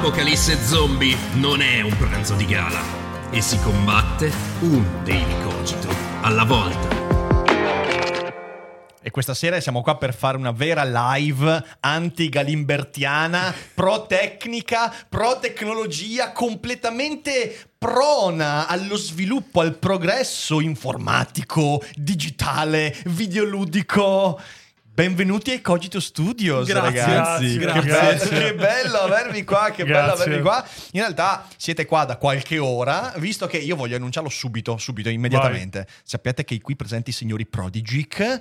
L'apocalisse 0.00 0.56
zombie 0.62 1.16
non 1.34 1.60
è 1.60 1.80
un 1.80 1.94
pranzo 1.96 2.36
di 2.36 2.46
gala 2.46 2.80
e 3.30 3.40
si 3.40 3.58
combatte 3.58 4.30
un 4.60 5.02
daily 5.02 5.42
cogito 5.42 5.88
alla 6.20 6.44
volta. 6.44 6.86
E 9.02 9.10
questa 9.10 9.34
sera 9.34 9.58
siamo 9.58 9.82
qua 9.82 9.96
per 9.96 10.14
fare 10.14 10.36
una 10.36 10.52
vera 10.52 10.84
live 10.84 11.64
anti-galimbertiana, 11.80 13.52
pro-tecnica, 13.74 14.94
pro-tecnologia, 15.08 16.30
completamente 16.30 17.72
prona 17.76 18.68
allo 18.68 18.96
sviluppo, 18.96 19.62
al 19.62 19.78
progresso 19.78 20.60
informatico, 20.60 21.82
digitale, 21.96 22.94
videoludico. 23.06 24.40
Benvenuti 24.98 25.52
ai 25.52 25.60
Cogito 25.60 26.00
Studios, 26.00 26.66
Grazie, 26.66 27.00
ragazzi. 27.00 27.56
grazie, 27.56 27.82
che, 27.82 27.86
grazie. 27.86 28.28
Bello, 28.30 28.46
che 28.48 28.54
bello 28.56 28.98
avervi 28.98 29.44
qua, 29.44 29.70
che 29.70 29.84
bello 29.84 30.06
Grazie. 30.06 30.24
avervi 30.24 30.42
qua. 30.42 30.66
In 30.90 31.00
realtà 31.02 31.46
siete 31.56 31.86
qua 31.86 32.04
da 32.04 32.16
qualche 32.16 32.58
ora, 32.58 33.12
visto 33.18 33.46
che 33.46 33.58
io 33.58 33.76
voglio 33.76 33.94
annunciarlo 33.94 34.28
subito, 34.28 34.76
subito, 34.76 35.08
immediatamente. 35.08 35.86
Sappiate 36.02 36.42
che 36.44 36.54
i 36.54 36.60
qui 36.60 36.74
presenti 36.74 37.12
signori 37.12 37.46
Prodigic, 37.46 38.40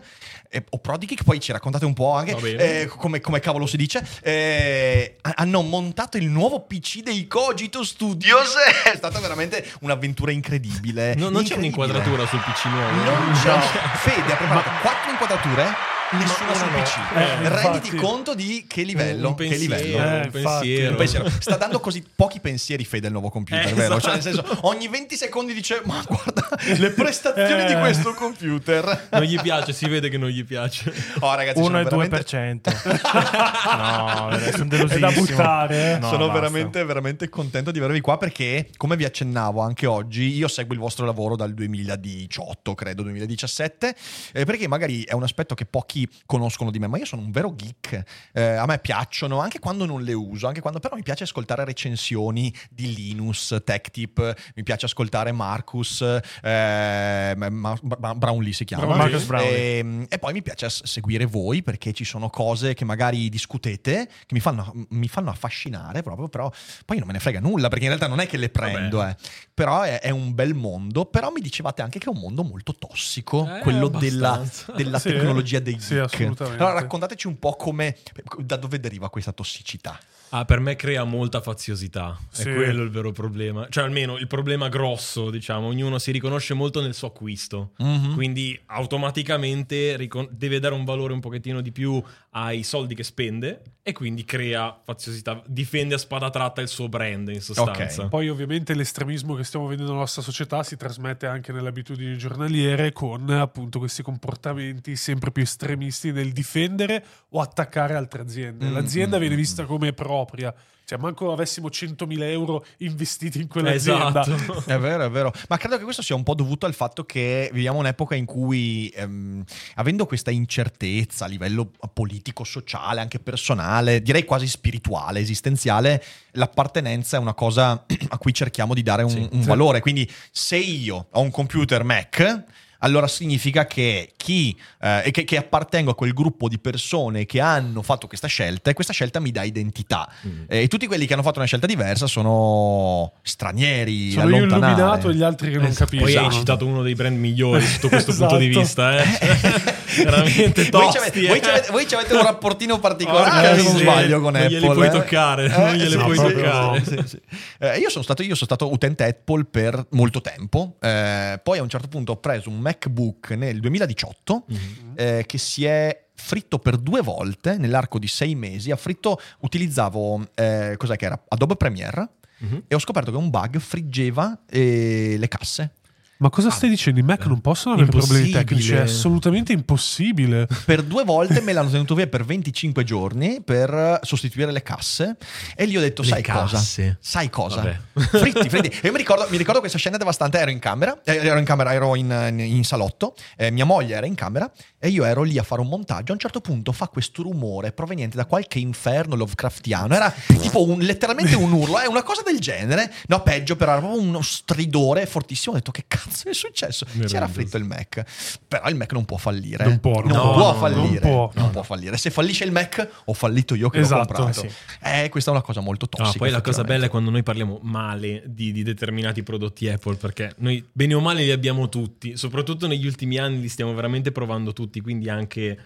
eh, 0.50 0.64
o 0.72 0.80
Prodigic, 0.80 1.24
poi 1.24 1.40
ci 1.40 1.52
raccontate 1.52 1.86
un 1.86 1.94
po' 1.94 2.14
anche 2.14 2.36
eh, 2.36 2.88
come, 2.88 3.20
come 3.22 3.40
cavolo 3.40 3.68
si 3.68 3.78
dice, 3.78 4.04
eh, 4.24 5.18
ha- 5.22 5.34
hanno 5.36 5.62
montato 5.62 6.18
il 6.18 6.26
nuovo 6.26 6.62
PC 6.62 7.04
dei 7.04 7.28
Cogito 7.28 7.84
Studios. 7.84 8.56
È 8.84 8.96
stata 8.96 9.20
veramente 9.20 9.64
un'avventura 9.82 10.32
incredibile. 10.32 11.14
No, 11.14 11.30
non 11.30 11.44
c'è 11.44 11.54
Incredibile. 11.54 11.84
un'inquadratura 11.84 12.26
sul 12.26 12.40
PC 12.40 12.66
nuovo. 12.66 13.04
Non 13.04 13.32
c'è. 13.34 13.60
Fede 13.98 14.34
ha 14.34 14.36
preparato 14.38 14.70
quattro 14.82 15.12
inquadrature, 15.12 15.96
nessuna 16.12 16.54
sul 16.54 16.70
no, 16.70 16.78
no. 16.78 16.84
PC. 16.84 16.98
Eh, 17.16 17.50
Renditi 17.50 17.88
infatti. 17.88 17.96
conto 17.96 18.36
di 18.36 18.66
che 18.68 18.84
livello. 18.84 19.30
Un 19.30 19.36
che 19.36 19.48
pensiero, 19.48 19.76
livello. 19.76 19.98
Eh, 19.98 20.22
un 20.26 20.32
pensiero. 20.32 20.90
Un 20.92 20.96
pensiero. 20.98 21.30
Sta 21.40 21.56
dando 21.58 21.80
così 21.80 22.04
pochi 22.16 22.40
pensieri 22.40 22.86
Fede 22.86 23.08
al 23.08 23.12
nuovo 23.14 23.30
computer, 23.30 23.68
Eh, 23.68 23.74
vero? 23.74 23.98
esatto. 23.98 24.00
Cioè, 24.02 24.14
nel 24.14 24.22
senso, 24.22 24.60
ogni 24.68 24.88
20 24.88 25.16
secondi 25.16 25.54
dice: 25.54 25.82
Ma 25.86 26.04
guarda 26.08 26.48
le 26.78 26.90
prestazioni 26.92 27.66
di 27.66 27.74
Eh. 27.74 27.80
questo 27.80 28.14
computer. 28.14 29.08
Non 29.12 29.22
gli 29.24 29.40
piace, 29.42 29.74
si 29.74 29.88
vede 29.88 30.10
che 30.10 30.18
non 30.18 30.30
gli 30.30 30.44
piace. 30.46 30.94
Oh, 31.20 31.34
ragazzi, 31.36 31.60
1 31.60 31.66
sono 31.68 31.80
e 31.80 31.84
veramente... 31.84 32.72
2%. 32.72 33.08
no, 33.78 34.30
sono 34.52 34.64
È 34.64 34.66
delosissimo. 34.68 35.00
da 35.00 35.12
buttare. 35.12 35.98
No, 36.00 36.08
Sono 36.10 36.26
basta. 36.28 36.34
veramente, 36.42 36.84
veramente 36.84 37.30
contento 37.30 37.72
di 37.72 37.80
avervi 37.80 38.02
qua 38.02 38.18
perché, 38.18 38.70
come 38.78 38.96
vi 38.96 39.06
accennavo 39.06 39.62
anche 39.62 39.86
oggi, 39.86 40.36
io 40.36 40.48
seguo 40.48 40.74
il 40.74 40.80
vostro 40.80 41.06
lavoro 41.06 41.36
dal 41.36 41.54
2018, 41.54 42.76
credo 42.76 43.04
2017, 43.04 43.96
eh, 44.34 44.46
perché 44.46 44.68
magari 44.68 45.04
è 45.04 45.14
un 45.14 45.24
aspetto 45.24 45.56
che 45.56 45.66
pochi 45.66 45.97
conoscono 46.26 46.70
di 46.72 46.80
me, 46.80 46.88
ma 46.88 46.98
io 46.98 47.06
sono 47.06 47.22
un 47.22 47.32
vero 47.32 47.56
geek. 47.56 48.04
Eh, 48.34 48.42
a 48.44 48.66
me 48.66 48.80
piacciono, 48.80 49.40
anche 49.40 49.60
quando 49.60 49.86
non 49.86 50.02
le 50.02 50.14
uso, 50.14 50.48
anche 50.48 50.60
quando 50.60 50.80
però 50.80 50.96
mi 50.96 51.04
piace 51.04 51.24
ascoltare 51.24 51.64
recensioni 51.64 52.54
di 52.70 52.94
Linus, 52.94 53.56
Tech 53.64 53.90
Tip, 53.92 54.36
mi 54.56 54.64
piace 54.64 54.86
ascoltare 54.86 55.32
Marcus, 55.32 56.02
eh, 56.42 57.34
Ma- 57.38 57.50
Ma- 57.50 58.16
Brownlee 58.16 58.54
si 58.54 58.66
chiama. 58.66 58.96
Marcus 58.96 59.24
Brownlee. 59.26 59.80
E, 59.80 60.06
e 60.10 60.20
poi 60.20 60.34
mi 60.34 60.42
piace 60.42 60.68
seguire 60.70 61.26
voi 61.26 61.62
perché 61.64 61.94
ci 61.94 62.04
sono 62.04 62.30
cose 62.30 62.74
che 62.74 62.86
magari 62.86 63.30
discutete 63.30 64.08
che 64.08 64.34
mi 64.34 64.40
fanno, 64.40 64.74
mi 64.90 65.08
fanno 65.08 65.30
affascinare 65.30 66.02
proprio, 66.04 66.28
però 66.28 66.52
poi 66.86 66.98
non 66.98 67.08
me 67.08 67.14
ne 67.14 67.20
frega 67.20 67.40
nulla 67.40 67.68
perché 67.70 67.86
in 67.86 67.90
realtà 67.92 68.08
non 68.08 68.20
è 68.20 68.28
che 68.28 68.38
le 68.38 68.50
prendo, 68.50 69.04
eh. 69.06 69.16
però 69.54 69.82
è, 69.82 70.00
è 70.00 70.10
un 70.10 70.34
bel 70.34 70.54
mondo. 70.54 71.06
Però 71.06 71.32
mi 71.32 71.42
dicevate 71.42 71.82
anche 71.82 72.00
che 72.00 72.06
è 72.06 72.10
un 72.10 72.20
mondo 72.20 72.44
molto 72.44 72.74
tossico, 72.74 73.48
Eh, 73.58 73.60
quello 73.62 73.88
della, 73.88 74.34
abbastanza. 74.34 74.72
della 74.74 75.00
Sì, 75.08 75.10
tecnologia 75.10 75.60
dei 75.60 75.80
sì, 75.88 75.98
assolutamente. 75.98 76.64
allora 76.64 76.80
raccontateci 76.80 77.28
un 77.28 77.40
po' 77.40 77.56
come, 77.56 77.98
da 78.40 78.56
dove 78.56 78.80
deriva 78.80 79.10
questa 79.10 79.32
tossicità. 79.32 79.98
Ah, 80.30 80.46
per 80.46 80.60
me 80.60 80.76
crea 80.76 81.04
molta 81.04 81.42
faziosità. 81.42 82.18
Sì. 82.30 82.50
È 82.50 82.54
quello 82.54 82.84
il 82.84 82.90
vero 82.90 83.12
problema. 83.12 83.68
Cioè, 83.70 83.84
almeno 83.84 84.18
il 84.18 84.28
problema 84.28 84.68
grosso, 84.70 85.30
diciamo. 85.30 85.68
Ognuno 85.68 86.00
si 86.00 86.12
riconosce 86.12 86.54
molto 86.54 86.82
nel 86.82 86.94
suo 86.94 87.08
acquisto. 87.08 87.72
Mhm. 87.78 88.14
Quindi 88.14 88.60
automaticamente 88.68 89.96
ricon- 89.96 90.28
deve 90.32 90.60
dare 90.60 90.74
un 90.74 90.84
valore 90.86 91.14
un 91.14 91.20
pochettino 91.20 91.62
di 91.62 91.72
più 91.72 92.02
ai 92.32 92.64
soldi 92.64 92.94
che 92.94 93.04
spende 93.04 93.62
e 93.82 93.94
quindi 93.94 94.26
crea 94.26 94.78
faziosità. 94.84 95.42
Difende 95.48 95.96
a 95.96 95.98
spada 95.98 96.30
tratta 96.30 96.62
il 96.62 96.68
suo 96.68 96.90
brand, 96.90 97.30
in 97.30 97.42
sostanza. 97.42 98.04
Ok. 98.04 98.10
Poi 98.10 98.30
ovviamente 98.30 98.74
l'estremismo 98.76 99.34
che 99.34 99.44
stiamo 99.44 99.66
vedendo 99.66 99.92
nella 99.92 100.04
nostra 100.04 100.22
società 100.22 100.62
si 100.62 100.76
trasmette 100.76 101.26
anche 101.26 101.52
nelle 101.52 101.70
abitudini 101.70 102.18
giornaliere 102.18 102.92
con 102.92 103.30
appunto 103.30 103.80
questi 103.80 104.04
comportamenti 104.04 104.96
sempre 104.96 105.32
più 105.32 105.42
estremisti 105.42 106.12
nel 106.12 106.32
difendere 106.32 107.04
o 107.30 107.40
attaccare 107.40 107.96
altre 107.96 108.22
aziende. 108.22 108.66
Mm, 108.66 108.74
L'azienda 108.74 109.18
mm, 109.18 109.20
viene 109.20 109.36
mm, 109.36 109.38
vista 109.38 109.66
come 109.66 109.94
propria. 110.26 110.54
Cioè, 110.88 110.98
manco 111.00 111.34
avessimo 111.34 111.68
100.000 111.68 112.22
euro 112.30 112.66
investiti 112.78 113.42
in 113.42 113.50
quell'azienda. 113.50 114.22
Esatto. 114.22 114.64
È 114.72 114.78
vero, 114.80 115.04
è 115.04 115.10
vero. 115.10 115.34
Ma 115.50 115.58
credo 115.58 115.78
che 115.78 115.84
questo 115.84 116.02
sia 116.02 116.16
un 116.16 116.24
po' 116.24 116.34
dovuto 116.34 116.66
al 116.66 116.74
fatto 116.74 117.04
che 117.04 117.50
viviamo 117.52 117.80
un'epoca 117.80 118.16
in 118.16 118.24
cui, 118.24 118.88
ehm, 118.96 119.44
avendo 119.76 120.06
questa 120.06 120.32
incertezza 120.32 121.26
a 121.26 121.28
livello 121.28 121.72
politico, 121.94 122.46
sociale, 122.46 123.02
anche 123.02 123.20
personale, 123.20 124.02
direi 124.02 124.24
quasi 124.24 124.48
spirituale, 124.48 125.20
esistenziale, 125.20 126.02
l'appartenenza 126.32 127.18
è 127.18 127.20
una 127.20 127.34
cosa 127.34 127.84
a 128.08 128.18
cui 128.18 128.34
cerchiamo 128.34 128.74
di 128.74 128.82
dare 128.82 129.04
un, 129.04 129.10
Sì. 129.10 129.28
un 129.30 129.42
Sì. 129.42 129.48
valore. 129.50 129.82
Quindi 129.82 130.10
se 130.32 130.56
io 130.56 131.08
ho 131.12 131.20
un 131.20 131.32
computer 131.32 131.84
Mac... 131.84 132.44
Allora 132.80 133.08
significa 133.08 133.66
che 133.66 134.14
chi 134.16 134.58
eh, 134.82 135.04
e 135.06 135.12
che, 135.12 135.24
che 135.24 135.38
appartengo 135.38 135.92
a 135.92 135.96
quel 135.96 136.14
gruppo 136.14 136.48
di 136.48 136.60
persone 136.60 137.26
che 137.26 137.40
hanno 137.40 137.82
fatto 137.82 138.08
questa 138.08 138.28
scelta 138.28 138.70
e 138.70 138.74
questa 138.74 138.94
scelta 138.94 139.20
mi 139.20 139.32
dà 139.32 139.44
identità. 139.44 140.08
Mm. 140.28 140.44
Eh, 140.48 140.62
E 140.64 140.68
tutti 140.68 140.86
quelli 140.88 141.06
che 141.06 141.14
hanno 141.14 141.24
fatto 141.24 141.38
una 141.40 141.48
scelta 141.48 141.66
diversa 141.68 142.08
sono 142.08 143.14
stranieri, 143.22 144.12
Sono 144.12 144.30
io 144.36 144.44
illuminato 144.44 145.10
e 145.10 145.16
gli 145.16 145.24
altri 145.24 145.52
che 145.52 145.58
non 145.58 145.74
capiscono. 145.74 146.12
Poi 146.12 146.16
hai 146.26 146.32
citato 146.32 146.66
uno 146.66 146.82
dei 146.84 146.94
brand 146.96 147.18
migliori 147.18 147.66
sotto 147.66 147.90
questo 147.90 148.14
punto 148.16 148.38
di 148.38 148.48
Esatto. 148.50 148.60
vista, 148.60 148.98
eh? 149.04 149.76
Veramente 150.04 150.62
voi, 150.70 150.70
tosti, 150.70 150.92
ci 150.92 150.98
avete, 150.98 151.20
eh. 151.22 151.28
voi 151.28 151.42
ci 151.42 151.50
avete- 151.50 151.72
voi 151.72 151.88
ci 151.88 151.96
avete 151.96 152.14
un 152.14 152.24
rapportino 152.24 152.80
particolare, 152.80 153.48
Porca 153.50 153.56
se 153.58 153.64
non 153.64 153.78
sbaglio, 153.78 154.22
con 154.22 154.34
Non 154.34 154.42
Apple. 154.44 154.60
glieli 154.60 154.74
puoi 154.74 154.88
eh. 154.88 154.90
toccare, 154.90 155.48
non 155.48 155.74
glieli 155.74 155.90
sì, 155.92 155.98
puoi 155.98 156.16
toccare. 156.16 156.84
sì, 156.86 157.04
sì. 157.06 157.20
Eh, 157.60 157.78
io, 157.80 157.90
sono 157.90 158.04
stato, 158.04 158.22
io 158.22 158.36
sono 158.36 158.46
stato 158.46 158.72
utente 158.72 159.04
Apple 159.06 159.46
per 159.46 159.88
molto 159.92 160.22
tempo, 160.22 160.76
eh, 160.82 161.40
poi 161.42 161.58
a 161.58 161.62
un 161.62 161.70
certo 161.70 161.88
punto 161.88 162.12
ho 162.14 162.18
preso 162.18 162.50
un 162.50 162.60
MacBook 162.68 163.32
nel 163.32 163.60
2018 163.60 164.44
Mhm. 164.48 164.58
eh, 164.96 165.24
che 165.26 165.38
si 165.38 165.64
è 165.66 166.06
fritto 166.16 166.60
per 166.60 166.78
due 166.78 167.02
volte 167.02 167.58
nell'arco 167.58 168.00
di 168.00 168.08
sei 168.08 168.36
mesi. 168.36 168.72
Ha 168.72 168.76
fritto, 168.76 169.20
utilizzavo, 169.40 170.28
eh, 170.36 170.74
cos'è 170.78 170.96
che 170.96 171.06
era? 171.06 171.24
Adobe 171.30 171.56
Premiere 171.56 172.10
Mhm. 172.40 172.64
e 172.68 172.76
ho 172.76 172.80
scoperto 172.80 173.12
che 173.12 173.18
un 173.18 173.30
bug 173.30 173.58
friggeva 173.60 174.42
eh, 174.50 175.16
le 175.18 175.28
casse. 175.28 175.74
Ma 176.20 176.30
cosa 176.30 176.50
stai 176.50 176.70
dicendo? 176.70 177.00
I 177.00 177.04
Mac 177.04 177.26
non 177.26 177.42
possono 177.42 177.76
avere 177.76 177.90
problemi 177.90 178.26
Impossibile. 178.28 178.44
tecnici? 178.44 178.74
È 178.74 178.80
assolutamente 178.80 179.52
impossibbe. 179.54 180.48
Per 180.66 180.82
due 180.84 181.04
volte 181.04 181.42
me 181.42 181.54
l'hanno 181.54 181.70
tenuto 181.70 181.94
via 181.96 182.08
per 182.08 182.26
25 182.26 182.84
giorni 182.84 183.42
per 183.44 184.00
sostituire 184.02 184.52
le 184.52 184.64
casse 184.64 185.16
e 185.56 185.68
gli 185.68 185.78
ho 185.78 185.80
detto, 185.80 186.02
Le 186.02 186.08
sai 186.08 186.22
casse? 186.24 186.84
cosa? 186.86 186.98
Sai 187.00 187.30
cosa? 187.30 187.56
Vabbè. 187.62 187.80
Fritti, 188.18 188.50
fritti. 188.50 188.70
E 188.70 188.88
io 188.88 188.92
mi 188.92 188.98
ricordo, 188.98 189.28
mi 189.30 189.38
ricordo 189.38 189.60
questa 189.60 189.78
scena 189.78 189.98
devastante, 189.98 190.40
ero 190.40 190.50
in 190.50 190.60
camera, 190.60 191.00
eh, 191.04 191.18
ero 191.18 191.38
in 191.38 191.46
camera, 191.46 191.72
ero 191.74 191.96
in, 191.96 192.10
in- 192.30 192.40
in 192.40 192.64
salotto, 192.64 193.14
eh, 193.36 193.52
mia 193.52 193.66
moglie 193.66 193.96
era 193.96 194.06
in 194.06 194.16
camera 194.16 194.50
e 194.80 194.90
io 194.90 195.04
ero 195.06 195.22
lì 195.24 195.38
a 195.38 195.44
fare 195.44 195.62
un 195.62 195.68
montaggio. 195.68 196.12
A 196.12 196.14
un 196.16 196.20
certo 196.20 196.42
punto 196.42 196.72
fa 196.72 196.88
questo 196.88 197.22
rumore 197.22 197.72
proveniente 197.74 198.18
da 198.18 198.26
qualche 198.26 198.58
inferno 198.60 199.16
Lovecraftiano, 199.16 199.94
era 199.94 200.12
tipo 200.40 200.64
un- 200.68 200.80
letteralmente 200.80 201.36
un 201.36 201.52
urlo, 201.52 201.78
è 201.80 201.86
una 201.86 202.02
cosa 202.04 202.24
del 202.26 202.40
genere. 202.40 202.92
No, 203.08 203.22
peggio, 203.22 203.56
però 203.56 203.72
era 203.74 203.82
proprio 203.82 204.02
uno 204.02 204.22
stridore 204.24 205.06
fortissimo. 205.06 205.54
Ho 205.54 205.58
detto, 205.58 205.72
che 205.72 205.84
cazzo 205.88 206.06
è 206.08 206.34
successo? 206.34 206.86
Si 207.06 207.16
era 207.16 207.28
fritto 207.28 207.58
il 207.58 207.64
Mac. 207.64 208.04
Però 208.48 208.68
il 208.70 208.76
Mac 208.76 208.92
non 208.94 209.06
può 209.06 209.18
fallire. 209.18 209.64
Non 209.66 209.80
può, 209.80 210.02
non 210.02 210.12
può, 210.12 210.34
può 210.34 210.52
no, 210.52 210.58
fallire. 210.58 211.00
non 211.00 211.00
può. 211.00 211.32
non 211.36 211.50
può 211.52 211.64
fallire. 211.64 211.98
Se 211.98 212.10
fallisce 212.10 212.44
il 212.44 212.52
Mac, 212.52 212.88
ho 213.06 213.14
fallito 213.14 213.56
io 213.56 213.70
che 213.70 213.80
Esatto, 213.80 214.12
l'ho 214.14 214.18
comprato. 214.26 214.48
sì. 214.48 214.56
Eh, 214.82 215.10
questa 215.10 215.32
è 215.32 215.34
una 215.34 215.44
cosa 215.44 215.62
molto 215.62 215.88
No, 215.92 216.04
tossica. 216.04 216.20
poi 216.20 216.30
la 216.32 216.42
cosa 216.42 216.64
bella 216.64 216.86
è 216.86 216.90
quando 216.90 217.10
noi 217.12 217.24
parliamo 217.24 217.60
male 217.62 218.24
di, 218.26 218.52
di 218.52 218.64
determinati 218.64 219.24
prodotti 219.24 219.68
Apple, 219.70 219.96
perché 219.96 220.34
noi 220.38 220.64
bene 220.72 220.94
o 220.94 221.00
male 221.00 221.24
li 221.24 221.32
abbiamo 221.32 221.70
tutti, 221.70 222.16
soprattutto 222.18 222.68
negli 222.68 222.86
ultimi 222.86 223.18
anni 223.18 223.40
li 223.40 223.50
stiamo 223.50 223.74
veramente 223.74 224.12
provando 224.12 224.54
tutti, 224.54 224.82
quindi 224.82 225.10
anche 225.10 225.58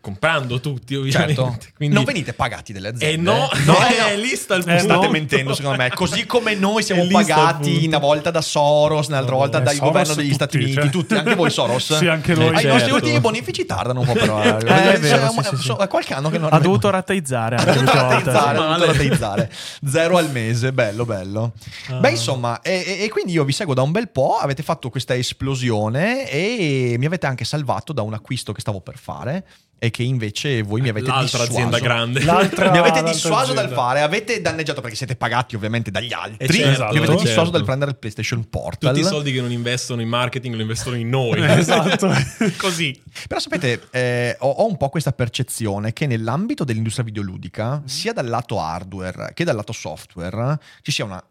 comprando 0.00 0.58
tutti 0.60 0.94
ovviamente. 0.96 1.34
Certo. 1.34 1.58
Quindi... 1.76 1.94
Non 1.94 2.04
venite 2.04 2.32
pagati 2.32 2.72
delle 2.72 2.88
aziende. 2.88 3.14
Eh 3.14 3.16
no, 3.22 3.48
no, 3.64 3.76
eh, 3.86 4.14
no. 4.16 4.20
lì 4.20 4.34
sta 4.34 4.54
il 4.56 4.62
Eh, 4.62 4.64
punto. 4.64 4.82
State 4.82 5.06
no. 5.06 5.10
mentendo, 5.12 5.54
secondo 5.54 5.76
me. 5.78 5.90
Così 5.90 6.26
come 6.26 6.54
noi 6.54 6.82
siamo 6.82 7.02
E 7.06 7.08
pagati 7.08 7.84
una 7.86 7.98
volta 7.98 8.30
da 8.30 8.40
Soros, 8.40 9.06
un'altra 9.08 9.36
volta 9.36 9.58
Eh, 9.60 9.62
dal 9.62 9.74
Soros 9.74 9.90
governo 9.92 10.14
degli 10.14 10.24
tutti, 10.24 10.34
Stati 10.34 10.56
Uniti, 10.56 10.72
cioè. 10.72 10.90
tutti, 10.90 11.14
anche 11.14 11.34
voi 11.36 11.50
Soros. 11.50 11.96
Sì, 11.98 12.06
anche 12.08 12.34
noi. 12.34 12.48
I 12.52 12.54
certo. 12.56 12.68
nostri 12.68 12.92
ultimi 12.92 13.20
bonifici 13.20 13.64
tardano 13.64 14.00
un 14.00 14.06
po' 14.06 14.12
però. 14.14 14.42
eh. 14.42 14.56
è 14.56 14.98
vero, 14.98 15.32
Cioè, 15.32 15.42
sì, 15.44 15.48
sì, 15.50 15.56
sì. 15.56 15.62
so- 15.62 15.76
È 15.76 15.86
qualche 15.86 16.14
anno 16.14 16.30
che 16.30 16.38
non 16.38 16.52
Ha 16.52 16.58
dovuto 16.58 16.90
rateizzare 16.90 17.56
Ha 17.56 17.60
anche 17.60 17.72
dovuto 17.74 17.92
rateizzare, 17.92 18.58
ha 18.58 18.62
dovuto 18.76 18.86
rateizzare. 18.86 19.52
Zero 19.88 20.16
al 20.16 20.30
mese, 20.30 20.72
bello, 20.72 21.04
bello. 21.04 21.52
Ah. 21.90 21.94
Beh, 21.94 22.10
insomma, 22.10 22.60
e, 22.60 22.82
e- 22.84 23.04
e 23.04 23.08
quindi 23.08 23.32
io 23.32 23.44
vi 23.44 23.52
seguo 23.52 23.72
da 23.74 23.82
un 23.82 23.92
bel 23.92 24.08
po', 24.08 24.36
avete 24.38 24.62
fatto 24.64 24.90
questa 24.90 25.14
esplosione 25.14 26.28
e 26.28 26.96
mi 26.98 27.06
avete 27.06 27.26
anche 27.26 27.44
salvato 27.44 27.92
da 27.92 28.02
un 28.02 28.14
acquisto 28.14 28.52
che 28.52 28.60
stavo 28.60 28.80
per 28.80 28.98
fare 28.98 29.44
e 29.78 29.90
che 29.90 30.02
invece 30.02 30.62
voi 30.62 30.80
mi 30.80 30.88
avete 30.88 31.06
L'altra 31.06 31.40
dissuaso. 31.40 31.52
azienda 31.52 31.78
grande. 31.78 32.24
L'altra- 32.24 32.70
mi 32.70 32.78
avete 32.78 33.02
dissuaso 33.02 33.52
dal 33.52 33.64
azienda. 33.64 33.82
fare, 33.82 34.00
avete 34.00 34.40
danneggiato 34.40 34.80
perché 34.80 34.96
siete 34.96 35.16
pagati 35.16 35.54
ovviamente 35.54 35.90
dagli 35.90 36.12
altri. 36.12 36.46
Eh, 36.46 36.52
certo, 36.52 36.92
mi 36.92 36.98
avete 36.98 37.12
dissuaso 37.12 37.34
certo. 37.34 37.50
dal 37.50 37.64
prendere 37.64 37.90
il 37.90 37.98
PlayStation 37.98 38.48
Portal. 38.48 38.94
Tutti 38.94 39.04
i 39.04 39.08
soldi 39.08 39.32
che 39.32 39.40
non 39.40 39.52
investono 39.52 40.00
in 40.00 40.08
marketing 40.08 40.54
lo 40.54 40.62
investono 40.62 40.96
in 40.96 41.08
noi. 41.08 41.44
Esatto. 41.66 42.12
Così. 42.58 43.00
Però 43.26 43.40
sapete, 43.40 43.82
eh, 43.90 44.36
ho, 44.40 44.48
ho 44.48 44.66
un 44.66 44.76
po' 44.76 44.88
questa 44.88 45.12
percezione 45.12 45.92
che 45.92 46.06
nell'ambito 46.06 46.64
dell'industria 46.64 47.04
videoludica, 47.04 47.82
sia 47.86 48.12
dal 48.12 48.26
lato 48.26 48.60
hardware 48.60 49.32
che 49.34 49.44
dal 49.44 49.56
lato 49.56 49.72
software, 49.72 50.58
ci 50.82 50.92
sia 50.92 51.04
una, 51.04 51.22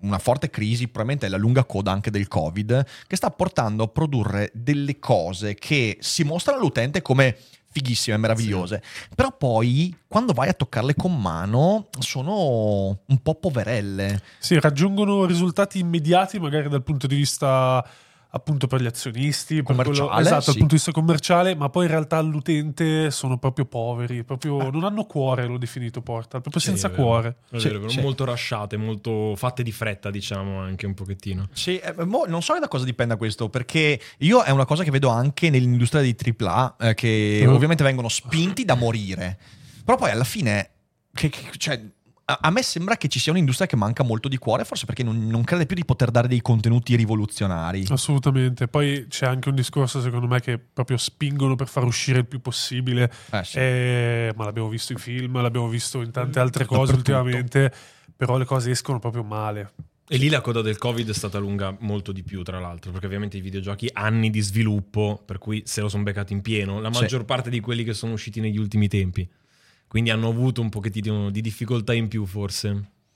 una 0.00 0.18
forte 0.18 0.50
crisi, 0.50 0.84
probabilmente 0.84 1.26
è 1.26 1.28
la 1.28 1.36
lunga 1.36 1.64
coda 1.64 1.92
anche 1.92 2.10
del 2.10 2.28
Covid, 2.28 2.86
che 3.06 3.16
sta 3.16 3.30
portando 3.30 3.84
a 3.84 3.88
produrre 3.88 4.50
delle 4.54 4.98
cose 4.98 5.54
che 5.54 5.98
si 6.00 6.24
mostrano 6.24 6.58
all'utente 6.58 7.02
come 7.02 7.36
fighissime, 7.74 8.16
meravigliose. 8.16 8.80
Però 9.14 9.36
poi, 9.36 9.94
quando 10.06 10.32
vai 10.32 10.48
a 10.48 10.54
toccarle 10.54 10.94
con 10.94 11.20
mano, 11.20 11.88
sono 11.98 13.00
un 13.04 13.18
po' 13.20 13.34
poverelle. 13.34 14.22
Sì, 14.38 14.60
raggiungono 14.60 15.24
risultati 15.24 15.80
immediati, 15.80 16.38
magari 16.38 16.68
dal 16.68 16.84
punto 16.84 17.08
di 17.08 17.16
vista 17.16 17.84
appunto 18.36 18.66
per 18.66 18.82
gli 18.82 18.86
azionisti, 18.86 19.62
per 19.62 19.76
quello- 19.76 19.82
Commerciale, 19.90 20.20
esatto, 20.22 20.40
sì. 20.40 20.46
dal 20.46 20.54
punto 20.56 20.66
di 20.68 20.74
vista 20.74 20.90
commerciale, 20.92 21.54
ma 21.54 21.68
poi 21.68 21.84
in 21.84 21.90
realtà 21.92 22.16
all'utente 22.16 23.10
sono 23.12 23.38
proprio 23.38 23.64
poveri, 23.64 24.24
proprio 24.24 24.70
non 24.70 24.82
hanno 24.82 25.04
cuore, 25.04 25.46
l'ho 25.46 25.56
definito 25.56 26.02
Portal, 26.02 26.40
proprio 26.40 26.60
Sì, 26.60 26.68
senza 26.70 26.88
è 26.88 26.90
vero. 26.90 27.02
cuore. 27.02 27.28
È 27.48 27.56
vero, 27.58 27.76
è 27.76 27.78
vero. 27.78 27.88
sì. 27.90 28.00
molto 28.00 28.24
rasciate, 28.24 28.76
molto 28.76 29.34
fatte 29.36 29.62
di 29.62 29.70
fretta, 29.70 30.10
diciamo, 30.10 30.58
anche 30.60 30.84
un 30.84 30.94
pochettino. 30.94 31.48
Sì, 31.52 31.78
eh, 31.78 31.94
mo 32.04 32.24
non 32.26 32.42
so 32.42 32.58
da 32.58 32.66
cosa 32.66 32.84
dipenda 32.84 33.16
questo, 33.16 33.48
perché 33.48 34.00
io 34.18 34.42
è 34.42 34.50
una 34.50 34.64
cosa 34.64 34.82
che 34.82 34.90
vedo 34.90 35.08
anche 35.10 35.48
nell'industria 35.48 36.02
dei 36.02 36.16
AAA, 36.16 36.76
eh, 36.80 36.94
che 36.94 37.44
Mm. 37.46 37.52
ovviamente 37.52 37.84
vengono 37.84 38.08
spinti 38.08 38.64
da 38.64 38.74
morire. 38.74 39.38
Però 39.84 39.96
poi 39.96 40.10
alla 40.10 40.24
fine, 40.24 40.70
che- 41.14 41.28
che- 41.28 41.50
cioè, 41.56 41.80
a, 42.26 42.50
me 42.50 42.62
sembra 42.62 42.96
che 42.96 43.08
ci 43.08 43.18
sia 43.18 43.32
un'industria 43.32 43.66
che 43.66 43.76
manca 43.76 44.02
molto 44.02 44.28
di 44.28 44.38
cuore, 44.38 44.64
forse 44.64 44.86
perché 44.86 45.02
non, 45.02 45.26
non 45.26 45.44
crede 45.44 45.66
più 45.66 45.76
di 45.76 45.84
poter 45.84 46.10
dare 46.10 46.26
dei 46.26 46.40
contenuti 46.40 46.96
rivoluzionari. 46.96 47.84
Assolutamente. 47.88 48.66
Poi 48.66 49.06
c'è 49.08 49.26
anche 49.26 49.50
un 49.50 49.54
discorso, 49.54 50.00
secondo 50.00 50.26
me, 50.26 50.40
che 50.40 50.58
proprio 50.58 50.96
spingono 50.96 51.54
per 51.54 51.68
far 51.68 51.84
uscire 51.84 52.20
il 52.20 52.26
più 52.26 52.40
possibile. 52.40 53.12
Eh, 53.30 53.44
sì. 53.44 53.58
Eh, 53.58 54.32
ma 54.36 54.44
l'abbiamo 54.44 54.68
visto 54.68 54.92
in 54.92 54.98
film, 54.98 55.40
l'abbiamo 55.40 55.68
visto 55.68 56.00
in 56.00 56.10
tante 56.10 56.40
altre 56.40 56.64
cose 56.64 56.94
ultimamente. 56.94 57.72
Però 58.16 58.38
le 58.38 58.44
cose 58.44 58.70
escono 58.70 58.98
proprio 58.98 59.22
male. 59.22 59.72
E 60.06 60.16
lì 60.18 60.28
la 60.28 60.40
coda 60.40 60.60
del 60.60 60.76
Covid 60.76 61.08
è 61.08 61.14
stata 61.14 61.38
lunga 61.38 61.74
molto 61.80 62.12
di 62.12 62.22
più, 62.22 62.42
tra 62.42 62.58
l'altro, 62.60 62.90
perché 62.90 63.06
ovviamente 63.06 63.38
i 63.38 63.40
videogiochi 63.40 63.88
anni 63.92 64.30
di 64.30 64.40
sviluppo, 64.40 65.22
per 65.24 65.38
cui 65.38 65.62
se 65.64 65.80
lo 65.80 65.88
sono 65.88 66.02
beccati 66.02 66.32
in 66.32 66.42
pieno, 66.42 66.78
la 66.80 66.92
Sì. 66.92 67.00
maggior 67.00 67.24
parte 67.24 67.48
di 67.50 67.60
quelli 67.60 67.84
che 67.84 67.94
sono 67.94 68.12
usciti 68.12 68.40
negli 68.40 68.58
ultimi 68.58 68.86
tempi. 68.88 69.28
Quindi 69.94 70.10
hanno 70.10 70.28
avuto 70.28 70.60
un 70.60 70.70
pochettino 70.70 71.30
di 71.30 71.40
difficoltà 71.40 71.92
in 71.94 72.08
più, 72.08 72.26
forse, 72.26 72.68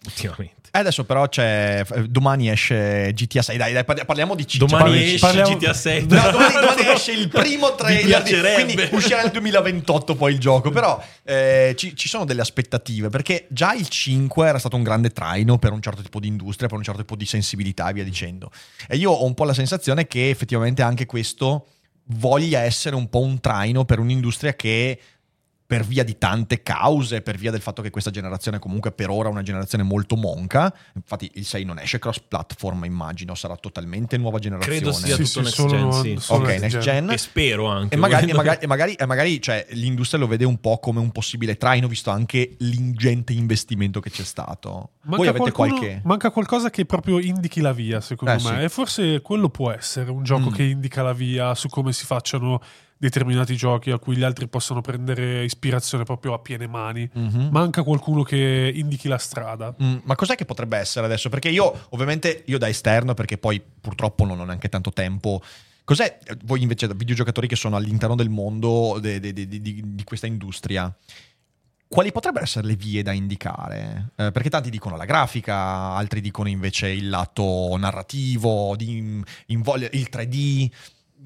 ultimamente. 0.05 0.69
E 0.71 0.79
adesso 0.79 1.03
però 1.05 1.27
c'è. 1.29 1.85
eh, 1.93 2.07
Domani 2.09 2.49
esce 2.51 3.11
GTA 3.15 3.43
6. 3.43 3.57
Dai, 3.57 3.73
dai, 3.73 3.85
parli- 3.85 4.05
parliamo 4.05 4.37
di 4.37 4.47
ciccia. 4.47 4.65
Domani 4.65 4.85
parli- 4.91 5.05
esce 5.15 5.19
parliamo- 5.19 5.57
GTA 5.57 5.73
6. 5.75 6.03
No, 6.07 6.31
domani, 6.31 6.53
domani 6.55 6.87
esce 6.95 7.11
il 7.11 7.27
primo 7.29 7.75
trailer, 7.75 8.23
di- 8.23 8.41
quindi 8.55 8.89
uscirà 8.93 9.23
nel 9.23 9.33
2028 9.33 10.15
poi 10.15 10.33
il 10.35 10.39
gioco. 10.39 10.71
Però 10.71 11.03
eh, 11.25 11.75
ci, 11.77 11.97
ci 11.97 12.07
sono 12.09 12.25
delle 12.25 12.43
aspettative 12.43 13.09
perché 13.09 13.47
già 13.51 13.75
il 13.75 13.89
5 13.89 14.47
era 14.47 14.61
stato 14.61 14.77
un 14.77 14.85
grande 14.85 15.11
traino 15.11 15.59
per 15.59 15.73
un 15.73 15.83
certo 15.83 16.03
tipo 16.03 16.21
di 16.21 16.29
industria, 16.29 16.69
per 16.69 16.77
un 16.79 16.85
certo 16.85 17.01
tipo 17.01 17.17
di 17.17 17.27
sensibilità 17.27 17.89
e 17.89 17.93
via 17.95 18.05
dicendo. 18.05 18.53
E 18.87 18.97
io 18.99 19.11
ho 19.11 19.25
un 19.25 19.35
po' 19.35 19.43
la 19.43 19.53
sensazione 19.55 20.07
che 20.07 20.31
effettivamente 20.31 20.83
anche 20.83 21.07
questo 21.07 21.67
voglia 22.11 22.61
essere 22.61 22.95
un 22.95 23.09
po' 23.11 23.21
un 23.21 23.41
traino 23.41 23.85
per 23.85 23.99
un'industria 23.99 24.55
che 24.55 24.99
per 25.69 25.85
via 25.85 26.03
di 26.03 26.17
tante 26.17 26.63
cause, 26.63 27.21
per 27.21 27.37
via 27.37 27.51
del 27.51 27.61
fatto 27.61 27.83
che 27.83 27.91
questa 27.91 28.11
generazione 28.11 28.59
comunque 28.59 28.91
per 28.91 29.11
ora 29.11 29.29
è 29.29 29.31
una 29.31 29.43
generazione 29.43 29.85
molto 29.85 30.17
monca, 30.17 30.75
infatti 30.95 31.31
il 31.35 31.45
6 31.45 31.63
non 31.65 31.79
esce 31.79 31.99
cross 31.99 32.21
platform 32.27 32.85
immagino, 32.85 33.35
sarà 33.35 33.55
totalmente 33.55 34.17
nuova 34.17 34.39
generazione. 34.39 34.79
Credo 34.79 34.93
sia 34.93 35.15
Sì, 35.17 35.25
tutto 35.25 35.27
sì, 35.27 35.41
next 35.41 35.55
solo- 35.57 35.69
gen, 35.69 35.93
sì. 35.93 36.17
solo 36.19 36.45
Ok, 36.45 36.49
next 36.59 36.69
gen. 36.79 36.81
gen. 36.81 37.11
E 37.11 37.19
spero 37.19 37.67
anche. 37.67 37.95
E 37.95 37.99
magari, 37.99 38.31
e 38.31 38.33
magari, 38.35 38.59
e 38.63 38.67
magari- 38.67 38.95
e 38.95 39.05
magari, 39.05 39.43
cioè, 39.43 39.67
l'industria 39.73 40.19
lo 40.19 40.27
vede 40.27 40.47
un 40.47 40.59
po' 40.59 40.79
come 40.79 41.01
un 41.01 41.13
possibile 41.13 41.59
traino, 41.59 41.87
visto 41.87 42.09
anche 42.11 42.57
l'ingente 42.61 43.35
investimento 43.35 44.01
che 44.01 44.09
c'è 44.09 44.25
stato. 44.25 44.93
Voi 45.03 45.29
avete 45.29 45.51
qualcuno- 45.53 45.79
qualche... 45.81 46.01
manca 46.05 46.31
qualcosa 46.31 46.71
che 46.71 46.87
proprio 46.87 47.19
indichi 47.19 47.61
la 47.61 47.73
via, 47.75 48.01
secondo 48.01 48.33
Eh, 48.33 48.51
me. 48.51 48.59
sì. 48.59 48.65
E 48.65 48.69
forse 48.71 49.21
quello 49.21 49.51
può 49.51 49.71
essere 49.71 50.11
un 50.11 50.23
gioco 50.23 50.49
Mm. 50.49 50.53
che 50.55 50.63
indica 50.63 51.03
la 51.03 51.13
via 51.13 51.55
su 51.55 51.69
come 51.69 51.93
si 51.93 52.07
facciano 52.07 52.63
determinati 52.99 53.55
giochi 53.57 53.91
a 53.93 53.99
cui 53.99 54.17
gli 54.17 54.25
altri 54.25 54.49
possono 54.49 54.81
prendere 54.81 55.45
ispirazione 55.45 56.03
proprio 56.05 56.35
a 56.35 56.41
piene 56.41 56.67
mani. 56.67 57.09
Mhm. 57.13 57.49
Manca 57.53 57.83
qualcuno 57.85 58.23
che 58.25 58.73
indichi 58.75 59.07
la 59.09 59.19
strada. 59.19 59.75
Mm, 59.83 59.99
ma 60.03 60.17
cos'è 60.17 60.35
che 60.35 60.45
potrebbe 60.45 60.77
essere 60.79 61.07
adesso? 61.07 61.29
Perché 61.29 61.49
io, 61.49 61.87
ovviamente, 61.91 62.43
io 62.47 62.59
da 62.59 62.69
esterno, 62.69 63.15
perché 63.15 63.39
poi 63.39 63.63
purtroppo 63.81 64.25
non 64.25 64.41
ho 64.41 64.45
neanche 64.45 64.69
tanto 64.69 64.91
tempo. 64.93 65.41
Cos'è, 65.85 66.19
eh, 66.27 66.37
voi 66.45 66.61
invece 66.61 66.87
da 66.87 66.95
videogiocatori 66.95 67.47
che 67.47 67.57
sono 67.57 67.77
all'interno 67.77 68.15
del 68.17 68.29
mondo 68.29 68.99
de- 69.01 69.21
de- 69.21 69.33
de- 69.33 69.47
di- 69.49 70.05
questa 70.05 70.27
industria, 70.27 70.95
quali 71.87 72.13
potrebbero 72.13 72.45
essere 72.45 72.67
le 72.67 72.77
vie 72.77 73.03
da 73.03 73.13
indicare? 73.13 74.11
Eh, 74.17 74.31
perché 74.31 74.51
tanti 74.51 74.69
dicono 74.69 74.97
la 74.97 75.07
grafica, 75.07 75.95
altri 75.95 76.21
dicono 76.21 76.49
invece 76.49 76.89
il 76.89 77.09
lato 77.09 77.75
narrativo, 77.79 78.75
di, 78.77 79.23
invoglia- 79.47 79.89
il 79.93 80.09
3D. 80.11 80.71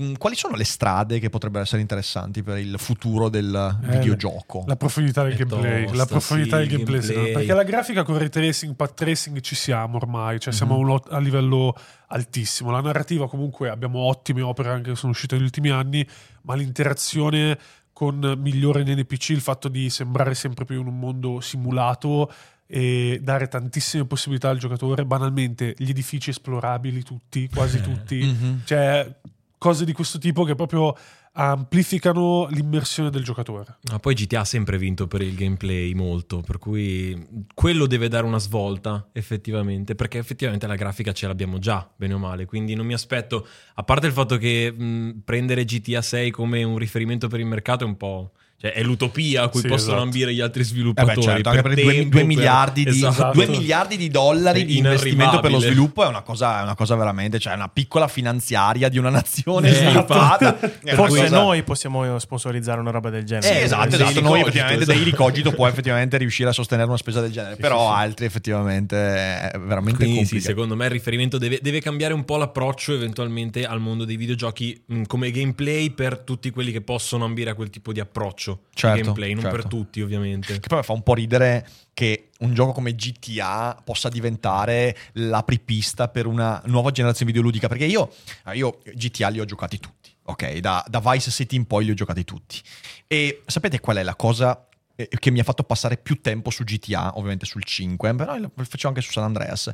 Mm, 0.00 0.14
Quali 0.14 0.36
sono 0.36 0.56
le 0.56 0.64
strade 0.64 1.18
che 1.18 1.28
potrebbero 1.28 1.64
essere 1.64 1.82
interessanti 1.82 2.42
per 2.42 2.56
il 2.56 2.76
futuro 2.78 3.28
del 3.28 3.78
Eh, 3.84 3.88
videogioco? 3.98 4.64
La 4.66 4.76
profondità 4.76 5.22
del 5.22 5.34
È 5.34 5.36
gameplay. 5.44 5.82
tosta, 5.82 5.96
la 5.96 6.06
profondità 6.06 6.56
sì, 6.56 6.62
del 6.66 6.70
gameplay, 6.78 7.00
gameplay. 7.00 7.32
Perché 7.34 7.52
la 7.54 7.62
grafica 7.62 8.02
con 8.02 8.16
ray 8.18 8.28
tracing, 8.30 8.74
path 8.74 8.94
tracing 8.94 9.40
ci 9.40 9.54
siamo 9.54 9.96
ormai. 9.96 10.40
Cioè 10.40 10.52
siamo 10.52 10.72
a, 10.74 10.76
Mhm. 10.76 10.82
un 10.82 10.88
lot- 10.88 11.12
a 11.12 11.18
livello 11.18 11.76
altissimo. 12.08 12.70
La 12.70 12.80
narrativa 12.80 13.28
comunque 13.28 13.68
abbiamo 13.68 13.98
ottime 14.00 14.40
opere 14.40 14.70
anche 14.70 14.90
che 14.90 14.96
sono 14.96 15.12
uscite 15.12 15.34
negli 15.34 15.44
ultimi 15.44 15.68
anni, 15.68 16.06
ma 16.42 16.54
l'interazione 16.54 17.58
con 17.92 18.18
migliore 18.38 18.82
nei 18.84 18.94
NPC, 18.96 19.28
il 19.30 19.40
fatto 19.42 19.68
di 19.68 19.90
sembrare 19.90 20.34
sempre 20.34 20.64
più 20.64 20.80
in 20.80 20.86
un 20.86 20.98
mondo 20.98 21.40
simulato 21.40 22.32
e 22.66 23.20
dare 23.22 23.48
tantissime 23.48 24.06
possibilità 24.06 24.48
al 24.48 24.56
giocatore, 24.56 25.04
banalmente 25.04 25.74
gli 25.76 25.90
edifici 25.90 26.30
esplorabili 26.30 27.02
tutti, 27.02 27.46
quasi 27.52 27.82
tutti, 27.82 28.24
Mhm. 28.24 28.62
cioè 28.64 29.14
cose 29.62 29.84
di 29.84 29.92
questo 29.92 30.18
tipo 30.18 30.42
che 30.42 30.56
proprio 30.56 30.92
amplificano 31.34 32.48
l'immersione 32.50 33.10
del 33.10 33.22
giocatore. 33.22 33.78
Ma 33.90 34.00
poi 34.00 34.14
GTA 34.14 34.40
ha 34.40 34.44
sempre 34.44 34.76
vinto 34.76 35.06
per 35.06 35.22
il 35.22 35.36
gameplay 35.36 35.94
molto, 35.94 36.40
per 36.40 36.58
cui 36.58 37.46
quello 37.54 37.86
deve 37.86 38.08
dare 38.08 38.26
una 38.26 38.40
svolta 38.40 39.08
effettivamente, 39.12 39.94
perché 39.94 40.18
effettivamente 40.18 40.66
la 40.66 40.74
grafica 40.74 41.12
ce 41.12 41.28
l'abbiamo 41.28 41.60
già, 41.60 41.88
bene 41.94 42.14
o 42.14 42.18
male, 42.18 42.44
quindi 42.44 42.74
non 42.74 42.84
mi 42.84 42.92
aspetto, 42.92 43.46
a 43.74 43.84
parte 43.84 44.08
il 44.08 44.12
fatto 44.12 44.36
che 44.36 44.72
mh, 44.72 45.22
prendere 45.24 45.64
GTA 45.64 46.02
6 46.02 46.32
come 46.32 46.64
un 46.64 46.76
riferimento 46.76 47.28
per 47.28 47.38
il 47.38 47.46
mercato 47.46 47.84
è 47.84 47.86
un 47.86 47.96
po'... 47.96 48.32
Cioè, 48.62 48.74
è 48.74 48.82
l'utopia 48.84 49.42
a 49.42 49.48
cui 49.48 49.60
Sì, 49.60 49.66
possono 49.66 49.94
esatto. 49.94 50.02
ambire 50.04 50.32
gli 50.32 50.40
altri 50.40 50.62
Eh 50.62 50.64
sviluppatori. 50.66 51.16
beh, 51.16 51.22
certo, 51.22 51.48
anche 51.48 51.62
perché 51.62 51.82
2 51.82 51.92
tempo, 51.94 52.24
miliardi, 52.24 52.84
di, 52.84 52.90
Esatto. 52.90 53.32
due 53.32 53.48
miliardi 53.48 53.96
di 53.96 54.08
dollari 54.08 54.64
di 54.64 54.76
investimento 54.76 55.40
per 55.40 55.50
lo 55.50 55.58
sviluppo 55.58 56.04
è 56.04 56.06
una 56.06 56.22
cosa, 56.22 56.60
è 56.60 56.62
una 56.62 56.76
cosa 56.76 56.94
veramente, 56.94 57.40
cioè 57.40 57.54
è 57.54 57.56
una 57.56 57.66
piccola 57.68 58.06
finanziaria 58.06 58.88
di 58.88 58.98
una 58.98 59.10
nazione 59.10 59.68
Eh, 59.68 59.72
sviluppata. 59.82 60.56
Forse 60.56 61.22
cosa- 61.22 61.28
noi 61.40 61.64
possiamo 61.64 62.16
sponsorizzare 62.20 62.78
una 62.78 62.92
roba 62.92 63.10
del 63.10 63.22
Eh, 63.22 63.24
genere. 63.24 63.62
esatto, 63.62 63.88
Daily 63.96 64.04
esatto. 64.04 64.20
Noi 64.20 64.30
Cogito, 64.30 64.46
effettivamente 64.46 64.82
esatto. 64.84 64.98
Daily 64.98 65.16
Cogito 65.16 65.52
può 65.52 65.66
effettivamente 65.66 66.16
riuscire 66.18 66.48
a 66.48 66.52
sostenere 66.52 66.86
una 66.86 66.96
spesa 66.98 67.20
del 67.20 67.32
genere, 67.32 67.56
però 67.56 67.92
altri 67.92 68.26
effettivamente 68.26 68.96
è 68.96 69.58
veramente 69.58 70.04
Quindi 70.04 70.12
sì, 70.14 70.18
complicato. 70.20 70.48
secondo 70.48 70.76
me 70.76 70.84
il 70.84 70.90
riferimento 70.92 71.36
deve, 71.36 71.58
deve 71.60 71.80
cambiare 71.80 72.14
un 72.14 72.24
po' 72.24 72.36
l'approccio 72.36 72.94
eventualmente 72.94 73.64
al 73.66 73.80
mondo 73.80 74.04
dei 74.04 74.16
videogiochi 74.16 74.80
mh, 74.86 75.02
come 75.06 75.32
gameplay 75.32 75.90
per 75.90 76.18
tutti 76.18 76.50
quelli 76.50 76.70
che 76.70 76.80
possono 76.80 77.24
ambire 77.24 77.50
a 77.50 77.54
quel 77.54 77.68
tipo 77.70 77.92
di 77.92 77.98
approccio 77.98 78.51
Certo, 78.72 78.96
di 78.96 79.02
gameplay, 79.02 79.32
non 79.32 79.42
certo. 79.42 79.56
per 79.56 79.66
tutti 79.66 80.00
ovviamente. 80.00 80.60
Che 80.60 80.68
poi 80.68 80.82
fa 80.82 80.92
un 80.92 81.02
po' 81.02 81.14
ridere 81.14 81.66
che 81.94 82.30
un 82.40 82.54
gioco 82.54 82.72
come 82.72 82.94
GTA 82.94 83.80
possa 83.84 84.08
diventare 84.08 84.96
l'apripista 85.12 86.08
per 86.08 86.26
una 86.26 86.60
nuova 86.66 86.90
generazione 86.90 87.30
videoludica. 87.32 87.68
Perché 87.68 87.84
io, 87.84 88.12
ah, 88.44 88.54
io 88.54 88.78
GTA 88.94 89.28
li 89.28 89.40
ho 89.40 89.44
giocati 89.44 89.78
tutti. 89.78 90.10
ok? 90.24 90.58
Da, 90.58 90.84
da 90.88 91.00
Vice 91.00 91.30
City 91.30 91.56
in 91.56 91.66
poi 91.66 91.84
li 91.84 91.90
ho 91.90 91.94
giocati 91.94 92.24
tutti. 92.24 92.60
E 93.06 93.42
sapete 93.46 93.80
qual 93.80 93.96
è 93.96 94.02
la 94.02 94.16
cosa 94.16 94.66
eh, 94.94 95.08
che 95.08 95.30
mi 95.30 95.40
ha 95.40 95.44
fatto 95.44 95.64
passare 95.64 95.96
più 95.96 96.20
tempo 96.20 96.50
su 96.50 96.64
GTA, 96.64 97.16
ovviamente 97.16 97.46
sul 97.46 97.64
5, 97.64 98.14
però 98.14 98.36
lo 98.36 98.50
facevo 98.54 98.88
anche 98.88 99.00
su 99.00 99.12
San 99.12 99.24
Andreas. 99.24 99.70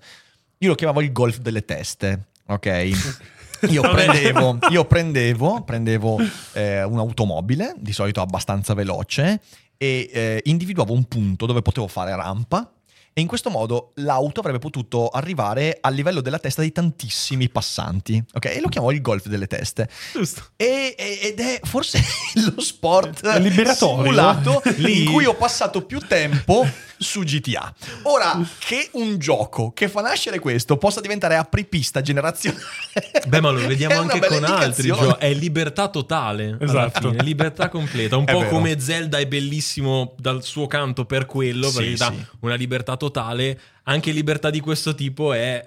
Io 0.59 0.69
lo 0.69 0.75
chiamavo 0.75 1.01
il 1.03 1.13
golf 1.13 1.39
delle 1.39 1.65
teste, 1.65 2.29
ok? 2.47 2.91
Io 3.69 3.83
prendevo, 3.83 4.59
io 4.71 4.85
prendevo, 4.85 5.63
prendevo 5.63 6.19
eh, 6.53 6.83
un'automobile, 6.85 7.75
di 7.77 7.93
solito 7.93 8.21
abbastanza 8.21 8.75
veloce, 8.75 9.41
e 9.77 10.11
eh, 10.13 10.41
individuavo 10.45 10.93
un 10.93 11.05
punto 11.05 11.47
dove 11.47 11.63
potevo 11.63 11.89
fare 11.89 12.15
rampa. 12.15 12.71
E 13.13 13.21
in 13.21 13.27
questo 13.27 13.51
modo 13.51 13.91
l'auto 13.97 14.39
avrebbe 14.39 14.61
potuto 14.61 15.09
arrivare 15.09 15.79
al 15.81 15.93
livello 15.93 16.21
della 16.21 16.39
testa 16.39 16.63
di 16.63 16.71
tantissimi 16.71 17.49
passanti. 17.49 18.23
Ok? 18.33 18.45
E 18.45 18.61
lo 18.61 18.69
chiamavo 18.69 18.93
il 18.93 19.01
golf 19.01 19.27
delle 19.27 19.49
teste. 19.49 19.89
Giusto. 20.13 20.51
E- 20.55 20.95
ed 20.97 21.41
è 21.41 21.59
forse 21.65 22.01
lo 22.55 22.61
sport 22.61 23.27
liberatorio. 23.39 24.05
simulato 24.05 24.63
in 24.79 25.11
cui 25.11 25.25
ho 25.25 25.35
passato 25.35 25.85
più 25.85 25.99
tempo 25.99 26.65
su 26.99 27.21
GTA. 27.23 27.73
Ora 28.03 28.39
che 28.59 28.89
un 28.93 29.19
gioco 29.19 29.73
che 29.73 29.89
fa 29.89 30.01
nascere 30.03 30.39
questo 30.39 30.77
possa 30.77 31.01
diventare 31.01 31.37
apripista 31.37 32.01
generazionale. 32.01 32.63
Beh, 33.27 33.41
ma 33.41 33.51
lo 33.51 33.67
vediamo 33.67 34.01
anche 34.01 34.21
con 34.27 34.45
altri 34.45 34.89
giochi. 34.89 35.17
È 35.25 35.33
libertà 35.33 35.89
totale. 35.89 36.57
alla 36.61 36.65
Esatto. 36.65 37.11
fine, 37.11 37.23
libertà 37.23 37.69
completa. 37.69 38.17
Un 38.17 38.25
È 38.29 38.33
po' 38.33 38.39
vero. 38.41 38.51
come 38.51 38.81
Zelda 38.81 39.19
è 39.19 39.27
bellissimo 39.27 40.15
dal 40.19 40.43
suo 40.45 40.67
canto 40.67 41.05
per 41.05 41.27
quello, 41.27 41.69
Sì, 41.69 41.77
perché 41.77 41.95
dà 41.97 42.13
sì. 42.15 42.27
una 42.41 42.55
libertà 42.55 42.97
totale. 42.97 43.61
Anche 43.85 44.11
libertà 44.11 44.51
di 44.51 44.61
questo 44.61 44.95
tipo 44.95 45.33
è 45.33 45.67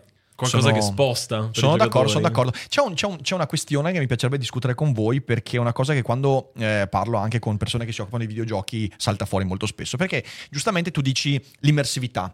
qualcosa 0.50 0.68
Sono- 0.70 0.74
che 0.74 0.82
sposta. 0.82 1.50
Sono 1.52 1.78
d'accordo, 1.78 2.10
sono 2.10 2.22
d'accordo. 2.22 2.52
C'è, 2.68 2.82
un- 2.82 2.94
c'è 2.94 3.06
un- 3.08 3.22
c'è 3.22 3.36
una 3.36 3.48
questione 3.48 3.92
che 3.92 4.00
mi 4.00 4.08
piacerebbe 4.08 4.38
discutere 4.38 4.74
con 4.74 4.92
voi 4.94 5.22
perché 5.22 5.58
è 5.58 5.60
una 5.60 5.74
cosa 5.74 5.94
che 5.94 6.02
quando 6.02 6.52
eh, 6.58 6.88
parlo 6.90 7.18
anche 7.18 7.40
con 7.40 7.58
persone 7.58 7.86
che 7.86 7.92
si 7.92 8.02
occupano 8.02 8.24
di 8.24 8.28
videogiochi 8.30 8.92
salta 8.98 9.26
fuori 9.26 9.46
molto 9.46 9.66
spesso. 9.66 9.98
Perché 9.98 10.24
giustamente 10.50 10.92
tu 10.92 11.02
dici 11.02 11.42
l'immersività. 11.60 12.34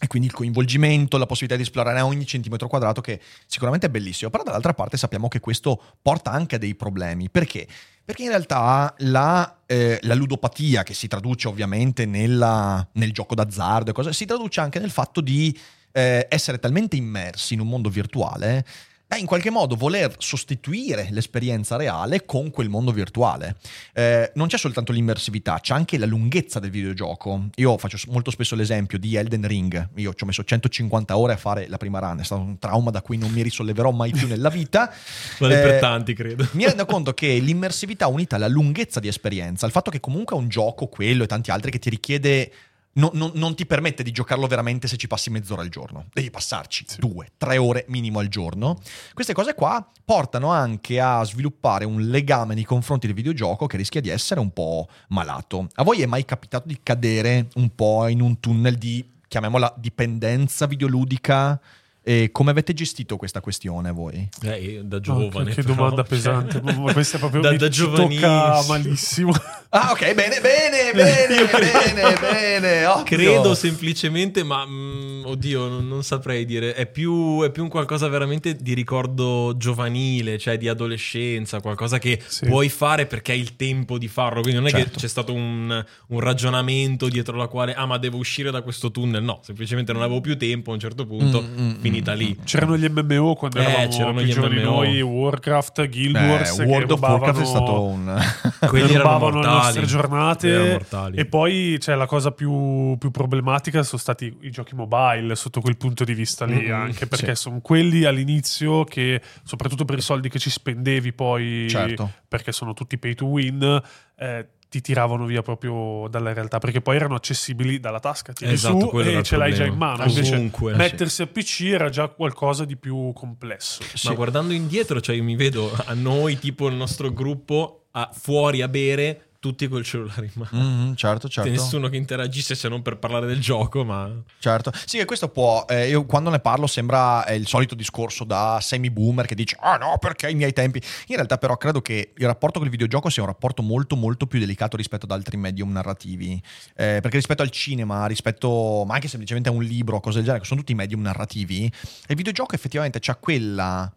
E 0.00 0.06
quindi 0.08 0.26
il 0.28 0.34
coinvolgimento, 0.34 1.16
la 1.16 1.24
possibilità 1.24 1.56
di 1.56 1.62
esplorare 1.66 2.00
ogni 2.00 2.26
centimetro 2.26 2.66
quadrato, 2.68 3.00
che 3.00 3.20
sicuramente 3.46 3.86
è 3.86 3.90
bellissimo. 3.90 4.28
Però 4.28 4.42
dall'altra 4.42 4.74
parte 4.74 4.96
sappiamo 4.96 5.28
che 5.28 5.40
questo 5.40 5.80
porta 6.02 6.30
anche 6.30 6.56
a 6.56 6.58
dei 6.58 6.74
problemi. 6.74 7.30
Perché? 7.30 7.66
Perché 8.04 8.24
in 8.24 8.28
realtà 8.28 8.92
la, 8.98 9.60
eh, 9.64 9.98
la 10.02 10.14
ludopatia, 10.14 10.82
che 10.82 10.92
si 10.92 11.08
traduce 11.08 11.48
ovviamente 11.48 12.04
nella- 12.04 12.86
nel 12.94 13.12
gioco 13.12 13.34
d'azzardo 13.34 13.90
e 13.90 13.92
cose, 13.94 14.12
si 14.12 14.26
traduce 14.26 14.60
anche 14.60 14.78
nel 14.78 14.90
fatto 14.90 15.22
di 15.22 15.56
eh, 15.94 16.26
essere 16.28 16.58
talmente 16.58 16.96
immersi 16.96 17.54
in 17.54 17.60
un 17.60 17.68
mondo 17.68 17.88
virtuale 17.88 18.64
da 19.06 19.16
in 19.16 19.26
qualche 19.26 19.50
modo 19.50 19.76
voler 19.76 20.14
sostituire 20.18 21.08
l'esperienza 21.10 21.76
reale 21.76 22.24
con 22.24 22.50
quel 22.50 22.68
mondo 22.68 22.90
virtuale. 22.90 23.56
Eh, 23.92 24.32
non 24.34 24.48
c'è 24.48 24.56
soltanto 24.56 24.92
l'immersività, 24.92 25.60
c'è 25.60 25.74
anche 25.74 25.98
la 25.98 26.06
lunghezza 26.06 26.58
del 26.58 26.70
videogioco. 26.70 27.48
Io 27.56 27.76
faccio 27.76 27.98
molto 28.08 28.30
spesso 28.30 28.54
l'esempio 28.54 28.98
di 28.98 29.14
Elden 29.14 29.46
Ring. 29.46 29.90
Io 29.96 30.14
ci 30.14 30.24
ho 30.24 30.26
messo 30.26 30.42
150 30.42 31.16
ore 31.16 31.34
a 31.34 31.36
fare 31.36 31.68
la 31.68 31.76
prima 31.76 31.98
run, 31.98 32.20
è 32.20 32.24
stato 32.24 32.40
un 32.40 32.58
trauma 32.58 32.90
da 32.90 33.02
cui 33.02 33.16
non 33.18 33.30
mi 33.30 33.42
risolleverò 33.42 33.90
mai 33.90 34.10
più 34.10 34.26
nella 34.26 34.48
vita. 34.48 34.90
Vale 35.38 35.60
Eh, 35.60 35.68
per 35.68 35.80
tanti, 35.80 36.14
credo. 36.14 36.48
mi 36.52 36.64
rendo 36.64 36.86
conto 36.86 37.12
che 37.12 37.38
l'immersività 37.38 38.06
unita 38.06 38.36
alla 38.36 38.48
lunghezza 38.48 39.00
di 39.00 39.08
esperienza, 39.08 39.66
il 39.66 39.72
fatto 39.72 39.90
che 39.90 40.00
comunque 40.00 40.34
è 40.34 40.38
un 40.38 40.48
gioco, 40.48 40.86
quello 40.86 41.24
e 41.24 41.26
tanti 41.26 41.50
altri, 41.50 41.70
che 41.70 41.78
ti 41.78 41.90
richiede. 41.90 42.50
Non- 42.94 43.10
non- 43.14 43.32
non 43.34 43.54
ti 43.54 43.66
permette 43.66 44.02
di 44.02 44.10
giocarlo 44.10 44.46
veramente 44.46 44.88
se 44.88 44.96
ci 44.96 45.06
passi 45.06 45.30
mezz'ora 45.30 45.62
al 45.62 45.68
giorno. 45.68 46.06
Devi 46.12 46.30
passarci 46.30 46.84
due, 46.98 47.28
tre 47.36 47.56
ore 47.58 47.84
minimo 47.88 48.18
al 48.18 48.28
giorno. 48.28 48.78
Queste 49.12 49.32
cose 49.32 49.54
qua 49.54 49.86
portano 50.04 50.50
anche 50.50 51.00
a 51.00 51.22
sviluppare 51.24 51.84
un 51.84 52.08
legame 52.08 52.54
nei 52.54 52.64
confronti 52.64 53.06
del 53.06 53.16
videogioco 53.16 53.66
che 53.66 53.76
rischia 53.76 54.00
di 54.00 54.08
essere 54.10 54.40
un 54.40 54.52
po' 54.52 54.88
malato. 55.08 55.68
A 55.74 55.82
voi 55.82 56.02
è 56.02 56.06
mai 56.06 56.24
capitato 56.24 56.68
di 56.68 56.78
cadere 56.82 57.48
un 57.54 57.74
po' 57.74 58.06
in 58.08 58.20
un 58.20 58.38
tunnel 58.40 58.76
di, 58.76 59.04
chiamiamola, 59.28 59.74
dipendenza 59.76 60.66
videoludica? 60.66 61.60
E 62.06 62.28
come 62.32 62.50
avete 62.50 62.74
gestito 62.74 63.16
questa 63.16 63.40
questione 63.40 63.90
voi? 63.90 64.28
Eh, 64.42 64.82
da 64.84 64.96
Oh, 64.96 65.00
giovane. 65.00 65.54
che 65.54 65.62
però, 65.62 65.74
domanda 65.74 66.02
cioè, 66.02 66.04
pesante. 66.06 66.60
Ma 66.76 66.92
questa 66.92 67.16
è 67.16 67.18
proprio 67.18 67.40
da, 67.40 67.50
mi 67.52 67.56
da 67.56 67.68
tocca 67.70 68.62
malissimo. 68.68 69.32
Ah, 69.76 69.90
ok, 69.90 70.14
bene, 70.14 70.38
bene, 70.40 70.92
bene, 70.94 71.48
bene, 71.50 72.16
bene. 72.20 72.86
ovvio. 72.86 73.02
Credo 73.02 73.54
semplicemente, 73.56 74.44
ma 74.44 74.64
mm, 74.64 75.24
oddio, 75.24 75.66
non, 75.66 75.88
non 75.88 76.04
saprei 76.04 76.44
dire. 76.44 76.74
È 76.74 76.86
più, 76.86 77.42
è 77.42 77.50
più 77.50 77.64
un 77.64 77.68
qualcosa 77.68 78.06
veramente 78.06 78.54
di 78.54 78.72
ricordo 78.72 79.52
giovanile, 79.56 80.38
cioè 80.38 80.58
di 80.58 80.68
adolescenza, 80.68 81.60
qualcosa 81.60 81.98
che 81.98 82.20
Sì. 82.24 82.46
puoi 82.46 82.68
fare 82.68 83.06
perché 83.06 83.32
hai 83.32 83.40
il 83.40 83.56
tempo 83.56 83.98
di 83.98 84.06
farlo. 84.06 84.42
Quindi 84.42 84.60
non 84.60 84.68
è 84.68 84.70
Certo. 84.70 84.90
che 84.90 84.96
c'è 85.00 85.08
stato 85.08 85.32
un, 85.32 85.84
un 86.08 86.20
ragionamento 86.20 87.08
dietro 87.08 87.36
la 87.36 87.48
quale, 87.48 87.74
ah, 87.74 87.86
ma 87.86 87.98
devo 87.98 88.18
uscire 88.18 88.52
da 88.52 88.62
questo 88.62 88.92
tunnel. 88.92 89.24
No, 89.24 89.40
semplicemente 89.42 89.92
non 89.92 90.02
avevo 90.02 90.20
più 90.20 90.38
tempo. 90.38 90.70
A 90.70 90.74
un 90.74 90.80
certo 90.80 91.04
punto, 91.04 91.42
Mm, 91.42 91.60
mm, 91.70 91.74
finita 91.80 92.12
lì. 92.12 92.38
C'erano 92.44 92.76
gli 92.76 92.86
MMO 92.88 93.34
quando 93.34 93.58
Eh, 93.58 93.62
eravamo 93.64 93.88
c'erano 93.88 94.18
più 94.18 94.26
gli 94.26 94.32
giovani 94.32 94.54
MMO. 94.62 94.70
noi, 94.70 95.00
Warcraft, 95.02 95.88
Guild 95.88 96.14
Eh, 96.14 96.28
Wars, 96.28 96.56
che 96.58 96.62
World 96.62 96.90
of 96.92 97.00
Warcraft 97.00 97.40
è 97.40 97.44
rubavano- 97.44 97.66
stato 97.66 97.82
un... 97.82 98.32
Quelli 98.68 98.94
erano 98.94 99.02
rubavano 99.14 99.34
mortali. 99.36 99.62
Nostre 99.64 99.84
giornate 99.86 100.86
e 101.14 101.26
poi 101.26 101.76
c'è 101.78 101.94
la 101.94 102.06
cosa 102.06 102.30
più, 102.30 102.96
più 102.98 103.10
problematica 103.10 103.82
sono 103.82 104.00
stati 104.00 104.36
i 104.42 104.50
giochi 104.50 104.74
mobile 104.74 105.34
sotto 105.34 105.60
quel 105.60 105.76
punto 105.76 106.04
di 106.04 106.14
vista 106.14 106.44
lì 106.44 106.68
Mm, 106.68 106.72
anche 106.72 107.06
perché 107.06 107.34
sì. 107.34 107.42
sono 107.42 107.60
quelli 107.60 108.04
all'inizio 108.04 108.84
che 108.84 109.20
soprattutto 109.42 109.84
per 109.84 109.98
i 109.98 110.02
soldi 110.02 110.28
che 110.28 110.38
ci 110.38 110.50
spendevi 110.50 111.12
poi 111.12 111.66
Certo. 111.68 112.10
perché 112.28 112.52
sono 112.52 112.72
tutti 112.74 112.98
pay 112.98 113.14
to 113.14 113.26
win 113.26 113.82
eh, 114.16 114.48
ti 114.68 114.80
tiravano 114.80 115.24
via 115.24 115.40
proprio 115.42 116.08
dalla 116.10 116.32
realtà 116.32 116.58
perché 116.58 116.80
poi 116.80 116.96
erano 116.96 117.14
accessibili 117.14 117.78
dalla 117.78 118.00
tasca 118.00 118.32
tiri 118.32 118.52
Esatto, 118.54 118.88
su 118.90 118.98
e 119.00 119.22
ce 119.22 119.36
l'hai 119.36 119.54
già 119.54 119.64
in 119.64 119.76
mano 119.76 120.04
invece 120.04 120.34
Ovunque. 120.34 120.74
mettersi 120.74 121.22
a 121.22 121.26
PC 121.28 121.60
era 121.72 121.88
già 121.90 122.08
qualcosa 122.08 122.64
di 122.64 122.76
più 122.76 123.12
complesso 123.12 123.82
Sì. 123.94 124.08
Ma 124.08 124.14
guardando 124.14 124.52
indietro, 124.52 125.00
cioè 125.00 125.14
io 125.14 125.22
mi 125.22 125.36
vedo 125.36 125.70
a 125.86 125.94
noi, 125.94 126.38
tipo 126.40 126.66
il 126.66 126.74
nostro 126.74 127.12
gruppo, 127.12 127.86
a- 127.92 128.10
fuori 128.12 128.62
a 128.62 128.68
bere, 128.68 129.33
tutti 129.44 129.68
col 129.68 129.84
cellulare 129.84 130.30
in 130.34 130.42
mano. 130.42 130.64
Mhm, 130.64 130.94
certo, 130.94 131.28
certo. 131.28 131.50
Nessuno 131.50 131.90
che 131.90 131.98
interagisce 131.98 132.54
se 132.54 132.66
non 132.70 132.80
per 132.80 132.96
parlare 132.96 133.26
del 133.26 133.40
gioco, 133.42 133.84
ma... 133.84 134.10
Certo. 134.38 134.72
Sì, 134.86 134.96
che 134.96 135.04
questo 135.04 135.28
può. 135.28 135.66
eh, 135.68 135.88
io 135.90 136.06
quando 136.06 136.30
ne 136.30 136.40
parlo 136.40 136.66
sembra 136.66 137.26
eh, 137.26 137.34
il 137.34 137.46
solito 137.46 137.74
discorso 137.74 138.24
da 138.24 138.58
semi-boomer 138.62 139.26
che 139.26 139.34
dice: 139.34 139.58
Ah 139.60 139.76
no, 139.76 139.98
perché 139.98 140.26
ai 140.26 140.34
miei 140.34 140.54
tempi. 140.54 140.80
In 141.08 141.16
realtà, 141.16 141.36
però, 141.36 141.58
credo 141.58 141.82
che 141.82 142.12
il 142.16 142.26
rapporto 142.26 142.58
con 142.58 142.66
il 142.66 142.72
videogioco 142.72 143.10
sia 143.10 143.22
un 143.22 143.28
rapporto 143.28 143.60
molto, 143.60 143.96
molto 143.96 144.26
più 144.26 144.38
delicato 144.38 144.78
rispetto 144.78 145.04
ad 145.04 145.10
altri 145.10 145.36
medium 145.36 145.70
narrativi. 145.70 146.40
Eh, 146.74 147.00
perché 147.02 147.16
rispetto 147.16 147.42
al 147.42 147.50
cinema, 147.50 148.06
rispetto. 148.06 148.84
ma 148.86 148.94
anche 148.94 149.08
semplicemente 149.08 149.50
a 149.50 149.52
un 149.52 149.62
libro, 149.62 150.00
cose 150.00 150.16
del 150.16 150.24
genere, 150.24 150.40
che 150.40 150.48
sono 150.48 150.60
tutti 150.60 150.74
medium 150.74 151.02
narrativi, 151.02 151.64
il 151.64 152.16
videogioco 152.16 152.54
effettivamente 152.54 152.98
c'ha 152.98 153.16
quella. 153.16 153.92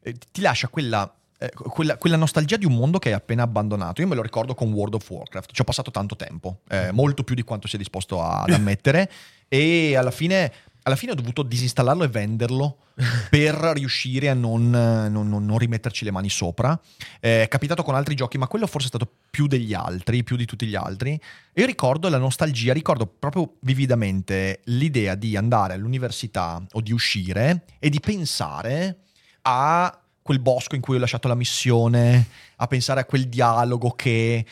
eh, 0.00 0.14
ti 0.30 0.40
lascia 0.40 0.68
quella. 0.68 1.12
Eh, 1.44 1.50
Quella, 1.54 1.96
quella 1.96 2.16
nostalgia 2.16 2.56
di 2.56 2.64
un 2.66 2.74
mondo 2.74 2.98
che 2.98 3.08
hai 3.08 3.14
appena 3.14 3.42
abbandonato. 3.42 4.00
Io 4.00 4.06
me 4.06 4.14
lo 4.14 4.22
ricordo 4.22 4.54
con 4.54 4.72
World 4.72 4.94
of 4.94 5.10
Warcraft. 5.10 5.52
Ci 5.52 5.60
ho 5.60 5.64
passato 5.64 5.90
tanto 5.90 6.16
tempo, 6.16 6.60
eh, 6.68 6.92
molto 6.92 7.24
più 7.24 7.34
di 7.34 7.42
quanto 7.42 7.66
sia 7.68 7.78
disposto 7.78 8.22
a- 8.22 8.42
ad 8.42 8.50
ammettere. 8.50 9.10
e 9.48 9.96
alla 9.96 10.10
fine, 10.10 10.50
alla 10.84 10.96
fine 10.96 11.12
ho 11.12 11.14
dovuto 11.14 11.42
disinstallarlo 11.42 12.04
e 12.04 12.08
venderlo 12.08 12.78
per 13.28 13.54
riuscire 13.74 14.30
a 14.30 14.34
non, 14.34 14.70
non- 14.70 15.28
non- 15.28 15.44
non 15.44 15.58
rimetterci 15.58 16.04
le 16.06 16.10
mani 16.10 16.30
sopra. 16.30 16.78
Eh, 17.20 17.42
È 17.42 17.48
capitato 17.48 17.82
con 17.82 17.94
altri 17.94 18.14
giochi, 18.14 18.38
ma 18.38 18.46
quello 18.46 18.66
forse 18.66 18.86
è 18.86 18.88
stato 18.88 19.10
più 19.30 19.46
degli 19.46 19.74
altri, 19.74 20.22
più 20.24 20.36
di 20.36 20.46
tutti 20.46 20.66
gli 20.66 20.74
altri. 20.74 21.12
E 21.52 21.60
io 21.60 21.66
ricordo 21.66 22.08
la 22.08 22.16
nostalgia, 22.18 22.72
ricordo 22.72 23.06
proprio 23.06 23.56
vividamente 23.60 24.60
l'idea 24.64 25.14
di 25.16 25.36
andare 25.36 25.74
all'università 25.74 26.64
o 26.72 26.80
di 26.80 26.92
uscire 26.92 27.64
e 27.78 27.90
di 27.90 28.00
pensare 28.00 29.00
a 29.42 30.01
quel 30.22 30.38
bosco 30.38 30.74
in 30.76 30.80
cui 30.80 30.96
ho 30.96 30.98
lasciato 31.00 31.28
la 31.28 31.34
missione, 31.34 32.26
a 32.56 32.66
pensare 32.66 33.00
a 33.00 33.04
quel 33.04 33.28
dialogo 33.28 33.90
che... 33.90 34.46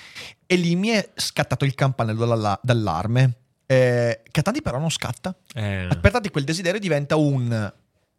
E 0.46 0.56
lì 0.56 0.74
mi 0.74 0.88
è 0.88 1.10
scattato 1.14 1.64
il 1.64 1.74
campanello 1.74 2.26
d'alla- 2.26 2.60
d'allarme. 2.62 3.34
Eh, 3.66 4.22
che 4.28 4.40
a 4.40 4.42
tanti 4.42 4.62
però 4.62 4.78
non 4.78 4.90
scatta. 4.90 5.32
Eh, 5.54 5.88
Per 6.00 6.10
tanti 6.10 6.28
quel 6.30 6.44
desiderio 6.44 6.80
diventa 6.80 7.14
un... 7.16 7.72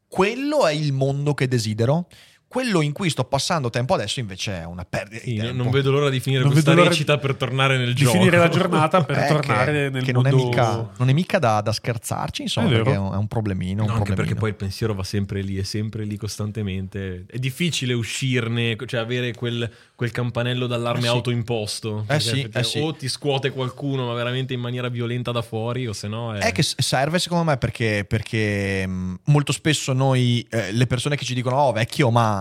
Quello 0.08 0.66
è 0.66 0.72
il 0.74 0.94
mondo 0.94 1.34
che 1.34 1.48
desidero. 1.48 2.08
Quello 2.52 2.82
in 2.82 2.92
cui 2.92 3.10
sto 3.10 3.24
passando 3.24 3.70
tempo 3.70 3.94
adesso 3.94 4.20
invece 4.20 4.60
è 4.60 4.66
una 4.66 4.84
perdita 4.84 5.24
sì, 5.24 5.36
di 5.36 5.52
non 5.54 5.70
vedo 5.72 5.90
l'ora 5.90 6.10
di 6.10 6.20
finire 6.20 6.44
Non 6.44 6.52
questa 6.52 6.74
recita 6.74 7.18
per 7.18 7.36
tornare 7.36 7.78
nel 7.78 7.94
di 7.94 8.02
gioco. 8.04 8.18
finire 8.18 8.36
la 8.38 8.50
giornata 8.50 9.02
per 9.06 9.18
Eh, 9.20 9.28
tornare 9.30 9.72
che, 9.72 9.90
nel 9.90 10.04
che 10.04 10.12
mondo 10.12 10.30
non 10.30 10.40
è 10.40 10.44
mica, 10.44 10.90
non 10.98 11.10
è 11.10 11.14
mica 11.14 11.40
da, 11.40 11.62
da 11.62 11.72
scherzarci, 11.72 12.42
insomma, 12.42 12.68
È 12.68 12.72
vero. 12.72 12.84
perché 12.84 12.98
è 13.00 13.18
un, 13.18 13.28
problemino. 13.28 13.84
un 13.84 13.88
No, 13.88 13.94
anche 13.94 14.04
problemino. 14.04 14.16
perché 14.16 14.36
poi 14.38 14.50
il 14.50 14.56
pensiero 14.56 14.94
va 14.94 15.04
sempre 15.06 15.42
lì, 15.42 15.58
è 15.58 15.64
sempre 15.64 16.04
lì 16.04 16.18
costantemente. 16.18 17.24
È 17.26 17.38
difficile 17.38 17.94
uscirne, 17.94 18.76
cioè 18.86 19.00
avere 19.00 19.34
quel, 19.34 19.72
quel 19.96 20.12
campanello 20.12 20.68
d'allarme 20.68 21.00
Eh 21.00 21.04
sì. 21.04 21.08
autoimposto. 21.08 22.04
Perché 22.06 22.22
sì, 22.24 22.50
eh 22.52 22.64
sì. 22.64 22.80
O 22.80 22.94
ti 22.94 23.08
scuote 23.08 23.52
qualcuno, 23.52 24.08
ma 24.08 24.14
veramente 24.14 24.54
in 24.54 24.60
maniera 24.60 24.90
violenta 24.90 25.32
da 25.32 25.42
fuori, 25.42 25.88
o 25.88 25.94
se 25.94 26.10
no 26.10 26.34
è... 26.36 26.40
È 26.40 26.52
che 26.52 26.64
serve 26.64 27.18
secondo 27.18 27.46
me 27.46 27.56
perché, 27.58 28.04
perché 28.06 28.86
molto 28.88 29.52
spesso 29.54 29.94
noi, 29.94 30.46
eh, 30.50 30.74
le 30.74 30.86
persone 30.86 31.16
che 31.16 31.24
ci 31.24 31.34
dicono 31.34 31.56
oh 31.56 31.72
vecchio 31.72 32.10
ma 32.12 32.40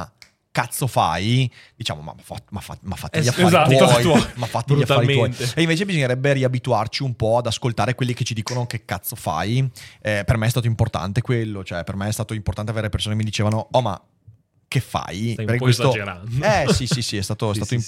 cazzo 0.52 0.86
fai, 0.86 1.50
diciamo 1.76 2.02
ma, 2.02 2.14
fa, 2.20 2.36
ma, 2.50 2.60
fa, 2.60 2.76
ma 2.82 2.96
fatti 2.96 3.20
gli 3.20 3.28
affari 3.28 3.46
esatto, 3.46 3.86
tuoi, 3.86 4.02
tuoi. 4.02 4.26
ma 4.34 4.46
fatti 4.46 4.74
gli 4.74 4.82
affari 4.82 5.12
tuoi. 5.12 5.34
E 5.54 5.62
invece 5.62 5.84
bisognerebbe 5.84 6.32
riabituarci 6.32 7.02
un 7.02 7.14
po' 7.14 7.38
ad 7.38 7.46
ascoltare 7.46 7.94
quelli 7.94 8.14
che 8.14 8.24
ci 8.24 8.34
dicono 8.34 8.66
che 8.66 8.84
cazzo 8.84 9.14
fai. 9.16 9.68
Eh, 10.00 10.24
per 10.24 10.36
me 10.36 10.46
è 10.46 10.50
stato 10.50 10.66
importante 10.66 11.20
quello, 11.20 11.62
cioè 11.62 11.84
per 11.84 11.94
me 11.96 12.08
è 12.08 12.12
stato 12.12 12.34
importante 12.34 12.70
avere 12.72 12.88
persone 12.88 13.14
che 13.14 13.20
mi 13.22 13.26
dicevano 13.28 13.68
"Oh, 13.70 13.80
ma 13.80 14.00
che 14.66 14.80
fai?" 14.80 15.32
Stai 15.32 15.44
un 15.46 15.52
po' 15.56 15.64
questo 15.64 15.82
esagerando. 15.88 16.44
Eh 16.44 16.72
sì, 16.72 16.86
sì, 16.86 17.02
sì, 17.02 17.16
è 17.16 17.22
stato, 17.22 17.50
è 17.50 17.54
Sì, 17.54 17.60
stato 17.60 17.74
sì, 17.74 17.80
sì. 17.80 17.86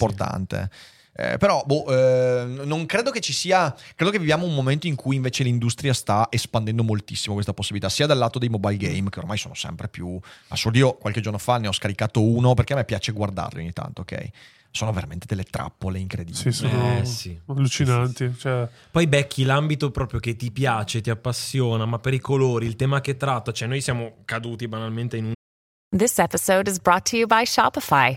Eh, 1.15 1.37
però, 1.37 1.63
boh, 1.67 1.85
eh, 1.89 2.45
non 2.47 2.87
credo 2.87 3.11
che 3.11 3.21
ci 3.21 3.33
sia. 3.35 3.75
Credo 3.95 4.11
che 4.11 4.19
viviamo 4.19 4.47
un 4.47 4.55
momento 4.55 4.87
in 4.87 4.95
cui 4.95 5.17
invece 5.17 5.43
l'industria 5.43 5.93
sta 5.93 6.29
espandendo 6.31 6.83
moltissimo 6.83 7.35
questa 7.35 7.53
possibilità, 7.53 7.91
sia 7.91 8.07
dal 8.07 8.17
lato 8.19 8.39
dei 8.39 8.49
mobile 8.49 8.77
game, 8.79 9.11
che 9.11 9.19
ormai 9.19 9.37
sono 9.37 9.55
sempre 9.55 9.89
più 9.89 10.19
assurdi. 10.49 10.79
Io 10.79 10.95
qualche 10.95 11.21
giorno 11.21 11.39
fa 11.39 11.59
ne 11.59 11.69
ho 11.69 11.73
scaricato 11.73 12.23
uno 12.23 12.55
perché 12.55 12.73
a 12.73 12.77
me 12.77 12.85
piace 12.85 13.13
guardarli 13.13 13.61
ogni 13.61 13.73
tanto, 13.73 14.01
ok? 14.03 14.29
Sono 14.71 14.91
veramente 14.91 15.27
delle 15.29 15.45
trappole 15.45 15.99
incredibili. 15.99 16.35
Sì, 16.43 16.51
sono 16.51 16.97
Eh, 16.99 17.05
sì. 17.05 17.39
allucinanti. 17.47 18.35
Cioè, 18.39 18.67
Poi 18.91 19.07
becchi 19.07 19.45
l'ambito 19.45 19.91
proprio 19.91 20.19
che 20.19 20.35
ti 20.35 20.51
piace, 20.51 21.03
ti 21.03 21.11
appassiona, 21.11 21.85
ma 21.85 21.99
per 21.99 22.15
i 22.15 22.21
colori, 22.21 22.65
il 22.65 22.77
tema 22.77 23.03
che 23.03 23.19
tratta, 23.19 23.53
cioè 23.53 23.69
noi 23.69 23.83
siamo 23.83 24.23
caduti 24.25 24.67
banalmente 24.67 25.19
in 25.19 25.27
un 25.27 25.33
This 25.95 26.19
episode 26.19 26.71
is 26.71 26.79
brought 26.81 27.07
to 27.11 27.17
you 27.17 27.27
by 27.27 27.45
Shopify. 27.45 28.17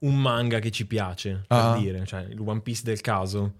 un 0.00 0.16
manga 0.20 0.58
che 0.58 0.70
ci 0.70 0.86
piace, 0.86 1.44
per 1.46 1.58
Ah. 1.58 1.76
dire, 1.78 2.04
cioè 2.06 2.26
il 2.30 2.40
One 2.40 2.60
Piece 2.60 2.82
del 2.84 3.00
caso. 3.00 3.54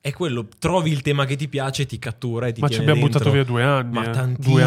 È 0.00 0.12
quello, 0.12 0.46
trovi 0.58 0.90
il 0.90 1.00
tema 1.00 1.24
che 1.24 1.34
ti 1.34 1.48
piace, 1.48 1.86
ti 1.86 1.98
cattura 1.98 2.46
e 2.48 2.52
ti 2.52 2.60
ma 2.60 2.68
ci 2.68 2.74
abbiamo 2.80 3.00
dentro. 3.00 3.18
buttato 3.20 3.30
via 3.30 3.44
due 3.44 3.62
anni. 3.62 3.94
Ma 3.94 4.04
eh. 4.04 4.10
tantissimo, 4.10 4.54
Due 4.54 4.62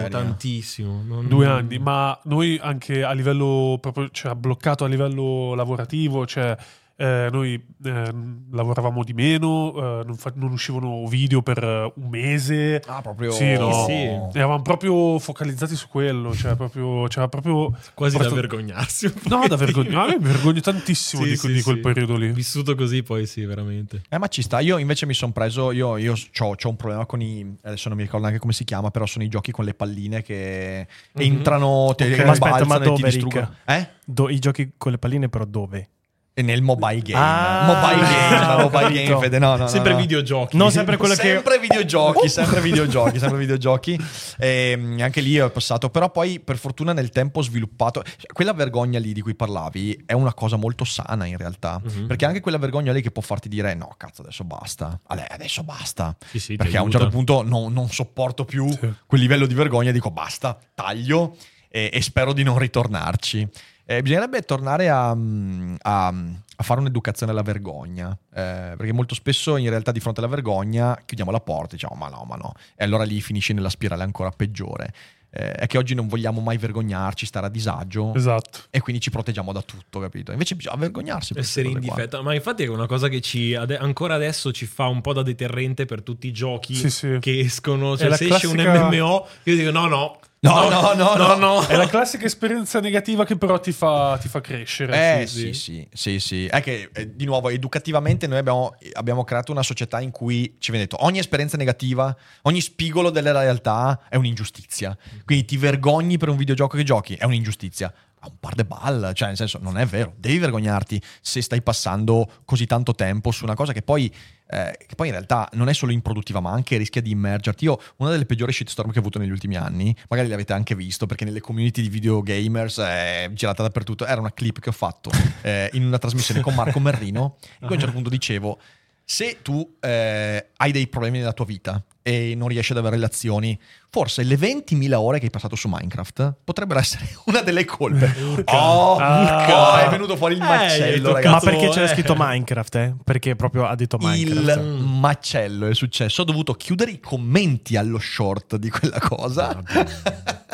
anni. 0.00 0.10
Tantissimo. 0.10 1.02
Non- 1.02 1.28
Due 1.28 1.46
anni, 1.46 1.78
ma 1.78 2.20
noi 2.24 2.58
anche 2.60 3.02
a 3.02 3.12
livello 3.12 3.78
proprio, 3.80 4.10
cioè 4.10 4.34
bloccato 4.34 4.84
a 4.84 4.88
livello 4.88 5.54
lavorativo, 5.54 6.26
cioè 6.26 6.54
eh, 6.96 7.28
noi 7.30 7.54
eh, 7.84 8.12
lavoravamo 8.50 9.02
di 9.04 9.12
meno, 9.12 9.72
eh, 10.00 10.04
non, 10.04 10.14
fa- 10.16 10.32
non 10.34 10.52
uscivano 10.52 11.06
video 11.06 11.42
per 11.42 11.62
eh, 11.62 11.92
un 11.96 12.08
mese. 12.08 12.82
Ah, 12.86 13.00
proprio. 13.02 13.30
Sì, 13.32 13.52
no. 13.54 13.84
Sì. 13.86 14.38
Eravamo 14.38 14.62
proprio 14.62 15.18
focalizzati 15.18 15.74
su 15.74 15.88
quello, 15.88 16.34
cioè 16.34 16.54
proprio, 16.56 17.08
cioè 17.08 17.28
proprio 17.28 17.70
Quasi 17.94 18.16
da 18.16 18.22
portato- 18.24 18.34
vergognarsi. 18.34 19.06
un 19.06 19.12
No, 19.24 19.46
da 19.48 19.56
vergogna. 19.56 20.06
Mi 20.06 20.16
vergogno 20.18 20.60
tantissimo 20.60 21.22
Sì, 21.22 21.28
di, 21.30 21.36
sì, 21.36 21.52
di 21.52 21.62
quel 21.62 21.76
sì. 21.76 21.80
periodo 21.82 22.16
lì. 22.16 22.30
Vissuto 22.32 22.74
così, 22.74 23.02
poi 23.02 23.26
sì, 23.26 23.44
veramente. 23.44 24.02
Eh, 24.08 24.18
ma 24.18 24.28
ci 24.28 24.42
sta. 24.42 24.60
Io 24.60 24.78
invece 24.78 25.06
mi 25.06 25.14
sono 25.14 25.32
preso. 25.32 25.72
Io, 25.72 25.96
io 25.96 26.12
ho 26.14 26.56
un 26.68 26.76
problema 26.76 27.06
con 27.06 27.20
i. 27.20 27.56
Adesso 27.62 27.88
non 27.88 27.96
mi 27.96 28.04
ricordo 28.04 28.24
neanche 28.26 28.40
come 28.40 28.52
si 28.52 28.64
chiama, 28.64 28.90
però 28.90 29.06
sono 29.06 29.24
i 29.24 29.28
giochi 29.28 29.50
con 29.52 29.64
le 29.64 29.74
palline 29.74 30.22
che 30.22 30.86
Mhm. 31.14 31.22
entrano, 31.22 31.92
te, 31.96 32.04
Ok. 32.10 32.16
te 32.16 32.24
Ma 32.24 32.30
aspetta, 32.32 32.64
ma 32.64 32.76
e 32.76 32.78
ti 32.80 32.84
dove, 32.84 33.02
distruggono. 33.02 33.54
Eh? 33.66 33.88
Do- 34.04 34.28
I 34.28 34.38
giochi 34.38 34.72
con 34.76 34.92
le 34.92 34.98
palline, 34.98 35.28
però 35.28 35.44
dove? 35.44 35.88
E 36.34 36.40
nel 36.40 36.62
mobile 36.62 37.02
game. 37.02 37.18
Ah, 37.22 37.64
mobile 37.66 38.08
game, 38.08 38.62
mobile 38.62 38.82
capito. 38.84 39.02
game, 39.10 39.20
Fede. 39.20 39.38
No, 39.38 39.50
no, 39.50 39.56
no, 39.56 39.66
Sempre 39.68 39.92
no. 39.92 39.98
videogiochi. 39.98 40.56
No, 40.56 40.70
sempre 40.70 40.96
quello 40.96 41.14
che. 41.14 41.20
Sempre 41.34 41.58
videogiochi, 41.58 42.28
sempre 42.30 42.60
videogiochi, 42.62 43.18
sempre 43.18 43.38
videogiochi. 43.38 44.00
E, 44.38 44.96
anche 45.00 45.20
lì 45.20 45.36
è 45.36 45.50
passato, 45.50 45.90
però 45.90 46.10
poi 46.10 46.40
per 46.40 46.56
fortuna 46.56 46.94
nel 46.94 47.10
tempo 47.10 47.40
ho 47.40 47.42
sviluppato. 47.42 48.02
Quella 48.32 48.54
vergogna 48.54 48.98
lì 48.98 49.12
di 49.12 49.20
cui 49.20 49.34
parlavi 49.34 50.04
è 50.06 50.14
una 50.14 50.32
cosa 50.32 50.56
molto 50.56 50.84
sana 50.84 51.26
in 51.26 51.36
realtà. 51.36 51.78
Mhm. 51.84 52.06
Perché 52.06 52.24
anche 52.24 52.40
quella 52.40 52.56
vergogna 52.58 52.92
lì 52.92 53.02
che 53.02 53.10
può 53.10 53.20
farti 53.20 53.50
dire 53.50 53.74
no, 53.74 53.92
cazzo, 53.98 54.22
adesso 54.22 54.44
basta. 54.44 54.98
Adesso 55.06 55.62
basta. 55.64 56.16
Sì, 56.30 56.38
sì, 56.38 56.56
perché 56.56 56.78
a 56.78 56.82
un 56.82 56.90
certo 56.90 57.08
punto 57.08 57.42
no- 57.42 57.68
non 57.68 57.90
sopporto 57.90 58.46
più 58.46 58.70
Sì. 58.70 58.90
quel 59.06 59.20
livello 59.20 59.44
di 59.44 59.52
vergogna 59.54 59.90
e 59.90 59.92
dico 59.92 60.10
basta, 60.10 60.56
taglio 60.74 61.36
e, 61.68 61.90
e 61.92 62.00
spero 62.00 62.32
di 62.32 62.42
non 62.42 62.56
ritornarci. 62.58 63.48
Eh, 63.84 64.00
bisognerebbe 64.02 64.42
tornare 64.42 64.88
a, 64.88 65.14
mm, 65.14 65.74
a- 65.82 66.06
a 66.08 66.62
fare 66.62 66.80
un'educazione 66.80 67.32
alla 67.32 67.42
vergogna, 67.42 68.10
eh, 68.32 68.74
perché 68.76 68.92
molto 68.92 69.14
spesso 69.14 69.56
in 69.56 69.68
realtà 69.68 69.90
di 69.92 69.98
fronte 70.00 70.20
alla 70.20 70.28
vergogna 70.28 70.96
chiudiamo 71.04 71.30
la 71.32 71.40
porta 71.40 71.72
e 71.74 71.76
diciamo 71.76 71.94
ma 71.96 72.08
no, 72.08 72.24
ma 72.26 72.36
no, 72.36 72.52
e 72.76 72.84
allora 72.84 73.02
lì 73.04 73.20
finisci 73.20 73.52
nella 73.52 73.70
spirale 73.70 74.02
ancora 74.04 74.30
peggiore. 74.30 74.92
Eh, 75.34 75.52
è 75.52 75.66
che 75.66 75.78
oggi 75.78 75.94
non 75.94 76.08
vogliamo 76.08 76.42
mai 76.42 76.58
vergognarci, 76.58 77.24
stare 77.24 77.46
a 77.46 77.48
disagio 77.48 78.12
Esatto. 78.14 78.60
e 78.68 78.80
quindi 78.80 79.00
ci 79.00 79.08
proteggiamo 79.08 79.50
da 79.50 79.62
tutto, 79.62 79.98
capito? 79.98 80.30
Invece 80.30 80.54
bisogna 80.56 80.76
vergognarsi. 80.76 81.32
per 81.32 81.42
essere 81.42 81.68
in 81.68 81.80
difetto. 81.80 82.22
Ma 82.22 82.34
infatti 82.34 82.64
è 82.64 82.68
una 82.68 82.84
cosa 82.86 83.08
che 83.08 83.22
ci 83.22 83.54
ade- 83.54 83.78
ancora 83.78 84.14
adesso 84.14 84.52
ci 84.52 84.66
fa 84.66 84.88
un 84.88 85.00
po' 85.00 85.14
da 85.14 85.22
deterrente 85.22 85.86
per 85.86 86.02
tutti 86.02 86.26
i 86.26 86.32
giochi 86.32 86.74
Sì, 86.74 86.90
sì. 86.90 87.16
che 87.18 87.38
escono. 87.40 87.96
Cioè, 87.96 88.14
se 88.14 88.26
esce 88.28 88.46
un 88.46 88.56
classica- 88.56 88.88
MMO, 88.90 89.26
io 89.44 89.56
dico 89.56 89.70
no, 89.70 89.86
no. 89.86 90.18
No, 90.44 90.68
no, 90.68 90.92
no, 90.94 91.14
no, 91.14 91.36
no. 91.36 91.66
È 91.68 91.76
la 91.76 91.86
classica 91.86 92.26
esperienza 92.26 92.80
negativa 92.80 93.24
che 93.24 93.36
però 93.36 93.60
ti 93.60 93.70
fa, 93.70 94.18
ti 94.20 94.26
fa 94.26 94.40
crescere. 94.40 95.20
Eh 95.20 95.26
sì, 95.28 95.52
sì, 95.52 95.86
sì, 95.92 96.18
sì. 96.18 96.46
È 96.46 96.60
che 96.60 96.90
eh, 96.92 97.14
di 97.14 97.24
nuovo 97.24 97.48
educativamente 97.48 98.26
noi 98.26 98.38
abbiamo, 98.38 98.74
abbiamo 98.94 99.22
creato 99.22 99.52
una 99.52 99.62
società 99.62 100.00
in 100.00 100.10
cui 100.10 100.56
ci 100.58 100.72
viene 100.72 100.86
detto 100.86 101.04
ogni 101.04 101.20
esperienza 101.20 101.56
negativa, 101.56 102.12
ogni 102.42 102.60
spigolo 102.60 103.10
della 103.10 103.30
realtà 103.30 104.00
è 104.08 104.16
un'ingiustizia. 104.16 104.98
Quindi 105.24 105.44
ti 105.44 105.56
vergogni 105.56 106.18
per 106.18 106.28
un 106.28 106.36
videogioco 106.36 106.76
che 106.76 106.82
giochi, 106.82 107.14
è 107.14 107.24
un'ingiustizia. 107.24 107.94
A 108.24 108.28
un 108.28 108.38
par 108.38 108.54
de 108.54 108.64
balle, 108.64 109.14
cioè 109.14 109.28
nel 109.28 109.36
senso 109.36 109.58
non 109.60 109.76
è 109.76 109.84
vero, 109.84 110.14
devi 110.16 110.38
vergognarti 110.38 111.02
se 111.20 111.42
stai 111.42 111.60
passando 111.60 112.40
così 112.44 112.66
tanto 112.66 112.94
tempo 112.94 113.30
su 113.32 113.44
una 113.44 113.54
cosa 113.54 113.72
che 113.72 113.82
poi, 113.82 114.12
eh, 114.46 114.78
che 114.86 114.94
poi 114.94 115.08
in 115.08 115.14
realtà 115.14 115.48
non 115.54 115.68
è 115.68 115.74
solo 115.74 115.90
improduttiva 115.90 116.38
ma 116.38 116.50
anche 116.52 116.76
rischia 116.76 117.02
di 117.02 117.10
immergerti. 117.10 117.64
Io 117.64 117.80
una 117.96 118.10
delle 118.10 118.24
peggiori 118.24 118.52
shitstorm 118.52 118.90
che 118.92 118.98
ho 118.98 119.00
avuto 119.00 119.18
negli 119.18 119.30
ultimi 119.30 119.56
anni, 119.56 119.94
magari 120.08 120.28
l'avete 120.28 120.52
anche 120.52 120.74
visto 120.76 121.06
perché 121.06 121.24
nelle 121.24 121.40
community 121.40 121.82
di 121.82 121.88
videogamers 121.88 122.78
è 122.78 123.28
girata 123.32 123.62
dappertutto, 123.62 124.06
era 124.06 124.20
una 124.20 124.32
clip 124.32 124.60
che 124.60 124.68
ho 124.68 124.72
fatto 124.72 125.10
eh, 125.42 125.68
in 125.72 125.84
una 125.84 125.98
trasmissione 125.98 126.40
con 126.40 126.54
Marco 126.54 126.78
Merrino 126.78 127.38
in 127.40 127.66
cui 127.66 127.70
a 127.70 127.72
un 127.72 127.78
certo 127.78 127.92
punto 127.92 128.08
dicevo 128.08 128.58
se 129.04 129.38
tu 129.42 129.76
eh, 129.80 130.48
hai 130.56 130.72
dei 130.72 130.86
problemi 130.88 131.18
nella 131.18 131.32
tua 131.32 131.44
vita 131.44 131.82
e 132.04 132.34
non 132.36 132.48
riesci 132.48 132.72
ad 132.72 132.78
avere 132.78 132.96
relazioni, 132.96 133.56
forse 133.88 134.24
le 134.24 134.34
20.000 134.34 134.92
ore 134.94 135.18
che 135.18 135.26
hai 135.26 135.30
passato 135.30 135.54
su 135.54 135.68
Minecraft 135.70 136.34
potrebbero 136.42 136.80
essere 136.80 137.06
una 137.26 137.42
delle 137.42 137.64
colpe. 137.64 138.12
Oh, 138.46 138.96
Ah. 138.96 139.46
oh, 139.48 139.86
è 139.86 139.88
venuto 139.88 140.16
fuori 140.16 140.34
il 140.34 140.40
Eh, 140.42 140.44
macello, 140.44 141.12
ragazzi. 141.12 141.46
Ma 141.46 141.52
perché 141.52 141.68
c'era 141.68 141.84
eh. 141.84 141.88
scritto 141.94 142.14
Minecraft, 142.16 142.74
eh? 142.74 142.94
Perché 143.04 143.36
proprio 143.36 143.66
ha 143.66 143.74
detto 143.76 143.98
Minecraft. 144.00 144.58
Il 144.58 144.78
macello 144.82 145.68
è 145.68 145.74
successo. 145.74 146.22
Ho 146.22 146.24
dovuto 146.24 146.54
chiudere 146.54 146.90
i 146.90 146.98
commenti 146.98 147.76
allo 147.76 148.00
short 148.00 148.56
di 148.56 148.68
quella 148.70 148.98
cosa. 148.98 149.62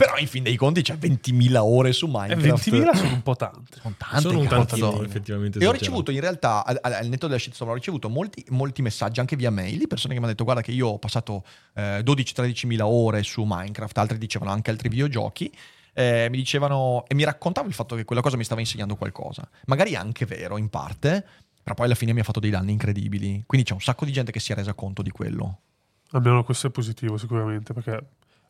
Però 0.00 0.16
in 0.16 0.28
fin 0.28 0.42
dei 0.42 0.56
conti 0.56 0.80
c'è 0.80 0.94
20.000 0.94 1.56
ore 1.56 1.92
su 1.92 2.06
E 2.06 2.08
Minecraft. 2.10 2.70
20.000 2.70 2.94
sono 2.96 3.12
un 3.12 3.22
po' 3.22 3.36
tante. 3.36 3.76
Sono 3.82 3.94
tante, 3.98 4.20
Sono 4.20 4.46
tantino, 4.46 5.02
effettivamente. 5.02 5.58
E 5.58 5.66
ho 5.66 5.72
ricevuto 5.72 6.10
in 6.10 6.20
realtà, 6.20 6.64
al, 6.64 6.78
al- 6.80 7.06
netto 7.06 7.26
della 7.26 7.38
shitstorm, 7.38 7.72
ho 7.72 7.74
ricevuto 7.74 8.08
molti, 8.08 8.42
molti 8.48 8.80
messaggi 8.80 9.20
anche 9.20 9.36
via 9.36 9.50
mail 9.50 9.76
di 9.76 9.86
persone 9.86 10.14
che 10.14 10.18
mi 10.18 10.24
hanno 10.24 10.32
detto 10.32 10.44
guarda 10.44 10.62
che 10.62 10.70
io 10.72 10.88
ho 10.88 10.98
passato 10.98 11.44
eh, 11.74 12.02
12-13 12.02 12.66
mila 12.66 12.86
ore 12.86 13.22
su 13.22 13.44
Minecraft, 13.46 13.98
altri 13.98 14.16
dicevano 14.16 14.52
anche 14.52 14.70
altri 14.70 14.88
videogiochi, 14.88 15.52
eh, 15.92 16.28
mi 16.30 16.38
dicevano 16.38 17.04
e 17.06 17.14
mi 17.14 17.24
raccontavo 17.24 17.68
il 17.68 17.74
fatto 17.74 17.94
che 17.94 18.04
quella 18.04 18.22
cosa 18.22 18.38
mi 18.38 18.44
stava 18.44 18.62
insegnando 18.62 18.96
qualcosa. 18.96 19.46
Magari 19.66 19.92
è 19.92 19.96
anche 19.96 20.24
vero 20.24 20.56
in 20.56 20.70
parte, 20.70 21.22
però 21.62 21.74
poi 21.74 21.84
alla 21.84 21.94
fine 21.94 22.14
mi 22.14 22.20
ha 22.20 22.24
fatto 22.24 22.40
dei 22.40 22.48
danni 22.48 22.72
incredibili. 22.72 23.42
Quindi 23.44 23.66
c'è 23.66 23.74
un 23.74 23.82
sacco 23.82 24.06
di 24.06 24.12
gente 24.12 24.32
che 24.32 24.40
si 24.40 24.52
è 24.52 24.54
resa 24.54 24.72
conto 24.72 25.02
di 25.02 25.10
quello. 25.10 25.58
Almeno 26.12 26.42
questo 26.42 26.68
è 26.68 26.70
positivo 26.70 27.18
sicuramente 27.18 27.74
perché 27.74 28.02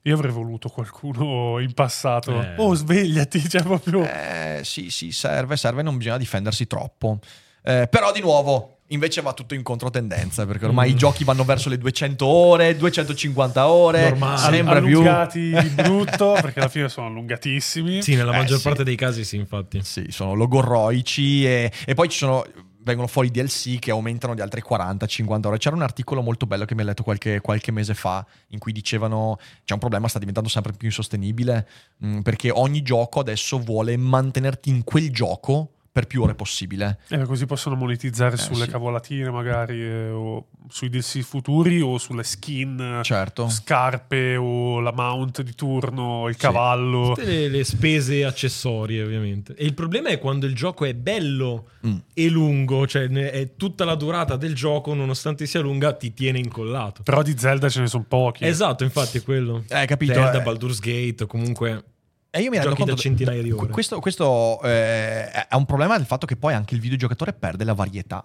io 0.03 0.15
avrei 0.15 0.33
voluto 0.33 0.69
qualcuno 0.69 1.59
in 1.59 1.73
passato. 1.75 2.41
Eh. 2.41 2.55
Oh, 2.57 2.75
svegliati, 2.75 3.47
cioè 3.49 3.63
proprio... 3.63 4.03
Eh, 4.05 4.61
sì, 4.65 4.91
sì, 4.91 5.13
serve, 5.13 5.57
serve, 5.57 5.83
non 5.83 5.97
bisogna 5.99 6.17
difendersi 6.19 6.67
troppo. 6.67 7.19
Eh, 7.63 7.87
però 7.91 8.11
di 8.11 8.21
nuovo, 8.21 8.79
invece 8.89 9.21
va 9.21 9.35
tutto 9.35 9.55
in 9.55 9.63
controtendenza, 9.63 10.47
perché 10.47 10.65
ormai 10.65 10.89
Mm. 10.89 10.93
i 10.93 10.97
giochi 10.97 11.25
vanno 11.25 11.45
verso 11.45 11.69
le 11.69 11.77
200 11.77 12.25
ore, 12.25 12.77
250 12.77 13.69
ore, 13.69 14.09
Normale. 14.11 14.39
sembra 14.39 14.81
più... 14.81 14.99
allungati 15.01 15.51
di 15.51 15.69
brutto 15.75 16.33
perché 16.41 16.61
alla 16.61 16.69
fine 16.71 16.89
sono 16.89 17.09
allungatissimi. 17.09 18.01
Sì, 18.03 18.15
nella 18.15 18.33
Eh, 18.33 18.39
maggior 18.39 18.57
sì. 18.59 18.65
parte 18.65 18.83
dei 18.85 18.97
casi 18.97 19.25
sì, 19.25 19.37
infatti. 19.37 19.83
Sì, 19.83 20.07
sono 20.09 20.33
logorroici 20.35 21.45
e, 21.47 21.71
e 21.85 21.95
poi 21.95 22.09
ci 22.09 22.17
sono... 22.19 22.45
vengono 22.83 23.07
fuori 23.07 23.31
DLC 23.31 23.79
che 23.79 23.90
aumentano 23.90 24.35
di 24.35 24.40
altre 24.40 24.62
40-50 24.62 25.47
ore. 25.47 25.59
C'era 25.59 25.77
un 25.77 25.83
articolo 25.83 26.23
molto 26.23 26.47
bello 26.47 26.64
che 26.64 26.75
mi 26.75 26.83
ha 26.83 26.85
letto 26.85 27.03
qualche, 27.03 27.40
qualche 27.40 27.73
mese 27.73 27.95
fa 27.95 28.25
in 28.49 28.59
cui 28.59 28.73
dicevano 28.73 29.38
c'è 29.64 29.75
un 29.75 29.81
problema, 29.81 30.09
sta 30.09 30.19
diventando 30.19 30.49
sempre 30.49 30.73
più 30.73 30.88
insostenibile 30.88 31.69
mh, 31.99 32.21
perché 32.21 32.51
ogni 32.51 32.83
gioco 32.83 33.21
adesso 33.21 33.59
vuole 33.59 33.97
mantenerti 33.97 34.71
in 34.71 34.85
quel 34.85 35.11
gioco 35.11 35.73
per 35.92 36.07
più 36.07 36.22
ore 36.22 36.35
possibile. 36.37 37.00
Eh, 37.09 37.24
così 37.24 37.46
possono 37.46 37.74
monetizzare 37.74 38.35
Eh, 38.37 38.38
sulle 38.38 38.64
sì. 38.66 38.70
cavolatine 38.70 39.29
magari, 39.31 39.83
eh, 39.83 40.11
o 40.11 40.46
sui 40.68 40.88
DLC 40.88 41.20
futuri 41.22 41.81
o 41.81 41.98
sulle 41.98 42.22
skin, 42.22 43.00
Certo. 43.03 43.48
scarpe 43.48 44.37
o 44.37 44.79
la 44.79 44.92
mount 44.92 45.42
di 45.42 45.55
turno, 45.55 46.29
il 46.29 46.35
Sì. 46.35 46.40
cavallo. 46.40 47.09
Tutte 47.14 47.24
le, 47.24 47.48
le 47.48 47.64
spese 47.64 48.24
accessorie, 48.24 49.03
ovviamente. 49.03 49.55
E 49.57 49.64
il 49.64 49.74
problema 49.74 50.11
è 50.11 50.18
quando 50.20 50.46
il 50.46 50.55
gioco 50.55 50.85
è 50.85 50.94
bello 50.94 51.70
Mm. 51.85 51.96
e 52.14 52.29
lungo, 52.29 52.87
cioè 52.87 53.09
è 53.09 53.57
tutta 53.57 53.85
la 53.85 53.94
durata 53.96 54.37
del 54.37 54.55
gioco, 54.55 54.94
nonostante 54.94 55.46
sia 55.46 55.61
lunga, 55.61 55.92
ti 55.94 56.12
tiene 56.14 56.38
incollato. 56.38 57.03
Però 57.03 57.22
di 57.22 57.35
Zelda 57.37 57.68
ce 57.68 57.81
ne 57.81 57.87
sono 57.88 58.05
pochi. 58.07 58.44
Esatto, 58.44 58.85
infatti 58.85 59.18
è 59.18 59.22
quello. 59.22 59.64
Eh, 59.68 59.87
capito? 59.87 60.12
Zelda, 60.12 60.38
Eh. 60.38 60.42
Baldur's 60.42 60.79
Gate, 60.79 61.26
comunque 61.26 61.85
E 62.31 62.40
io 62.43 62.51
mi 62.51 62.59
rendo 62.59 62.75
conto 62.77 62.95
da 62.95 63.01
centinaia 63.01 63.43
di 63.43 63.51
ore. 63.51 63.69
Questo, 63.69 63.99
questo, 64.01 64.61
eh, 64.62 65.31
è 65.31 65.55
un 65.55 65.66
problema 65.66 65.97
del 65.97 66.07
fatto 66.07 66.27
che 66.27 66.37
poi 66.37 66.55
anche 66.55 66.75
il 66.75 66.81
videogiocatore 66.81 67.33
perde 67.33 67.64
la 67.64 67.75
varietà. 67.75 68.25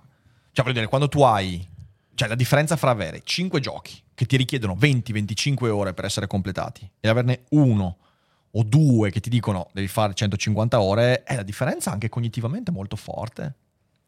Cioè, 0.52 0.64
voglio 0.64 0.78
dire, 0.78 0.88
quando 0.88 1.08
tu 1.10 1.22
hai. 1.24 1.68
Cioè, 2.14 2.28
la 2.30 2.36
differenza 2.36 2.76
fra 2.78 2.92
avere 2.92 3.22
5 3.24 3.60
giochi 3.60 4.02
che 4.14 4.26
ti 4.26 4.38
richiedono 4.38 4.78
20-25 4.80 5.68
ore 5.70 5.94
per 5.94 6.06
essere 6.06 6.28
completati 6.28 6.90
e 7.02 7.10
averne 7.10 7.42
uno 7.50 7.98
o 8.52 8.64
due 8.64 9.12
che 9.12 9.20
ti 9.20 9.30
dicono 9.30 9.68
devi 9.74 9.88
fare 9.90 10.14
150 10.14 10.80
ore, 10.80 11.24
è 11.24 11.36
la 11.36 11.44
differenza 11.44 11.92
anche 11.92 12.08
cognitivamente 12.08 12.72
molto 12.72 12.96
forte. 12.96 13.56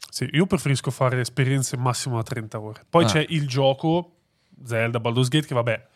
Sì, 0.10 0.30
io 0.32 0.46
preferisco 0.46 0.90
fare 0.90 1.20
esperienze 1.20 1.76
massimo 1.76 2.16
da 2.16 2.24
30 2.24 2.60
ore. 2.60 2.86
Poi 2.90 3.04
Ah. 3.04 3.08
c'è 3.08 3.26
il 3.28 3.46
gioco 3.46 4.14
Zelda 4.64 5.02
Baldur's 5.02 5.28
Gate 5.28 5.48
che 5.48 5.54
vabbè 5.54 5.88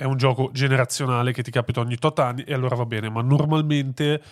è 0.00 0.04
un 0.04 0.16
gioco 0.16 0.50
generazionale 0.52 1.32
che 1.32 1.42
ti 1.42 1.50
capita 1.50 1.80
ogni 1.80 1.96
tot 1.96 2.20
anni 2.20 2.42
e 2.44 2.54
allora 2.54 2.76
va 2.76 2.86
bene, 2.86 3.10
ma 3.10 3.20
normalmente 3.20 4.22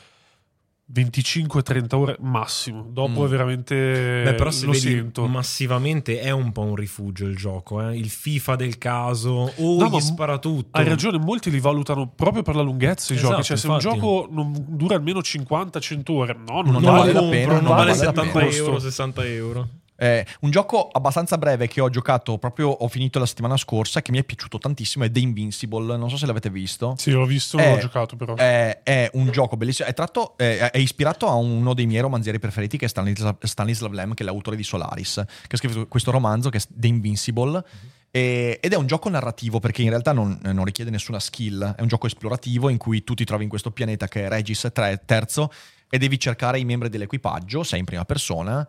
25-30 0.93 1.95
ore 1.97 2.17
massimo. 2.21 2.87
Dopo 2.89 3.23
Mm. 3.23 3.25
è 3.25 3.29
veramente 3.29 3.75
Beh, 4.23 4.35
però 4.35 4.53
se 4.53 4.67
lo 4.67 4.71
vedi 4.71 4.85
sento. 4.91 5.27
massivamente 5.27 6.21
è 6.21 6.31
un 6.31 6.53
po' 6.53 6.61
un 6.63 6.77
rifugio 6.77 7.27
il 7.27 7.35
gioco, 7.37 7.81
eh? 7.83 7.97
il 7.99 8.09
FIFA 8.09 8.55
del 8.55 8.79
caso 8.79 9.53
o 9.57 9.79
No, 9.81 9.89
gli 9.89 10.01
sparatutto. 10.01 10.79
Hai 10.79 10.89
ragione, 10.89 11.19
molti 11.19 11.51
li 11.51 11.59
valutano 11.59 12.07
proprio 12.15 12.43
per 12.45 12.55
la 12.55 12.63
lunghezza 12.63 13.13
i 13.13 13.17
Esatto, 13.17 13.33
giochi. 13.33 13.43
Cioè, 13.43 13.57
se 13.57 13.67
un 13.67 13.75
infatti. 13.75 13.97
gioco 13.99 14.29
non 14.31 14.55
dura 14.69 14.95
almeno 14.95 15.19
50-100 15.19 16.13
ore, 16.13 16.35
no, 16.35 16.63
non, 16.63 16.73
Non 16.75 16.83
non 16.83 16.95
vale 16.95 17.13
lo 17.13 17.13
la 17.15 17.19
compro, 17.19 17.37
pena, 17.37 17.53
non 17.55 17.63
non 17.65 17.75
vale 17.75 17.91
vale 17.91 18.05
la 18.05 18.13
70 18.15 18.39
pena. 18.39 18.51
euro, 18.55 18.79
60 18.79 19.25
euro. 19.27 19.69
Eh, 19.97 20.27
un 20.41 20.51
gioco 20.51 20.89
abbastanza 20.89 21.39
breve 21.39 21.69
che 21.69 21.81
ho 21.81 21.89
giocato 21.89 22.39
proprio, 22.39 22.69
ho 22.69 22.89
finito 22.89 23.19
la 23.19 23.27
settimana 23.27 23.57
scorsa, 23.57 24.03
che 24.03 24.11
mi 24.11 24.19
è 24.19 24.25
piaciuto 24.25 24.59
tantissimo, 24.59 25.05
è 25.05 25.11
The 25.11 25.21
Invincible. 25.21 25.97
Non 25.97 26.11
so 26.11 26.17
se 26.17 26.27
l'avete 26.27 26.51
visto. 26.51 26.95
Sì, 26.99 27.11
l'ho 27.11 27.25
visto, 27.25 27.57
non 27.57 27.67
Eh, 27.67 27.71
l'ho 27.73 27.79
giocato 27.79 28.17
però. 28.17 28.35
È, 28.35 28.81
è 28.83 29.11
un 29.15 29.31
gioco 29.31 29.57
bellissimo. 29.57 29.89
È, 29.89 29.95
tratto, 29.95 30.37
è, 30.37 30.71
è 30.71 30.79
ispirato 30.79 31.27
a 31.27 31.35
uno 31.35 31.75
dei 31.75 31.87
miei 31.87 32.03
romanzieri 32.03 32.39
preferiti, 32.39 32.77
che 32.77 32.85
è 32.85 32.89
Stanislav, 32.89 33.37
Stanislav 33.41 33.93
Lem, 33.93 34.15
che 34.15 34.23
è 34.23 34.27
l'autore 34.27 34.57
di 34.57 34.63
Solaris, 34.63 35.25
che 35.47 35.55
ha 35.55 35.59
scritto 35.59 35.87
questo 35.87 36.11
romanzo 36.11 36.51
che 36.51 36.59
è 36.59 36.63
The 36.69 36.87
Invincible. 36.87 37.65
Ed 38.11 38.73
è 38.73 38.77
un 38.77 38.87
gioco 38.87 39.11
narrativo 39.11 39.61
perché 39.61 39.83
in 39.83 39.91
realtà 39.91 40.13
non, 40.13 40.39
non 40.43 40.65
richiede 40.65 40.91
nessuna 40.91 41.21
skill. 41.21 41.75
È 41.77 41.83
un 41.83 41.89
gioco 41.89 42.07
esplorativo 42.07 42.71
in 42.71 42.79
cui 42.79 43.05
tu 43.05 43.13
ti 43.13 43.25
trovi 43.27 43.43
in 43.43 43.51
questo 43.51 43.71
pianeta 43.71 44.09
che 44.09 44.25
è 44.25 44.29
Regis 44.29 44.71
3, 44.73 45.03
terzo, 45.05 45.53
e 45.91 45.99
devi 45.99 46.19
cercare 46.19 46.59
i 46.59 46.65
membri 46.65 46.89
dell'equipaggio. 46.89 47.63
Sei 47.63 47.79
in 47.79 47.85
prima 47.85 48.07
persona. 48.07 48.67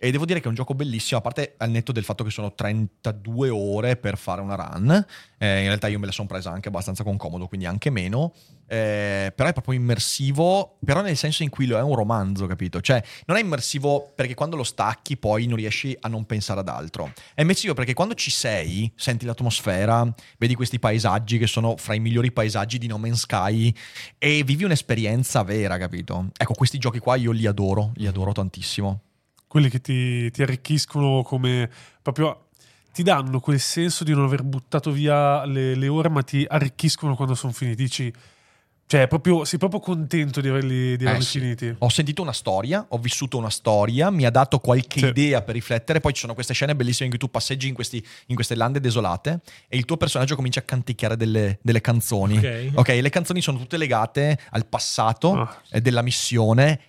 E 0.00 0.12
devo 0.12 0.24
dire 0.24 0.38
che 0.38 0.44
è 0.44 0.48
un 0.48 0.54
gioco 0.54 0.74
bellissimo, 0.74 1.18
a 1.18 1.22
parte 1.22 1.54
al 1.56 1.70
netto 1.70 1.90
del 1.90 2.04
fatto 2.04 2.22
che 2.22 2.30
sono 2.30 2.54
32 2.54 3.48
ore 3.48 3.96
per 3.96 4.16
fare 4.16 4.40
una 4.40 4.54
run. 4.54 4.90
Eh, 5.38 5.58
in 5.58 5.66
realtà 5.66 5.88
io 5.88 5.98
me 5.98 6.06
la 6.06 6.12
sono 6.12 6.28
presa 6.28 6.52
anche 6.52 6.68
abbastanza 6.68 7.02
con 7.02 7.16
comodo, 7.16 7.48
quindi 7.48 7.66
anche 7.66 7.90
meno. 7.90 8.32
Eh, 8.68 9.32
però 9.34 9.48
è 9.48 9.52
proprio 9.52 9.74
immersivo, 9.74 10.76
però 10.84 11.00
nel 11.00 11.16
senso 11.16 11.42
in 11.42 11.48
cui 11.48 11.66
lo 11.66 11.76
è 11.76 11.82
un 11.82 11.96
romanzo, 11.96 12.46
capito? 12.46 12.80
Cioè, 12.80 13.02
non 13.26 13.38
è 13.38 13.40
immersivo 13.40 14.12
perché 14.14 14.34
quando 14.34 14.54
lo 14.54 14.62
stacchi 14.62 15.16
poi 15.16 15.46
non 15.46 15.56
riesci 15.56 15.96
a 15.98 16.06
non 16.06 16.26
pensare 16.26 16.60
ad 16.60 16.68
altro. 16.68 17.12
È 17.34 17.40
immersivo 17.40 17.74
perché 17.74 17.92
quando 17.92 18.14
ci 18.14 18.30
sei, 18.30 18.92
senti 18.94 19.26
l'atmosfera, 19.26 20.08
vedi 20.38 20.54
questi 20.54 20.78
paesaggi 20.78 21.38
che 21.38 21.48
sono 21.48 21.76
fra 21.76 21.94
i 21.94 22.00
migliori 22.00 22.30
paesaggi 22.30 22.78
di 22.78 22.86
No 22.86 22.98
Man's 22.98 23.22
Sky 23.22 23.74
e 24.16 24.44
vivi 24.44 24.62
un'esperienza 24.62 25.42
vera, 25.42 25.76
capito? 25.76 26.28
Ecco, 26.36 26.52
questi 26.54 26.78
giochi 26.78 27.00
qua 27.00 27.16
io 27.16 27.32
li 27.32 27.46
adoro, 27.46 27.90
li 27.96 28.06
adoro 28.06 28.30
tantissimo. 28.30 29.00
Quelli 29.48 29.68
che 29.68 29.80
ti, 29.80 30.30
ti 30.30 30.42
arricchiscono 30.42 31.22
come 31.22 31.68
proprio 32.02 32.44
ti 32.92 33.02
danno 33.02 33.38
quel 33.40 33.60
senso 33.60 34.02
di 34.04 34.12
non 34.12 34.24
aver 34.24 34.42
buttato 34.42 34.90
via 34.90 35.44
le, 35.44 35.74
le 35.76 35.88
ore, 35.88 36.08
ma 36.08 36.22
ti 36.22 36.44
arricchiscono 36.48 37.14
quando 37.14 37.34
sono 37.36 37.52
finiti. 37.52 37.82
Dici, 37.84 38.12
cioè, 38.86 39.06
proprio, 39.06 39.44
sei 39.44 39.58
proprio 39.58 39.78
contento 39.80 40.40
di 40.40 40.48
averli, 40.48 40.96
di 40.96 41.04
averli 41.04 41.22
Eh 41.22 41.26
sì. 41.26 41.38
finiti. 41.38 41.74
Ho 41.78 41.88
sentito 41.90 42.22
una 42.22 42.32
storia, 42.32 42.84
ho 42.88 42.96
vissuto 42.98 43.36
una 43.36 43.50
storia, 43.50 44.10
mi 44.10 44.24
ha 44.24 44.30
dato 44.30 44.58
qualche 44.60 44.98
Sì. 45.00 45.06
idea 45.06 45.42
per 45.42 45.54
riflettere. 45.54 46.00
Poi 46.00 46.12
ci 46.14 46.20
sono 46.22 46.32
queste 46.34 46.54
scene 46.54 46.74
bellissime 46.74 47.04
in 47.04 47.10
cui 47.10 47.18
tu 47.18 47.30
passeggi 47.30 47.68
in, 47.68 47.74
questi- 47.74 48.04
in 48.28 48.34
queste 48.34 48.54
lande 48.56 48.80
desolate 48.80 49.40
e 49.68 49.76
il 49.76 49.84
tuo 49.84 49.96
personaggio 49.98 50.34
comincia 50.34 50.60
a 50.60 50.62
canticchiare 50.62 51.16
delle, 51.16 51.58
delle 51.62 51.80
canzoni. 51.82 52.38
Ok. 52.38 52.70
Ok, 52.76 52.88
le 52.88 53.10
canzoni 53.10 53.42
sono 53.42 53.58
tutte 53.58 53.76
legate 53.76 54.38
al 54.50 54.64
passato 54.66 55.48
eh, 55.70 55.80
della 55.82 56.02
missione. 56.02 56.80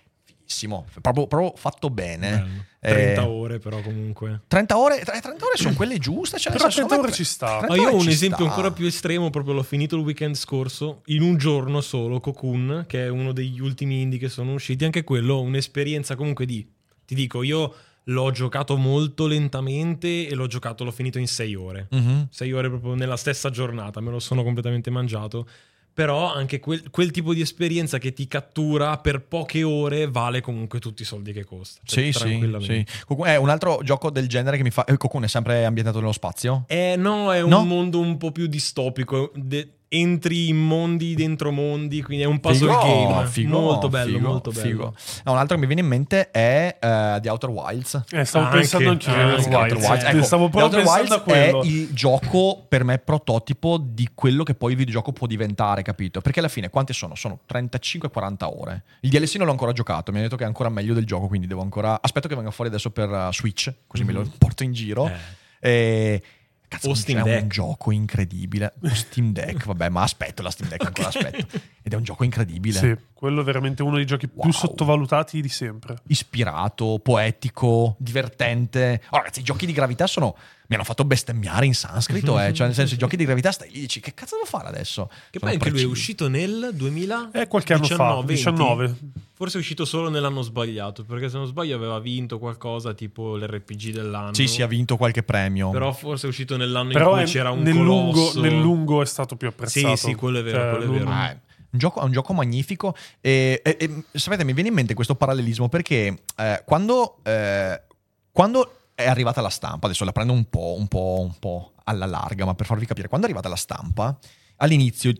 Fighissimo, 0.50 0.84
proprio, 1.00 1.28
proprio 1.28 1.52
fatto 1.56 1.90
bene. 1.90 2.30
Bello. 2.30 2.64
Eh, 2.82 2.92
30 2.92 3.28
ore 3.28 3.58
però 3.58 3.80
comunque. 3.82 4.40
30 4.48 4.76
ore, 4.78 4.98
30 5.00 5.28
ore 5.28 5.56
sono 5.56 5.74
quelle 5.74 5.98
giuste. 5.98 6.38
Cioè, 6.38 6.50
Però 6.52 6.64
nel 6.64 6.72
senso, 6.72 6.88
30 6.88 6.88
secondo 6.88 7.02
ore 7.06 7.12
ci 7.12 7.24
sta. 7.24 7.58
30 7.58 7.72
Ah, 7.72 7.76
io 7.76 7.88
ho 7.96 8.00
un 8.00 8.08
esempio 8.08 8.44
sta. 8.44 8.48
ancora 8.48 8.72
più 8.72 8.86
estremo, 8.86 9.30
proprio 9.30 9.54
l'ho 9.54 9.62
finito 9.62 9.94
il 9.96 10.02
weekend 10.02 10.34
scorso, 10.34 11.02
in 11.06 11.22
un 11.22 11.36
giorno 11.36 11.80
solo, 11.80 12.18
Cocoon, 12.20 12.84
che 12.88 13.04
è 13.04 13.08
uno 13.08 13.32
degli 13.32 13.60
ultimi 13.60 14.00
indie 14.00 14.18
che 14.18 14.28
sono 14.28 14.52
usciti, 14.54 14.84
anche 14.84 15.04
quello 15.04 15.40
un'esperienza 15.40 16.16
comunque 16.16 16.46
di, 16.46 16.66
ti 17.04 17.14
dico, 17.14 17.42
io 17.42 17.72
l'ho 18.04 18.30
giocato 18.32 18.76
molto 18.76 19.26
lentamente 19.28 20.26
e 20.26 20.34
l'ho 20.34 20.46
giocato, 20.48 20.82
l'ho 20.82 20.90
finito 20.90 21.18
in 21.18 21.28
6 21.28 21.54
ore. 21.54 21.86
Mhm. 21.90 22.26
6 22.30 22.52
ore 22.52 22.68
proprio 22.70 22.94
nella 22.94 23.16
stessa 23.16 23.50
giornata, 23.50 24.00
me 24.00 24.10
lo 24.10 24.18
sono 24.18 24.42
completamente 24.42 24.90
mangiato. 24.90 25.46
Però 25.92 26.32
anche 26.32 26.60
quel, 26.60 26.88
quel 26.90 27.10
tipo 27.10 27.34
di 27.34 27.40
esperienza 27.40 27.98
che 27.98 28.12
ti 28.12 28.26
cattura 28.28 28.96
per 28.98 29.22
poche 29.22 29.62
ore 29.62 30.06
vale 30.08 30.40
comunque 30.40 30.78
tutti 30.78 31.02
i 31.02 31.04
soldi 31.04 31.32
che 31.32 31.44
costa. 31.44 31.80
Cioè, 31.84 32.04
Sì, 32.12 32.18
sì, 32.18 32.84
È 33.24 33.36
un 33.36 33.48
altro 33.48 33.80
gioco 33.82 34.10
del 34.10 34.28
genere 34.28 34.56
che 34.56 34.62
mi 34.62 34.70
fa. 34.70 34.84
eh, 34.84 34.96
Cocoon 34.96 35.24
è 35.24 35.28
sempre 35.28 35.64
ambientato 35.64 35.98
nello 35.98 36.12
spazio? 36.12 36.64
Eh, 36.68 36.94
no, 36.96 37.32
è 37.32 37.42
un 37.42 37.50
No? 37.50 37.64
mondo 37.64 37.98
un 38.00 38.16
po' 38.16 38.30
più 38.32 38.46
distopico. 38.46 39.32
De- 39.34 39.68
entri 39.92 40.48
in 40.48 40.56
mondi 40.56 41.16
dentro 41.16 41.50
mondi, 41.50 42.00
quindi 42.00 42.22
è 42.22 42.26
un 42.26 42.38
puzzle 42.38 42.72
Figo, 42.72 43.08
game. 43.08 43.26
figo, 43.26 43.58
molto 43.58 43.88
bello, 43.88 44.16
figo, 44.16 44.28
molto 44.28 44.50
bello. 44.52 44.62
figo. 44.68 44.94
Ah, 45.24 45.32
un 45.32 45.36
altro 45.38 45.56
che 45.56 45.60
mi 45.60 45.66
viene 45.66 45.80
in 45.80 45.88
mente 45.88 46.30
è 46.30 46.78
eh, 46.80 47.18
The 47.20 47.28
Outer 47.28 47.50
Wilds. 47.50 48.04
Eh, 48.10 48.24
stavo 48.24 48.44
Anche, 48.44 48.58
pensando 48.58 48.90
anche, 48.90 49.10
Outer 49.10 49.26
Outer 49.26 49.56
Wilds. 49.56 49.88
Wilds, 49.88 50.04
Eh, 50.04 50.08
Ecco, 50.10 50.22
stavo 50.22 50.44
The 50.44 50.50
proprio 50.50 50.80
Outer 50.80 50.94
pensando 50.94 51.14
a 51.14 51.22
Wilds 51.26 51.66
è 51.66 51.68
il 51.68 51.88
gioco 51.92 52.64
per 52.68 52.84
me 52.84 52.98
prototipo 52.98 53.78
di 53.78 54.08
quello 54.14 54.44
che 54.44 54.54
poi 54.54 54.70
il 54.70 54.76
videogioco 54.76 55.12
può 55.12 55.26
diventare, 55.26 55.82
capito? 55.82 56.20
Perché 56.20 56.38
alla 56.38 56.48
fine 56.48 56.70
quante 56.70 56.92
sono? 56.92 57.16
Sono 57.16 57.40
35-40 57.52 58.36
ore. 58.44 58.84
Il 59.00 59.10
DLC 59.10 59.34
non 59.36 59.46
l'ho 59.46 59.52
ancora 59.52 59.72
giocato, 59.72 60.12
mi 60.12 60.18
hanno 60.18 60.26
detto 60.26 60.36
che 60.36 60.44
è 60.44 60.46
ancora 60.46 60.68
meglio 60.68 60.94
del 60.94 61.04
gioco, 61.04 61.26
quindi 61.26 61.48
devo 61.48 61.62
ancora... 61.62 61.98
Aspetto 62.00 62.28
che 62.28 62.36
venga 62.36 62.52
fuori 62.52 62.70
adesso 62.70 62.90
per 62.90 63.08
uh, 63.10 63.32
Switch, 63.32 63.74
così 63.88 64.04
me 64.04 64.12
lo 64.12 64.24
porto 64.38 64.62
in 64.62 64.72
giro. 64.72 65.08
Eh. 65.08 65.38
E... 65.68 66.22
Cazzo, 66.70 66.90
O 66.90 66.92
è 66.92 66.94
Steam 66.94 67.18
un 67.18 67.24
Deck. 67.24 67.46
gioco 67.48 67.90
incredibile. 67.90 68.74
O 68.84 68.88
Steam 68.94 69.32
Deck, 69.32 69.64
vabbè, 69.66 69.88
ma 69.88 70.02
aspetto 70.02 70.40
la 70.40 70.50
Steam 70.50 70.70
Deck, 70.70 70.84
ancora 70.84 71.08
aspetto. 71.08 71.58
Ed 71.82 71.92
è 71.92 71.96
un 71.96 72.04
gioco 72.04 72.22
incredibile. 72.22 72.78
Sì, 72.78 72.96
quello 73.12 73.40
è 73.40 73.44
veramente 73.44 73.82
uno 73.82 73.96
dei 73.96 74.06
giochi 74.06 74.28
Wow. 74.32 74.44
più 74.44 74.52
sottovalutati 74.52 75.40
di 75.42 75.48
sempre. 75.48 75.96
ispirato, 76.06 77.00
poetico, 77.02 77.96
divertente. 77.98 79.02
Oh, 79.10 79.16
ragazzi, 79.16 79.40
i 79.40 79.42
giochi 79.42 79.66
di 79.66 79.72
gravità 79.72 80.06
sono. 80.06 80.36
Mi 80.70 80.76
hanno 80.76 80.84
fatto 80.84 81.04
bestemmiare 81.04 81.66
in 81.66 81.74
sanscrito, 81.74 82.38
eh. 82.38 82.52
Cioè, 82.54 82.66
nel 82.66 82.76
senso, 82.76 82.94
i 82.94 82.96
giochi 82.96 83.16
di 83.16 83.24
gravità 83.24 83.50
stai 83.50 83.70
lì 83.70 83.78
e 83.78 83.80
dici, 83.80 83.98
che 83.98 84.14
cazzo 84.14 84.36
devo 84.36 84.46
fare 84.46 84.68
adesso? 84.68 85.06
Che 85.30 85.40
Sono 85.40 85.50
poi 85.50 85.52
anche 85.54 85.70
lui 85.70 85.82
è 85.82 85.84
uscito 85.84 86.28
nel 86.28 86.70
2000 86.74 87.30
Eh, 87.32 87.48
qualche 87.48 87.72
anno 87.72 87.86
fa, 87.86 88.14
20? 88.14 88.26
19. 88.26 88.94
Forse 89.34 89.56
è 89.56 89.60
uscito 89.60 89.84
solo 89.84 90.08
nell'anno 90.10 90.42
sbagliato, 90.42 91.02
perché 91.04 91.28
se 91.28 91.38
non 91.38 91.46
sbaglio 91.46 91.74
aveva 91.74 91.98
vinto 91.98 92.38
qualcosa 92.38 92.94
tipo 92.94 93.36
l'RPG 93.36 93.90
dell'anno. 93.90 94.32
Sì, 94.34 94.46
sì, 94.46 94.62
ha 94.62 94.68
vinto 94.68 94.96
qualche 94.96 95.24
premio. 95.24 95.70
Però 95.70 95.90
forse 95.90 96.26
è 96.26 96.28
uscito 96.28 96.56
nell'anno 96.56 96.92
Però 96.92 97.06
in 97.10 97.14
cui 97.14 97.22
è- 97.22 97.26
c'era 97.26 97.50
un 97.50 97.62
nel, 97.62 97.74
lungo, 97.74 98.12
colosso. 98.12 98.40
nel 98.40 98.56
lungo 98.60 99.02
è 99.02 99.06
stato 99.06 99.34
più 99.34 99.48
apprezzato. 99.48 99.96
Sì, 99.96 100.06
sì, 100.10 100.14
quello 100.14 100.38
è 100.38 100.42
vero, 100.44 100.58
Cioè, 100.60 100.76
quello 100.76 100.94
è 100.94 100.98
vero. 100.98 101.10
Ah, 101.10 101.30
è 101.30 101.36
un 101.72 101.78
gioco, 101.80 102.00
è 102.00 102.04
un 102.04 102.12
gioco 102.12 102.32
magnifico. 102.32 102.94
E, 103.20 103.60
e- 103.64 103.76
e, 103.80 104.18
sapete, 104.18 104.44
mi 104.44 104.52
viene 104.52 104.68
in 104.68 104.74
mente 104.76 104.94
questo 104.94 105.16
parallelismo 105.16 105.68
perché 105.68 106.22
eh, 106.36 106.62
quando, 106.64 107.16
eh, 107.24 107.82
quando 108.30 108.74
è 109.00 109.08
arrivata 109.08 109.40
la 109.40 109.48
stampa, 109.48 109.86
adesso 109.86 110.04
la 110.04 110.12
prendo 110.12 110.32
un 110.32 110.48
po', 110.48 110.74
un 110.78 110.88
po', 110.88 111.18
un 111.20 111.38
po' 111.38 111.72
alla 111.84 112.06
larga, 112.06 112.44
ma 112.44 112.54
per 112.54 112.66
farvi 112.66 112.86
capire, 112.86 113.08
quando 113.08 113.26
è 113.26 113.30
arrivata 113.30 113.48
la 113.50 113.56
stampa, 113.56 114.16
all'inizio, 114.56 115.12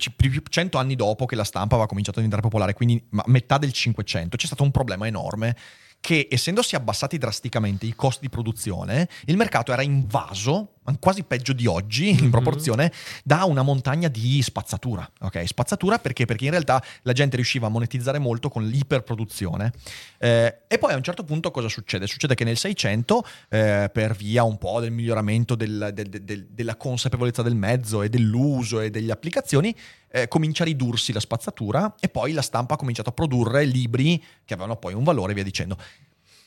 cento 0.49 0.79
anni 0.79 0.95
dopo 0.97 1.27
che 1.27 1.35
la 1.35 1.45
stampa 1.45 1.75
aveva 1.75 1.89
cominciato 1.89 2.19
a 2.19 2.23
diventare 2.23 2.47
popolare, 2.47 2.75
quindi 2.75 3.03
metà 3.27 3.59
del 3.59 3.73
500, 3.73 4.37
c'è 4.37 4.47
stato 4.47 4.63
un 4.63 4.71
problema 4.71 5.07
enorme 5.07 5.57
che 6.01 6.29
essendosi 6.31 6.77
abbassati 6.77 7.19
drasticamente 7.19 7.85
i 7.85 7.95
costi 7.95 8.23
di 8.23 8.31
produzione, 8.31 9.09
il 9.27 9.37
mercato 9.37 9.73
era 9.73 9.83
invaso, 9.83 10.77
quasi 10.99 11.23
peggio 11.23 11.53
di 11.53 11.67
oggi 11.67 12.09
in 12.11 12.25
Mhm. 12.25 12.31
proporzione, 12.31 12.93
da 13.23 13.45
una 13.45 13.63
montagna 13.63 14.09
di 14.09 14.43
spazzatura. 14.43 15.09
Ok, 15.21 15.47
spazzatura 15.47 15.99
perché? 15.99 16.25
Perché 16.25 16.47
in 16.47 16.51
realtà 16.51 16.83
la 17.03 17.13
gente 17.13 17.37
riusciva 17.37 17.67
a 17.67 17.71
monetizzare 17.71 18.19
molto 18.19 18.49
con 18.49 18.67
l'iperproduzione. 18.67 19.73
Eh, 20.19 20.63
e 20.67 20.79
poi 20.79 20.93
a 20.93 20.97
un 20.97 21.03
certo 21.03 21.23
punto 21.25 21.51
cosa 21.51 21.69
succede? 21.69 22.07
Succede 22.07 22.35
che 22.35 22.45
nel 22.45 22.57
600, 22.57 23.25
eh, 23.49 23.89
per 23.93 24.15
via 24.17 24.43
un 24.43 24.59
po' 24.59 24.81
del 24.81 24.91
miglioramento 24.91 25.55
del- 25.55 25.91
del- 25.95 26.09
del- 26.09 26.47
della 26.49 26.77
consapevolezza 26.77 27.43
del 27.43 27.55
mezzo 27.55 28.03
e 28.03 28.09
dell'uso 28.09 28.81
e 28.81 28.91
delle 28.91 29.13
applicazioni, 29.13 29.75
eh, 30.11 30.27
comincia 30.29 30.63
a 30.65 30.67
ridursi 30.67 31.13
la 31.13 31.21
spazzatura 31.21 31.95
e 32.01 32.09
poi 32.09 32.33
la 32.33 32.43
stampa 32.43 32.75
ha 32.75 32.77
cominciato 32.77 33.11
a 33.11 33.13
produrre 33.13 33.65
libri 33.65 34.19
che 34.45 34.55
avevano 34.55 34.77
poi 34.77 34.95
un 34.95 35.05
valore 35.05 35.33
e 35.33 35.35
via 35.35 35.45
dicendo. 35.45 35.77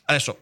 Adesso, 0.06 0.40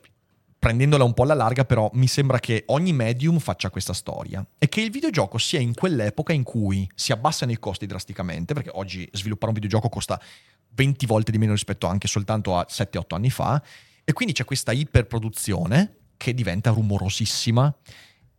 prendendola 0.62 1.04
un 1.04 1.16
po' 1.16 1.24
alla 1.24 1.34
larga, 1.34 1.66
però 1.66 1.90
mi 1.94 2.06
sembra 2.06 2.38
che 2.38 2.66
ogni 2.68 2.94
medium 2.94 3.40
faccia 3.40 3.72
questa 3.72 3.94
storia 3.94 4.46
e 4.60 4.70
che 4.70 4.82
il 4.82 4.92
videogioco 4.92 5.40
sia 5.40 5.60
in 5.60 5.74
quell'epoca 5.74 6.34
in 6.34 6.44
cui 6.44 6.88
si 6.94 7.12
abbassano 7.12 7.52
i 7.52 7.58
costi 7.58 7.88
drasticamente, 7.88 8.54
perché 8.54 8.70
oggi 8.74 9.10
sviluppare 9.12 9.48
un 9.48 9.56
videogioco 9.56 9.90
costa 9.90 10.22
20 10.76 11.08
volte 11.08 11.32
di 11.32 11.40
meno 11.40 11.54
rispetto 11.54 11.88
anche 11.88 12.08
soltanto 12.08 12.56
a 12.56 12.68
7-8 12.70 13.16
anni 13.16 13.32
fa, 13.32 13.60
e 14.04 14.14
quindi 14.14 14.36
c'è 14.36 14.46
questa 14.46 14.72
iperproduzione 14.72 15.96
che 16.16 16.36
diventa 16.36 16.70
rumorosissima 16.70 17.76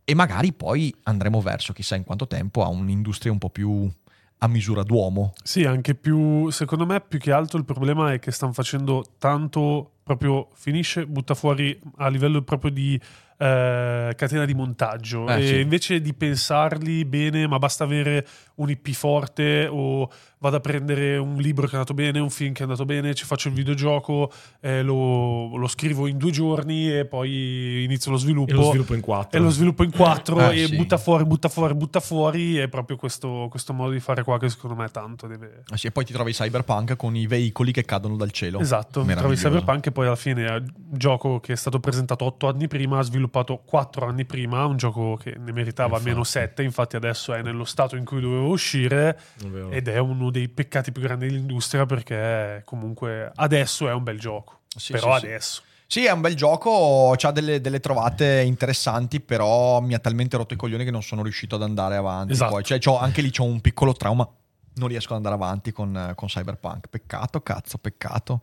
e 0.05 0.15
magari 0.15 0.53
poi 0.53 0.95
andremo 1.03 1.41
verso, 1.41 1.73
chissà 1.73 1.97
in 1.97 2.05
quanto 2.05 2.25
tempo, 2.25 2.63
a 2.63 2.69
un'industria 2.69 3.33
un 3.33 3.37
po' 3.37 3.49
più 3.49 3.91
a 4.37 4.47
misura 4.47 4.83
d'uomo. 4.83 5.33
Sì, 5.43 5.65
anche 5.65 5.93
più, 5.93 6.49
secondo 6.51 6.85
me 6.85 7.01
più 7.01 7.19
che 7.19 7.33
altro 7.33 7.57
il 7.57 7.65
problema 7.65 8.13
è 8.13 8.19
che 8.19 8.31
stanno 8.31 8.53
facendo 8.53 9.03
tanto 9.17 9.92
proprio 10.03 10.49
finisce, 10.53 11.05
butta 11.07 11.33
fuori 11.33 11.79
a 11.97 12.09
livello 12.09 12.41
proprio 12.41 12.71
di 12.71 12.99
eh, 13.43 14.13
catena 14.15 14.45
di 14.45 14.53
montaggio 14.53 15.27
Eh, 15.27 15.41
e 15.43 15.47
sì. 15.47 15.59
invece 15.59 16.01
di 16.01 16.13
pensarli 16.13 17.03
bene, 17.05 17.45
ma 17.47 17.57
basta 17.59 17.83
avere 17.83 18.25
un 18.55 18.69
IP 18.69 18.91
forte 18.91 19.67
o 19.69 20.09
vado 20.37 20.57
a 20.57 20.59
prendere 20.59 21.17
un 21.17 21.37
libro 21.37 21.65
che 21.65 21.71
è 21.71 21.75
andato 21.75 21.93
bene, 21.93 22.19
un 22.19 22.29
film 22.29 22.53
che 22.53 22.59
è 22.59 22.63
andato 22.63 22.85
bene, 22.85 23.13
ci 23.13 23.25
faccio 23.25 23.47
il 23.47 23.53
videogioco, 23.53 24.31
eh, 24.61 24.81
lo, 24.83 25.55
lo 25.55 25.67
scrivo 25.67 26.05
in 26.07 26.17
due 26.17 26.31
giorni 26.31 26.91
e 26.95 27.05
poi 27.05 27.83
inizio 27.83 28.11
lo 28.11 28.17
sviluppo. 28.17 28.51
E 28.51 28.55
lo 28.55 28.63
sviluppo 28.63 28.93
in 28.93 29.01
quattro. 29.01 29.39
E 29.39 29.41
lo 29.41 29.49
sviluppo 29.49 29.83
in 29.83 29.91
quattro 29.91 30.37
Ah, 30.37 30.53
e 30.53 30.65
sì. 30.67 30.75
butta 30.75 30.97
fuori, 30.97 31.25
butta 31.25 31.49
fuori, 31.49 31.73
butta 31.73 31.99
fuori. 31.99 32.57
È 32.57 32.67
proprio 32.67 32.97
questo, 32.97 33.47
questo 33.49 33.73
modo 33.73 33.91
di 33.91 33.99
fare 33.99 34.23
qua 34.23 34.37
che 34.37 34.49
secondo 34.49 34.75
me 34.75 34.87
tanto 34.89 35.27
deve. 35.27 35.63
Ah 35.69 35.77
sì, 35.77 35.87
e 35.87 35.91
poi 35.91 36.05
ti 36.05 36.13
trovi 36.13 36.31
Cyberpunk 36.33 36.95
con 36.95 37.15
i 37.15 37.25
veicoli 37.25 37.71
che 37.71 37.83
cadono 37.83 38.15
dal 38.15 38.31
cielo. 38.31 38.59
Esatto, 38.59 39.03
trovi. 39.03 39.35
Cyberpunk 39.35 39.87
e 39.87 39.91
poi 39.91 40.05
alla 40.07 40.15
fine 40.15 40.45
è 40.45 40.51
un 40.55 40.65
gioco 40.91 41.39
che 41.39 41.53
è 41.53 41.57
stato 41.57 41.79
presentato 41.79 42.25
otto 42.25 42.47
anni 42.47 42.67
prima, 42.67 43.01
sviluppato 43.01 43.31
quattro 43.65 44.05
anni 44.07 44.25
prima, 44.25 44.65
un 44.65 44.77
gioco 44.77 45.15
che 45.15 45.35
ne 45.37 45.51
meritava 45.51 45.89
Infatti. 45.89 46.07
almeno 46.07 46.23
sette, 46.23 46.61
infatti 46.63 46.95
adesso 46.95 47.33
è 47.33 47.41
nello 47.41 47.65
stato 47.65 47.95
in 47.95 48.05
cui 48.05 48.21
doveva 48.21 48.43
uscire 48.45 49.19
Ovvero. 49.43 49.71
ed 49.71 49.87
è 49.87 49.97
uno 49.97 50.29
dei 50.29 50.47
peccati 50.49 50.91
più 50.91 51.01
grandi 51.01 51.27
dell'industria 51.27 51.85
perché 51.85 52.61
comunque 52.65 53.31
adesso 53.35 53.87
è 53.89 53.93
un 53.93 54.03
bel 54.03 54.19
gioco, 54.19 54.59
Sì, 54.75 54.91
però 54.93 55.13
sì, 55.15 55.19
sì. 55.19 55.25
adesso. 55.25 55.61
Sì, 55.87 56.05
è 56.05 56.11
un 56.11 56.21
bel 56.21 56.35
gioco, 56.35 57.11
ha 57.19 57.31
delle, 57.31 57.61
delle 57.61 57.79
trovate 57.79 58.41
interessanti, 58.43 59.19
però 59.19 59.79
mi 59.79 59.93
ha 59.93 59.99
talmente 59.99 60.37
rotto 60.37 60.53
i 60.53 60.57
coglioni 60.57 60.83
che 60.83 60.89
non 60.91 61.03
sono 61.03 61.21
riuscito 61.21 61.55
ad 61.55 61.61
andare 61.61 61.95
avanti. 61.97 62.31
Esatto. 62.33 62.51
Poi, 62.53 62.63
cioè, 62.63 62.79
c'ho- 62.79 62.97
anche 62.97 63.21
lì 63.21 63.29
c'ho 63.29 63.43
un 63.43 63.61
piccolo 63.61 63.93
trauma. 63.93 64.27
Non 64.75 64.87
riesco 64.87 65.09
ad 65.11 65.17
andare 65.17 65.35
avanti 65.35 65.71
con, 65.71 66.13
con 66.15 66.27
Cyberpunk. 66.29 66.87
Peccato, 66.87 67.41
cazzo, 67.41 67.77
peccato. 67.77 68.41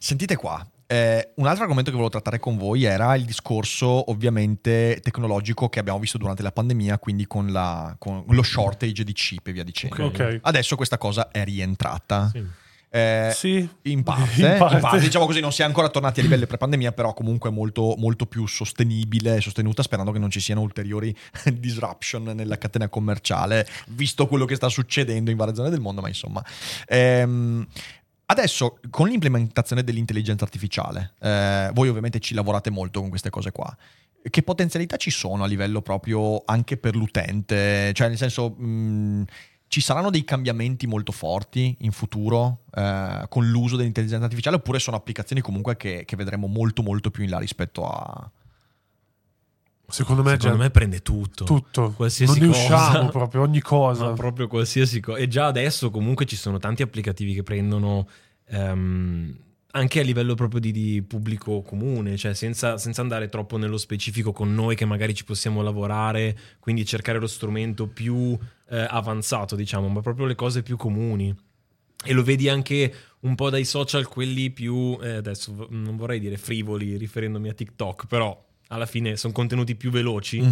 Sentite 0.00 0.34
qua. 0.34 0.66
Eh, 0.92 1.30
un 1.36 1.46
altro 1.46 1.62
argomento 1.62 1.90
che 1.90 1.96
volevo 1.96 2.12
trattare 2.12 2.38
con 2.38 2.58
voi 2.58 2.84
era 2.84 3.14
il 3.14 3.24
discorso 3.24 4.10
ovviamente 4.10 5.00
tecnologico 5.02 5.70
che 5.70 5.78
abbiamo 5.78 5.98
visto 5.98 6.18
durante 6.18 6.42
la 6.42 6.52
pandemia, 6.52 6.98
quindi 6.98 7.26
con, 7.26 7.50
la- 7.50 7.96
con 7.98 8.24
lo 8.28 8.42
shortage 8.42 9.02
di 9.02 9.12
chip 9.14 9.46
e 9.46 9.52
via 9.52 9.64
dicendo. 9.64 10.04
Ok. 10.04 10.40
Adesso 10.42 10.76
questa 10.76 10.98
cosa 10.98 11.30
è 11.30 11.44
rientrata. 11.44 12.28
Sì. 12.30 12.44
Eh, 12.94 13.32
sì, 13.34 13.66
in 13.84 14.02
parte, 14.02 14.42
in 14.42 14.56
parte, 14.58 14.98
diciamo 14.98 15.24
così, 15.24 15.40
non 15.40 15.50
si 15.50 15.62
è 15.62 15.64
ancora 15.64 15.88
tornati 15.88 16.20
a 16.20 16.24
livelli 16.24 16.46
pre-pandemia, 16.46 16.92
però 16.92 17.14
comunque 17.14 17.48
molto, 17.48 17.94
molto 17.96 18.26
più 18.26 18.46
sostenibile 18.46 19.36
e 19.36 19.40
sostenuta, 19.40 19.82
sperando 19.82 20.12
che 20.12 20.18
non 20.18 20.28
ci 20.28 20.40
siano 20.40 20.60
ulteriori 20.60 21.16
disruption 21.56 22.24
nella 22.34 22.58
catena 22.58 22.90
commerciale, 22.90 23.66
visto 23.88 24.26
quello 24.26 24.44
che 24.44 24.56
sta 24.56 24.68
succedendo 24.68 25.30
in 25.30 25.38
varie 25.38 25.54
zone 25.54 25.70
del 25.70 25.80
mondo, 25.80 26.02
ma 26.02 26.08
insomma. 26.08 26.44
Ehm, 26.86 27.66
adesso, 28.32 28.78
con 28.90 29.08
l'implementazione 29.08 29.84
dell'intelligenza 29.84 30.44
artificiale, 30.44 31.14
eh, 31.20 31.70
voi 31.72 31.88
ovviamente 31.88 32.18
ci 32.18 32.34
lavorate 32.34 32.70
molto 32.70 33.00
con 33.00 33.08
queste 33.08 33.30
cose 33.30 33.52
qua. 33.52 33.74
Che 34.28 34.42
potenzialità 34.42 34.96
ci 34.96 35.10
sono 35.10 35.44
a 35.44 35.46
livello 35.46 35.82
proprio 35.82 36.42
anche 36.44 36.76
per 36.76 36.94
l'utente? 36.94 37.92
Cioè, 37.94 38.08
nel 38.08 38.16
senso, 38.16 38.50
mh, 38.50 39.24
ci 39.72 39.80
saranno 39.80 40.10
dei 40.10 40.22
cambiamenti 40.22 40.86
molto 40.86 41.12
forti 41.12 41.76
in 41.80 41.92
futuro 41.92 42.64
eh, 42.74 43.24
con 43.30 43.48
l'uso 43.48 43.76
dell'intelligenza 43.76 44.24
artificiale 44.24 44.56
oppure 44.56 44.78
sono 44.78 44.98
applicazioni 44.98 45.40
comunque 45.40 45.78
che, 45.78 46.04
che 46.04 46.14
vedremo 46.14 46.46
molto 46.46 46.82
molto 46.82 47.10
più 47.10 47.24
in 47.24 47.30
là 47.30 47.38
rispetto 47.38 47.88
a... 47.88 48.30
secondo 49.92 50.22
me, 50.22 50.30
Secondo 50.32 50.56
già 50.56 50.62
me 50.62 50.70
prende 50.70 51.00
tutto. 51.02 51.44
tutto. 51.44 51.92
Qualsiasi 51.94 52.40
non 52.40 52.48
ne 52.48 52.54
cosa. 52.54 52.74
usciamo 52.74 53.08
proprio, 53.10 53.42
ogni 53.42 53.60
cosa. 53.62 54.06
Ma 54.06 54.12
proprio 54.14 54.48
qualsiasi 54.48 55.00
cosa. 55.00 55.18
E 55.18 55.28
già 55.28 55.46
adesso 55.46 55.90
comunque 55.90 56.24
ci 56.24 56.36
sono 56.36 56.58
tanti 56.58 56.82
applicativi 56.82 57.34
che 57.34 57.42
prendono 57.42 58.08
ehm, 58.46 59.36
anche 59.72 60.00
a 60.00 60.02
livello 60.02 60.34
proprio 60.34 60.60
di, 60.60 60.72
di 60.72 61.02
pubblico 61.02 61.62
comune, 61.62 62.16
cioè 62.16 62.34
senza, 62.34 62.76
senza 62.78 63.00
andare 63.00 63.28
troppo 63.28 63.56
nello 63.56 63.78
specifico 63.78 64.32
con 64.32 64.54
noi 64.54 64.74
che 64.76 64.84
magari 64.84 65.14
ci 65.14 65.24
possiamo 65.24 65.62
lavorare, 65.62 66.36
quindi 66.58 66.84
cercare 66.84 67.18
lo 67.18 67.26
strumento 67.26 67.86
più 67.86 68.36
eh, 68.68 68.86
avanzato, 68.88 69.56
diciamo, 69.56 69.88
ma 69.88 70.00
proprio 70.00 70.26
le 70.26 70.34
cose 70.34 70.62
più 70.62 70.76
comuni. 70.76 71.34
E 72.04 72.12
lo 72.12 72.22
vedi 72.22 72.48
anche 72.48 72.92
un 73.20 73.34
po' 73.36 73.48
dai 73.48 73.64
social, 73.64 74.08
quelli 74.08 74.50
più, 74.50 74.98
eh, 75.00 75.12
adesso 75.14 75.68
non 75.70 75.96
vorrei 75.96 76.18
dire 76.18 76.36
frivoli 76.36 76.96
riferendomi 76.96 77.48
a 77.48 77.52
TikTok, 77.54 78.06
però 78.06 78.50
alla 78.72 78.86
fine 78.86 79.16
sono 79.16 79.32
contenuti 79.32 79.74
più 79.76 79.90
veloci 79.90 80.42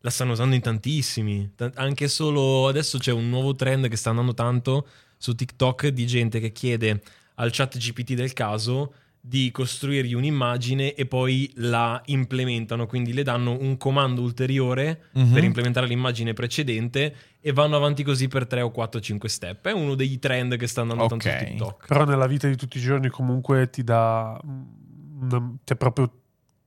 la 0.00 0.10
stanno 0.10 0.32
usando 0.32 0.54
in 0.54 0.60
tantissimi. 0.60 1.52
Ta- 1.56 1.72
Anche 1.74 2.06
solo 2.06 2.68
adesso 2.68 2.98
c'è 2.98 3.10
un 3.10 3.28
nuovo 3.28 3.54
trend 3.56 3.88
che 3.88 3.96
sta 3.96 4.10
andando 4.10 4.32
tanto 4.32 4.86
su 5.16 5.34
TikTok 5.34 5.88
di 5.88 6.06
gente 6.06 6.38
che 6.38 6.52
chiede 6.52 7.02
al 7.34 7.50
chat 7.52 7.76
GPT 7.78 8.12
del 8.14 8.32
caso 8.32 8.94
di 9.20 9.50
costruirgli 9.50 10.14
un'immagine 10.14 10.94
e 10.94 11.04
poi 11.04 11.50
la 11.56 12.00
implementano, 12.06 12.86
quindi 12.86 13.12
le 13.12 13.24
danno 13.24 13.58
un 13.60 13.76
comando 13.76 14.22
ulteriore 14.22 15.06
Mhm. 15.14 15.32
per 15.32 15.42
implementare 15.42 15.88
l'immagine 15.88 16.32
precedente 16.32 17.14
e 17.40 17.52
vanno 17.52 17.74
avanti 17.76 18.04
così 18.04 18.28
per 18.28 18.46
3 18.46 18.60
o 18.62 18.70
4 18.70 19.00
5 19.00 19.28
step. 19.28 19.66
È 19.66 19.72
uno 19.72 19.96
dei 19.96 20.18
trend 20.20 20.56
che 20.56 20.68
sta 20.68 20.82
andando 20.82 21.06
tanto 21.08 21.28
Ok. 21.28 21.38
su 21.38 21.44
TikTok. 21.44 21.86
Però 21.88 22.04
nella 22.04 22.28
vita 22.28 22.46
di 22.46 22.54
tutti 22.56 22.78
i 22.78 22.80
giorni 22.80 23.08
comunque 23.08 23.68
ti 23.68 23.82
dà 23.82 24.40
una- 24.44 25.54
cioè 25.64 25.76
proprio 25.76 26.10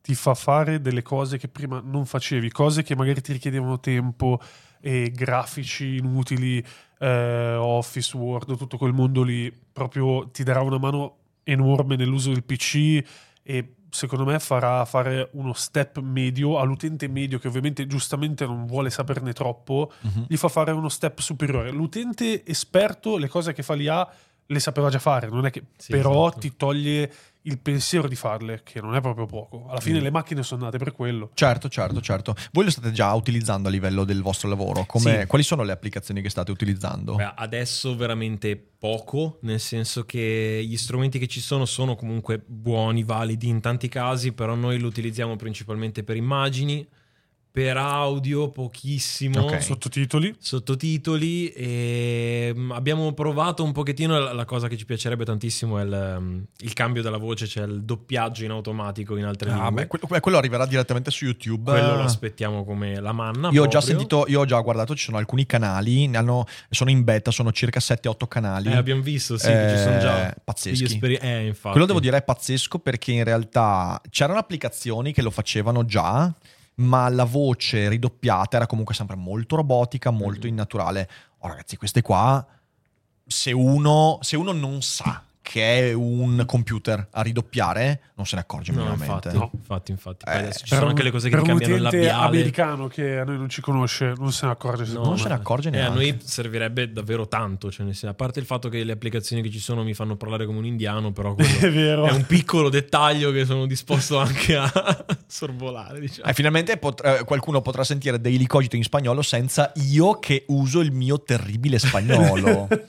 ti 0.01 0.15
fa 0.15 0.33
fare 0.33 0.81
delle 0.81 1.01
cose 1.03 1.37
che 1.37 1.47
prima 1.47 1.81
non 1.83 2.05
facevi, 2.05 2.49
cose 2.51 2.81
che 2.83 2.95
magari 2.95 3.21
ti 3.21 3.33
richiedevano 3.33 3.79
tempo 3.79 4.39
e 4.79 5.11
grafici 5.13 5.97
inutili, 5.97 6.63
eh, 6.99 7.53
Office, 7.55 8.17
Word, 8.17 8.57
tutto 8.57 8.77
quel 8.77 8.93
mondo 8.93 9.21
lì, 9.21 9.51
proprio 9.71 10.29
ti 10.31 10.43
darà 10.43 10.61
una 10.61 10.79
mano 10.79 11.17
enorme 11.43 11.95
nell'uso 11.95 12.31
del 12.31 12.43
PC 12.43 13.03
e 13.43 13.73
secondo 13.89 14.23
me 14.25 14.39
farà 14.39 14.85
fare 14.85 15.29
uno 15.33 15.53
step 15.53 15.99
medio 15.99 16.57
all'utente 16.59 17.07
medio 17.09 17.37
che 17.39 17.47
ovviamente 17.49 17.85
giustamente 17.87 18.45
non 18.45 18.65
vuole 18.65 18.89
saperne 18.89 19.33
troppo, 19.33 19.91
Mhm. 20.01 20.25
gli 20.29 20.37
fa 20.37 20.47
fare 20.47 20.71
uno 20.71 20.89
step 20.89 21.19
superiore. 21.19 21.71
L'utente 21.71 22.45
esperto 22.45 23.17
le 23.17 23.27
cose 23.27 23.53
che 23.53 23.63
fa 23.63 23.73
l'IA 23.73 24.07
le 24.51 24.59
sapeva 24.59 24.89
già 24.89 24.99
fare, 24.99 25.27
non 25.29 25.45
è 25.45 25.49
che 25.51 25.63
Sì, 25.77 25.91
però 25.91 26.27
esatto. 26.27 26.39
ti 26.39 26.55
toglie 26.55 27.11
il 27.45 27.57
pensiero 27.57 28.07
di 28.07 28.15
farle, 28.15 28.61
che 28.63 28.79
non 28.81 28.93
è 28.95 29.01
proprio 29.01 29.25
poco. 29.25 29.65
Alla 29.67 29.79
fine 29.79 29.99
Mm. 29.99 30.03
le 30.03 30.11
macchine 30.11 30.43
sono 30.43 30.65
nate 30.65 30.77
per 30.77 30.91
quello. 30.91 31.31
Certo, 31.33 31.69
certo, 31.69 31.99
certo. 31.99 32.35
Voi 32.51 32.65
lo 32.65 32.69
state 32.69 32.91
già 32.91 33.11
utilizzando 33.13 33.67
a 33.67 33.71
livello 33.71 34.03
del 34.03 34.21
vostro 34.21 34.47
lavoro? 34.47 34.85
Come- 34.85 35.21
Sì. 35.21 35.25
Quali 35.25 35.43
sono 35.43 35.63
le 35.63 35.71
applicazioni 35.71 36.21
che 36.21 36.29
state 36.29 36.51
utilizzando? 36.51 37.15
Beh, 37.15 37.33
adesso 37.35 37.95
veramente 37.95 38.55
poco, 38.77 39.39
nel 39.41 39.59
senso 39.59 40.05
che 40.05 40.61
gli 40.63 40.77
strumenti 40.77 41.17
che 41.17 41.27
ci 41.27 41.39
sono 41.41 41.65
sono 41.65 41.95
comunque 41.95 42.43
buoni, 42.45 43.03
validi 43.03 43.47
in 43.47 43.59
tanti 43.59 43.87
casi, 43.89 44.33
però 44.33 44.53
noi 44.53 44.77
lo 44.79 44.85
utilizziamo 44.87 45.35
principalmente 45.35 46.03
per 46.03 46.17
immagini, 46.17 46.87
per 47.51 47.75
audio 47.75 48.49
pochissimo. 48.49 49.41
Ok. 49.41 49.61
Sottotitoli. 49.61 50.33
sottotitoli 50.39 51.49
e 51.49 52.53
mm, 52.55 52.71
abbiamo 52.71 53.11
provato 53.13 53.63
un 53.63 53.71
pochettino 53.73 54.17
la, 54.17 54.31
la 54.33 54.45
cosa 54.45 54.67
che 54.69 54.77
ci 54.77 54.85
piacerebbe 54.85 55.25
tantissimo 55.25 55.77
è 55.77 55.83
il, 55.83 56.17
mm, 56.21 56.41
il 56.59 56.73
cambio 56.73 57.01
della 57.01 57.17
voce 57.17 57.47
cioè 57.47 57.65
il 57.65 57.83
doppiaggio 57.83 58.45
in 58.45 58.51
automatico 58.51 59.17
in 59.17 59.25
altre 59.25 59.49
Ah, 59.51 59.55
lingue 59.65 59.71
beh, 59.83 59.87
quello, 59.87 60.19
quello 60.21 60.37
arriverà 60.37 60.65
direttamente 60.65 61.11
su 61.11 61.25
YouTube. 61.25 61.71
quello 61.71 61.95
lo 61.95 62.03
aspettiamo 62.03 62.63
come 62.63 62.99
la 62.99 63.11
manna 63.11 63.49
Io 63.51 63.63
ho 63.63 63.67
già 63.67 63.79
proprio. 63.79 63.81
sentito, 63.97 64.25
io 64.27 64.39
ho 64.39 64.45
già 64.45 64.59
guardato, 64.61 64.95
ci 64.95 65.03
sono 65.03 65.17
alcuni 65.17 65.45
canali, 65.45 66.07
ne 66.07 66.17
hanno- 66.17 66.45
sono 66.69 66.89
in 66.89 67.03
beta, 67.03 67.31
sono 67.31 67.51
circa 67.51 67.79
7-8 67.81 68.27
canali. 68.27 68.69
eh, 68.69 68.75
abbiamo 68.75 69.01
visto 69.01 69.37
sì 69.37 69.47
che 69.47 69.67
ci 69.75 69.77
sono 69.83 69.97
già 69.99 70.29
Eh, 70.29 70.35
pazzeschi. 70.43 70.83
esperi- 70.85 71.15
eh, 71.15 71.47
infatti. 71.47 71.71
Quello 71.71 71.85
devo 71.85 71.99
dire 71.99 72.17
è 72.17 72.23
pazzesco 72.23 72.79
perché 72.79 73.11
in 73.11 73.23
realtà 73.25 74.01
c'erano 74.09 74.39
applicazioni 74.39 75.11
che 75.11 75.21
lo 75.21 75.31
facevano 75.31 75.83
già, 75.85 76.33
ma 76.81 77.07
la 77.09 77.23
voce 77.23 77.87
ridoppiata 77.89 78.57
era 78.57 78.65
comunque 78.67 78.93
sempre 78.95 79.15
molto 79.15 79.55
robotica, 79.55 80.09
molto 80.11 80.45
Mhm. 80.47 80.53
innaturale. 80.53 81.09
Oh 81.39 81.47
ragazzi, 81.47 81.77
queste 81.77 82.01
qua, 82.01 82.45
se 83.25 83.51
uno, 83.51 84.17
se 84.21 84.35
uno 84.35 84.51
non 84.51 84.81
sa 84.81 85.23
che 85.43 85.89
è 85.89 85.93
un 85.93 86.43
computer 86.45 87.07
a 87.11 87.21
ridoppiare, 87.21 88.01
non 88.15 88.25
se 88.27 88.35
ne 88.35 88.41
accorge 88.41 88.71
no, 88.71 88.83
minimamente. 88.83 89.29
infatti, 89.29 89.55
infatti, 89.55 89.91
infatti. 89.91 90.25
Poi 90.25 90.33
Eh, 90.33 90.37
adesso 90.37 90.59
ci 90.59 90.67
sono 90.67 90.81
un- 90.83 90.89
anche 90.89 91.03
le 91.03 91.11
cose 91.11 91.29
che 91.29 91.41
cambiano 91.41 91.75
il 91.75 91.81
labiale 91.81 92.09
americano 92.27 92.87
che 92.87 93.17
a 93.17 93.23
noi 93.23 93.37
non 93.37 93.49
ci 93.49 93.59
conosce, 93.61 94.13
non 94.17 94.31
se 94.31 94.45
ne 94.45 94.51
accorge. 94.51 94.85
secondo 94.85 95.09
Non 95.09 95.17
se 95.17 95.27
ne 95.27 95.33
accorge 95.33 95.69
Eh, 95.69 95.77
a 95.79 95.89
neanche. 95.89 95.95
noi 95.95 96.19
servirebbe 96.23 96.91
davvero 96.91 97.27
tanto, 97.27 97.71
cioè 97.71 97.85
a 98.03 98.13
parte 98.13 98.39
il 98.39 98.45
fatto 98.45 98.69
che 98.69 98.83
le 98.83 98.91
applicazioni 98.91 99.41
che 99.41 99.49
ci 99.49 99.59
sono 99.59 99.83
mi 99.83 99.93
fanno 99.95 100.15
parlare 100.15 100.45
come 100.45 100.59
un 100.59 100.65
indiano, 100.65 101.11
però 101.11 101.35
È 101.59 101.71
vero. 101.71 102.05
è 102.05 102.11
un 102.11 102.25
piccolo 102.25 102.69
dettaglio 102.69 103.31
che 103.31 103.43
sono 103.45 103.65
disposto 103.65 104.19
anche 104.19 104.55
a 104.55 104.71
sorvolare, 105.27 105.99
diciamo. 105.99 106.27
Eh, 106.29 106.33
finalmente 106.33 106.77
pot- 106.77 107.03
eh, 107.03 107.23
qualcuno 107.25 107.61
potrà 107.61 107.83
sentire 107.83 108.21
Daily 108.21 108.45
Cogito 108.45 108.75
in 108.75 108.83
spagnolo 108.83 109.21
senza 109.23 109.71
io 109.75 110.19
che 110.19 110.45
uso 110.49 110.79
il 110.81 110.91
mio 110.91 111.21
terribile 111.23 111.79
spagnolo. 111.79 112.67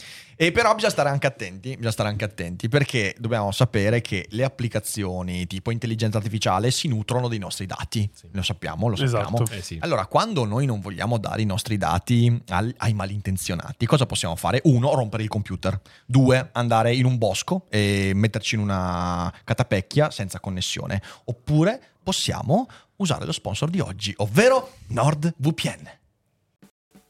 e 0.43 0.51
però 0.51 0.75
bisogna 0.75 0.91
stare 0.91 1.09
anche 1.09 1.29
attenti, 1.29 1.69
bisogna 1.71 1.93
stare 1.93 2.09
anche 2.09 2.25
attenti 2.25 2.69
perché 2.69 3.15
dobbiamo 3.17 3.53
sapere 3.53 4.01
che 4.01 4.27
le 4.31 4.43
applicazioni 4.43 5.47
tipo 5.47 5.71
intelligenza 5.71 6.17
artificiale 6.19 6.73
si 6.73 6.89
nutrono 6.89 7.29
dei 7.29 7.39
nostri 7.39 7.65
dati. 7.65 8.11
Sì. 8.13 8.27
Lo 8.33 8.43
sappiamo, 8.43 8.89
lo 8.89 8.95
Esatto. 8.95 9.37
sappiamo. 9.37 9.51
Eh 9.53 9.63
sì. 9.63 9.79
Allora, 9.81 10.07
quando 10.07 10.45
noi 10.45 10.67
non 10.67 10.81
vogliamo 10.81 11.19
dare 11.19 11.43
i 11.43 11.45
nostri 11.45 11.77
dati 11.79 12.43
al- 12.49 12.75
ai 12.79 12.93
malintenzionati, 12.93 13.87
cosa 13.87 14.05
possiamo 14.05 14.35
fare? 14.35 14.61
Uno, 14.65 14.93
rompere 14.95 15.23
il 15.23 15.29
computer. 15.29 15.81
Due, 16.05 16.49
andare 16.55 16.93
in 16.93 17.05
un 17.05 17.19
bosco 17.19 17.67
e 17.71 18.11
metterci 18.13 18.57
in 18.57 18.63
una 18.63 19.33
catapecchia 19.45 20.11
senza 20.11 20.41
connessione. 20.41 21.01
Oppure 21.27 21.81
possiamo 22.03 22.67
usare 22.97 23.25
lo 23.27 23.33
sponsor 23.33 23.71
di 23.71 23.79
oggi, 23.79 24.13
ovvero 24.17 24.73
NordVPN. 24.89 26.01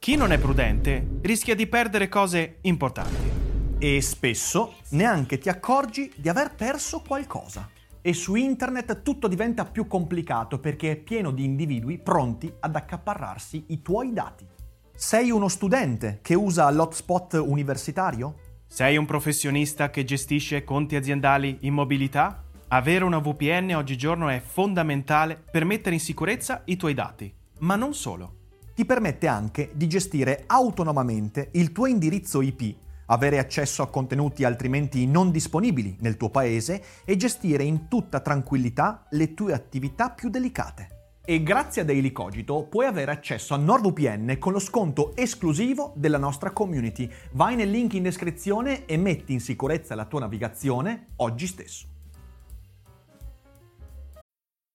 Chi 0.02 0.16
non 0.16 0.32
è 0.32 0.38
prudente 0.38 1.20
rischia 1.20 1.54
di 1.54 1.68
perdere 1.68 2.08
cose 2.08 2.56
importanti. 2.62 3.30
E 3.78 4.00
spesso 4.00 4.78
neanche 4.88 5.38
ti 5.38 5.48
accorgi 5.48 6.12
di 6.16 6.28
aver 6.28 6.56
perso 6.56 7.04
qualcosa. 7.06 7.70
E 8.00 8.12
su 8.12 8.34
internet 8.34 9.02
tutto 9.02 9.28
diventa 9.28 9.64
più 9.64 9.86
complicato 9.86 10.58
perché 10.58 10.90
è 10.90 10.96
pieno 10.96 11.30
di 11.30 11.44
individui 11.44 11.98
pronti 11.98 12.52
ad 12.58 12.74
accaparrarsi 12.74 13.66
i 13.68 13.80
tuoi 13.80 14.12
dati. 14.12 14.44
Sei 14.92 15.30
uno 15.30 15.46
studente 15.46 16.18
che 16.20 16.34
usa 16.34 16.68
l'hotspot 16.68 17.34
universitario? 17.34 18.38
Sei 18.66 18.96
un 18.96 19.06
professionista 19.06 19.90
che 19.90 20.02
gestisce 20.02 20.64
conti 20.64 20.96
aziendali 20.96 21.58
in 21.60 21.74
mobilità? 21.74 22.42
Avere 22.66 23.04
una 23.04 23.20
VPN 23.20 23.74
oggigiorno 23.76 24.28
è 24.28 24.40
fondamentale 24.44 25.40
per 25.48 25.64
mettere 25.64 25.94
in 25.94 26.00
sicurezza 26.00 26.62
i 26.64 26.74
tuoi 26.74 26.94
dati. 26.94 27.32
Ma 27.60 27.76
non 27.76 27.94
solo. 27.94 28.40
Ti 28.82 28.88
permette 28.88 29.28
anche 29.28 29.70
di 29.74 29.86
gestire 29.86 30.42
autonomamente 30.44 31.50
il 31.52 31.70
tuo 31.70 31.86
indirizzo 31.86 32.42
IP, 32.42 32.74
avere 33.06 33.38
accesso 33.38 33.80
a 33.80 33.88
contenuti 33.88 34.42
altrimenti 34.42 35.06
non 35.06 35.30
disponibili 35.30 35.98
nel 36.00 36.16
tuo 36.16 36.30
paese 36.30 36.82
e 37.04 37.16
gestire 37.16 37.62
in 37.62 37.86
tutta 37.86 38.18
tranquillità 38.18 39.06
le 39.10 39.34
tue 39.34 39.52
attività 39.52 40.10
più 40.10 40.30
delicate. 40.30 41.20
E 41.24 41.44
grazie 41.44 41.82
a 41.82 41.84
Daily 41.84 42.10
Cogito 42.10 42.64
puoi 42.64 42.86
avere 42.86 43.12
accesso 43.12 43.54
a 43.54 43.58
NordVPN 43.58 44.38
con 44.40 44.50
lo 44.50 44.58
sconto 44.58 45.14
esclusivo 45.14 45.92
della 45.94 46.18
nostra 46.18 46.50
community. 46.50 47.08
Vai 47.34 47.54
nel 47.54 47.70
link 47.70 47.94
in 47.94 48.02
descrizione 48.02 48.84
e 48.86 48.96
metti 48.96 49.32
in 49.32 49.38
sicurezza 49.38 49.94
la 49.94 50.06
tua 50.06 50.18
navigazione 50.18 51.10
oggi 51.18 51.46
stesso. 51.46 51.91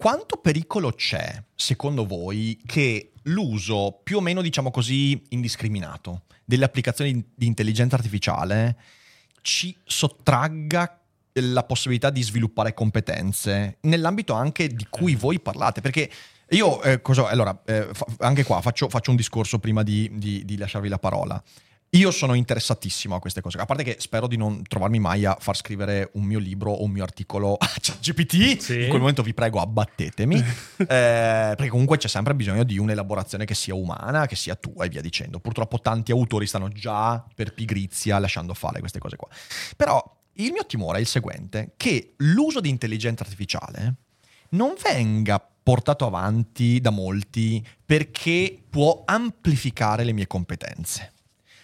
Quanto 0.00 0.38
pericolo 0.38 0.92
c'è, 0.92 1.44
secondo 1.54 2.06
voi, 2.06 2.58
che 2.64 3.12
l'uso 3.24 4.00
più 4.02 4.16
o 4.16 4.20
meno, 4.22 4.40
diciamo 4.40 4.70
così, 4.70 5.22
indiscriminato 5.28 6.22
delle 6.42 6.64
applicazioni 6.64 7.22
di 7.34 7.44
intelligenza 7.44 7.96
artificiale 7.96 8.78
ci 9.42 9.76
sottragga 9.84 10.98
la 11.32 11.64
possibilità 11.64 12.08
di 12.08 12.22
sviluppare 12.22 12.72
competenze 12.72 13.76
nell'ambito 13.82 14.32
anche 14.32 14.68
di 14.68 14.86
cui 14.88 15.16
voi 15.16 15.38
parlate? 15.38 15.82
Perché 15.82 16.10
io, 16.48 16.80
eh, 16.82 17.02
cosa- 17.02 17.28
allora, 17.28 17.60
eh, 17.66 17.88
fa- 17.92 18.06
anche 18.20 18.42
qua 18.44 18.62
faccio, 18.62 18.88
faccio 18.88 19.10
un 19.10 19.16
discorso 19.16 19.58
prima 19.58 19.82
di, 19.82 20.10
di- 20.14 20.46
di 20.46 20.56
lasciarvi 20.56 20.88
la 20.88 20.98
parola. 20.98 21.42
Io 21.94 22.12
sono 22.12 22.34
interessatissimo 22.34 23.16
a 23.16 23.18
queste 23.18 23.40
cose, 23.40 23.58
a 23.58 23.64
parte 23.64 23.82
che 23.82 23.96
spero 23.98 24.28
di 24.28 24.36
non 24.36 24.62
trovarmi 24.62 25.00
mai 25.00 25.24
a 25.24 25.36
far 25.40 25.56
scrivere 25.56 26.10
un 26.14 26.22
mio 26.22 26.38
libro 26.38 26.70
o 26.70 26.84
un 26.84 26.92
mio 26.92 27.02
articolo 27.02 27.54
a 27.54 27.66
ChatGPT. 27.80 28.58
Sì. 28.58 28.82
In 28.82 28.88
quel 28.88 29.00
momento 29.00 29.24
vi 29.24 29.34
prego 29.34 29.60
abbattetemi, 29.60 30.36
eh, 30.78 30.84
perché 30.86 31.68
comunque 31.68 31.96
c'è 31.96 32.06
sempre 32.06 32.36
bisogno 32.36 32.62
di 32.62 32.78
un'elaborazione 32.78 33.44
che 33.44 33.54
sia 33.54 33.74
umana, 33.74 34.26
che 34.26 34.36
sia 34.36 34.54
tua 34.54 34.84
e 34.84 34.88
via 34.88 35.00
dicendo. 35.00 35.40
Purtroppo 35.40 35.80
tanti 35.80 36.12
autori 36.12 36.46
stanno 36.46 36.68
già 36.68 37.24
per 37.34 37.54
pigrizia 37.54 38.20
lasciando 38.20 38.54
fare 38.54 38.78
queste 38.78 39.00
cose 39.00 39.16
qua. 39.16 39.28
Però 39.76 40.18
il 40.34 40.52
mio 40.52 40.64
timore 40.66 40.98
è 40.98 41.00
il 41.00 41.08
seguente, 41.08 41.72
che 41.76 42.14
l'uso 42.18 42.60
di 42.60 42.68
intelligenza 42.68 43.24
artificiale 43.24 43.96
non 44.50 44.74
venga 44.80 45.44
portato 45.62 46.06
avanti 46.06 46.80
da 46.80 46.90
molti 46.90 47.64
perché 47.84 48.62
può 48.70 49.02
amplificare 49.04 50.04
le 50.04 50.12
mie 50.12 50.28
competenze, 50.28 51.12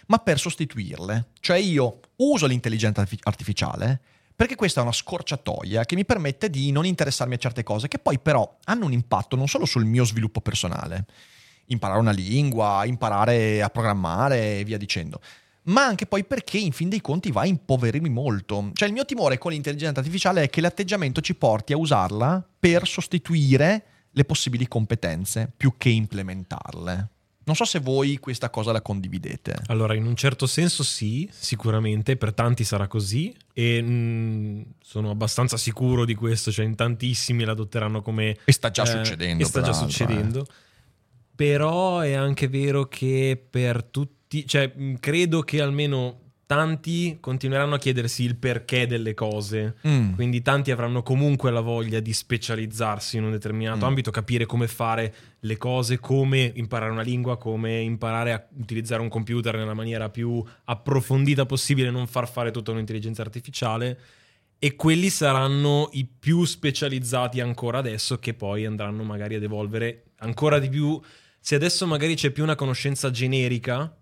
ma 0.07 0.17
per 0.19 0.39
sostituirle. 0.39 1.29
Cioè 1.39 1.57
io 1.57 1.99
uso 2.17 2.45
l'intelligenza 2.45 3.01
arti- 3.01 3.19
artificiale 3.23 4.01
perché 4.35 4.55
questa 4.55 4.81
è 4.81 4.83
una 4.83 4.91
scorciatoia 4.91 5.85
che 5.85 5.95
mi 5.95 6.05
permette 6.05 6.49
di 6.49 6.71
non 6.71 6.85
interessarmi 6.85 7.33
a 7.33 7.37
certe 7.37 7.63
cose 7.63 7.87
che 7.87 7.97
poi 7.97 8.19
però 8.19 8.57
hanno 8.65 8.85
un 8.85 8.91
impatto 8.91 9.35
non 9.35 9.47
solo 9.47 9.65
sul 9.65 9.85
mio 9.85 10.03
sviluppo 10.03 10.41
personale, 10.41 11.05
imparare 11.67 11.99
una 11.99 12.11
lingua, 12.11 12.85
imparare 12.85 13.63
a 13.63 13.69
programmare 13.69 14.59
e 14.59 14.63
via 14.63 14.77
dicendo, 14.77 15.19
ma 15.63 15.85
anche 15.85 16.05
poi 16.05 16.23
perché 16.23 16.59
in 16.59 16.71
fin 16.71 16.87
dei 16.87 17.01
conti 17.01 17.31
va 17.31 17.41
a 17.41 17.45
impoverirmi 17.47 18.09
molto. 18.09 18.69
Cioè 18.73 18.87
il 18.87 18.93
mio 18.93 19.05
timore 19.05 19.39
con 19.39 19.51
l'intelligenza 19.51 20.01
artificiale 20.01 20.43
è 20.43 20.49
che 20.49 20.61
l'atteggiamento 20.61 21.19
ci 21.19 21.33
porti 21.33 21.73
a 21.73 21.77
usarla 21.77 22.47
per 22.59 22.87
sostituire 22.87 23.85
le 24.11 24.23
possibili 24.23 24.67
competenze 24.67 25.51
più 25.55 25.73
che 25.77 25.89
implementarle. 25.89 27.09
Non 27.47 27.55
so 27.55 27.63
se 27.63 27.79
voi 27.79 28.17
questa 28.17 28.49
cosa 28.49 28.73
la 28.73 28.81
condividete. 28.81 29.55
Allora, 29.67 29.93
in 29.95 30.05
un 30.05 30.17
certo 30.17 30.45
senso 30.45 30.83
sì, 30.83 31.29
sicuramente, 31.31 32.17
per 32.17 32.33
tanti 32.33 32.65
sarà 32.65 32.87
così 32.87 33.33
e 33.53 33.81
mm, 33.81 34.61
sono 34.81 35.11
abbastanza 35.11 35.55
sicuro 35.55 36.03
di 36.03 36.13
questo, 36.13 36.51
cioè 36.51 36.65
in 36.65 36.75
tantissimi 36.75 37.45
l'adotteranno 37.45 38.01
come... 38.01 38.35
E 38.43 38.51
sta 38.51 38.69
già 38.69 38.83
eh, 38.83 38.87
succedendo. 38.87 39.43
E 39.43 39.45
sta 39.45 39.61
già 39.61 39.71
succedendo. 39.71 40.45
Però 41.35 41.99
è 41.99 42.13
anche 42.13 42.49
vero 42.49 42.89
che 42.89 43.41
per 43.49 43.81
tutti, 43.85 44.45
cioè 44.45 44.69
mh, 44.75 44.95
credo 44.99 45.41
che 45.41 45.61
almeno 45.61 46.26
tanti 46.47 47.17
continueranno 47.19 47.75
a 47.75 47.77
chiedersi 47.77 48.23
il 48.23 48.37
perché 48.37 48.87
delle 48.87 49.13
cose. 49.13 49.75
Mm. 49.85 50.13
Quindi 50.13 50.41
tanti 50.41 50.71
avranno 50.71 51.03
comunque 51.03 51.51
la 51.51 51.59
voglia 51.59 51.99
di 51.99 52.13
specializzarsi 52.13 53.17
in 53.17 53.25
un 53.25 53.31
determinato 53.31 53.85
Mm. 53.85 53.89
ambito, 53.89 54.11
capire 54.11 54.45
come 54.45 54.67
fare 54.67 55.13
le 55.41 55.57
cose, 55.57 55.99
come 55.99 56.51
imparare 56.55 56.91
una 56.91 57.01
lingua, 57.01 57.37
come 57.37 57.81
imparare 57.81 58.31
a 58.31 58.47
utilizzare 58.57 59.01
un 59.01 59.09
computer 59.09 59.55
nella 59.57 59.73
maniera 59.73 60.09
più 60.09 60.41
approfondita 60.63 61.45
possibile, 61.45 61.91
non 61.91 62.07
far 62.07 62.29
fare 62.29 62.49
tutta 62.49 62.71
un'intelligenza 62.71 63.21
artificiale. 63.21 63.99
e 64.59 64.75
quelli 64.75 65.09
saranno 65.09 65.89
i 65.91 66.03
più 66.05 66.43
specializzati 66.43 67.41
ancora 67.41 67.77
adesso 67.77 68.17
che 68.17 68.33
poi 68.33 68.65
andranno 68.65 69.03
magari 69.03 69.35
ad 69.35 69.43
evolvere 69.43 70.05
ancora 70.17 70.57
di 70.57 70.67
più. 70.67 70.99
Se 71.39 71.53
adesso 71.53 71.85
magari 71.85 72.15
c'è 72.15 72.31
più 72.31 72.41
una 72.41 72.55
conoscenza 72.55 73.11
generica, 73.11 73.95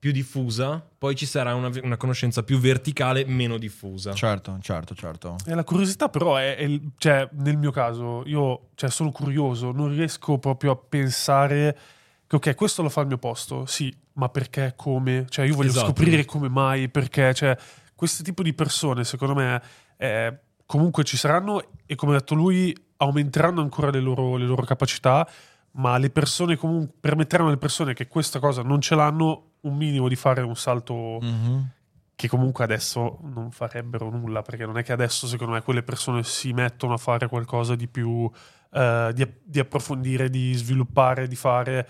più 0.00 0.12
diffusa, 0.12 0.82
poi 0.98 1.14
ci 1.14 1.26
sarà 1.26 1.54
una, 1.54 1.70
una 1.82 1.98
conoscenza 1.98 2.42
più 2.42 2.58
verticale, 2.58 3.24
meno 3.26 3.58
diffusa. 3.58 4.14
Certo, 4.14 4.58
certo, 4.62 4.94
certo. 4.94 5.36
E 5.46 5.54
la 5.54 5.62
curiosità 5.62 6.08
però 6.08 6.36
è, 6.36 6.56
è 6.56 6.62
il- 6.62 6.92
cioè, 6.96 7.28
nel 7.32 7.58
mio 7.58 7.70
caso, 7.70 8.22
io 8.26 8.70
cioè, 8.76 8.88
sono 8.88 9.12
curioso, 9.12 9.72
non 9.72 9.90
riesco 9.90 10.38
proprio 10.38 10.72
a 10.72 10.76
pensare 10.76 11.78
che 12.26 12.36
ok, 12.36 12.54
questo 12.54 12.80
lo 12.82 12.88
fa 12.88 13.02
al 13.02 13.08
mio 13.08 13.18
posto, 13.18 13.66
sì, 13.66 13.94
ma 14.14 14.30
perché, 14.30 14.72
come? 14.74 15.26
Cioè 15.28 15.44
io 15.44 15.54
voglio 15.54 15.68
Esatto. 15.68 15.86
scoprire 15.88 16.24
come 16.24 16.48
mai, 16.48 16.88
perché, 16.88 17.34
cioè, 17.34 17.54
questo 17.94 18.22
tipo 18.22 18.42
di 18.42 18.54
persone, 18.54 19.04
secondo 19.04 19.34
me, 19.34 19.60
eh, 19.98 20.38
comunque 20.64 21.04
ci 21.04 21.18
saranno 21.18 21.62
e 21.84 21.94
come 21.94 22.14
ha 22.14 22.18
detto 22.20 22.34
lui, 22.34 22.74
aumenteranno 22.96 23.60
ancora 23.60 23.90
le 23.90 24.00
loro, 24.00 24.36
le 24.36 24.46
loro 24.46 24.62
capacità, 24.62 25.28
ma 25.72 25.98
le 25.98 26.08
persone 26.08 26.56
comunque 26.56 26.94
permetteranno 27.00 27.48
alle 27.50 27.58
persone 27.58 27.92
che 27.92 28.08
questa 28.08 28.38
cosa 28.38 28.62
non 28.62 28.80
ce 28.80 28.94
l'hanno 28.94 29.49
un 29.62 29.76
minimo 29.76 30.08
di 30.08 30.16
fare 30.16 30.40
un 30.42 30.56
salto 30.56 31.18
Mhm. 31.20 31.70
che 32.14 32.28
comunque 32.28 32.64
adesso 32.64 33.18
non 33.22 33.50
farebbero 33.50 34.10
nulla, 34.10 34.42
perché 34.42 34.66
non 34.66 34.76
è 34.78 34.82
che 34.82 34.92
adesso 34.92 35.26
secondo 35.26 35.54
me 35.54 35.62
quelle 35.62 35.82
persone 35.82 36.22
si 36.22 36.52
mettono 36.52 36.92
a 36.94 36.98
fare 36.98 37.28
qualcosa 37.28 37.74
di 37.74 37.88
più, 37.88 38.30
eh, 38.72 39.10
di, 39.14 39.26
di 39.42 39.58
approfondire, 39.58 40.28
di 40.28 40.52
sviluppare, 40.52 41.26
di 41.28 41.36
fare, 41.36 41.88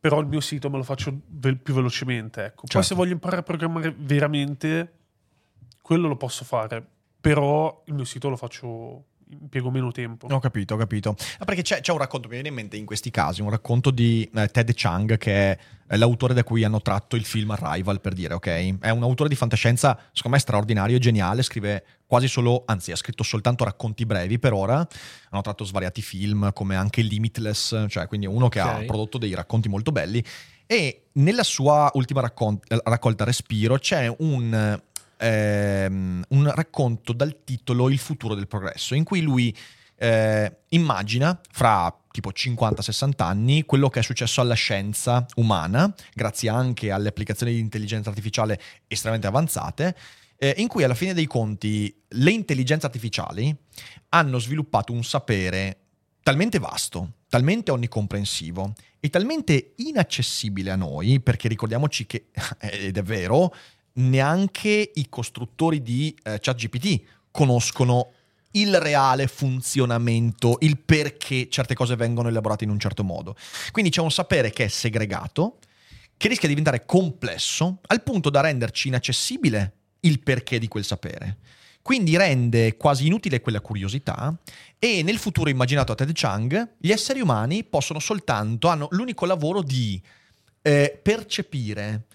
però 0.00 0.20
il 0.20 0.26
mio 0.26 0.40
sito 0.40 0.68
me 0.70 0.76
lo 0.76 0.82
faccio 0.82 1.20
ve- 1.28 1.56
più 1.56 1.72
velocemente. 1.72 2.44
Ecco. 2.44 2.62
Poi 2.62 2.68
Certo. 2.70 2.86
se 2.88 2.94
voglio 2.94 3.12
imparare 3.12 3.40
a 3.40 3.44
programmare 3.44 3.94
veramente, 3.96 4.92
quello 5.80 6.08
lo 6.08 6.16
posso 6.16 6.44
fare, 6.44 6.84
però 7.20 7.82
il 7.86 7.94
mio 7.94 8.04
sito 8.04 8.28
lo 8.28 8.36
faccio, 8.36 9.04
impiego 9.40 9.70
meno 9.70 9.90
tempo. 9.92 10.26
Ho 10.30 10.38
capito, 10.38 10.74
ho 10.74 10.76
capito. 10.76 11.16
Ah, 11.38 11.44
perché 11.44 11.62
c'è, 11.62 11.80
c'è 11.80 11.92
un 11.92 11.98
racconto, 11.98 12.28
mi 12.28 12.34
viene 12.34 12.48
in 12.48 12.54
mente 12.54 12.76
in 12.76 12.84
questi 12.86 13.10
casi, 13.10 13.42
un 13.42 13.50
racconto 13.50 13.90
di 13.90 14.28
eh, 14.34 14.48
Ted 14.48 14.72
Chiang, 14.74 15.16
che 15.18 15.58
è 15.86 15.96
l'autore 15.96 16.34
da 16.34 16.42
cui 16.44 16.64
hanno 16.64 16.80
tratto 16.80 17.16
il 17.16 17.24
film 17.24 17.50
Arrival, 17.50 18.00
per 18.00 18.12
dire, 18.14 18.34
ok? 18.34 18.78
È 18.80 18.90
un 18.90 19.02
autore 19.02 19.28
di 19.28 19.34
fantascienza, 19.36 19.98
secondo 20.12 20.36
me, 20.36 20.42
straordinario, 20.42 20.98
geniale, 20.98 21.42
scrive 21.42 21.84
quasi 22.06 22.28
solo, 22.28 22.62
anzi, 22.66 22.92
ha 22.92 22.96
scritto 22.96 23.22
soltanto 23.22 23.64
racconti 23.64 24.06
brevi 24.06 24.38
per 24.38 24.52
ora. 24.52 24.86
Hanno 25.30 25.42
tratto 25.42 25.64
svariati 25.64 26.00
film, 26.02 26.52
come 26.52 26.76
anche 26.76 27.02
Limitless, 27.02 27.86
cioè 27.88 28.06
quindi 28.06 28.26
uno 28.26 28.48
che 28.48 28.60
ha 28.60 28.78
Ok. 28.78 28.84
prodotto 28.86 29.18
dei 29.18 29.34
racconti 29.34 29.68
molto 29.68 29.92
belli. 29.92 30.24
E 30.66 31.08
nella 31.14 31.42
sua 31.42 31.90
ultima 31.94 32.22
raccon- 32.22 32.58
raccolta 32.84 33.24
Respiro 33.24 33.76
c'è 33.78 34.12
un, 34.18 34.80
ehm, 35.16 36.24
un 36.28 36.50
racconto 36.54 37.12
dal 37.12 37.44
titolo 37.44 37.88
Il 37.88 37.98
futuro 37.98 38.34
del 38.34 38.46
progresso, 38.46 38.94
in 38.94 39.04
cui 39.04 39.20
lui 39.20 39.54
eh, 39.96 40.56
immagina 40.70 41.40
fra 41.50 41.94
tipo 42.10 42.30
50-60 42.30 43.12
anni 43.18 43.64
quello 43.64 43.88
che 43.88 44.00
è 44.00 44.02
successo 44.02 44.40
alla 44.40 44.54
scienza 44.54 45.26
umana, 45.36 45.92
grazie 46.14 46.48
anche 46.48 46.90
alle 46.90 47.08
applicazioni 47.08 47.52
di 47.52 47.60
intelligenza 47.60 48.08
artificiale 48.08 48.60
estremamente 48.86 49.26
avanzate, 49.26 49.96
eh, 50.36 50.54
in 50.58 50.68
cui 50.68 50.84
alla 50.84 50.94
fine 50.94 51.14
dei 51.14 51.26
conti 51.26 51.94
le 52.08 52.30
intelligenze 52.30 52.86
artificiali 52.86 53.54
hanno 54.10 54.38
sviluppato 54.38 54.92
un 54.92 55.02
sapere 55.02 55.78
talmente 56.22 56.58
vasto, 56.58 57.12
talmente 57.28 57.70
onnicomprensivo 57.70 58.72
e 59.00 59.10
talmente 59.10 59.74
inaccessibile 59.76 60.70
a 60.70 60.76
noi, 60.76 61.20
perché 61.20 61.48
ricordiamoci 61.48 62.06
che, 62.06 62.26
ed 62.58 62.96
è 62.96 63.02
vero, 63.02 63.54
neanche 63.94 64.90
i 64.94 65.08
costruttori 65.08 65.82
di 65.82 66.16
eh, 66.22 66.38
ChatGPT 66.40 67.02
conoscono 67.30 68.12
il 68.52 68.80
reale 68.80 69.26
funzionamento, 69.26 70.58
il 70.60 70.78
perché 70.78 71.48
certe 71.48 71.74
cose 71.74 71.96
vengono 71.96 72.28
elaborate 72.28 72.64
in 72.64 72.70
un 72.70 72.78
certo 72.78 73.02
modo. 73.02 73.36
Quindi 73.72 73.90
c'è 73.90 74.00
un 74.00 74.10
sapere 74.10 74.50
che 74.50 74.64
è 74.64 74.68
segregato, 74.68 75.58
che 76.16 76.28
rischia 76.28 76.48
di 76.48 76.54
diventare 76.54 76.86
complesso, 76.86 77.80
al 77.86 78.02
punto 78.02 78.30
da 78.30 78.40
renderci 78.40 78.88
inaccessibile 78.88 79.72
il 80.00 80.20
perché 80.20 80.58
di 80.58 80.68
quel 80.68 80.84
sapere. 80.84 81.38
Quindi 81.82 82.16
rende 82.16 82.76
quasi 82.76 83.06
inutile 83.06 83.40
quella 83.40 83.60
curiosità 83.60 84.34
e 84.78 85.02
nel 85.02 85.18
futuro 85.18 85.50
immaginato 85.50 85.92
a 85.92 85.94
Ted 85.94 86.12
Chiang 86.12 86.76
gli 86.78 86.90
esseri 86.90 87.20
umani 87.20 87.64
possono 87.64 87.98
soltanto, 87.98 88.68
hanno 88.68 88.88
l'unico 88.92 89.26
lavoro 89.26 89.62
di 89.62 90.00
eh, 90.62 90.98
percepire 91.02 92.06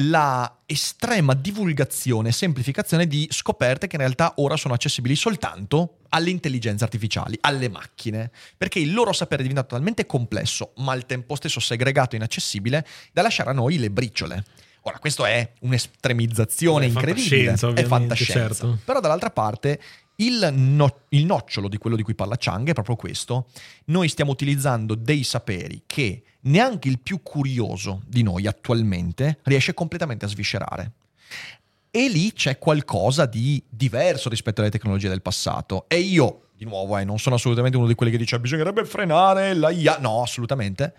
la 0.00 0.60
estrema 0.66 1.34
divulgazione 1.34 2.28
e 2.28 2.32
semplificazione 2.32 3.06
di 3.06 3.26
scoperte 3.30 3.86
che 3.86 3.96
in 3.96 4.02
realtà 4.02 4.34
ora 4.36 4.56
sono 4.56 4.74
accessibili 4.74 5.16
soltanto 5.16 5.98
alle 6.10 6.30
intelligenze 6.30 6.84
artificiali, 6.84 7.36
alle 7.40 7.68
macchine, 7.68 8.30
perché 8.56 8.78
il 8.78 8.92
loro 8.92 9.12
sapere 9.12 9.40
è 9.40 9.46
diventato 9.46 9.74
talmente 9.74 10.06
complesso, 10.06 10.72
ma 10.76 10.92
al 10.92 11.06
tempo 11.06 11.34
stesso 11.34 11.60
segregato 11.60 12.14
e 12.14 12.18
inaccessibile, 12.18 12.86
da 13.12 13.22
lasciare 13.22 13.50
a 13.50 13.54
noi 13.54 13.78
le 13.78 13.90
briciole. 13.90 14.44
Ora, 14.82 14.98
questo 15.00 15.24
è 15.24 15.52
un'estremizzazione 15.60 16.86
È 16.86 16.88
incredibile, 16.88 17.56
fantascienza, 17.56 17.80
è 17.82 17.84
fantascienza. 17.84 18.32
certo. 18.32 18.78
Però 18.84 19.00
dall'altra 19.00 19.30
parte 19.30 19.80
il, 20.20 20.48
no- 20.52 21.00
il 21.10 21.24
nocciolo 21.24 21.68
di 21.68 21.76
quello 21.78 21.96
di 21.96 22.02
cui 22.02 22.14
parla 22.14 22.36
Chang 22.38 22.68
è 22.68 22.72
proprio 22.72 22.96
questo. 22.96 23.48
Noi 23.86 24.08
stiamo 24.08 24.30
utilizzando 24.30 24.94
dei 24.94 25.22
saperi 25.22 25.82
che 25.86 26.22
neanche 26.42 26.88
il 26.88 26.98
più 27.00 27.22
curioso 27.22 28.02
di 28.06 28.22
noi 28.22 28.46
attualmente 28.46 29.38
riesce 29.44 29.74
completamente 29.74 30.24
a 30.24 30.28
sviscerare. 30.28 30.92
E 31.90 32.08
lì 32.08 32.32
c'è 32.32 32.58
qualcosa 32.58 33.26
di 33.26 33.62
diverso 33.68 34.28
rispetto 34.28 34.60
alle 34.60 34.70
tecnologie 34.70 35.08
del 35.08 35.22
passato. 35.22 35.86
E 35.88 35.98
io, 35.98 36.48
di 36.56 36.64
nuovo, 36.64 36.96
eh, 36.98 37.04
non 37.04 37.18
sono 37.18 37.36
assolutamente 37.36 37.76
uno 37.76 37.86
di 37.86 37.94
quelli 37.94 38.12
che 38.12 38.18
dice 38.18 38.38
bisognerebbe 38.38 38.84
frenare 38.84 39.54
la 39.54 39.70
IA. 39.70 39.98
No, 39.98 40.22
assolutamente. 40.22 40.94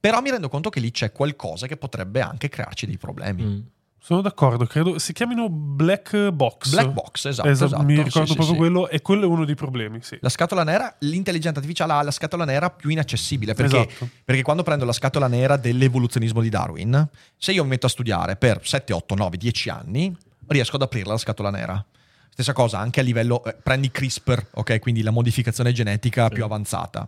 Però 0.00 0.20
mi 0.20 0.30
rendo 0.30 0.48
conto 0.48 0.70
che 0.70 0.80
lì 0.80 0.90
c'è 0.90 1.12
qualcosa 1.12 1.66
che 1.66 1.76
potrebbe 1.76 2.22
anche 2.22 2.48
crearci 2.48 2.86
dei 2.86 2.96
problemi. 2.96 3.42
Mm. 3.42 3.60
Sono 4.02 4.22
d'accordo, 4.22 4.64
credo 4.64 4.98
si 4.98 5.12
chiamino 5.12 5.48
black 5.50 6.30
box. 6.30 6.70
Black 6.70 6.88
box, 6.90 7.26
esatto, 7.26 7.48
Esa- 7.48 7.66
esatto, 7.66 7.82
Mi 7.82 7.96
sì, 7.96 8.02
ricordo 8.02 8.28
sì, 8.28 8.34
proprio 8.34 8.54
sì. 8.54 8.60
quello 8.60 8.88
e 8.88 9.02
quello 9.02 9.24
è 9.24 9.26
uno 9.26 9.44
dei 9.44 9.54
problemi, 9.54 10.00
sì. 10.02 10.16
La 10.22 10.30
scatola 10.30 10.64
nera, 10.64 10.94
l'intelligenza 11.00 11.58
artificiale 11.60 11.92
ha 11.92 12.02
la 12.02 12.10
scatola 12.10 12.44
nera 12.46 12.70
più 12.70 12.88
inaccessibile 12.88 13.52
perché, 13.54 13.86
Esatto. 13.88 14.08
perché 14.24 14.42
quando 14.42 14.62
prendo 14.62 14.84
la 14.86 14.92
scatola 14.92 15.28
nera 15.28 15.56
dell'evoluzionismo 15.58 16.40
di 16.40 16.48
Darwin, 16.48 17.08
se 17.36 17.52
io 17.52 17.62
mi 17.62 17.68
metto 17.70 17.86
a 17.86 17.90
studiare 17.90 18.36
per 18.36 18.60
7, 18.66 18.92
8, 18.94 19.14
9, 19.14 19.36
10 19.36 19.68
anni, 19.68 20.16
riesco 20.46 20.76
ad 20.76 20.82
aprirla 20.82 21.12
la 21.12 21.18
scatola 21.18 21.50
nera. 21.50 21.84
Stessa 22.30 22.52
cosa 22.54 22.78
anche 22.78 23.00
a 23.00 23.02
livello, 23.02 23.44
eh, 23.44 23.54
prendi 23.62 23.90
CRISPR, 23.90 24.46
ok? 24.54 24.78
Quindi 24.78 25.02
la 25.02 25.10
modificazione 25.10 25.72
genetica 25.72 26.28
più 26.30 26.42
avanzata. 26.42 27.06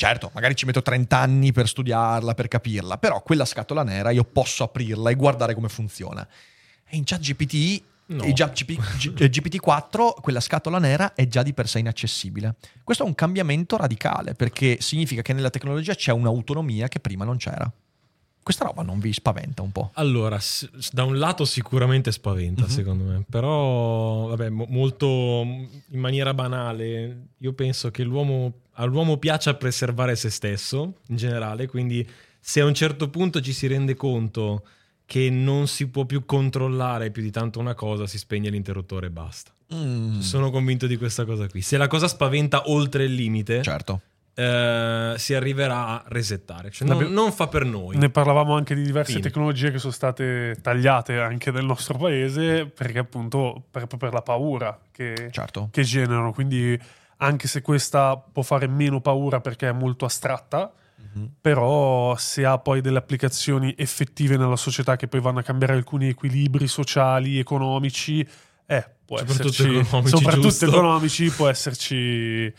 Certo, 0.00 0.30
magari 0.32 0.56
ci 0.56 0.64
metto 0.64 0.80
30 0.80 1.18
anni 1.18 1.52
per 1.52 1.68
studiarla, 1.68 2.32
per 2.32 2.48
capirla, 2.48 2.96
però 2.96 3.20
quella 3.20 3.44
scatola 3.44 3.82
nera 3.82 4.08
io 4.10 4.24
posso 4.24 4.64
aprirla 4.64 5.10
e 5.10 5.14
guardare 5.14 5.52
come 5.52 5.68
funziona. 5.68 6.26
E 6.88 6.96
in 6.96 7.04
ChatGPT 7.04 7.82
No. 8.06 8.22
e 8.24 8.32
già 8.32 8.46
GP- 8.48 8.80
GPT-4, 9.14 10.14
quella 10.22 10.40
scatola 10.40 10.78
nera 10.78 11.12
è 11.12 11.26
già 11.28 11.42
di 11.42 11.52
per 11.52 11.68
sé 11.68 11.80
inaccessibile. 11.80 12.54
Questo 12.82 13.04
è 13.04 13.06
un 13.06 13.14
cambiamento 13.14 13.76
radicale 13.76 14.32
perché 14.32 14.78
significa 14.80 15.20
che 15.20 15.34
nella 15.34 15.50
tecnologia 15.50 15.94
c'è 15.94 16.12
un'autonomia 16.12 16.88
che 16.88 16.98
prima 16.98 17.26
non 17.26 17.36
c'era. 17.36 17.70
Questa 18.42 18.64
roba 18.64 18.80
non 18.82 19.00
vi 19.00 19.12
spaventa 19.12 19.60
un 19.60 19.70
po'? 19.70 19.90
Allora, 19.96 20.40
da 20.92 21.04
un 21.04 21.18
lato 21.18 21.44
sicuramente 21.44 22.10
spaventa, 22.10 22.62
Mhm. 22.62 22.68
secondo 22.68 23.04
me, 23.04 23.22
però, 23.28 24.28
vabbè, 24.28 24.48
mo- 24.48 24.66
molto 24.70 25.06
in 25.06 26.00
maniera 26.00 26.32
banale, 26.32 27.26
io 27.36 27.52
penso 27.52 27.90
che 27.90 28.02
l'uomo, 28.02 28.52
all'uomo 28.80 29.16
piaccia 29.18 29.54
preservare 29.54 30.16
se 30.16 30.30
stesso, 30.30 30.94
in 31.08 31.16
generale, 31.16 31.66
quindi 31.66 32.06
se 32.38 32.60
a 32.60 32.64
un 32.64 32.74
certo 32.74 33.08
punto 33.10 33.40
ci 33.40 33.52
si 33.52 33.66
rende 33.66 33.94
conto 33.94 34.64
che 35.04 35.28
non 35.28 35.66
si 35.66 35.88
può 35.88 36.04
più 36.04 36.24
controllare 36.24 37.10
più 37.10 37.20
di 37.22 37.30
tanto 37.30 37.58
una 37.58 37.74
cosa, 37.74 38.06
si 38.06 38.16
spegne 38.18 38.48
l'interruttore 38.50 39.06
e 39.08 39.10
basta. 39.10 39.50
Mm, 39.74 40.20
Sono 40.20 40.50
convinto 40.50 40.86
di 40.86 40.96
questa 40.96 41.24
cosa 41.24 41.48
qui. 41.48 41.62
Se 41.62 41.76
la 41.76 41.86
cosa 41.88 42.06
spaventa 42.08 42.70
oltre 42.70 43.04
il 43.04 43.14
limite, 43.14 43.60
certo. 43.62 44.00
eh, 44.34 45.14
si 45.16 45.34
arriverà 45.34 45.86
a 45.88 46.04
resettare. 46.06 46.70
Cioè, 46.70 46.86
non, 46.88 47.12
non 47.12 47.32
fa 47.32 47.48
per 47.48 47.64
noi. 47.64 47.96
Ne 47.96 48.08
parlavamo 48.10 48.54
anche 48.54 48.74
di 48.74 48.82
diverse 48.82 49.12
Fine. 49.12 49.24
tecnologie 49.24 49.70
che 49.72 49.78
sono 49.78 49.92
state 49.92 50.56
tagliate 50.62 51.18
anche 51.18 51.50
nel 51.50 51.64
nostro 51.64 51.98
paese 51.98 52.66
perché 52.66 52.98
appunto 53.00 53.62
per, 53.70 53.86
per 53.86 54.12
la 54.12 54.22
paura 54.22 54.78
che, 54.92 55.28
Certo. 55.32 55.68
che 55.72 55.82
generano. 55.82 56.32
Quindi 56.32 56.78
anche 57.22 57.48
se 57.48 57.60
questa 57.62 58.16
può 58.16 58.42
fare 58.42 58.66
meno 58.66 59.00
paura 59.00 59.40
perché 59.40 59.68
è 59.68 59.72
molto 59.72 60.04
astratta, 60.04 60.72
Mhm. 61.12 61.30
però 61.40 62.14
se 62.16 62.44
ha 62.44 62.58
poi 62.58 62.80
delle 62.82 62.98
applicazioni 62.98 63.74
effettive 63.76 64.36
nella 64.36 64.56
società 64.56 64.96
che 64.96 65.08
poi 65.08 65.20
vanno 65.20 65.38
a 65.38 65.42
cambiare 65.42 65.72
alcuni 65.72 66.08
equilibri 66.08 66.66
sociali, 66.68 67.38
economici, 67.38 68.20
eh, 68.66 68.86
può 69.04 69.16
Soprattutto 69.18 69.48
esserci, 69.48 69.76
economici, 69.78 70.08
soprattutto 70.16 70.48
giusto? 70.48 70.66
economici, 70.66 71.30
può 71.30 71.48
esserci 71.48 72.52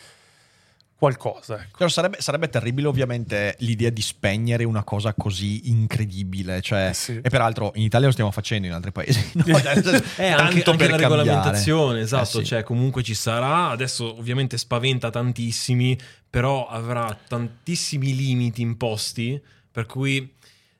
qualcosa. 1.02 1.56
Ecco. 1.56 1.78
Però 1.80 1.90
sarebbe, 1.90 2.22
sarebbe 2.22 2.48
terribile 2.48 2.88
ovviamente 2.88 3.56
l'idea 3.62 3.90
di 3.90 4.04
spegnere 4.04 4.66
una 4.66 4.84
cosa 4.84 5.16
così 5.16 5.68
incredibile. 5.72 6.62
Cioè, 6.62 6.90
Eh 6.90 6.94
sì. 6.94 7.20
E 7.24 7.28
peraltro 7.28 7.72
in 7.74 7.82
Italia 7.82 8.06
lo 8.06 8.12
stiamo 8.12 8.30
facendo, 8.30 8.68
in 8.68 8.74
altri 8.74 8.92
paesi. 8.92 9.32
no? 9.34 9.44
Cioè, 9.50 10.04
Eh, 10.18 10.28
anche, 10.28 10.62
tanto 10.62 10.72
anche 10.72 10.86
per 10.86 10.92
la 10.92 10.98
cambiare. 10.98 10.98
regolamentazione, 11.00 12.02
esatto, 12.02 12.38
Eh 12.38 12.42
sì. 12.44 12.46
cioè 12.46 12.62
comunque 12.62 13.02
ci 13.02 13.16
sarà, 13.16 13.70
adesso 13.70 14.16
ovviamente 14.16 14.60
spaventa 14.60 15.10
tantissimi, 15.10 15.98
però 16.30 16.68
avrà 16.68 17.18
tantissimi 17.28 18.16
limiti 18.16 18.62
imposti, 18.62 19.42
per 19.72 19.88
cui 19.88 20.36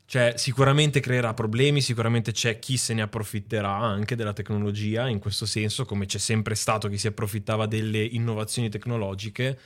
cioè, 0.06 0.34
sicuramente 0.36 1.00
creerà 1.00 1.34
problemi, 1.34 1.82
sicuramente 1.82 2.32
c'è 2.32 2.60
chi 2.60 2.78
se 2.78 2.94
ne 2.94 3.02
approfitterà 3.02 3.74
anche 3.76 4.16
della 4.16 4.34
tecnologia, 4.34 5.08
in 5.08 5.18
questo 5.18 5.48
senso, 5.48 5.86
come 5.86 6.06
c'è 6.06 6.20
sempre 6.20 6.54
stato 6.54 6.90
chi 6.90 7.00
si 7.00 7.08
approfittava 7.08 7.66
delle 7.66 8.04
innovazioni 8.04 8.70
tecnologiche, 8.70 9.58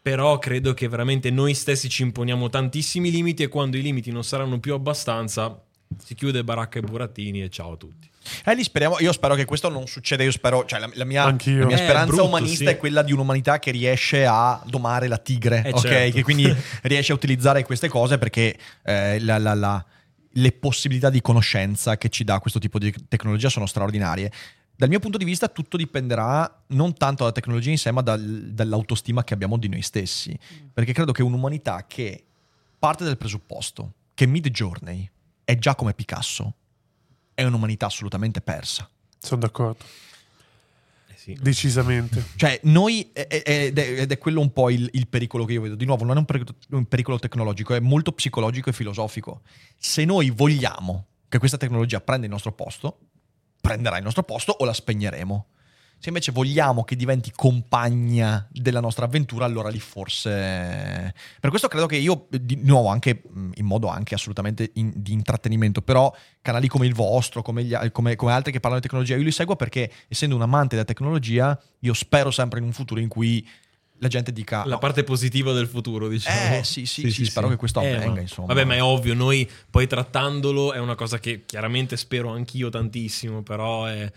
però 0.00 0.38
credo 0.38 0.74
che 0.74 0.88
veramente 0.88 1.30
noi 1.30 1.54
stessi 1.54 1.88
ci 1.88 2.02
imponiamo 2.02 2.48
tantissimi 2.48 3.10
limiti 3.10 3.42
e 3.42 3.48
quando 3.48 3.76
i 3.76 3.82
limiti 3.82 4.10
non 4.10 4.24
saranno 4.24 4.58
più 4.60 4.74
abbastanza 4.74 5.62
si 6.02 6.14
chiude 6.14 6.44
baracca 6.44 6.78
e 6.78 6.82
burattini 6.82 7.42
e 7.42 7.48
ciao 7.50 7.72
a 7.72 7.76
tutti. 7.76 8.08
Eh, 8.44 8.54
lì 8.54 8.62
speriamo, 8.62 8.96
io 9.00 9.10
spero 9.12 9.34
che 9.34 9.46
questo 9.46 9.70
non 9.70 9.86
succeda. 9.86 10.22
Io 10.22 10.30
spero, 10.30 10.66
cioè, 10.66 10.78
la, 10.80 10.90
la 10.92 11.04
mia, 11.06 11.24
la 11.24 11.32
mia 11.32 11.66
Eh, 11.68 11.76
speranza 11.78 12.04
brutto, 12.06 12.26
umanista 12.26 12.64
sì. 12.64 12.70
è 12.70 12.76
quella 12.76 13.00
di 13.02 13.12
un'umanità 13.12 13.58
che 13.58 13.70
riesce 13.70 14.26
a 14.26 14.62
domare 14.66 15.08
la 15.08 15.16
tigre, 15.16 15.62
Eh, 15.64 15.70
ok? 15.72 15.80
certo. 15.80 16.14
Che 16.16 16.22
quindi 16.22 16.54
riesce 16.82 17.12
a 17.12 17.14
utilizzare 17.14 17.64
queste 17.64 17.88
cose 17.88 18.18
perché 18.18 18.54
eh, 18.84 19.18
la- 19.20 19.38
la- 19.38 19.54
la- 19.54 19.84
le 20.32 20.52
possibilità 20.52 21.08
di 21.08 21.22
conoscenza 21.22 21.96
che 21.96 22.10
ci 22.10 22.22
dà 22.22 22.38
questo 22.38 22.58
tipo 22.58 22.78
di 22.78 22.94
tecnologia 23.08 23.48
sono 23.48 23.64
straordinarie. 23.64 24.30
Dal 24.78 24.88
mio 24.88 25.00
punto 25.00 25.18
di 25.18 25.24
vista, 25.24 25.48
tutto 25.48 25.76
dipenderà 25.76 26.62
non 26.68 26.94
tanto 26.94 27.24
dalla 27.24 27.32
tecnologia 27.32 27.70
in 27.70 27.78
sé, 27.78 27.90
ma 27.90 28.00
dal- 28.00 28.52
dall'autostima 28.52 29.24
che 29.24 29.34
abbiamo 29.34 29.56
di 29.56 29.66
noi 29.66 29.82
stessi. 29.82 30.38
Perché 30.72 30.92
credo 30.92 31.10
che 31.10 31.24
un'umanità 31.24 31.84
che 31.88 32.24
parte 32.78 33.02
dal 33.02 33.16
presupposto 33.16 33.94
che 34.14 34.26
Mid 34.26 34.46
Journey 34.50 35.10
è 35.42 35.58
già 35.58 35.74
come 35.74 35.94
Picasso, 35.94 36.54
è 37.34 37.42
un'umanità 37.42 37.86
assolutamente 37.86 38.40
persa. 38.40 38.88
Sono 39.18 39.40
d'accordo. 39.40 39.82
Eh 41.08 41.14
sì. 41.16 41.36
Decisamente. 41.40 42.24
Cioè, 42.36 42.60
noi, 42.62 43.10
ed 43.12 43.78
è, 43.78 44.00
ed 44.02 44.12
è 44.12 44.18
quello 44.18 44.40
un 44.40 44.52
po' 44.52 44.70
il, 44.70 44.88
il 44.92 45.08
pericolo 45.08 45.44
che 45.44 45.54
io 45.54 45.60
vedo. 45.60 45.74
Di 45.74 45.86
nuovo, 45.86 46.04
non 46.04 46.14
è 46.14 46.18
un 46.20 46.24
pericolo, 46.24 46.56
un 46.68 46.86
pericolo 46.86 47.18
tecnologico, 47.18 47.74
è 47.74 47.80
molto 47.80 48.12
psicologico 48.12 48.70
e 48.70 48.72
filosofico. 48.72 49.40
Se 49.76 50.04
noi 50.04 50.30
vogliamo 50.30 51.06
che 51.28 51.38
questa 51.38 51.56
tecnologia 51.56 52.00
prenda 52.00 52.26
il 52.26 52.32
nostro 52.32 52.52
posto, 52.52 53.00
prenderà 53.60 53.96
il 53.96 54.04
nostro 54.04 54.22
posto 54.22 54.52
o 54.52 54.64
la 54.64 54.72
spegneremo. 54.72 55.46
Se 56.00 56.10
invece 56.10 56.30
vogliamo 56.30 56.84
che 56.84 56.94
diventi 56.94 57.32
compagna 57.34 58.46
della 58.52 58.78
nostra 58.78 59.06
avventura, 59.06 59.44
allora 59.44 59.68
lì 59.68 59.80
forse... 59.80 61.12
Per 61.40 61.50
questo 61.50 61.66
credo 61.66 61.86
che 61.86 61.96
io, 61.96 62.28
di 62.30 62.60
nuovo, 62.62 62.86
anche 62.86 63.22
in 63.54 63.64
modo 63.64 63.88
anche 63.88 64.14
assolutamente 64.14 64.70
in- 64.74 64.92
di 64.94 65.12
intrattenimento, 65.12 65.82
però 65.82 66.14
canali 66.40 66.68
come 66.68 66.86
il 66.86 66.94
vostro, 66.94 67.42
come, 67.42 67.64
gli 67.64 67.74
come- 67.90 68.14
come 68.14 68.32
altri 68.32 68.52
che 68.52 68.60
parlano 68.60 68.80
di 68.80 68.86
tecnologia, 68.86 69.16
io 69.16 69.24
li 69.24 69.32
seguo 69.32 69.56
perché 69.56 69.90
essendo 70.06 70.36
un 70.36 70.42
amante 70.42 70.76
della 70.76 70.86
tecnologia, 70.86 71.60
io 71.80 71.94
spero 71.94 72.30
sempre 72.30 72.60
in 72.60 72.66
un 72.66 72.72
futuro 72.72 73.00
in 73.00 73.08
cui 73.08 73.44
la 73.98 74.08
gente 74.08 74.32
dica... 74.32 74.64
La 74.64 74.72
"No, 74.72 74.78
parte 74.78 75.04
positiva 75.04 75.52
del 75.52 75.66
futuro, 75.66 76.08
diciamo. 76.08 76.56
Eh, 76.56 76.64
sì, 76.64 76.86
sì, 76.86 77.10
sì, 77.10 77.24
spero 77.24 77.48
che 77.48 77.56
questo 77.56 77.80
Eh, 77.80 77.92
avvenga, 77.94 78.14
ma- 78.14 78.20
insomma. 78.20 78.48
Vabbè, 78.48 78.64
ma 78.64 78.74
è 78.74 78.82
ovvio, 78.82 79.14
noi 79.14 79.48
poi 79.70 79.86
trattandolo 79.86 80.72
è 80.72 80.78
una 80.78 80.94
cosa 80.94 81.18
che 81.18 81.44
chiaramente 81.46 81.96
spero 81.96 82.30
anch'io 82.30 82.68
tantissimo, 82.68 83.42
però 83.42 83.86
è- 83.86 84.10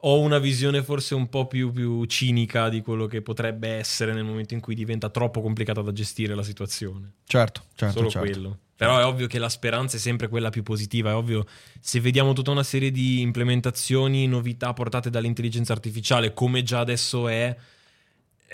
ho 0.00 0.20
una 0.20 0.38
visione 0.38 0.82
forse 0.82 1.14
un 1.14 1.28
po' 1.28 1.46
più, 1.46 1.72
più 1.72 2.04
cinica 2.04 2.68
di 2.68 2.80
quello 2.82 3.06
che 3.06 3.22
potrebbe 3.22 3.68
essere 3.68 4.12
nel 4.12 4.24
momento 4.24 4.54
in 4.54 4.60
cui 4.60 4.74
diventa 4.74 5.08
troppo 5.08 5.40
complicata 5.40 5.80
da 5.82 5.92
gestire 5.92 6.34
la 6.34 6.42
situazione. 6.42 7.12
Certo, 7.26 7.62
certo, 7.74 7.96
Solo 7.98 8.10
certo. 8.10 8.28
quello. 8.30 8.58
Però 8.76 8.98
è 8.98 9.04
ovvio 9.06 9.26
che 9.26 9.38
la 9.38 9.48
speranza 9.48 9.96
è 9.96 9.98
sempre 9.98 10.28
quella 10.28 10.50
più 10.50 10.62
positiva. 10.62 11.10
È 11.10 11.14
ovvio, 11.14 11.46
se 11.80 11.98
vediamo 11.98 12.34
tutta 12.34 12.50
una 12.50 12.62
serie 12.62 12.90
di 12.90 13.22
implementazioni, 13.22 14.26
novità 14.26 14.74
portate 14.74 15.08
dall'intelligenza 15.08 15.72
artificiale, 15.72 16.34
come 16.34 16.62
già 16.62 16.80
adesso 16.80 17.26
è, 17.26 17.46
eh, 17.48 17.56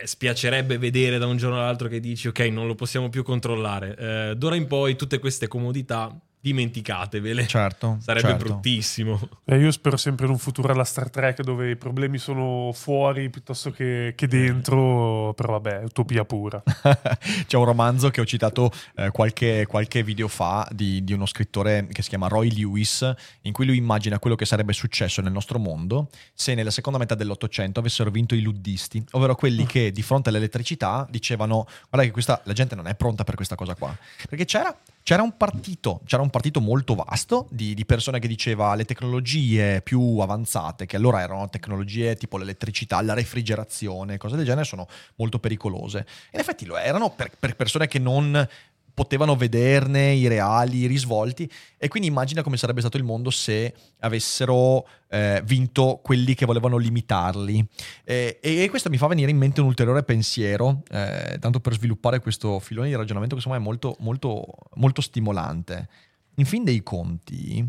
spiacerebbe 0.05 0.79
vedere 0.79 1.19
da 1.19 1.27
un 1.27 1.37
giorno 1.37 1.59
all'altro 1.59 1.89
che 1.89 2.01
dici, 2.01 2.29
ok, 2.29 2.41
non 2.41 2.67
lo 2.67 2.75
possiamo 2.75 3.09
più 3.09 3.23
controllare. 3.23 3.97
Eh, 3.97 4.35
d'ora 4.37 4.57
in 4.57 4.67
poi, 4.67 4.97
tutte 4.97 5.19
queste 5.19 5.49
comodità, 5.49 6.19
dimenticatevele. 6.43 7.47
Certo, 7.47 7.99
Sarebbe 8.03 8.29
certo. 8.29 8.45
bruttissimo. 8.45 9.21
Eh, 9.45 9.59
io 9.59 9.71
spero 9.71 9.97
sempre 9.97 10.27
in 10.27 10.33
un 10.33 10.39
futuro 10.39 10.73
alla 10.73 10.85
Star 10.85 11.09
Trek 11.09 11.43
dove 11.43 11.71
i 11.71 11.77
problemi 11.77 12.19
sono 12.19 12.73
fuori 12.75 13.31
piuttosto 13.31 13.71
che, 13.71 14.15
che 14.17 14.27
dentro, 14.27 15.33
però 15.35 15.53
vabbè, 15.53 15.85
utopia 15.85 16.25
pura. 16.25 16.61
C'è 17.47 17.57
un 17.57 17.65
romanzo 17.65 18.11
che 18.11 18.21
ho 18.21 18.25
citato 18.25 18.71
eh, 18.97 19.11
qualche, 19.11 19.67
qualche 19.67 20.03
video 20.03 20.27
fa 20.27 20.69
di, 20.73 21.05
di 21.05 21.13
uno 21.13 21.27
scrittore 21.27 21.87
che 21.91 22.03
si 22.03 22.09
chiama 22.09 22.27
Roy 22.27 22.51
Lewis, 22.53 23.09
in 23.43 23.53
cui 23.53 23.65
lui 23.65 23.77
immagina 23.77 24.19
quello 24.19 24.35
che 24.35 24.45
sarebbe 24.45 24.73
successo 24.73 25.23
nel 25.23 25.33
nostro 25.33 25.61
mondo 25.61 26.09
se 26.35 26.55
nella 26.55 26.73
seconda 26.73 26.99
metà 26.99 27.15
dell'Ottocento 27.15 27.79
avessero 27.79 28.11
vinto 28.11 28.35
i 28.35 28.41
luddisti, 28.41 29.03
ovvero 29.13 29.37
quelli 29.37 29.65
che 29.65 29.93
di 29.93 30.03
fronte 30.03 30.31
all'elettricità 30.31 31.07
dicevano 31.09 31.67
guarda 31.89 32.07
che 32.07 32.11
questa, 32.11 32.41
la 32.45 32.53
gente 32.53 32.75
non 32.75 32.89
è 32.89 32.97
pronta 32.97 33.23
per 33.23 33.37
questa 33.37 33.55
cosa 33.55 33.77
qua. 33.77 33.97
Perché 34.29 34.45
c'era, 34.45 34.77
c'era 35.03 35.23
un 35.23 35.37
partito, 35.37 36.01
c'era 36.05 36.23
un 36.23 36.31
partito 36.31 36.61
molto 36.61 36.95
vasto 36.95 37.49
di, 37.51 37.75
di 37.75 37.85
persone 37.85 38.19
che 38.19 38.29
diceva 38.29 38.75
le 38.75 38.85
tecnologie 38.85 39.83
più 39.83 40.19
avanzate, 40.19 40.87
che 40.87 40.97
allora 40.97 41.21
erano 41.21 41.49
tecnologie 41.49 42.17
tipo 42.17 42.39
l'elettricità, 42.39 43.01
la 43.03 43.15
refrigerazione, 43.15 44.17
cose 44.19 44.37
del 44.37 44.45
genere, 44.45 44.65
sono 44.65 44.87
molto 45.17 45.39
pericolose. 45.39 46.07
In 46.33 46.41
effetti 46.41 46.65
lo 46.65 46.77
erano 46.77 47.11
per, 47.11 47.33
per 47.39 47.57
persone 47.57 47.89
che 47.89 47.99
non 47.99 48.49
potevano 48.95 49.37
vederne 49.37 50.13
i 50.13 50.27
reali 50.29 50.87
risvolti 50.87 51.51
e 51.77 51.89
quindi 51.89 52.09
immagina 52.09 52.43
come 52.43 52.57
sarebbe 52.57 52.81
stato 52.81 52.97
il 52.97 53.05
mondo 53.05 53.31
se 53.31 53.75
avessero 54.01 54.87
eh, 55.09 55.43
vinto 55.45 56.01
quelli 56.03 56.35
che 56.35 56.47
volevano 56.47 56.77
limitarli. 56.77 57.65
Eh, 58.05 58.39
e, 58.41 58.69
questo 58.71 58.91
mi 58.91 58.97
fa 58.97 59.07
venire 59.07 59.31
in 59.31 59.37
mente 59.37 59.61
un 59.61 59.67
ulteriore 59.67 60.03
pensiero 60.03 60.83
eh, 60.91 61.37
tanto 61.41 61.61
per 61.61 61.75
sviluppare 61.75 62.21
questo 62.21 62.59
filone 62.59 62.89
di 62.89 62.95
ragionamento 62.95 63.35
che 63.35 63.41
secondo 63.41 63.63
me 63.63 63.65
è 63.65 63.69
molto, 63.69 63.97
molto, 64.01 64.45
molto 64.75 65.01
stimolante. 65.01 65.89
In 66.37 66.45
fin 66.45 66.65
dei 66.65 66.83
conti 66.83 67.67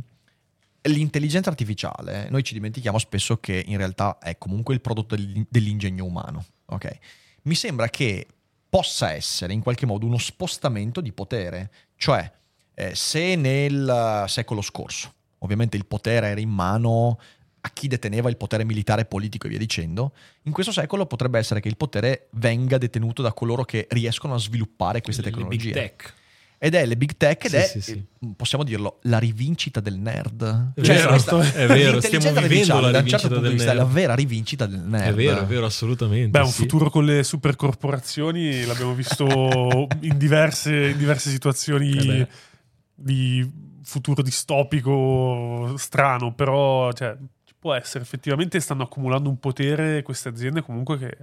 l'intelligenza 0.86 1.50
artificiale 1.50 2.28
noi 2.30 2.44
ci 2.44 2.54
dimentichiamo 2.54 2.98
spesso 2.98 3.38
che 3.38 3.64
in 3.66 3.78
realtà 3.78 4.18
è 4.20 4.38
comunque 4.38 4.74
il 4.74 4.82
prodotto 4.82 5.16
dell'in- 5.16 5.46
dell'ingegno 5.50 6.04
umano 6.04 6.44
ok? 6.74 6.98
Mi 7.44 7.56
sembra 7.56 7.90
che 7.90 8.28
possa 8.74 9.12
essere 9.12 9.54
in 9.54 9.62
qualche 9.62 9.86
modo 9.86 10.08
uno 10.08 10.18
spostamento 10.18 11.00
di 11.00 11.12
potere. 11.12 11.70
Cioè, 11.96 12.32
eh, 12.74 12.96
se 12.96 13.36
nel 13.36 13.88
eh, 13.88 14.28
secolo 14.28 14.62
scorso, 14.62 15.14
ovviamente 15.40 15.78
il 15.78 15.86
potere 15.86 16.30
era 16.30 16.40
in 16.40 16.50
mano 16.50 17.20
a 17.62 17.70
chi 17.70 17.88
deteneva 17.88 18.30
il 18.30 18.36
potere 18.36 18.64
militare, 18.66 19.06
politico 19.06 19.46
e 19.46 19.52
via 19.52 19.60
dicendo, 19.60 20.14
in 20.46 20.54
questo 20.54 20.72
secolo 20.72 21.06
potrebbe 21.06 21.38
essere 21.38 21.60
che 21.60 21.68
il 21.68 21.78
potere 21.78 22.30
venga 22.32 22.80
detenuto 22.80 23.22
da 23.22 23.32
coloro 23.32 23.64
che 23.64 23.86
riescono 23.92 24.34
a 24.34 24.40
sviluppare 24.40 25.02
queste 25.02 25.22
Le- 25.22 25.30
le 25.30 25.36
tecnologie. 25.36 25.72
big 25.72 25.74
tech. 25.74 26.14
Ed 26.58 26.76
è 26.76 26.86
le 26.86 26.96
big 26.96 27.18
tech 27.18 27.44
ed 27.46 27.50
Sì, 27.52 27.56
è, 27.58 27.62
sì, 27.66 27.82
sì. 27.82 27.92
eh, 27.92 28.34
possiamo 28.38 28.64
dirlo, 28.64 29.00
la 29.04 29.18
rivincita 29.20 29.80
del 29.82 29.98
nerd. 29.98 30.72
È 30.76 30.82
vero, 30.82 31.10
questa- 31.10 31.54
è 31.54 31.68
vero, 31.68 32.00
stiamo 32.00 32.32
vivendo 32.32 32.80
la 32.80 32.92
da 32.92 33.00
un 33.00 33.08
certo 33.08 33.28
rivincita 33.28 33.28
punto 33.28 33.36
di 33.36 33.42
del 33.42 33.54
vista, 33.54 33.72
è 33.72 33.76
la 33.76 33.82
nerd. 33.84 33.94
vera 33.94 34.16
rivincita 34.16 34.66
del 34.66 34.80
nerd. 34.80 35.12
È 35.12 35.14
vero, 35.14 35.42
è 35.42 35.46
vero, 35.46 35.66
assolutamente. 35.66 36.30
Beh, 36.30 36.46
un 36.46 36.52
sì. 36.52 36.62
futuro 36.62 36.90
con 36.90 37.04
le 37.06 37.24
supercorporazioni 37.24 38.64
l'abbiamo 38.66 38.94
visto 38.94 39.26
in 40.02 40.18
diverse, 40.18 40.90
in 40.90 40.98
diverse 40.98 41.30
situazioni 41.30 41.92
Eh 42.22 42.28
di 42.96 43.50
futuro 43.84 44.22
distopico 44.22 45.74
strano, 45.78 46.34
però 46.34 46.92
cioè, 46.94 47.16
ci 47.44 47.54
può 47.58 47.74
essere. 47.74 48.04
Effettivamente 48.04 48.60
stanno 48.60 48.84
accumulando 48.84 49.30
un 49.30 49.40
potere 49.40 50.02
queste 50.04 50.30
aziende 50.30 50.62
comunque 50.62 50.98
che 50.98 51.18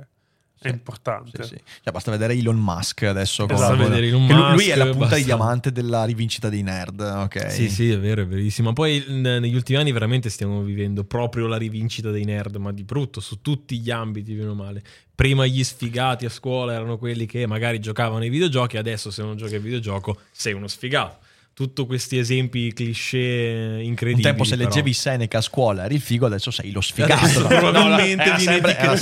è 0.62 0.68
importante. 0.68 1.42
Sì, 1.42 1.54
sì. 1.56 1.62
Cioè, 1.82 1.92
basta 1.92 2.10
vedere 2.10 2.34
Elon 2.34 2.58
Musk 2.58 3.04
adesso. 3.04 3.48
Esatto. 3.48 3.76
con- 3.76 3.88
vedere 3.88 4.08
Elon 4.08 4.26
che 4.26 4.32
lui, 4.34 4.42
Musk, 4.42 4.68
è 4.68 4.76
la 4.76 4.84
punta 4.84 4.98
basta. 4.98 5.16
di 5.16 5.24
diamante 5.24 5.72
della 5.72 6.04
rivincita 6.04 6.48
dei 6.48 6.62
nerd. 6.62 7.00
Ok. 7.00 7.50
Sì, 7.50 7.68
sì, 7.70 7.90
è 7.90 7.98
vero, 7.98 8.22
è 8.22 8.26
verissimo. 8.26 8.72
Poi 8.72 9.04
negli 9.08 9.54
ultimi 9.54 9.78
anni 9.78 9.92
veramente 9.92 10.28
stiamo 10.28 10.62
vivendo 10.62 11.04
proprio 11.04 11.46
la 11.46 11.56
rivincita 11.56 12.10
dei 12.10 12.24
nerd, 12.24 12.56
ma 12.56 12.72
di 12.72 12.84
brutto, 12.84 13.20
su 13.20 13.40
tutti 13.40 13.78
gli 13.78 13.90
ambiti, 13.90 14.34
meno 14.34 14.54
male. 14.54 14.82
Prima 15.14 15.46
gli 15.46 15.62
sfigati 15.64 16.24
a 16.26 16.30
scuola 16.30 16.72
erano 16.74 16.98
quelli 16.98 17.26
che 17.26 17.46
magari 17.46 17.78
giocavano 17.78 18.22
ai 18.22 18.30
videogiochi, 18.30 18.76
adesso 18.76 19.10
se 19.10 19.22
non 19.22 19.36
giochi 19.36 19.54
ai 19.54 19.60
videogioco 19.60 20.18
sei 20.30 20.52
uno 20.52 20.68
sfigato. 20.68 21.18
Tutti 21.60 21.84
questi 21.84 22.16
esempi 22.16 22.72
cliché 22.72 23.80
incredibili. 23.82 24.14
Un 24.14 24.32
tempo 24.32 24.44
se 24.44 24.56
però. 24.56 24.66
leggevi 24.66 24.94
Seneca 24.94 25.36
a 25.36 25.40
scuola 25.42 25.84
eri 25.84 25.96
il 25.96 26.00
figo, 26.00 26.24
adesso 26.24 26.50
sei 26.50 26.70
lo 26.72 26.80
sfigato. 26.80 27.22
Adesso 27.22 27.46
probabilmente 27.46 28.22
era 28.22 28.36
viene 28.36 28.52
sempre- 28.62 28.78
era 28.78 28.92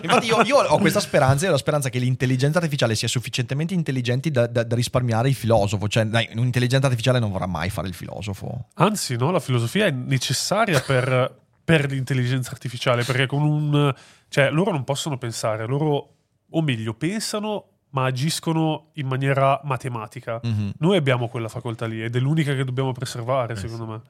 Infatti 0.00 0.26
io, 0.26 0.40
io 0.42 0.56
ho 0.58 0.78
questa 0.78 1.00
speranza, 1.00 1.46
io 1.46 1.50
ho 1.50 1.54
la 1.54 1.58
speranza 1.58 1.90
che 1.90 1.98
l'intelligenza 1.98 2.58
artificiale 2.58 2.94
sia 2.94 3.08
sufficientemente 3.08 3.74
intelligente 3.74 4.30
da, 4.30 4.46
da- 4.46 4.62
da 4.62 4.76
risparmiare 4.76 5.28
il 5.30 5.34
filosofo. 5.34 5.88
Cioè, 5.88 6.04
dai, 6.04 6.28
un'intelligenza 6.34 6.86
artificiale 6.86 7.18
non 7.18 7.32
vorrà 7.32 7.46
mai 7.46 7.70
fare 7.70 7.88
il 7.88 7.94
filosofo. 7.94 8.68
Anzi, 8.74 9.16
no, 9.16 9.32
la 9.32 9.40
filosofia 9.40 9.86
è 9.86 9.90
necessaria 9.90 10.80
per, 10.80 11.40
per 11.64 11.90
l'intelligenza 11.90 12.52
artificiale, 12.52 13.02
perché 13.02 13.26
con 13.26 13.42
un... 13.42 13.92
cioè, 14.28 14.50
loro 14.52 14.70
non 14.70 14.84
possono 14.84 15.18
pensare, 15.18 15.66
loro 15.66 16.14
o 16.50 16.62
meglio, 16.62 16.94
pensano 16.94 17.64
ma 17.90 18.04
agiscono 18.04 18.90
in 18.94 19.06
maniera 19.06 19.60
matematica. 19.64 20.40
Mhm. 20.42 20.72
Noi 20.78 20.96
abbiamo 20.96 21.28
quella 21.28 21.48
facoltà 21.48 21.86
lì 21.86 22.02
ed 22.02 22.14
è 22.14 22.18
l'unica 22.18 22.54
che 22.54 22.64
dobbiamo 22.64 22.92
preservare, 22.92 23.54
Eh, 23.54 23.56
secondo 23.56 23.86
me. 23.86 24.00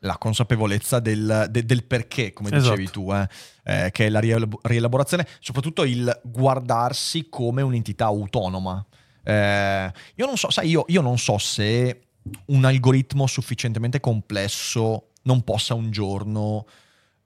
la 0.00 0.16
consapevolezza 0.18 1.00
del, 1.00 1.46
de- 1.50 1.64
del 1.64 1.84
perché, 1.84 2.32
come 2.32 2.50
dicevi 2.50 2.84
Esatto. 2.84 3.00
tu, 3.00 3.12
eh, 3.12 3.28
eh, 3.64 3.90
che 3.90 4.06
è 4.06 4.08
la 4.08 4.20
rielab- 4.20 4.58
rielaborazione, 4.66 5.26
soprattutto 5.40 5.84
il 5.84 6.20
guardarsi 6.24 7.28
come 7.28 7.62
un'entità 7.62 8.04
autonoma. 8.06 8.84
Eh, 9.22 9.92
io 10.14 10.26
non 10.26 10.36
so, 10.36 10.50
sai, 10.50 10.68
io, 10.70 10.84
io 10.88 11.00
non 11.02 11.18
so 11.18 11.36
se 11.38 12.02
un 12.46 12.64
algoritmo 12.64 13.26
sufficientemente 13.26 14.00
complesso 14.00 15.08
non 15.22 15.42
possa 15.42 15.74
un 15.74 15.90
giorno 15.90 16.66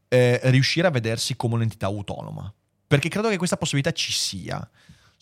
eh, 0.09 0.41
riuscire 0.45 0.87
a 0.87 0.91
vedersi 0.91 1.37
come 1.37 1.55
un'entità 1.55 1.87
autonoma. 1.87 2.53
Perché 2.87 3.09
credo 3.09 3.29
che 3.29 3.37
questa 3.39 3.57
possibilità 3.57 3.93
ci 3.93 4.13
sia. 4.13 4.69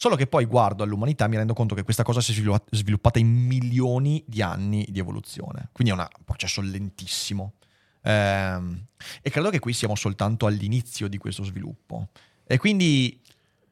Solo 0.02 0.16
che 0.16 0.26
poi 0.26 0.46
guardo 0.46 0.82
all'umanità 0.82 1.26
e 1.26 1.28
mi 1.28 1.36
rendo 1.36 1.52
conto 1.52 1.74
che 1.74 1.82
questa 1.82 2.02
cosa 2.02 2.22
si 2.22 2.30
è 2.30 2.34
sviluppa- 2.34 2.64
sviluppata 2.70 3.18
in 3.18 3.28
milioni 3.28 4.24
di 4.26 4.40
anni 4.40 4.86
di 4.88 4.98
evoluzione. 4.98 5.68
Quindi 5.72 5.92
è 5.92 5.94
un 5.94 6.08
processo 6.24 6.62
lentissimo. 6.62 7.56
Ehm, 8.04 8.86
e 9.20 9.28
credo 9.28 9.50
che 9.50 9.58
qui 9.58 9.74
siamo 9.74 9.94
soltanto 9.96 10.46
all'inizio 10.46 11.06
di 11.06 11.18
questo 11.18 11.44
sviluppo. 11.44 12.08
E 12.46 12.56
quindi 12.56 13.20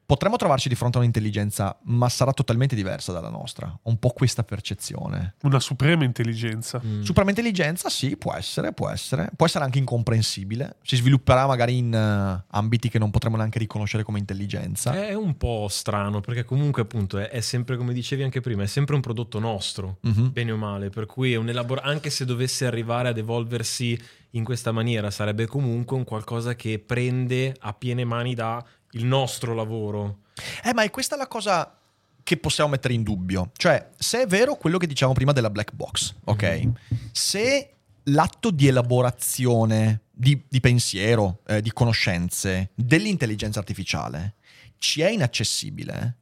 potremmo 0.09 0.37
trovarci 0.37 0.71
di 0.71 0.75
fronte 0.75 0.97
a 0.97 1.01
un'intelligenza, 1.01 1.79
ma 1.83 2.09
sarà 2.09 2.33
totalmente 2.33 2.75
diversa 2.75 3.13
dalla 3.13 3.29
nostra. 3.29 3.67
Ho 3.83 3.91
un 3.91 3.99
po' 3.99 4.09
questa 4.09 4.43
percezione. 4.43 5.35
Una 5.43 5.61
suprema 5.61 6.03
intelligenza. 6.05 6.81
Mm. 6.83 7.03
Suprema 7.03 7.29
intelligenza, 7.29 7.91
sì, 7.91 8.17
può 8.17 8.33
essere, 8.33 8.73
può 8.73 8.89
essere. 8.89 9.29
Può 9.37 9.45
essere 9.45 9.65
anche 9.65 9.79
incomprensibile. 9.79 10.77
Si 10.83 10.97
svilupperà 10.97 11.47
magari 11.47 11.77
in 11.77 11.93
eh, 11.93 12.45
ambiti 12.57 12.89
che 12.89 12.99
non 12.99 13.11
potremo 13.11 13.37
neanche 13.37 13.59
riconoscere 13.59 14.03
come 14.03 14.19
intelligenza. 14.19 14.95
È 14.95 15.13
un 15.13 15.37
po' 15.37 15.67
strano 15.69 16.21
perché 16.23 16.47
comunque 16.47 16.81
appunto 16.81 17.19
è, 17.19 17.29
è 17.29 17.41
sempre 17.43 17.77
come 17.77 17.93
dicevi 17.93 18.23
anche 18.23 18.41
prima, 18.41 18.63
è 18.63 18.67
sempre 18.67 18.95
un 18.95 19.03
prodotto 19.03 19.39
nostro, 19.39 19.99
Mhm. 20.01 20.33
bene 20.33 20.53
o 20.53 20.57
male, 20.57 20.89
per 20.89 21.05
cui 21.05 21.35
è 21.35 21.37
un 21.37 21.51
elabor- 21.51 21.83
anche 21.85 22.09
se 22.09 22.25
dovesse 22.25 22.65
arrivare 22.65 23.09
ad 23.09 23.19
evolversi 23.19 24.01
in 24.33 24.45
questa 24.45 24.73
maniera 24.73 25.11
sarebbe 25.11 25.47
comunque 25.47 25.97
un 25.97 26.05
qualcosa 26.05 26.55
che 26.55 26.79
prende 26.79 27.57
a 27.61 27.73
piene 27.73 28.05
mani 28.05 28.35
da 28.35 28.63
il 28.93 29.05
nostro 29.05 29.55
lavoro. 29.55 30.21
Eh, 30.65 30.73
ma 30.73 30.83
è 30.83 30.91
questa 30.91 31.17
la 31.17 31.27
cosa 31.27 31.79
che 32.23 32.37
possiamo 32.37 32.71
mettere 32.71 32.95
in 32.95 33.03
dubbio. 33.03 33.51
Cioè, 33.57 33.91
se 33.97 34.23
è 34.23 34.27
vero 34.27 34.57
quello 34.57 34.79
che 34.79 34.87
dicevamo 34.87 35.15
prima 35.15 35.33
della 35.33 35.51
black 35.51 35.73
box, 35.73 36.15
ok? 36.25 36.69
Se 37.11 37.73
l'atto 38.05 38.51
di 38.51 38.67
elaborazione 38.67 40.03
di, 40.11 40.43
di 40.49 40.61
pensiero, 40.61 41.41
eh, 41.47 41.63
di 41.63 41.73
conoscenze 41.73 42.71
dell'intelligenza 42.75 43.59
artificiale 43.59 44.35
ci 44.79 45.01
è 45.01 45.09
inaccessibile, 45.09 46.17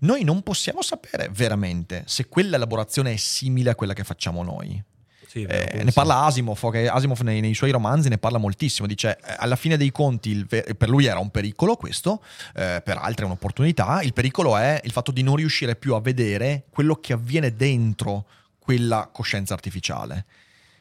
noi 0.00 0.24
non 0.24 0.42
possiamo 0.42 0.82
sapere 0.82 1.28
veramente 1.32 2.04
se 2.06 2.28
quella 2.28 2.56
elaborazione 2.56 3.12
è 3.12 3.16
simile 3.16 3.70
a 3.70 3.74
quella 3.74 3.94
che 3.94 4.04
facciamo 4.04 4.42
noi. 4.42 4.82
Sì, 5.28 5.42
Eh, 5.42 5.82
ne 5.82 5.90
sì. 5.90 5.92
parla 5.92 6.24
Asimov, 6.24 6.70
che 6.70 6.88
Asimov 6.88 7.20
nei, 7.20 7.42
nei 7.42 7.52
suoi 7.52 7.70
romanzi 7.70 8.08
ne 8.08 8.16
parla 8.16 8.38
moltissimo, 8.38 8.86
dice 8.86 9.18
eh, 9.22 9.34
alla 9.36 9.56
fine 9.56 9.76
dei 9.76 9.92
conti 9.92 10.30
il 10.30 10.46
ve- 10.46 10.74
per 10.74 10.88
lui 10.88 11.04
era 11.04 11.18
un 11.18 11.30
pericolo 11.30 11.76
questo, 11.76 12.22
eh, 12.54 12.80
per 12.82 12.96
altri 12.96 13.24
è 13.24 13.26
un'opportunità, 13.26 14.00
il 14.00 14.14
pericolo 14.14 14.56
è 14.56 14.80
il 14.82 14.90
fatto 14.90 15.12
di 15.12 15.22
non 15.22 15.36
riuscire 15.36 15.76
più 15.76 15.94
a 15.94 16.00
vedere 16.00 16.64
quello 16.70 16.94
che 16.94 17.12
avviene 17.12 17.54
dentro 17.54 18.24
quella 18.58 19.10
coscienza 19.12 19.52
artificiale. 19.52 20.24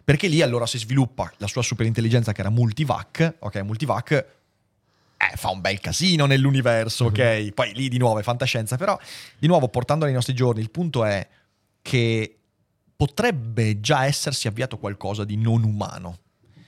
Perché 0.01 0.27
lì 0.29 0.41
allora 0.41 0.65
si 0.65 0.77
sviluppa 0.77 1.29
la 1.39 1.47
sua 1.47 1.61
superintelligenza 1.61 2.31
che 2.31 2.39
era 2.39 2.49
multivac, 2.49 3.35
ok, 3.39 3.55
multivac 3.63 4.11
eh, 4.11 5.35
fa 5.35 5.49
un 5.49 5.59
bel 5.59 5.81
casino 5.81 6.25
nell'universo, 6.25 7.05
ok? 7.07 7.51
Poi 7.51 7.73
lì 7.73 7.89
di 7.89 7.97
nuovo 7.97 8.19
è 8.19 8.23
fantascienza, 8.23 8.77
però 8.77 8.97
di 9.37 9.47
nuovo 9.47 9.67
portandolo 9.67 10.07
ai 10.09 10.15
nostri 10.15 10.33
giorni, 10.33 10.61
il 10.61 10.71
punto 10.71 11.03
è 11.03 11.27
che 11.81 12.36
potrebbe 12.97 13.79
già 13.79 14.05
essersi 14.05 14.47
avviato 14.47 14.77
qualcosa 14.77 15.23
di 15.23 15.37
non 15.37 15.63
umano, 15.63 16.17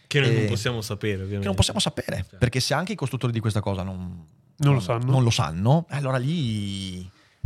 Che 0.07 0.19
noi 0.21 0.29
Eh, 0.29 0.37
non 0.39 0.45
possiamo 0.47 0.81
sapere, 0.81 1.15
ovviamente. 1.15 1.39
che 1.41 1.45
non 1.47 1.55
possiamo 1.55 1.79
sapere, 1.79 2.25
perché 2.37 2.59
se 2.59 2.73
anche 2.73 2.93
i 2.93 2.95
costruttori 2.95 3.33
di 3.33 3.39
questa 3.39 3.59
cosa 3.61 3.83
non, 3.83 4.25
Non 4.57 4.75
lo 4.75 4.79
sanno. 4.79 5.11
non 5.11 5.23
lo 5.23 5.29
sanno, 5.31 5.85
allora 5.89 6.17
lì... 6.17 7.01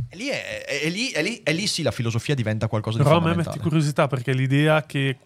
E 0.09 0.15
lì, 0.17 0.27
è, 0.27 0.65
è 0.65 0.89
lì, 0.89 1.09
è 1.11 1.21
lì- 1.23 1.41
è 1.43 1.53
lì 1.53 1.65
sì 1.67 1.81
la 1.81 1.91
filosofia 1.91 2.35
diventa 2.35 2.67
qualcosa 2.67 2.97
di 2.97 3.03
Però 3.03 3.17
a 3.17 3.21
me 3.21 3.35
metti 3.35 3.57
curiosità 3.59 4.07
perché 4.07 4.33
l'idea 4.33 4.85
che 4.85 5.17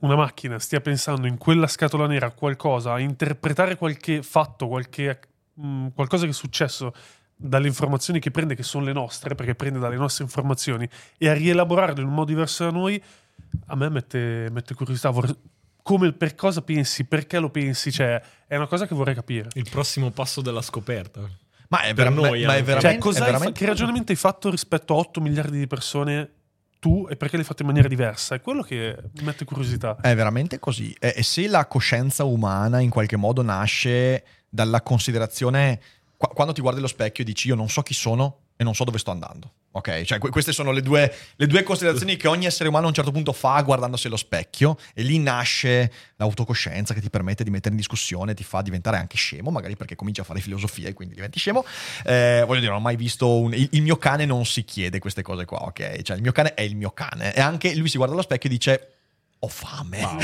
una 0.00 0.16
macchina 0.16 0.58
stia 0.58 0.80
pensando 0.80 1.26
in 1.26 1.36
quella 1.38 1.66
scatola 1.66 2.06
nera 2.06 2.26
a 2.26 2.30
qualcosa, 2.30 2.92
a 2.94 3.00
interpretare 3.00 3.76
qualche 3.76 4.22
fatto, 4.22 4.66
qualche, 4.68 5.20
mh, 5.54 5.88
qualcosa 5.94 6.24
che 6.24 6.30
è 6.30 6.34
successo 6.34 6.92
dalle 7.40 7.68
informazioni 7.68 8.18
che 8.18 8.32
prende, 8.32 8.56
che 8.56 8.64
sono 8.64 8.84
le 8.84 8.92
nostre, 8.92 9.34
perché 9.36 9.54
prende 9.54 9.78
dalle 9.78 9.96
nostre 9.96 10.24
informazioni, 10.24 10.88
e 11.16 11.28
a 11.28 11.32
rielaborarlo 11.32 12.00
in 12.00 12.08
un 12.08 12.14
modo 12.14 12.26
diverso 12.26 12.64
da 12.64 12.70
noi, 12.70 13.00
a 13.66 13.76
me 13.76 13.88
mette, 13.88 14.48
mette 14.50 14.74
curiosità. 14.74 15.10
Vorrei- 15.10 15.36
come, 15.82 16.12
per 16.12 16.34
cosa 16.34 16.60
pensi, 16.60 17.04
perché 17.04 17.38
lo 17.38 17.48
pensi, 17.48 17.92
cioè, 17.92 18.20
è 18.46 18.56
una 18.56 18.66
cosa 18.66 18.86
che 18.86 18.94
vorrei 18.94 19.14
capire. 19.14 19.48
Il 19.54 19.68
prossimo 19.70 20.10
passo 20.10 20.42
della 20.42 20.60
scoperta. 20.60 21.20
Ma 21.68 21.82
è, 21.82 21.94
per 21.94 22.10
vera- 22.12 22.28
noi 22.28 22.44
ma 22.44 22.56
è 22.56 22.62
veramente... 22.62 22.80
Cioè, 22.80 22.98
cosa 22.98 23.18
è 23.18 23.20
hai 23.20 23.26
fa- 23.26 23.32
veramente- 23.32 23.58
che 23.60 23.66
ragionamento 23.66 24.12
hai 24.12 24.18
fatto 24.18 24.50
rispetto 24.50 24.94
a 24.94 24.96
8 24.98 25.20
miliardi 25.20 25.58
di 25.58 25.66
persone 25.66 26.32
tu 26.80 27.06
e 27.08 27.16
perché 27.16 27.36
l'hai 27.36 27.44
fatto 27.44 27.62
in 27.62 27.68
maniera 27.68 27.88
diversa? 27.88 28.34
È 28.34 28.40
quello 28.40 28.62
che 28.62 28.96
mi 29.14 29.24
mette 29.24 29.44
curiosità. 29.44 29.96
È 30.00 30.14
veramente 30.14 30.58
così. 30.58 30.94
E 30.98 31.22
se 31.22 31.46
la 31.46 31.66
coscienza 31.66 32.24
umana 32.24 32.80
in 32.80 32.90
qualche 32.90 33.16
modo 33.16 33.42
nasce 33.42 34.24
dalla 34.48 34.80
considerazione, 34.82 35.80
qua- 36.18 36.28
quando 36.28 36.52
ti 36.52 36.60
guardi 36.60 36.80
allo 36.80 36.88
specchio 36.88 37.22
e 37.22 37.26
dici 37.26 37.48
io 37.48 37.54
non 37.54 37.70
so 37.70 37.80
chi 37.80 37.94
sono 37.94 38.40
e 38.56 38.64
non 38.64 38.74
so 38.74 38.82
dove 38.82 38.98
sto 38.98 39.12
andando. 39.12 39.52
Ok? 39.70 40.02
Cioè, 40.02 40.18
que- 40.18 40.30
queste 40.30 40.52
sono 40.52 40.72
le 40.72 40.82
due, 40.82 41.14
le 41.36 41.46
due 41.46 41.62
considerazioni 41.62 42.16
che 42.16 42.26
ogni 42.26 42.44
essere 42.46 42.68
umano 42.68 42.86
a 42.86 42.88
un 42.88 42.94
certo 42.94 43.12
punto 43.12 43.32
fa 43.32 43.62
guardandosi 43.62 44.08
allo 44.08 44.16
specchio 44.16 44.76
e 44.92 45.02
lì 45.02 45.18
nasce 45.18 45.92
l'autocoscienza 46.16 46.92
che 46.92 47.00
ti 47.00 47.08
permette 47.08 47.44
di 47.44 47.50
mettere 47.50 47.70
in 47.70 47.76
discussione, 47.76 48.34
ti 48.34 48.42
fa 48.42 48.60
diventare 48.60 48.96
anche 48.96 49.16
scemo, 49.16 49.50
magari 49.50 49.76
perché 49.76 49.94
cominci 49.94 50.20
a 50.20 50.24
fare 50.24 50.40
filosofia 50.40 50.88
e 50.88 50.94
quindi 50.94 51.14
diventi 51.14 51.38
scemo. 51.38 51.64
Eh, 52.04 52.42
voglio 52.44 52.60
dire, 52.60 52.72
non 52.72 52.80
ho 52.80 52.84
mai 52.84 52.96
visto 52.96 53.38
un... 53.38 53.54
Il, 53.54 53.68
il 53.72 53.82
mio 53.82 53.96
cane 53.96 54.24
non 54.24 54.44
si 54.44 54.64
chiede 54.64 54.98
queste 54.98 55.22
cose 55.22 55.44
qua, 55.44 55.62
ok? 55.62 56.02
Cioè, 56.02 56.16
il 56.16 56.22
mio 56.22 56.32
cane 56.32 56.54
è 56.54 56.62
il 56.62 56.74
mio 56.74 56.90
cane. 56.90 57.32
E 57.32 57.40
anche 57.40 57.72
lui 57.76 57.88
si 57.88 57.96
guarda 57.96 58.14
allo 58.14 58.24
specchio 58.24 58.50
e 58.50 58.52
dice 58.52 58.92
ho 59.40 59.48
fame, 59.48 59.98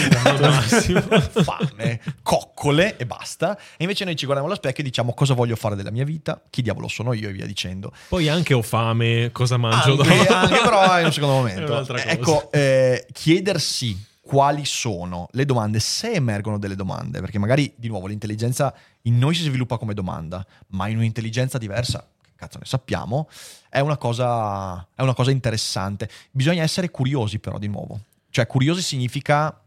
fame, 1.42 2.00
coccole 2.22 2.96
e 2.96 3.06
basta. 3.06 3.56
E 3.56 3.82
invece 3.84 4.04
noi 4.04 4.16
ci 4.16 4.24
guardiamo 4.24 4.50
allo 4.50 4.58
specchio 4.60 4.82
e 4.82 4.86
diciamo 4.86 5.14
cosa 5.14 5.34
voglio 5.34 5.54
fare 5.54 5.76
della 5.76 5.92
mia 5.92 6.04
vita, 6.04 6.40
chi 6.50 6.62
diavolo 6.62 6.88
sono 6.88 7.12
io 7.12 7.28
e 7.28 7.32
via 7.32 7.46
dicendo. 7.46 7.92
Poi 8.08 8.28
anche 8.28 8.54
ho 8.54 8.62
fame, 8.62 9.30
cosa 9.30 9.56
mangio 9.56 9.92
Anche, 9.92 10.16
dopo? 10.16 10.34
anche 10.34 10.60
però 10.62 10.94
è 10.94 11.04
un 11.04 11.12
secondo 11.12 11.34
momento. 11.46 11.94
Ecco, 11.94 12.50
eh, 12.50 13.06
chiedersi 13.12 14.04
quali 14.20 14.64
sono 14.64 15.28
le 15.32 15.44
domande, 15.44 15.78
se 15.78 16.12
emergono 16.12 16.58
delle 16.58 16.74
domande, 16.74 17.20
perché 17.20 17.38
magari 17.38 17.72
di 17.76 17.88
nuovo 17.88 18.06
l'intelligenza 18.06 18.74
in 19.02 19.18
noi 19.18 19.34
si 19.34 19.42
sviluppa 19.42 19.76
come 19.76 19.94
domanda, 19.94 20.44
ma 20.68 20.88
in 20.88 20.96
un'intelligenza 20.96 21.58
diversa, 21.58 22.04
che 22.20 22.30
cazzo 22.34 22.58
ne 22.58 22.64
sappiamo, 22.64 23.28
è 23.68 23.80
una 23.80 23.96
cosa, 23.96 24.84
è 24.94 25.02
una 25.02 25.14
cosa 25.14 25.30
interessante. 25.30 26.08
Bisogna 26.32 26.62
essere 26.62 26.90
curiosi 26.90 27.38
però 27.38 27.58
di 27.58 27.68
nuovo. 27.68 28.00
Cioè 28.34 28.48
curiosi 28.48 28.82
significa 28.82 29.62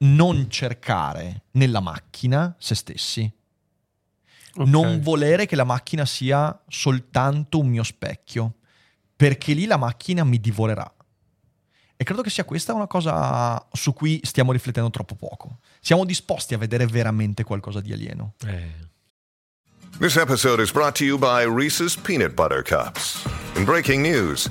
non 0.00 0.50
cercare 0.50 1.44
nella 1.52 1.80
macchina 1.80 2.54
se 2.58 2.74
stessi, 2.74 3.32
Ok. 4.56 4.66
non 4.66 5.00
volere 5.00 5.46
che 5.46 5.56
la 5.56 5.64
macchina 5.64 6.04
sia 6.04 6.62
soltanto 6.68 7.58
un 7.58 7.68
mio 7.68 7.82
specchio, 7.82 8.56
perché 9.16 9.54
lì 9.54 9.64
la 9.64 9.78
macchina 9.78 10.22
mi 10.22 10.38
divorerà. 10.38 10.92
E 11.96 12.04
credo 12.04 12.20
che 12.20 12.28
sia 12.28 12.44
questa 12.44 12.74
una 12.74 12.86
cosa 12.86 13.66
su 13.72 13.94
cui 13.94 14.20
stiamo 14.22 14.52
riflettendo 14.52 14.90
troppo 14.90 15.14
poco. 15.14 15.60
Siamo 15.80 16.04
disposti 16.04 16.52
a 16.52 16.58
vedere 16.58 16.84
veramente 16.86 17.42
qualcosa 17.42 17.80
di 17.80 17.94
alieno. 17.94 18.34
Eh. 18.44 18.86
This 19.98 20.16
episode 20.16 20.60
is 20.62 20.70
brought 20.70 20.94
to 20.98 21.04
you 21.04 21.16
by 21.16 21.46
Reese's 21.46 21.96
Peanut 21.96 22.34
Butter 22.34 22.62
Cups. 22.62 23.24
In 23.56 23.64
breaking 23.64 24.02
news, 24.02 24.50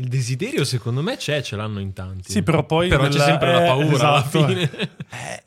Il 0.00 0.08
desiderio 0.08 0.64
secondo 0.64 1.02
me 1.02 1.18
c'è, 1.18 1.42
ce 1.42 1.56
l'hanno 1.56 1.78
in 1.78 1.92
tanti. 1.92 2.32
Sì, 2.32 2.42
però 2.42 2.64
poi 2.64 2.88
Però 2.88 3.02
c'è 3.02 3.10
nella- 3.10 3.24
sempre 3.24 3.52
la 3.52 3.64
eh, 3.64 3.66
paura 3.66 4.08
alla 4.08 4.18
esatto. 4.26 4.46
fine. 4.46 4.70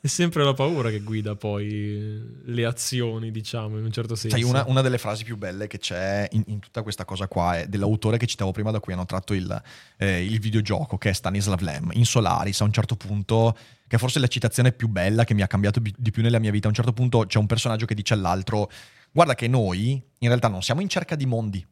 È 0.00 0.06
sempre 0.06 0.44
la 0.44 0.54
paura 0.54 0.90
che 0.90 1.00
guida 1.00 1.34
poi 1.34 2.22
le 2.44 2.64
azioni, 2.64 3.32
diciamo, 3.32 3.78
in 3.78 3.84
un 3.84 3.90
certo 3.90 4.14
senso. 4.14 4.36
Sai, 4.36 4.46
una, 4.46 4.62
una 4.68 4.80
delle 4.80 4.98
frasi 4.98 5.24
più 5.24 5.36
belle 5.36 5.66
che 5.66 5.78
c'è 5.78 6.28
in, 6.30 6.44
in 6.46 6.60
tutta 6.60 6.82
questa 6.82 7.04
cosa 7.04 7.26
qua 7.26 7.58
è 7.58 7.66
dell'autore 7.66 8.16
che 8.16 8.26
citavo 8.26 8.52
prima, 8.52 8.70
da 8.70 8.78
cui 8.78 8.92
hanno 8.92 9.06
tratto 9.06 9.34
il, 9.34 9.62
eh, 9.96 10.24
il 10.24 10.38
videogioco, 10.38 10.98
che 10.98 11.10
è 11.10 11.12
Stanislav 11.12 11.60
Lem, 11.60 11.90
in 11.94 12.04
Solaris, 12.04 12.60
a 12.60 12.64
un 12.64 12.72
certo 12.72 12.94
punto, 12.94 13.56
che 13.88 13.96
è 13.96 13.98
forse 13.98 14.20
la 14.20 14.28
citazione 14.28 14.70
più 14.70 14.86
bella 14.86 15.24
che 15.24 15.34
mi 15.34 15.42
ha 15.42 15.48
cambiato 15.48 15.80
bi- 15.80 15.94
di 15.96 16.12
più 16.12 16.22
nella 16.22 16.38
mia 16.38 16.52
vita. 16.52 16.66
A 16.66 16.68
un 16.68 16.74
certo 16.76 16.92
punto 16.92 17.26
c'è 17.26 17.38
un 17.38 17.46
personaggio 17.46 17.86
che 17.86 17.94
dice 17.96 18.14
all'altro: 18.14 18.70
Guarda, 19.10 19.34
che 19.34 19.48
noi 19.48 20.00
in 20.18 20.28
realtà 20.28 20.46
non 20.46 20.62
siamo 20.62 20.80
in 20.80 20.88
cerca 20.88 21.16
di 21.16 21.26
mondi, 21.26 21.66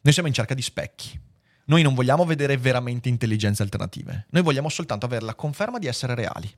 noi 0.00 0.12
siamo 0.12 0.28
in 0.28 0.34
cerca 0.34 0.54
di 0.54 0.62
specchi. 0.62 1.20
Noi 1.66 1.82
non 1.82 1.94
vogliamo 1.94 2.24
vedere 2.24 2.56
veramente 2.56 3.08
intelligenze 3.08 3.62
alternative, 3.62 4.26
noi 4.30 4.42
vogliamo 4.42 4.68
soltanto 4.68 5.06
avere 5.06 5.24
la 5.24 5.34
conferma 5.34 5.78
di 5.78 5.86
essere 5.86 6.14
reali. 6.14 6.52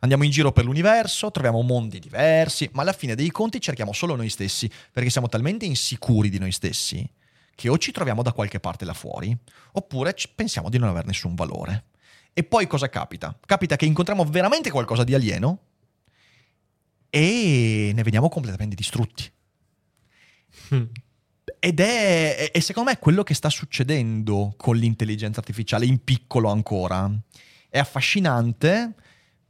Andiamo 0.00 0.24
in 0.24 0.30
giro 0.30 0.52
per 0.52 0.64
l'universo, 0.64 1.30
troviamo 1.30 1.60
mondi 1.62 1.98
diversi, 1.98 2.68
ma 2.72 2.82
alla 2.82 2.92
fine 2.92 3.14
dei 3.14 3.30
conti 3.30 3.60
cerchiamo 3.60 3.92
solo 3.92 4.16
noi 4.16 4.30
stessi, 4.30 4.70
perché 4.92 5.10
siamo 5.10 5.28
talmente 5.28 5.66
insicuri 5.66 6.30
di 6.30 6.38
noi 6.38 6.52
stessi 6.52 7.08
che 7.54 7.68
o 7.68 7.76
ci 7.76 7.92
troviamo 7.92 8.22
da 8.22 8.32
qualche 8.32 8.58
parte 8.60 8.86
là 8.86 8.94
fuori, 8.94 9.36
oppure 9.72 10.14
pensiamo 10.34 10.70
di 10.70 10.78
non 10.78 10.88
aver 10.88 11.04
nessun 11.04 11.34
valore. 11.34 11.84
E 12.32 12.42
poi 12.44 12.66
cosa 12.66 12.88
capita? 12.88 13.38
Capita 13.44 13.76
che 13.76 13.84
incontriamo 13.84 14.24
veramente 14.24 14.70
qualcosa 14.70 15.04
di 15.04 15.14
alieno 15.14 15.58
e 17.10 17.92
ne 17.94 18.02
veniamo 18.02 18.30
completamente 18.30 18.74
distrutti. 18.74 19.30
Ed 21.60 21.78
è, 21.78 22.50
è- 22.50 22.58
secondo 22.60 22.90
me 22.90 22.98
quello 22.98 23.22
che 23.22 23.34
sta 23.34 23.50
succedendo 23.50 24.54
con 24.56 24.76
l'intelligenza 24.76 25.40
artificiale 25.40 25.84
in 25.84 26.02
piccolo 26.02 26.50
ancora. 26.50 27.10
È 27.68 27.78
affascinante, 27.78 28.94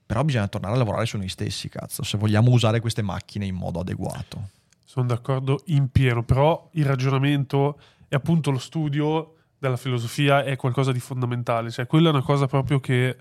però 0.04 0.24
bisogna 0.24 0.48
tornare 0.48 0.74
a 0.74 0.78
lavorare 0.78 1.06
su 1.06 1.16
noi 1.16 1.28
stessi, 1.28 1.68
cazzo, 1.68 2.02
se 2.02 2.18
vogliamo 2.18 2.50
usare 2.50 2.80
queste 2.80 3.00
macchine 3.00 3.46
in 3.46 3.54
modo 3.54 3.78
adeguato. 3.78 4.48
Sono 4.84 5.06
d'accordo 5.06 5.62
in 5.66 5.88
pieno, 5.90 6.24
però 6.24 6.68
il 6.72 6.84
ragionamento 6.84 7.80
e 8.08 8.16
appunto 8.16 8.50
lo 8.50 8.58
studio 8.58 9.36
della 9.56 9.76
filosofia 9.76 10.42
è 10.42 10.56
qualcosa 10.56 10.90
di 10.90 10.98
fondamentale, 10.98 11.70
cioè 11.70 11.86
quella 11.86 12.08
è 12.08 12.12
una 12.12 12.22
cosa 12.22 12.48
proprio 12.48 12.80
che 12.80 13.16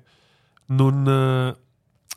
non, 0.67 1.55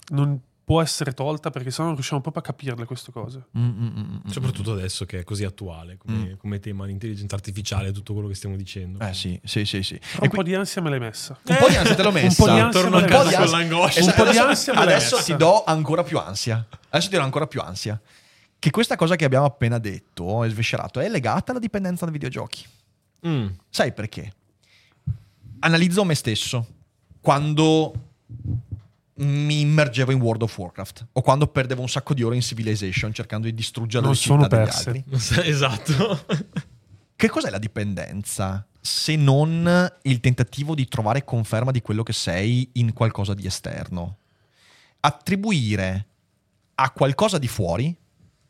non 0.09 0.41
può 0.73 0.81
essere 0.81 1.13
tolta 1.13 1.51
perché 1.51 1.71
sennò 1.71 1.89
non 1.89 1.97
riusciamo 1.97 2.23
proprio 2.23 2.43
a 2.43 2.47
capirle 2.47 2.87
queste 2.87 3.13
cose. 3.13 3.45
Mm, 3.59 4.21
Soprattutto 4.27 4.73
adesso 4.73 5.05
che 5.05 5.19
è 5.19 5.23
così 5.25 5.45
attuale 5.45 5.99
come, 5.99 6.37
come 6.39 6.61
tema 6.61 6.87
l'intelligenza 6.87 7.35
artificiale 7.35 7.89
e 7.89 7.93
tutto 7.93 8.15
quello 8.15 8.27
che 8.29 8.35
stiamo 8.35 8.57
dicendo. 8.57 8.99
Eh 9.05 9.13
sì, 9.13 9.39
sì, 9.45 9.67
sì, 9.67 9.83
sì. 9.83 9.99
Però 9.99 10.23
un 10.25 10.31
po' 10.31 10.43
di 10.43 10.55
ansia 10.55 10.81
me 10.81 10.89
l'hai 10.89 10.99
messa. 10.99 11.39
Un 11.45 11.57
po' 11.59 11.69
di 11.69 11.77
ansia 11.77 11.95
te 11.95 12.03
l'ho 12.03 12.11
messa. 12.13 12.43
Un 12.43 12.49
po' 12.49 12.55
di 12.55 12.61
ansia 12.61 12.81
Torno 12.81 12.97
me 12.97 13.03
a 13.05 13.07
l'hai 13.07 13.11
casa 13.11 13.25
messa. 13.25 13.39
con 13.43 13.51
l'angoscia. 13.51 14.01
Un 14.05 14.13
po' 14.17 14.23
di 14.23 14.29
Adesso- 14.31 14.45
ansia 14.47 14.73
Adesso 14.75 15.17
ti 15.23 15.37
do 15.37 15.65
ancora 15.65 16.03
più 16.05 16.19
ansia. 16.19 16.67
Adesso 16.89 17.09
ti 17.11 17.17
do 17.17 17.23
ancora 17.23 17.47
più 17.47 17.61
ansia. 17.61 18.01
Che 18.59 18.71
questa 18.71 18.97
cosa 18.97 19.15
che 19.17 19.27
abbiamo 19.27 19.45
appena 19.45 19.77
detto 19.79 20.43
e 20.43 20.49
sviscerato 20.49 21.01
è 21.01 21.09
legata 21.11 21.51
alla 21.51 21.61
dipendenza 21.61 22.05
dai 22.07 22.15
videogiochi. 22.15 22.65
Mm. 23.29 23.47
Sai 23.69 23.93
perché? 23.93 24.33
Analizzo 25.59 26.03
me 26.05 26.15
stesso 26.15 26.67
quando 27.21 27.93
mi 29.15 29.61
immergevo 29.61 30.11
in 30.11 30.21
World 30.21 30.43
of 30.43 30.57
Warcraft 30.57 31.09
o 31.13 31.21
quando 31.21 31.47
perdevo 31.47 31.83
un 31.83 31.89
sacco 31.89 32.15
di 32.15 32.23
ore 32.23 32.35
in 32.35 32.41
Civilization 32.43 33.13
cercando 33.13 33.47
di 33.47 33.55
distruggere 33.55 34.03
Non 34.03 34.13
le 34.13 34.19
sono 34.19 34.43
città 34.43 34.57
degli 34.57 34.65
perse. 34.65 34.89
altri. 34.89 35.51
esatto. 35.51 36.25
Che 37.23 37.29
cos'è 37.29 37.51
la 37.51 37.59
dipendenza? 37.59 38.67
Se 38.81 39.15
non 39.15 39.93
il 40.03 40.19
tentativo 40.19 40.75
di 40.75 40.89
trovare 40.89 41.23
conferma 41.25 41.71
di 41.71 41.81
quello 41.81 42.03
che 42.03 42.13
sei 42.13 42.69
in 42.73 42.93
qualcosa 42.93 43.33
di 43.33 43.47
esterno. 43.47 44.17
Attribuire 44.99 46.07
a 46.75 46.91
qualcosa 46.91 47.39
di 47.39 47.47
fuori 47.47 47.97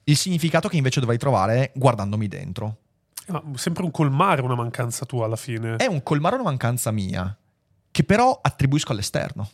il 0.05 0.17
significato 0.17 0.69
che 0.69 0.77
invece 0.77 1.01
dovrei 1.01 1.19
trovare 1.19 1.73
guardandomi 1.75 2.29
dentro. 2.29 2.77
Ma 3.29 3.43
sempre 3.57 3.85
un 3.85 3.91
colmare 3.91 4.41
una 4.41 4.55
mancanza 4.55 5.05
tua 5.05 5.27
alla 5.27 5.37
fine. 5.37 5.77
È 5.77 5.87
un 5.87 6.03
colmare 6.03 6.37
una 6.37 6.45
mancanza 6.45 6.91
mia, 6.93 7.37
che 7.91 8.05
però 8.05 8.39
attribuisco 8.43 8.93
all'esterno. 8.93 9.49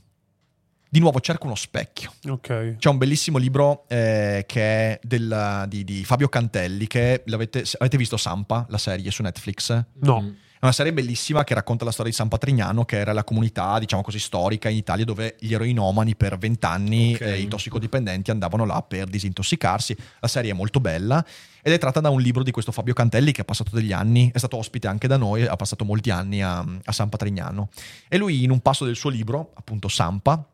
Di 0.90 1.00
nuovo 1.00 1.20
cerco 1.20 1.46
uno 1.46 1.54
specchio. 1.54 2.12
Ok. 2.28 2.76
C'è 2.78 2.88
un 2.88 2.96
bellissimo 2.96 3.36
libro 3.36 3.84
eh, 3.88 4.44
che 4.48 4.60
è 4.62 5.00
del- 5.02 5.66
di, 5.68 5.84
di 5.84 6.04
Fabio 6.04 6.28
Cantelli, 6.28 6.86
che 6.86 7.22
l'avete, 7.26 7.62
avete 7.78 7.96
visto 7.98 8.16
Sampa, 8.16 8.64
la 8.70 8.78
serie 8.78 9.10
su 9.10 9.22
Netflix? 9.22 9.84
No. 10.00 10.34
È 10.60 10.64
una 10.64 10.72
serie 10.72 10.92
bellissima 10.92 11.44
che 11.44 11.54
racconta 11.54 11.84
la 11.84 11.92
storia 11.92 12.10
di 12.10 12.16
San 12.16 12.26
Patrignano, 12.28 12.84
che 12.84 12.96
era 12.96 13.12
la 13.12 13.22
comunità, 13.22 13.78
diciamo 13.78 14.02
così, 14.02 14.18
storica 14.18 14.68
in 14.68 14.76
Italia 14.78 15.04
dove 15.04 15.36
gli 15.38 15.52
eroinomani 15.52 16.16
per 16.16 16.36
vent'anni, 16.36 17.14
Ok. 17.14 17.20
eh, 17.20 17.38
i 17.38 17.46
tossicodipendenti, 17.48 18.30
andavano 18.32 18.64
là 18.64 18.82
per 18.82 19.06
disintossicarsi. 19.06 19.96
La 20.20 20.26
serie 20.26 20.50
è 20.50 20.54
molto 20.54 20.80
bella 20.80 21.24
ed 21.62 21.72
è 21.74 21.78
tratta 21.78 22.00
da 22.00 22.08
un 22.08 22.20
libro 22.20 22.42
di 22.42 22.50
questo 22.50 22.72
Fabio 22.72 22.94
Cantelli 22.94 23.30
che 23.30 23.42
ha 23.42 23.44
passato 23.44 23.70
degli 23.72 23.92
anni, 23.92 24.30
è 24.34 24.38
stato 24.38 24.56
ospite 24.56 24.88
anche 24.88 25.06
da 25.06 25.16
noi, 25.16 25.46
ha 25.46 25.54
passato 25.54 25.84
molti 25.84 26.10
anni 26.10 26.42
a, 26.42 26.58
a 26.58 26.92
San 26.92 27.08
Patrignano. 27.08 27.68
E 28.08 28.16
lui 28.16 28.42
in 28.42 28.50
un 28.50 28.58
passo 28.60 28.84
del 28.84 28.96
suo 28.96 29.10
libro, 29.10 29.52
appunto 29.54 29.86
Sampa, 29.86 30.44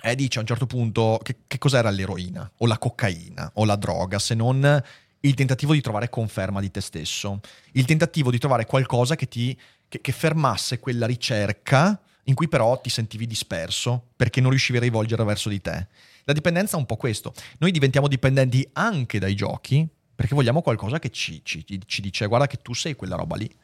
eh, 0.00 0.14
dice 0.14 0.38
a 0.38 0.40
un 0.40 0.46
certo 0.46 0.66
punto 0.66 1.20
che, 1.22 1.36
che 1.46 1.58
cos'era 1.58 1.90
l'eroina 1.90 2.50
o 2.58 2.66
la 2.66 2.78
cocaina 2.78 3.50
o 3.54 3.64
la 3.64 3.76
droga 3.76 4.18
se 4.18 4.34
non 4.34 4.82
il 5.20 5.34
tentativo 5.34 5.72
di 5.72 5.80
trovare 5.80 6.08
conferma 6.08 6.60
di 6.60 6.70
te 6.70 6.80
stesso, 6.80 7.40
il 7.72 7.84
tentativo 7.84 8.30
di 8.30 8.38
trovare 8.38 8.66
qualcosa 8.66 9.14
che 9.14 9.28
ti 9.28 9.56
che, 9.92 10.00
che 10.00 10.12
fermasse 10.12 10.78
quella 10.80 11.04
ricerca 11.04 12.00
in 12.24 12.34
cui 12.34 12.48
però 12.48 12.80
ti 12.80 12.88
sentivi 12.88 13.26
disperso 13.26 14.08
perché 14.16 14.40
non 14.40 14.50
riuscivi 14.50 14.78
a 14.78 14.80
rivolgere 14.80 15.22
verso 15.24 15.50
di 15.50 15.60
te. 15.60 15.86
La 16.24 16.32
dipendenza 16.32 16.76
è 16.76 16.78
un 16.78 16.86
po' 16.86 16.96
questo. 16.96 17.34
Noi 17.58 17.72
diventiamo 17.72 18.08
dipendenti 18.08 18.66
anche 18.72 19.18
dai 19.18 19.34
giochi 19.34 19.86
perché 20.14 20.34
vogliamo 20.34 20.62
qualcosa 20.62 20.98
che 20.98 21.10
ci, 21.10 21.42
ci- 21.44 21.64
ci 21.84 22.00
dice 22.00 22.26
guarda 22.26 22.46
che 22.46 22.58
tu 22.62 22.72
sei 22.72 22.94
quella 22.94 23.16
roba 23.16 23.36
lì. 23.36 23.54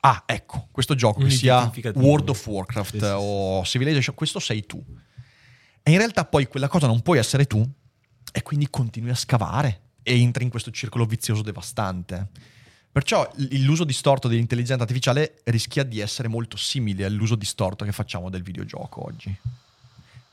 Ah, 0.00 0.24
ecco, 0.26 0.68
questo 0.70 0.94
gioco 0.94 1.22
che 1.22 1.30
sia. 1.30 1.70
World 1.94 2.28
of 2.28 2.46
Warcraft 2.46 2.90
Sì, 2.92 2.98
sì, 2.98 3.04
sì. 3.04 3.12
o 3.16 3.64
Civilization, 3.64 4.14
questo 4.14 4.38
sei 4.40 4.66
tu. 4.66 4.84
E 5.88 5.92
in 5.92 5.96
realtà 5.96 6.26
poi 6.26 6.46
quella 6.46 6.68
cosa 6.68 6.86
non 6.86 7.00
puoi 7.00 7.18
essere 7.18 7.46
tu 7.46 7.66
e 8.30 8.42
quindi 8.42 8.68
continui 8.68 9.08
a 9.08 9.14
scavare 9.14 9.80
e 10.02 10.20
entri 10.20 10.44
in 10.44 10.50
questo 10.50 10.70
circolo 10.70 11.06
vizioso 11.06 11.40
devastante. 11.40 12.28
Perciò 12.92 13.26
l'uso 13.36 13.84
distorto 13.84 14.28
dell'intelligenza 14.28 14.82
artificiale 14.82 15.40
rischia 15.44 15.84
di 15.84 16.00
essere 16.00 16.28
molto 16.28 16.58
simile 16.58 17.06
all'uso 17.06 17.36
distorto 17.36 17.86
che 17.86 17.92
facciamo 17.92 18.28
del 18.28 18.42
videogioco 18.42 19.02
oggi. 19.02 19.34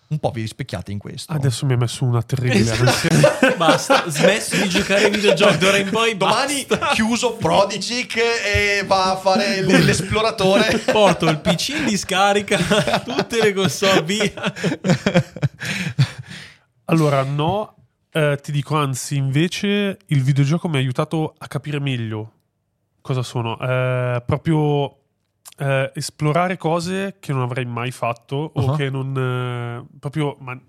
Un 0.07 0.19
po' 0.19 0.29
vi 0.29 0.41
rispecchiate 0.41 0.91
in 0.91 0.99
questo. 0.99 1.33
Adesso 1.33 1.65
mi 1.65 1.73
ha 1.73 1.77
messo 1.77 2.05
una 2.05 2.21
terribile 2.21 2.71
Esatto. 2.71 3.55
Basta, 3.57 4.07
smesso 4.07 4.55
di 4.55 4.69
giocare 4.69 5.05
ai 5.05 5.09
videogiochi 5.09 5.57
d'ora 5.57 5.77
in 5.77 5.89
poi. 5.89 6.15
Domani 6.15 6.65
basta. 6.67 6.89
chiuso 6.89 7.33
Prodigy 7.33 8.05
che 8.05 8.79
eh, 8.79 8.83
va 8.85 9.11
a 9.11 9.15
fare 9.15 9.61
l'esploratore. 9.65 10.77
Porto 10.77 11.27
il 11.27 11.39
PC 11.39 11.69
in 11.69 11.85
discarica, 11.85 12.57
tutte 13.03 13.41
le 13.41 13.53
console 13.53 14.03
via. 14.03 14.31
Allora, 16.85 17.23
no, 17.23 17.75
eh, 18.11 18.37
ti 18.41 18.51
dico 18.51 18.77
anzi, 18.77 19.15
invece 19.15 19.97
il 20.05 20.21
videogioco 20.21 20.67
mi 20.67 20.75
ha 20.75 20.79
aiutato 20.79 21.33
a 21.35 21.47
capire 21.47 21.79
meglio 21.79 22.31
cosa 23.01 23.23
sono. 23.23 23.59
Eh, 23.59 24.21
proprio 24.25 25.04
eh, 25.57 25.91
esplorare 25.95 26.57
cose 26.57 27.15
che 27.19 27.31
non 27.33 27.41
avrei 27.41 27.65
mai 27.65 27.91
fatto 27.91 28.51
o 28.53 28.61
Uh-huh. 28.65 28.75
che 28.75 28.89
non... 28.89 29.15
eh, 29.17 29.97
proprio... 29.99 30.35
ma 30.39 30.59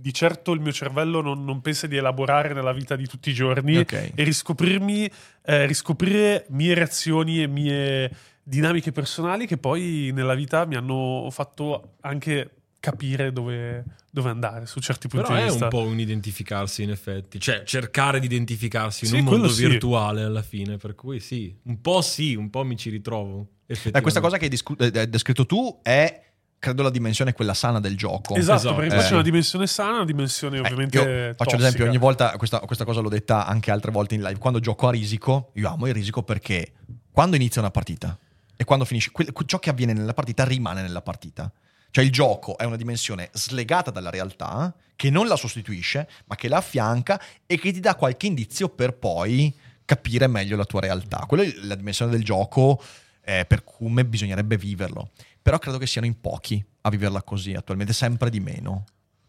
di 0.00 0.14
certo 0.14 0.52
il 0.52 0.60
mio 0.60 0.70
cervello 0.70 1.20
non, 1.20 1.44
non 1.44 1.60
pensa 1.60 1.88
di 1.88 1.96
elaborare 1.96 2.54
nella 2.54 2.72
vita 2.72 2.94
di 2.94 3.04
tutti 3.06 3.30
i 3.30 3.34
giorni 3.34 3.78
Ok. 3.78 4.12
e 4.14 4.22
riscoprirmi, 4.22 5.10
eh, 5.44 5.66
riscoprire 5.66 6.46
mie 6.50 6.72
reazioni 6.74 7.42
e 7.42 7.48
mie 7.48 8.08
dinamiche 8.44 8.92
personali 8.92 9.44
che 9.44 9.58
poi 9.58 10.10
nella 10.14 10.34
vita 10.34 10.64
mi 10.66 10.76
hanno 10.76 11.26
fatto 11.32 11.96
anche 12.02 12.50
capire 12.78 13.32
dove, 13.32 13.84
dove 14.08 14.30
andare 14.30 14.66
su 14.66 14.78
certi 14.80 15.08
punti 15.08 15.26
Però 15.26 15.36
di 15.36 15.44
è 15.46 15.48
vista. 15.50 15.64
un 15.64 15.70
po' 15.70 15.82
un 15.82 15.98
identificarsi 15.98 16.84
in 16.84 16.90
effetti, 16.90 17.40
cioè 17.40 17.64
cercare 17.64 18.20
di 18.20 18.26
identificarsi 18.26 19.04
in 19.04 19.10
Sì, 19.10 19.16
un 19.18 19.24
mondo 19.24 19.48
sì. 19.48 19.66
virtuale 19.66 20.22
alla 20.22 20.42
fine, 20.42 20.76
per 20.76 20.94
cui 20.94 21.18
sì, 21.18 21.52
un 21.64 21.80
po' 21.80 22.02
sì, 22.02 22.36
un 22.36 22.50
po' 22.50 22.62
mi 22.64 22.76
ci 22.76 22.88
ritrovo. 22.88 23.48
Eh, 23.68 24.00
questa 24.00 24.20
cosa 24.20 24.38
che 24.38 24.44
hai 24.44 24.50
discu- 24.50 24.80
eh, 24.80 24.90
hai 24.98 25.08
descritto 25.10 25.44
tu 25.44 25.80
è, 25.82 26.22
credo, 26.58 26.82
la 26.82 26.90
dimensione 26.90 27.34
quella 27.34 27.52
sana 27.54 27.80
del 27.80 27.96
gioco. 27.96 28.34
Esatto, 28.34 28.58
Esatto. 28.58 28.74
perché 28.76 28.94
poi 28.94 29.04
Eh. 29.04 29.06
c'è 29.08 29.12
una 29.12 29.22
dimensione 29.22 29.66
sana, 29.66 29.96
una 29.96 30.04
dimensione 30.06 30.56
Eh, 30.56 30.60
ovviamente. 30.60 30.96
io 30.98 31.04
faccio 31.04 31.34
tossica. 31.36 31.56
l'esempio, 31.56 31.84
ogni 31.86 31.98
volta 31.98 32.34
questa, 32.38 32.60
questa 32.60 32.84
cosa 32.84 33.00
l'ho 33.00 33.10
detta 33.10 33.46
anche 33.46 33.70
altre 33.70 33.90
volte 33.90 34.14
in 34.14 34.22
live. 34.22 34.38
Quando 34.38 34.58
gioco 34.58 34.88
a 34.88 34.90
risico, 34.90 35.50
io 35.54 35.68
amo 35.70 35.86
il 35.86 35.92
risico 35.94 36.22
perché 36.22 36.72
quando 37.12 37.36
inizia 37.36 37.60
una 37.60 37.70
partita 37.70 38.16
e 38.56 38.64
quando 38.64 38.84
finisce, 38.86 39.10
quel- 39.12 39.32
ciò 39.44 39.58
che 39.58 39.68
avviene 39.70 39.92
nella 39.92 40.14
partita 40.14 40.44
rimane 40.44 40.80
nella 40.82 41.02
partita. 41.02 41.52
Cioè 41.90 42.04
il 42.04 42.10
gioco 42.10 42.56
è 42.58 42.64
una 42.64 42.76
dimensione 42.76 43.28
slegata 43.32 43.90
dalla 43.90 44.10
realtà, 44.10 44.74
che 44.96 45.10
non 45.10 45.26
la 45.28 45.36
sostituisce, 45.36 46.08
ma 46.26 46.34
che 46.36 46.48
la 46.48 46.56
affianca 46.56 47.20
e 47.46 47.58
che 47.58 47.70
ti 47.72 47.80
dà 47.80 47.94
qualche 47.94 48.26
indizio 48.26 48.68
per 48.68 48.94
poi 48.94 49.54
capire 49.84 50.26
meglio 50.26 50.56
la 50.56 50.64
tua 50.64 50.80
realtà. 50.80 51.24
Quella 51.26 51.44
è 51.44 51.52
la 51.62 51.76
dimensione 51.76 52.10
del 52.10 52.24
gioco 52.24 52.82
eh, 53.28 53.44
per 53.44 53.62
come 53.62 54.06
bisognerebbe 54.06 54.56
viverlo. 54.56 55.10
Però 55.42 55.58
credo 55.58 55.76
che 55.76 55.86
siano 55.86 56.06
in 56.06 56.18
pochi 56.18 56.64
a 56.80 56.88
viverla 56.88 57.22
così 57.22 57.52
attualmente, 57.52 57.92
sempre 57.92 58.30
di 58.30 58.40
meno. 58.40 58.84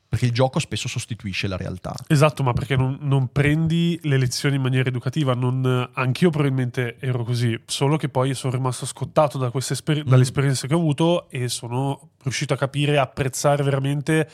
Perché 0.08 0.26
il 0.26 0.32
gioco 0.32 0.58
spesso 0.58 0.88
sostituisce 0.88 1.47
la 1.47 1.58
realtà. 1.58 1.93
Esatto, 2.08 2.41
ma 2.41 2.54
perché 2.54 2.76
non, 2.76 2.97
non 3.02 3.32
prendi 3.32 4.00
le 4.04 4.18
lezioni 4.18 4.56
in 4.56 4.62
maniera 4.62 4.88
educativa? 4.89 5.36
Non, 5.36 5.88
anch'io 5.93 6.30
probabilmente 6.32 6.95
ero 7.00 7.24
così, 7.24 7.60
solo 7.66 7.95
che 7.97 8.10
poi 8.10 8.34
sono 8.34 8.54
rimasto 8.54 8.86
scottato 8.88 9.38
da 9.38 9.52
queste 9.52 9.74
esper- 9.74 10.04
Mm. 10.06 10.10
dalle 10.10 10.24
esperienze 10.24 10.66
che 10.68 10.74
ho 10.74 10.78
avuto 10.78 11.30
e 11.30 11.47
sono 11.50 12.12
riuscito 12.24 12.54
a 12.54 12.58
capire 12.58 12.93
e 12.93 12.97
apprezzare 12.97 13.62
veramente 13.64 14.28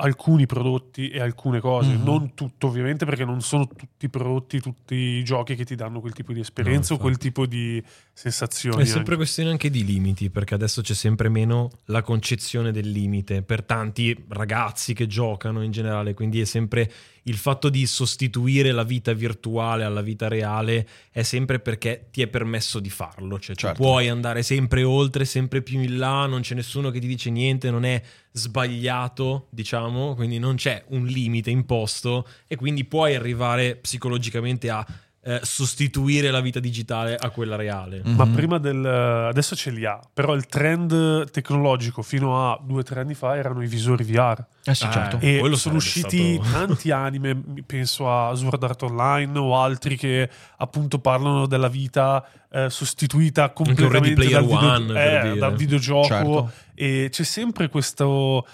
alcuni 0.00 0.46
prodotti 0.46 1.08
e 1.10 1.20
alcune 1.20 1.60
cose. 1.60 1.90
Mhm. 1.92 2.02
Non 2.02 2.34
tutto, 2.34 2.66
ovviamente, 2.68 3.04
perché 3.04 3.24
non 3.24 3.40
sono 3.40 3.66
tutti 3.68 4.06
i 4.06 4.08
prodotti, 4.08 4.60
tutti 4.60 4.94
i 4.94 5.22
giochi 5.24 5.54
che 5.54 5.64
ti 5.64 5.74
danno 5.74 6.00
quel 6.00 6.12
tipo 6.12 6.32
di 6.32 6.40
esperienza 6.40 6.94
No, 6.94 6.98
o 6.98 7.02
quel 7.02 7.16
tipo 7.18 7.46
di 7.46 7.82
sensazioni. 8.12 8.82
È 8.82 8.84
sempre 8.84 9.00
anche. 9.00 9.16
questione 9.16 9.50
anche 9.50 9.70
di 9.70 9.84
limiti, 9.84 10.30
perché 10.30 10.54
adesso 10.54 10.82
c'è 10.82 10.94
sempre 10.94 11.28
meno 11.28 11.70
la 11.86 12.02
concezione 12.02 12.72
del 12.72 12.90
limite 12.90 13.42
per 13.42 13.62
tanti 13.62 14.16
ragazzi 14.28 14.94
che 14.94 15.06
giocano 15.06 15.62
in 15.62 15.70
generale, 15.70 16.14
quindi 16.14 16.40
è 16.40 16.44
sempre 16.44 16.90
il 17.24 17.36
fatto 17.36 17.68
di 17.68 17.86
sostituire 17.86 18.72
la 18.72 18.82
vita 18.82 19.12
virtuale 19.12 19.84
alla 19.84 20.00
vita 20.00 20.26
reale 20.26 20.88
è 21.10 21.22
sempre 21.22 21.60
perché 21.60 22.08
ti 22.10 22.22
è 22.22 22.26
permesso 22.26 22.80
di 22.80 22.88
farlo, 22.88 23.38
cioè 23.38 23.54
Certo. 23.54 23.82
puoi 23.82 24.08
andare 24.08 24.42
sempre 24.42 24.82
oltre, 24.84 25.24
sempre 25.26 25.60
più 25.62 25.80
in 25.80 25.98
là, 25.98 26.26
non 26.26 26.40
c'è 26.40 26.54
nessuno 26.54 26.90
che 26.90 26.98
ti 26.98 27.06
dice 27.06 27.30
niente, 27.30 27.70
non 27.70 27.84
è 27.84 28.02
sbagliato, 28.32 29.46
diciamo, 29.50 30.14
quindi 30.14 30.38
non 30.38 30.56
c'è 30.56 30.84
un 30.88 31.04
limite 31.06 31.50
imposto 31.50 32.26
e 32.46 32.56
quindi 32.56 32.84
puoi 32.84 33.14
arrivare 33.14 33.76
psicologicamente 33.76 34.70
a 34.70 34.86
eh, 35.22 35.40
sostituire 35.42 36.30
la 36.30 36.40
vita 36.40 36.60
digitale 36.60 37.14
a 37.14 37.28
quella 37.28 37.54
reale. 37.56 38.00
Ma 38.04 38.24
Mhm. 38.24 38.34
prima 38.34 38.56
del. 38.58 38.84
Adesso 38.84 39.54
ce 39.54 39.70
li 39.70 39.84
ha, 39.84 40.00
però 40.14 40.34
il 40.34 40.46
trend 40.46 41.30
tecnologico 41.30 42.00
fino 42.00 42.50
a 42.50 42.58
due 42.62 42.80
o 42.80 42.82
tre 42.82 43.00
anni 43.00 43.12
fa 43.14 43.36
erano 43.36 43.62
i 43.62 43.66
visori 43.66 44.02
VR. 44.04 44.42
Eh 44.64 44.74
sì, 44.74 44.84
Ah, 44.84 44.90
certo. 44.90 45.18
E 45.20 45.38
quello 45.38 45.56
sono 45.56 45.76
usciti 45.76 46.34
stato- 46.42 46.50
tanti 46.66 46.90
anime, 46.90 47.34
mi 47.34 47.62
penso 47.62 48.10
a 48.10 48.32
Sword 48.34 48.62
Art 48.62 48.82
Online 48.82 49.38
o 49.38 49.60
altri 49.60 49.96
che 49.96 50.28
appunto 50.56 50.98
parlano 51.00 51.46
della 51.46 51.68
vita 51.68 52.26
eh, 52.52 52.68
sostituita 52.70 53.50
completamente 53.50 54.26
dal, 54.28 54.42
video- 54.44 54.56
One, 54.56 54.86
eh, 55.04 55.20
dire. 55.22 55.36
dal 55.38 55.54
videogioco 55.54 56.04
Certo. 56.06 56.52
e 56.74 57.08
c'è 57.10 57.22
sempre 57.24 57.68
questo 57.68 58.44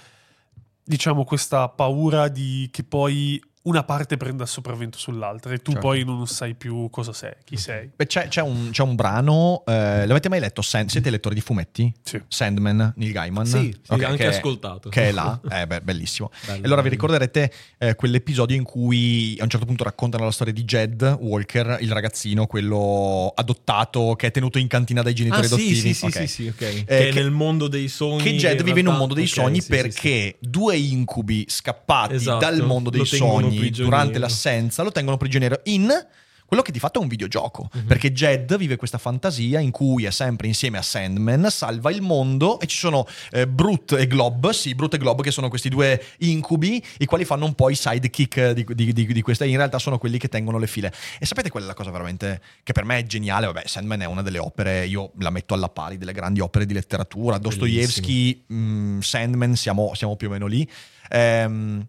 diciamo 0.85 1.25
questa 1.25 1.69
paura 1.69 2.29
di 2.29 2.69
che 2.71 2.85
poi 2.85 3.41
una 3.67 3.83
parte 3.85 4.17
prenda 4.17 4.45
il 4.45 4.49
sopravvento 4.49 4.97
sull'altra 4.99 5.53
e 5.53 5.59
tu 5.59 5.73
Certo. 5.73 5.87
poi 5.87 6.05
non 6.05 6.27
sai 6.27 6.55
più 6.55 6.89
cosa 6.91 7.13
sei, 7.13 7.33
chi 7.45 7.57
sei. 7.57 7.91
Beh, 7.95 8.07
c'è, 8.07 8.29
c'è 8.29 8.41
un, 8.41 8.71
c'è 8.71 8.83
un 8.83 8.95
brano, 8.95 9.65
eh, 9.67 10.07
l'avete 10.07 10.29
mai 10.29 10.39
letto? 10.41 10.63
Sand- 10.63 10.89
siete 10.89 11.11
lettori 11.11 11.35
di 11.35 11.41
fumetti? 11.41 11.93
Sì. 12.03 12.21
Sandman, 12.29 12.93
Neil 12.97 13.13
Gaiman? 13.13 13.45
Sì, 13.45 13.77
sì, 13.83 13.93
Ok, 13.93 14.03
anche 14.05 14.17
che 14.19 14.27
ascoltato. 14.27 14.89
Che 14.89 15.09
è 15.09 15.13
là, 15.13 15.39
eh, 15.51 15.67
beh, 15.67 15.81
bellissimo. 15.81 16.31
Bello, 16.45 16.65
allora 16.65 16.81
vi 16.83 16.89
bello. 16.89 17.03
ricorderete 17.03 17.53
eh, 17.79 17.95
quell'episodio 17.97 18.57
in 18.57 18.63
cui 18.63 19.37
a 19.41 19.43
un 19.43 19.51
certo 19.51 19.67
punto 19.67 19.83
raccontano 19.85 20.25
la 20.25 20.31
storia 20.31 20.53
di 20.53 20.65
Jed 20.65 21.17
Walker, 21.21 21.79
il 21.81 21.91
ragazzino, 21.91 22.47
quello 22.47 23.33
adottato 23.35 24.15
che 24.17 24.29
è 24.29 24.31
tenuto 24.31 24.59
in 24.59 24.69
cantina 24.69 25.03
dai 25.03 25.15
genitori 25.15 25.41
Ah, 25.45 25.49
sì, 25.49 25.55
adottivi. 25.55 25.75
sì, 25.75 25.95
sì, 25.95 26.05
Ok. 26.07 26.13
sì, 26.13 26.27
sì, 26.29 26.47
ok. 26.49 26.61
Eh, 26.63 26.85
che 26.87 27.09
è 27.09 27.13
nel 27.15 27.31
mondo 27.33 27.67
dei 27.67 27.89
sogni. 27.89 28.23
Che 28.23 28.37
Jed 28.37 28.63
vive 28.63 28.79
in 28.81 28.87
un 28.87 28.97
mondo 28.97 29.15
dei 29.15 29.25
ok, 29.25 29.31
sogni 29.31 29.57
sì, 29.61 29.63
sì, 29.63 29.69
perché 29.69 30.37
due 30.39 30.77
incubi 30.77 31.45
scappati 31.49 32.15
Esatto, 32.15 32.39
dal 32.39 32.63
mondo 32.65 32.91
dei 32.91 33.05
sogni 33.05 33.55
prigioniero. 33.59 33.97
durante 33.97 34.19
l'assenza 34.19 34.83
lo 34.83 34.93
tengono 34.93 35.17
prigioniero 35.17 35.61
in 35.65 36.07
quello 36.47 36.63
che 36.63 36.73
di 36.73 36.79
fatto 36.79 37.01
è 37.01 37.03
un 37.03 37.09
videogioco. 37.09 37.69
Mhm. 37.73 37.87
Perché 37.87 38.13
Jed 38.13 38.57
vive 38.57 38.77
questa 38.77 38.99
fantasia 38.99 39.59
in 39.59 39.73
cui 39.73 40.05
è 40.05 40.11
sempre 40.11 40.47
insieme 40.47 40.79
a 40.79 40.83
Sandman, 40.83 41.49
salva 41.51 41.91
il 41.91 42.01
mondo 42.01 42.61
e 42.61 42.67
ci 42.67 42.79
sono 42.79 43.07
eh, 43.33 43.47
Brut 43.47 43.93
e 43.93 44.07
Glob, 44.07 44.51
sì, 44.51 44.75
Brut 44.75 44.95
e 44.95 44.99
Glob 44.99 45.23
che 45.23 45.33
sono 45.33 45.49
questi 45.49 45.69
due 45.69 46.03
incubi, 46.19 46.83
i 46.99 47.05
quali 47.05 47.25
fanno 47.25 47.45
un 47.45 47.55
po' 47.55 47.69
i 47.69 47.75
sidekick 47.75 48.53
di, 48.53 48.65
di, 48.65 48.93
di, 48.93 49.13
di 49.13 49.23
questa. 49.23 49.45
In 49.45 49.57
realtà 49.57 49.79
sono 49.79 49.99
quelli 49.99 50.19
che 50.19 50.29
tengono 50.29 50.59
le 50.59 50.69
file. 50.69 50.93
E 51.19 51.27
sapete 51.27 51.51
quella 51.51 51.67
è 51.67 51.69
la 51.69 51.75
cosa 51.75 51.91
veramente 51.91 52.41
che 52.63 52.73
per 52.73 52.85
me 52.85 52.99
è 52.99 53.03
geniale? 53.05 53.47
Vabbè, 53.47 53.65
Sandman 53.67 54.03
è 54.03 54.07
una 54.07 54.23
delle 54.23 54.39
opere, 54.39 54.87
io 54.87 55.11
la 55.19 55.31
metto 55.31 55.53
alla 55.55 55.69
pari 55.69 55.99
delle 55.99 56.13
grandi 56.13 56.41
opere 56.41 56.65
di 56.65 56.75
letteratura. 56.75 57.39
Dostoevsky, 57.39 58.45
mh, 58.47 59.01
Sandman, 59.01 59.57
siamo, 59.57 59.93
siamo 59.95 60.15
più 60.15 60.29
o 60.29 60.31
meno 60.31 60.47
lì. 60.47 60.69
Ehm, 61.09 61.87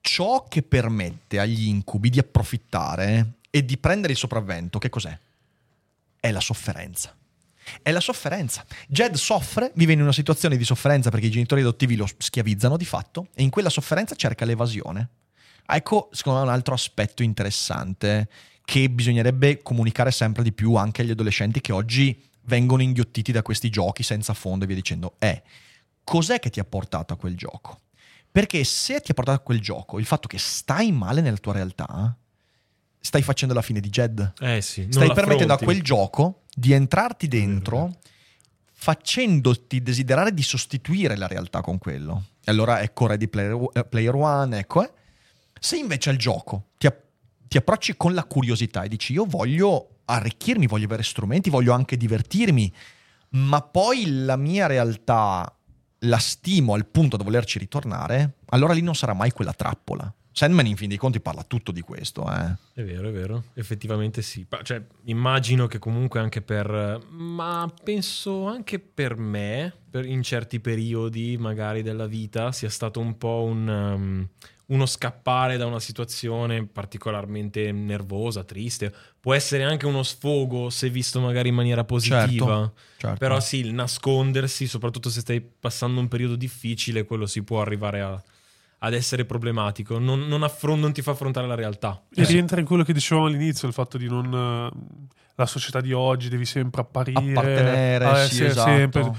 ciò 0.00 0.44
che 0.48 0.62
permette 0.62 1.38
agli 1.38 1.66
incubi 1.66 2.10
di 2.10 2.18
approfittare 2.18 3.34
e 3.50 3.64
di 3.64 3.78
prendere 3.78 4.12
il 4.12 4.18
sopravvento, 4.18 4.78
che 4.78 4.88
cos'è? 4.88 5.18
È 6.18 6.30
la 6.30 6.40
sofferenza. 6.40 7.14
È 7.82 7.90
la 7.90 8.00
sofferenza. 8.00 8.64
Jed 8.88 9.14
soffre, 9.14 9.72
vive 9.74 9.92
in 9.92 10.00
una 10.00 10.12
situazione 10.12 10.56
di 10.56 10.64
sofferenza 10.64 11.10
perché 11.10 11.26
i 11.26 11.30
genitori 11.30 11.60
adottivi 11.60 11.96
lo 11.96 12.06
schiavizzano 12.16 12.76
di 12.76 12.84
fatto 12.84 13.28
e 13.34 13.42
in 13.42 13.50
quella 13.50 13.70
sofferenza 13.70 14.14
cerca 14.14 14.44
l'evasione. 14.44 15.08
Ecco, 15.66 16.08
secondo 16.12 16.40
me, 16.40 16.46
un 16.46 16.52
altro 16.52 16.74
aspetto 16.74 17.22
interessante 17.22 18.28
che 18.64 18.90
bisognerebbe 18.90 19.62
comunicare 19.62 20.10
sempre 20.10 20.42
di 20.42 20.52
più 20.52 20.74
anche 20.74 21.02
agli 21.02 21.10
adolescenti 21.10 21.60
che 21.60 21.72
oggi 21.72 22.28
vengono 22.42 22.82
inghiottiti 22.82 23.30
da 23.32 23.42
questi 23.42 23.70
giochi 23.70 24.02
senza 24.02 24.34
fondo 24.34 24.64
e 24.64 24.66
via 24.66 24.76
dicendo, 24.76 25.14
è 25.18 25.40
cos'è 26.02 26.40
che 26.40 26.50
ti 26.50 26.58
ha 26.60 26.64
portato 26.64 27.12
a 27.12 27.16
quel 27.16 27.36
gioco? 27.36 27.80
Perché 28.32 28.62
se 28.64 29.00
ti 29.00 29.10
ha 29.10 29.14
portato 29.14 29.38
a 29.38 29.42
quel 29.42 29.60
gioco 29.60 29.98
il 29.98 30.04
fatto 30.06 30.28
che 30.28 30.38
stai 30.38 30.92
male 30.92 31.20
nella 31.20 31.36
tua 31.38 31.52
realtà, 31.52 32.16
stai 33.00 33.22
facendo 33.22 33.54
la 33.54 33.62
fine 33.62 33.80
di 33.80 33.88
Jed. 33.88 34.34
Eh 34.40 34.60
sì, 34.60 34.86
Stai 34.90 35.12
permettendo 35.12 35.54
a 35.54 35.58
quel 35.58 35.82
gioco 35.82 36.42
di 36.54 36.72
entrarti 36.72 37.26
dentro 37.28 37.96
facendoti 38.72 39.82
desiderare 39.82 40.32
di 40.32 40.42
sostituire 40.42 41.16
la 41.16 41.26
realtà 41.26 41.60
con 41.60 41.78
quello. 41.78 42.24
E 42.44 42.50
allora 42.50 42.80
ecco 42.80 43.06
Ready 43.06 43.28
Player, 43.28 43.68
eh, 43.74 43.84
Player 43.84 44.14
One, 44.14 44.58
ecco. 44.58 44.82
eh. 44.84 44.92
Se 45.60 45.76
invece 45.76 46.08
al 46.08 46.16
gioco 46.16 46.68
ti, 46.78 46.86
app- 46.86 47.04
ti 47.46 47.58
approcci 47.58 47.96
con 47.96 48.14
la 48.14 48.24
curiosità 48.24 48.82
e 48.82 48.88
dici 48.88 49.12
io 49.12 49.26
voglio 49.26 49.96
arricchirmi, 50.06 50.66
voglio 50.66 50.86
avere 50.86 51.02
strumenti, 51.02 51.50
voglio 51.50 51.74
anche 51.74 51.96
divertirmi, 51.98 52.72
ma 53.30 53.60
poi 53.60 54.24
la 54.24 54.36
mia 54.36 54.66
realtà 54.66 55.54
la 56.00 56.18
stimo 56.18 56.74
al 56.74 56.86
punto 56.86 57.16
da 57.16 57.24
volerci 57.24 57.58
ritornare, 57.58 58.36
allora 58.46 58.72
lì 58.72 58.82
non 58.82 58.94
sarà 58.94 59.12
mai 59.12 59.30
quella 59.30 59.52
trappola. 59.52 60.12
Sandman 60.32 60.66
in 60.66 60.76
fin 60.76 60.88
dei 60.88 60.96
conti 60.96 61.20
parla 61.20 61.42
tutto 61.42 61.72
di 61.72 61.80
questo, 61.80 62.24
eh. 62.32 62.54
È 62.72 62.84
vero, 62.84 63.08
è 63.08 63.12
vero, 63.12 63.44
effettivamente 63.54 64.22
sì. 64.22 64.46
Cioè, 64.62 64.82
immagino 65.04 65.66
che 65.66 65.78
comunque 65.78 66.20
anche 66.20 66.40
per... 66.40 67.04
Ma 67.10 67.70
penso 67.82 68.46
anche 68.46 68.78
per 68.78 69.16
me, 69.16 69.74
per- 69.90 70.06
in 70.06 70.22
certi 70.22 70.60
periodi 70.60 71.36
magari 71.36 71.82
della 71.82 72.06
vita, 72.06 72.52
sia 72.52 72.70
stato 72.70 73.00
un 73.00 73.18
po' 73.18 73.42
un, 73.42 73.68
um, 73.68 74.28
uno 74.70 74.86
scappare 74.86 75.56
da 75.56 75.66
una 75.66 75.80
situazione 75.80 76.64
particolarmente 76.64 77.72
nervosa, 77.72 78.44
triste. 78.44 78.92
Può 79.18 79.34
essere 79.34 79.64
anche 79.64 79.86
uno 79.86 80.02
sfogo 80.02 80.70
se 80.70 80.88
visto 80.90 81.20
magari 81.20 81.48
in 81.48 81.56
maniera 81.56 81.84
positiva. 81.84 82.26
Certo, 82.28 82.72
certo. 82.96 83.18
Però 83.18 83.40
sì, 83.40 83.58
il 83.58 83.72
nascondersi, 83.74 84.66
soprattutto 84.66 85.10
se 85.10 85.20
stai 85.20 85.40
passando 85.40 86.00
un 86.00 86.08
periodo 86.08 86.36
difficile, 86.36 87.04
quello 87.04 87.26
si 87.26 87.42
può 87.42 87.60
arrivare 87.60 88.00
a- 88.00 88.22
ad 88.82 88.94
essere 88.94 89.24
problematico. 89.24 89.98
Non, 89.98 90.26
non 90.28 90.42
affron- 90.44 90.78
non 90.80 90.92
ti 90.92 91.02
fa 91.02 91.10
affrontare 91.10 91.46
la 91.48 91.56
realtà. 91.56 92.02
E 92.14 92.24
rientra 92.24 92.60
in 92.60 92.66
quello 92.66 92.84
che 92.84 92.92
dicevamo 92.92 93.26
all'inizio, 93.26 93.66
il 93.66 93.74
fatto 93.74 93.98
di 93.98 94.06
non... 94.08 94.72
eh, 94.72 95.08
la 95.34 95.46
società 95.46 95.80
di 95.80 95.92
oggi 95.92 96.28
devi 96.28 96.44
sempre 96.44 96.82
apparire. 96.82 97.30
Appartenere, 97.30 98.26
sì, 98.28 98.34
sì, 98.36 98.44
esatto. 98.44 98.70
sempre. 98.70 99.12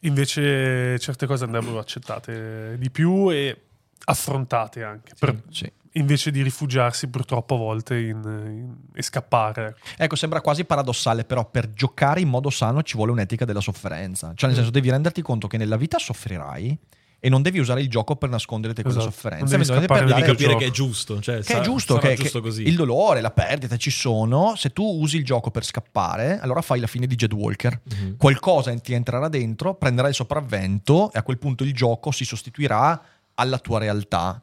Invece 0.00 0.98
certe 0.98 1.26
cose 1.26 1.44
andrebbero 1.44 1.78
accettate 1.78 2.76
di 2.78 2.90
più 2.90 3.30
e 3.32 3.58
affrontate 4.04 4.82
anche. 4.82 5.12
per- 5.18 5.42
Sì. 5.50 5.70
Invece 5.96 6.32
di 6.32 6.42
rifugiarsi 6.42 7.06
purtroppo 7.06 7.54
a 7.54 7.58
volte 7.58 7.96
in- 7.96 8.20
in- 8.24 8.74
e 8.92 9.00
scappare. 9.02 9.66
ecco. 9.68 10.02
Ecco, 10.02 10.16
sembra 10.16 10.40
quasi 10.40 10.64
paradossale, 10.64 11.24
però 11.24 11.48
per 11.48 11.70
giocare 11.70 12.20
in 12.20 12.28
modo 12.28 12.50
sano 12.50 12.82
ci 12.82 12.96
vuole 12.96 13.12
un'etica 13.12 13.44
della 13.44 13.60
sofferenza. 13.60 14.32
Cioè, 14.34 14.48
nel 14.48 14.56
senso, 14.56 14.72
devi 14.72 14.90
renderti 14.90 15.22
conto 15.22 15.46
che 15.46 15.56
nella 15.56 15.76
vita 15.76 15.98
soffrirai 15.98 16.76
e 17.20 17.28
non 17.28 17.42
devi 17.42 17.60
usare 17.60 17.80
il 17.80 17.88
gioco 17.88 18.16
per 18.16 18.28
nasconderti 18.28 18.82
quella 18.82 18.98
Esatto. 18.98 19.12
sofferenza. 19.14 19.56
Non 19.56 19.64
devi 19.66 19.86
per 19.86 20.04
Devi 20.04 20.22
capire 20.22 20.56
che 20.56 20.66
è 20.66 20.70
giusto. 20.70 21.20
Cioè, 21.20 21.36
che 21.36 21.42
sa- 21.44 21.58
è 21.58 21.62
giusto, 21.62 21.96
che, 21.98 22.14
giusto 22.14 22.40
che 22.40 22.48
il 22.62 22.74
dolore, 22.74 23.20
la 23.20 23.30
perdita 23.30 23.76
ci 23.76 23.90
sono. 23.90 24.56
Se 24.56 24.70
tu 24.72 24.82
usi 25.00 25.18
il 25.18 25.24
gioco 25.24 25.52
per 25.52 25.64
scappare, 25.64 26.40
allora 26.40 26.60
fai 26.60 26.80
la 26.80 26.88
fine 26.88 27.06
di 27.06 27.14
Jed 27.14 27.32
Walker. 27.32 27.80
Mhm. 27.84 28.16
Qualcosa 28.16 28.74
ti 28.80 28.94
entrerà 28.94 29.28
dentro, 29.28 29.74
prenderà 29.76 30.08
il 30.08 30.14
sopravvento 30.14 31.12
e 31.12 31.18
a 31.18 31.22
quel 31.22 31.38
punto 31.38 31.62
il 31.62 31.72
gioco 31.72 32.10
si 32.10 32.24
sostituirà 32.24 33.00
alla 33.34 33.58
tua 33.58 33.78
realtà. 33.78 34.40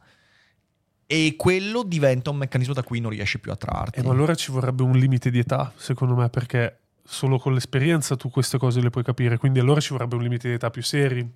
E 1.06 1.34
quello 1.36 1.82
diventa 1.82 2.30
un 2.30 2.36
meccanismo 2.36 2.72
da 2.72 2.82
cui 2.82 3.00
non 3.00 3.10
riesci 3.10 3.38
più 3.38 3.52
a 3.52 3.56
trarti. 3.56 4.00
E 4.00 4.02
ma 4.02 4.10
allora 4.10 4.34
ci 4.34 4.50
vorrebbe 4.50 4.82
un 4.82 4.92
limite 4.92 5.30
di 5.30 5.38
età, 5.38 5.72
secondo 5.76 6.14
me, 6.14 6.28
perché 6.30 6.78
solo 7.04 7.38
con 7.38 7.52
l'esperienza 7.52 8.16
tu 8.16 8.30
queste 8.30 8.56
cose 8.56 8.80
le 8.80 8.90
puoi 8.90 9.04
capire. 9.04 9.36
Quindi 9.36 9.58
allora 9.58 9.80
ci 9.80 9.90
vorrebbe 9.90 10.16
un 10.16 10.22
limite 10.22 10.48
di 10.48 10.54
età 10.54 10.70
più 10.70 10.82
seri. 10.82 11.28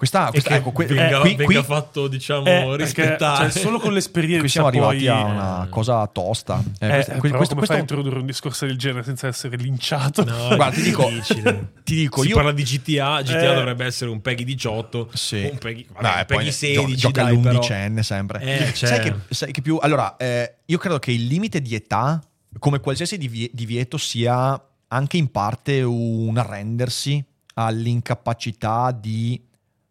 Questa, 0.00 0.30
questa 0.30 0.54
ecco, 0.56 0.72
que- 0.72 0.86
venga, 0.86 1.20
qui, 1.20 1.34
venga 1.34 1.44
qui- 1.44 1.62
fatto, 1.62 2.08
diciamo, 2.08 2.46
Eh, 2.46 2.76
rispettare. 2.78 3.50
cioè, 3.50 3.60
solo 3.60 3.78
con 3.78 3.92
l'esperienza 3.92 4.40
qui 4.40 4.48
siamo 4.48 4.68
arrivati 4.68 4.96
poi- 4.96 5.08
a 5.08 5.24
una 5.24 5.66
cosa 5.68 6.06
tosta. 6.06 6.62
Eh, 6.78 6.86
Eh, 6.86 6.88
questo- 6.88 7.10
però 7.20 7.20
questo- 7.20 7.20
come 7.20 7.36
questo- 7.36 7.66
fai 7.66 7.76
a 7.76 7.80
introdurre 7.80 8.18
un 8.18 8.24
discorso 8.24 8.64
del 8.64 8.78
genere 8.78 9.02
senza 9.04 9.26
essere 9.26 9.56
linciato? 9.58 10.24
No, 10.24 10.46
Guarda, 10.56 10.70
ti 10.70 10.80
è 10.80 10.84
dico- 10.84 11.06
difficile. 11.06 11.72
ti 11.84 11.94
dico, 11.96 12.22
si 12.22 12.28
io- 12.28 12.34
parla 12.36 12.52
di 12.52 12.62
GTA, 12.62 13.20
GTA 13.20 13.52
Eh. 13.52 13.54
dovrebbe 13.56 13.84
essere 13.84 14.10
un 14.10 14.22
PEGI 14.22 14.44
18, 14.44 15.10
Sì. 15.12 15.46
un 15.52 15.58
PEGI, 15.58 15.86
vabbè, 15.92 16.34
un 16.34 16.42
gio- 16.44 16.50
16, 16.50 16.96
gioca 16.96 17.22
dai, 17.22 17.36
però. 17.36 17.48
all'undicenne 17.50 18.02
sempre. 18.02 18.40
Eh, 18.70 18.74
sai, 18.74 19.00
che, 19.00 19.14
sai 19.28 19.52
che 19.52 19.60
più 19.60 19.76
allora 19.82 20.16
eh, 20.16 20.54
io 20.64 20.78
credo 20.78 20.98
che 20.98 21.12
il 21.12 21.26
limite 21.26 21.60
di 21.60 21.74
età 21.74 22.22
come 22.58 22.80
qualsiasi 22.80 23.18
divie- 23.18 23.50
divieto 23.52 23.98
sia 23.98 24.58
anche 24.88 25.18
in 25.18 25.30
parte 25.30 25.82
un 25.82 26.38
arrendersi 26.38 27.22
all'incapacità 27.54 28.92
di 28.98 29.40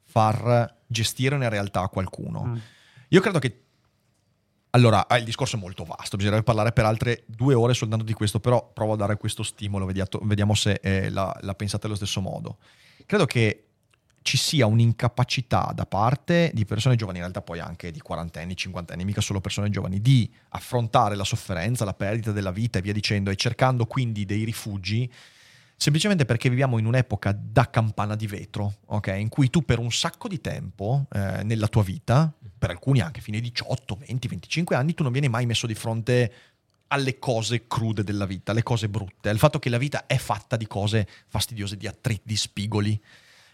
far 0.10 0.76
gestire 0.88 1.36
una 1.36 1.50
realtà 1.50 1.82
a 1.82 1.88
qualcuno 1.90 2.44
Mm. 2.46 2.58
io 3.10 3.22
credo 3.22 3.40
che 3.40 3.62
allora, 4.72 5.08
ah, 5.08 5.18
il 5.18 5.24
discorso 5.24 5.56
è 5.56 5.60
molto 5.60 5.84
vasto, 5.84 6.16
bisognerebbe 6.16 6.46
parlare 6.46 6.72
per 6.72 6.86
altre 6.86 7.24
due 7.26 7.56
ore 7.56 7.74
soltanto 7.74 8.04
di 8.04 8.14
questo, 8.14 8.40
però 8.40 8.72
provo 8.72 8.94
a 8.94 8.96
dare 8.98 9.18
questo 9.18 9.42
stimolo, 9.42 9.88
vediamo 9.88 10.54
se 10.54 10.80
eh, 10.84 11.10
la, 11.10 11.36
la 11.42 11.56
pensate 11.56 11.88
allo 11.88 11.96
stesso 11.96 12.22
modo. 12.22 12.58
Credo 13.08 13.26
che 13.26 13.64
ci 14.22 14.38
sia 14.38 14.68
un'incapacità 14.68 15.72
da 15.74 15.88
parte 15.88 16.52
di 16.54 16.66
persone 16.66 16.96
giovani, 16.96 17.18
in 17.18 17.24
realtà 17.24 17.42
poi 17.42 17.60
anche 17.60 17.90
di 17.90 18.00
quarantenni, 18.00 18.56
cinquantenni, 18.56 19.06
mica 19.06 19.22
solo 19.22 19.42
persone 19.42 19.72
giovani, 19.72 20.02
di 20.02 20.32
affrontare 20.50 21.16
la 21.16 21.24
sofferenza, 21.24 21.84
la 21.84 21.96
perdita 21.96 22.32
della 22.32 22.52
vita 22.52 22.78
e 22.78 22.82
via 22.84 22.94
dicendo, 22.94 23.32
e 23.32 23.36
cercando 23.36 23.88
quindi 23.88 24.26
dei 24.26 24.44
rifugi, 24.44 25.12
semplicemente 25.80 26.26
perché 26.26 26.50
viviamo 26.50 26.78
in 26.78 26.86
un'epoca 26.86 27.32
da 27.32 27.70
campana 27.70 28.18
di 28.18 28.28
vetro, 28.28 28.80
ok? 28.88 29.16
In 29.18 29.30
cui 29.30 29.50
tu 29.50 29.64
per 29.64 29.80
un 29.80 29.92
sacco 29.94 30.28
di 30.28 30.42
tempo 30.42 31.08
eh, 31.10 31.42
nella 31.44 31.70
tua 31.70 31.84
vita, 31.84 32.32
per 32.58 32.72
alcuni 32.72 33.00
anche 33.00 33.22
fino 33.22 33.38
ai 33.38 33.44
18, 33.44 33.98
20, 34.06 34.28
25 34.28 34.76
anni, 34.76 34.94
tu 34.94 35.04
non 35.04 35.14
vieni 35.14 35.30
mai 35.30 35.46
messo 35.46 35.66
di 35.68 35.76
fronte 35.76 36.34
alle 36.88 37.18
cose 37.18 37.66
crude 37.66 38.04
della 38.04 38.26
vita, 38.26 38.52
alle 38.52 38.62
cose 38.62 38.90
brutte, 38.90 39.30
al 39.30 39.38
fatto 39.38 39.58
che 39.58 39.70
la 39.70 39.78
vita 39.78 40.06
è 40.06 40.18
fatta 40.18 40.58
di 40.58 40.68
cose 40.68 41.08
fastidiose, 41.28 41.78
di 41.78 41.88
attriti, 41.88 42.24
di 42.26 42.36
spigoli. 42.36 43.02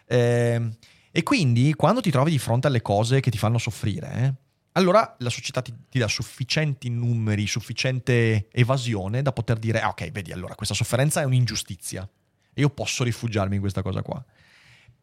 Eh, 0.07 0.69
e 1.11 1.23
quindi 1.23 1.75
quando 1.75 2.01
ti 2.01 2.09
trovi 2.09 2.31
di 2.31 2.39
fronte 2.39 2.65
alle 2.65 2.81
cose 2.81 3.19
che 3.19 3.29
ti 3.29 3.37
fanno 3.37 3.59
soffrire, 3.59 4.11
eh, 4.15 4.33
allora 4.77 5.15
la 5.19 5.29
società 5.29 5.61
ti, 5.61 5.73
ti 5.89 5.99
dà 5.99 6.07
sufficienti 6.07 6.89
numeri, 6.89 7.47
sufficiente 7.47 8.47
evasione 8.51 9.21
da 9.21 9.31
poter 9.31 9.57
dire, 9.57 9.79
ah, 9.81 9.89
ok, 9.89 10.11
vedi, 10.11 10.31
allora 10.31 10.55
questa 10.55 10.73
sofferenza 10.75 11.21
è 11.21 11.25
un'ingiustizia 11.25 12.07
e 12.53 12.61
io 12.61 12.69
posso 12.69 13.03
rifugiarmi 13.03 13.55
in 13.55 13.61
questa 13.61 13.81
cosa 13.81 14.01
qua. 14.01 14.23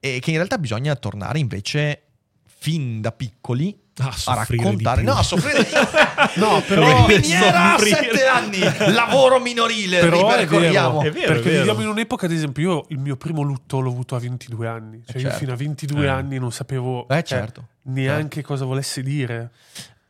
E 0.00 0.18
che 0.20 0.30
in 0.30 0.36
realtà 0.36 0.58
bisogna 0.58 0.94
tornare 0.96 1.38
invece 1.38 2.02
fin 2.44 3.00
da 3.00 3.12
piccoli 3.12 3.76
A 3.98 4.14
a 4.26 4.34
raccontare, 4.34 5.02
no, 5.02 5.12
a 5.14 5.22
soffrire. 5.22 5.66
No, 6.36 6.62
però, 6.66 7.06
miniera 7.06 7.74
a 7.74 7.78
sette 7.78 8.26
anni, 8.26 8.58
lavoro 8.92 9.38
minorile, 9.40 10.00
però 10.00 10.30
è 10.30 10.40
ripercorriamo. 10.40 10.98
vero, 11.00 11.08
È 11.08 11.12
vero, 11.12 11.26
perché 11.32 11.40
è 11.48 11.52
vero. 11.52 11.58
viviamo 11.64 11.80
in 11.82 11.88
un'epoca, 11.88 12.26
ad 12.26 12.32
esempio, 12.32 12.62
io 12.70 12.84
il 12.90 12.98
mio 12.98 13.16
primo 13.16 13.42
lutto 13.42 13.80
l'ho 13.80 13.90
avuto 13.90 14.14
a 14.16 14.18
22 14.20 14.66
anni. 14.68 15.02
Cioè, 15.04 15.16
Eh, 15.16 15.18
io 15.20 15.24
certo. 15.24 15.38
fino 15.38 15.52
a 15.52 15.56
22 15.56 16.04
Eh. 16.04 16.08
anni 16.08 16.38
non 16.38 16.52
sapevo 16.52 17.06
Eh, 17.08 17.14
cioè, 17.22 17.38
certo. 17.38 17.68
Neanche 17.82 18.42
cosa 18.42 18.64
volesse 18.64 19.02
dire. 19.02 19.50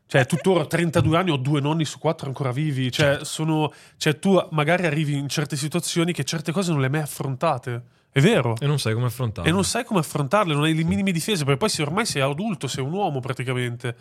Cioè, 0.06 0.26
tuttora 0.26 0.60
ho 0.60 0.66
32 0.66 1.16
anni, 1.16 1.30
ho 1.30 1.36
due 1.36 1.60
nonni 1.60 1.86
su 1.86 1.98
quattro 1.98 2.26
ancora 2.26 2.52
vivi. 2.52 2.90
Cioè, 2.92 3.06
Certo. 3.06 3.24
sono, 3.24 3.72
cioè, 3.96 4.18
tu 4.18 4.38
magari 4.50 4.84
arrivi 4.84 5.16
in 5.16 5.26
certe 5.28 5.56
situazioni 5.56 6.12
che 6.12 6.22
certe 6.24 6.52
cose 6.52 6.70
non 6.70 6.80
le 6.80 6.86
hai 6.86 6.92
mai 6.92 7.00
affrontate. 7.00 7.82
È 8.12 8.20
vero. 8.20 8.54
E 8.60 8.66
non 8.66 8.78
sai 8.78 8.92
come 8.92 9.06
affrontarlo. 9.06 9.48
E 9.48 9.52
non 9.54 9.64
sai 9.64 9.84
come 9.84 10.00
affrontarle, 10.00 10.52
non 10.52 10.64
hai 10.64 10.74
le 10.74 10.84
minime 10.84 11.12
difese, 11.12 11.44
perché 11.44 11.58
poi 11.58 11.70
se 11.70 11.80
ormai 11.80 12.04
sei 12.04 12.20
adulto, 12.20 12.68
sei 12.68 12.84
un 12.84 12.92
uomo 12.92 13.20
praticamente. 13.20 13.96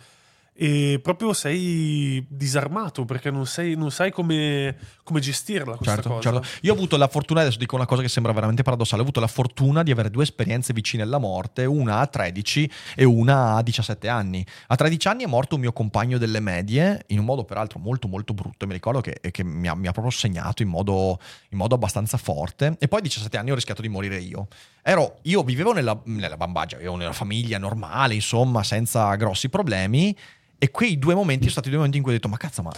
E 0.54 1.00
proprio 1.02 1.32
sei 1.32 2.24
disarmato 2.28 3.06
perché 3.06 3.30
non, 3.30 3.46
sei- 3.46 3.74
non 3.74 3.90
sai 3.90 4.12
come, 4.12 4.76
come 5.02 5.18
gestirla 5.18 5.76
questa 5.76 5.94
Certo, 5.94 6.08
cosa. 6.10 6.30
certo. 6.30 6.46
Io 6.60 6.72
ho 6.72 6.76
avuto 6.76 6.98
la 6.98 7.08
fortuna, 7.08 7.40
adesso 7.40 7.56
dico 7.56 7.74
una 7.74 7.86
cosa 7.86 8.02
che 8.02 8.08
sembra 8.08 8.32
veramente 8.32 8.62
paradossale, 8.62 9.00
ho 9.00 9.04
avuto 9.04 9.18
la 9.18 9.28
fortuna 9.28 9.82
di 9.82 9.90
avere 9.90 10.10
due 10.10 10.24
esperienze 10.24 10.74
vicine 10.74 11.02
alla 11.02 11.16
morte, 11.18 11.64
una 11.64 12.00
a 12.00 12.06
13 12.06 12.70
e 12.94 13.04
una 13.04 13.54
a 13.56 13.62
17 13.62 14.08
anni. 14.08 14.44
A 14.66 14.76
13 14.76 15.08
anni 15.08 15.24
è 15.24 15.26
morto 15.26 15.54
un 15.54 15.62
mio 15.62 15.72
compagno 15.72 16.18
delle 16.18 16.40
medie, 16.40 17.04
in 17.08 17.18
un 17.18 17.24
modo 17.24 17.44
peraltro 17.44 17.78
molto 17.78 18.06
molto 18.06 18.34
brutto, 18.34 18.66
mi 18.66 18.74
ricordo 18.74 19.00
che, 19.00 19.20
che 19.30 19.42
mi, 19.42 19.68
ha, 19.68 19.74
mi 19.74 19.86
ha 19.86 19.92
proprio 19.92 20.12
segnato 20.12 20.62
in 20.62 20.68
modo, 20.68 21.18
in 21.48 21.56
modo 21.58 21.74
abbastanza 21.74 22.18
forte, 22.18 22.76
e 22.78 22.88
poi 22.88 22.98
a 22.98 23.02
17 23.02 23.36
anni 23.38 23.52
ho 23.52 23.54
rischiato 23.54 23.80
di 23.80 23.88
morire 23.88 24.18
io. 24.18 24.48
Ero, 24.82 25.18
io 25.22 25.42
vivevo 25.42 25.72
nella, 25.72 26.00
nella 26.04 26.36
bambagia, 26.36 26.76
vivevo 26.76 26.96
nella 26.96 27.12
famiglia 27.12 27.58
normale, 27.58 28.14
insomma, 28.14 28.62
senza 28.62 29.14
grossi 29.14 29.48
problemi, 29.48 30.16
e 30.58 30.70
quei 30.70 30.98
due 30.98 31.14
momenti 31.14 31.42
sono 31.42 31.52
stati 31.52 31.68
due 31.68 31.78
momenti 31.78 31.98
in 31.98 32.02
cui 32.02 32.12
ho 32.12 32.16
detto, 32.16 32.28
ma 32.28 32.36
cazzo, 32.36 32.62
ma 32.62 32.72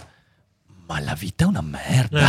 ma 0.87 0.99
la 0.99 1.15
vita 1.15 1.45
è 1.45 1.47
una 1.47 1.61
merda. 1.61 2.27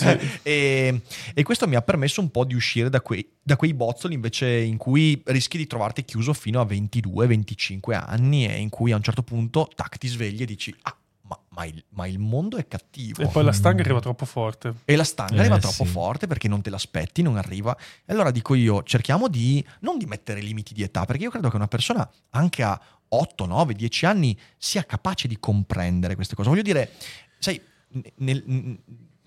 e, 0.42 1.02
e 1.34 1.42
questo 1.42 1.68
mi 1.68 1.74
ha 1.74 1.82
permesso 1.82 2.20
un 2.20 2.30
po' 2.30 2.44
di 2.44 2.54
uscire 2.54 2.88
da 2.88 3.00
quei, 3.00 3.26
da 3.42 3.56
quei 3.56 3.74
bozzoli 3.74 4.14
invece 4.14 4.48
in 4.48 4.76
cui 4.76 5.20
rischi 5.26 5.58
di 5.58 5.66
trovarti 5.66 6.04
chiuso 6.04 6.32
fino 6.32 6.60
a 6.60 6.64
22-25 6.64 7.92
anni 7.92 8.46
e 8.46 8.58
in 8.58 8.70
cui 8.70 8.92
a 8.92 8.96
un 8.96 9.02
certo 9.02 9.22
punto, 9.22 9.68
tac, 9.74 9.98
ti 9.98 10.08
svegli 10.08 10.42
e 10.42 10.46
dici, 10.46 10.74
ah, 10.82 10.96
ma, 11.58 11.64
il, 11.64 11.84
ma 11.90 12.06
il 12.06 12.18
mondo 12.20 12.56
è 12.56 12.68
cattivo. 12.68 13.22
E 13.22 13.26
poi 13.26 13.42
la 13.42 13.50
stanga 13.52 13.82
arriva 13.82 13.98
troppo 13.98 14.24
forte. 14.24 14.74
E 14.84 14.94
la 14.94 15.02
stanga 15.02 15.34
Eh, 15.34 15.38
arriva 15.40 15.58
troppo 15.58 15.84
sì. 15.84 15.90
forte 15.90 16.26
perché 16.28 16.46
non 16.46 16.62
te 16.62 16.70
l'aspetti, 16.70 17.20
non 17.20 17.36
arriva. 17.36 17.76
E 18.04 18.12
allora 18.12 18.30
dico 18.30 18.54
io, 18.54 18.84
cerchiamo 18.84 19.26
di 19.28 19.64
non 19.80 19.98
di 19.98 20.06
mettere 20.06 20.40
limiti 20.40 20.72
di 20.72 20.82
età, 20.82 21.04
perché 21.04 21.24
io 21.24 21.30
credo 21.30 21.50
che 21.50 21.56
una 21.56 21.66
persona 21.66 22.08
anche 22.30 22.62
a 22.62 22.80
8, 23.08 23.46
9, 23.46 23.74
10 23.74 24.06
anni 24.06 24.38
sia 24.56 24.84
capace 24.84 25.26
di 25.26 25.38
comprendere 25.40 26.14
queste 26.14 26.36
cose. 26.36 26.48
Voglio 26.48 26.62
dire, 26.62 26.92
sai, 27.38 27.60
nel, 28.16 28.44
n- 28.46 28.78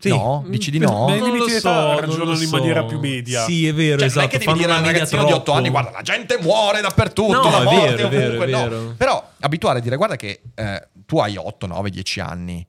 Sì. 0.02 0.10
no, 0.10 0.44
dici 0.48 0.72
di 0.72 0.80
no? 0.80 1.06
nei 1.08 1.20
Non 1.20 1.28
limiti 1.28 1.46
lo 1.48 1.54
di 1.54 1.60
so, 1.60 1.70
ragionano 2.00 2.24
lo 2.26 2.32
in 2.40 2.48
so. 2.48 2.58
maniera 2.58 2.84
più 2.86 3.00
media. 3.00 3.44
Sì, 3.46 3.68
è 3.68 3.74
vero, 3.74 3.98
Cioè, 4.00 4.08
esatto. 4.08 4.20
non 4.20 4.28
è 4.28 4.32
che 4.32 4.38
devi 4.38 4.46
fanno 4.46 4.58
dire 4.58 4.72
a 4.72 4.76
un 5.22 5.26
di 5.26 5.32
8 5.32 5.44
troppo. 5.44 5.52
anni, 5.60 5.70
guarda, 5.70 5.92
la 5.92 6.02
gente 6.02 6.38
muore 6.42 6.82
dappertutto, 6.82 7.42
No, 7.42 7.50
la 7.50 7.60
è 7.62 7.64
morte 7.64 7.80
vero, 7.96 8.08
è 8.08 8.10
vero, 8.10 8.26
ovunque, 8.26 8.46
è 8.46 8.50
no. 8.50 8.58
vero. 8.70 8.94
Però 8.98 9.30
abituare 9.40 9.80
a 9.80 9.82
dire, 9.82 9.96
guarda 9.96 10.16
che 10.16 10.42
eh, 10.56 10.88
tu 11.06 11.18
hai 11.20 11.36
8, 11.38 11.68
9, 11.68 11.90
10 11.90 12.20
anni, 12.20 12.66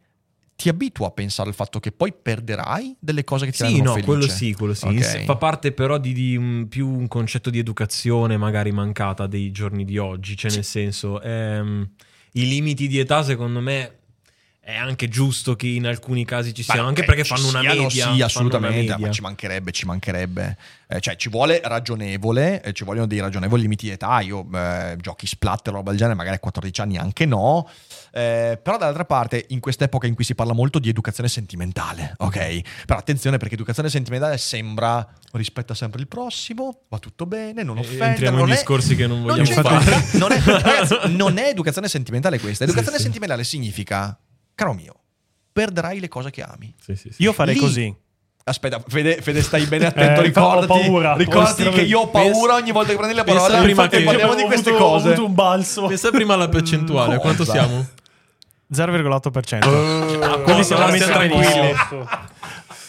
ti 0.54 0.68
abitua 0.68 1.08
a 1.08 1.10
pensare 1.10 1.48
al 1.48 1.54
fatto 1.56 1.80
che 1.80 1.90
poi 1.90 2.12
perderai 2.12 2.94
delle 3.00 3.24
cose 3.24 3.46
che 3.46 3.50
ti 3.50 3.56
Sì, 3.58 3.64
rendono 3.64 3.84
no, 3.84 3.92
felice. 3.94 4.06
quello 4.10 4.28
sì, 4.28 4.52
quello 4.52 4.74
sì. 4.74 4.86
Ok. 4.86 5.24
Fa 5.24 5.36
parte 5.36 5.72
però 5.72 5.98
di, 5.98 6.12
di 6.12 6.36
un- 6.36 6.68
più 6.68 6.86
un 6.88 7.08
concetto 7.08 7.50
di 7.50 7.58
educazione 7.58 8.36
magari 8.36 8.70
mancata 8.70 9.26
dei 9.26 9.50
giorni 9.50 9.84
di 9.84 9.98
oggi, 9.98 10.36
cioè 10.36 10.52
nel 10.52 10.62
senso, 10.64 11.20
ehm, 11.20 11.88
i 12.34 12.46
limiti 12.46 12.86
di 12.86 12.98
età 13.00 13.22
secondo 13.24 13.60
me 13.60 13.96
è 14.64 14.76
anche 14.76 15.08
giusto 15.08 15.56
che 15.56 15.66
in 15.66 15.86
alcuni 15.86 16.24
casi 16.24 16.54
ci 16.54 16.62
siano, 16.62 16.82
Ma 16.82 16.88
anche 16.88 17.00
che 17.00 17.06
perché 17.08 17.24
fanno 17.24 17.48
una 17.48 17.60
siano, 17.62 17.82
media. 17.82 18.12
Sì, 18.12 18.22
assolutamente, 18.22 18.76
media. 18.92 18.96
ma 18.98 19.10
ci 19.10 19.20
mancherebbe, 19.20 19.72
ci 19.72 19.86
mancherebbe. 19.86 20.56
Eh, 20.86 21.00
cioè, 21.00 21.16
ci 21.16 21.28
vuole 21.30 21.60
ragionevole, 21.64 22.62
eh, 22.62 22.72
ci 22.72 22.84
vogliono 22.84 23.06
dei 23.06 23.18
ragionevoli 23.18 23.62
limiti 23.62 23.86
di 23.86 23.92
età. 23.92 24.20
Io 24.20 24.46
eh, 24.54 24.96
giochi 25.00 25.26
splatter 25.26 25.72
roba 25.74 25.90
del 25.90 25.98
genere, 25.98 26.14
magari 26.16 26.36
a 26.36 26.38
14 26.38 26.80
anni 26.80 26.96
anche 26.96 27.26
no. 27.26 27.68
Eh, 28.12 28.56
però 28.62 28.76
dall'altra 28.78 29.04
parte, 29.04 29.46
in 29.48 29.58
quest'epoca 29.58 30.06
in 30.06 30.14
cui 30.14 30.22
si 30.22 30.36
parla 30.36 30.52
molto 30.52 30.78
di 30.78 30.88
educazione 30.88 31.28
sentimentale, 31.28 32.14
ok? 32.18 32.84
Però 32.86 32.98
attenzione 33.00 33.38
perché 33.38 33.54
educazione 33.54 33.88
sentimentale 33.90 34.38
sembra 34.38 35.04
rispetta 35.32 35.74
sempre 35.74 36.00
il 36.02 36.06
prossimo, 36.06 36.82
va 36.88 36.98
tutto 37.00 37.26
bene, 37.26 37.64
non 37.64 37.78
E 37.78 37.80
offende. 37.80 38.04
entriamo 38.04 38.36
non 38.36 38.46
in 38.46 38.52
è- 38.52 38.56
discorsi 38.58 38.94
che 38.94 39.08
non 39.08 39.22
non 39.24 39.36
vogliamo 39.36 39.48
c'entra- 39.48 39.80
fare. 39.80 40.18
Non 40.18 40.30
è, 40.30 40.40
ragazzi, 40.44 40.96
non 41.16 41.36
è 41.38 41.48
educazione 41.48 41.88
sentimentale 41.88 42.38
questa. 42.38 42.62
Educazione 42.62 42.96
Sì, 42.98 43.02
sì. 43.02 43.08
sentimentale 43.10 43.42
significa, 43.44 44.16
caro 44.54 44.72
mio, 44.74 44.94
perderai 45.52 46.00
le 46.00 46.08
cose 46.08 46.30
che 46.30 46.42
ami. 46.42 46.74
Sì, 46.80 46.94
sì, 46.96 47.10
sì. 47.12 47.22
Io 47.22 47.32
farei 47.32 47.54
Lì- 47.54 47.60
così. 47.60 47.94
Aspetta, 48.44 48.82
Fede, 48.84 49.22
Fede, 49.22 49.40
stai 49.42 49.66
bene 49.66 49.86
attento, 49.92 50.20
Eh, 50.20 50.24
ricordati, 50.24 50.64
ho 50.72 50.82
paura. 50.82 51.14
ricordati 51.16 51.64
Ho 51.66 51.70
che 51.70 51.82
io 51.82 52.00
ho 52.00 52.08
paura 52.08 52.54
ogni 52.54 52.72
volta 52.72 52.90
che 52.90 52.96
prendi 52.96 53.14
la 53.14 53.22
parola. 53.24 53.60
prima 53.62 53.86
che- 53.88 54.02
parliamo 54.02 54.34
di 54.34 54.42
Ho 54.42 54.46
queste 54.46 54.70
avuto- 54.70 54.84
Ho 54.84 54.88
cose. 54.90 55.06
avuto 55.12 55.26
un 55.26 55.34
balzo. 55.34 55.86
Pensa 55.86 56.10
prima 56.10 56.34
alla 56.34 56.48
percentuale, 56.48 57.18
quanto 57.18 57.44
siamo? 57.44 57.86
0,8%. 58.74 59.64
Eh, 59.64 60.42
Quelli 60.42 60.64
siamo 60.64 60.82
allora 60.82 60.96
messi 60.98 61.10
tranquilli. 61.10 61.74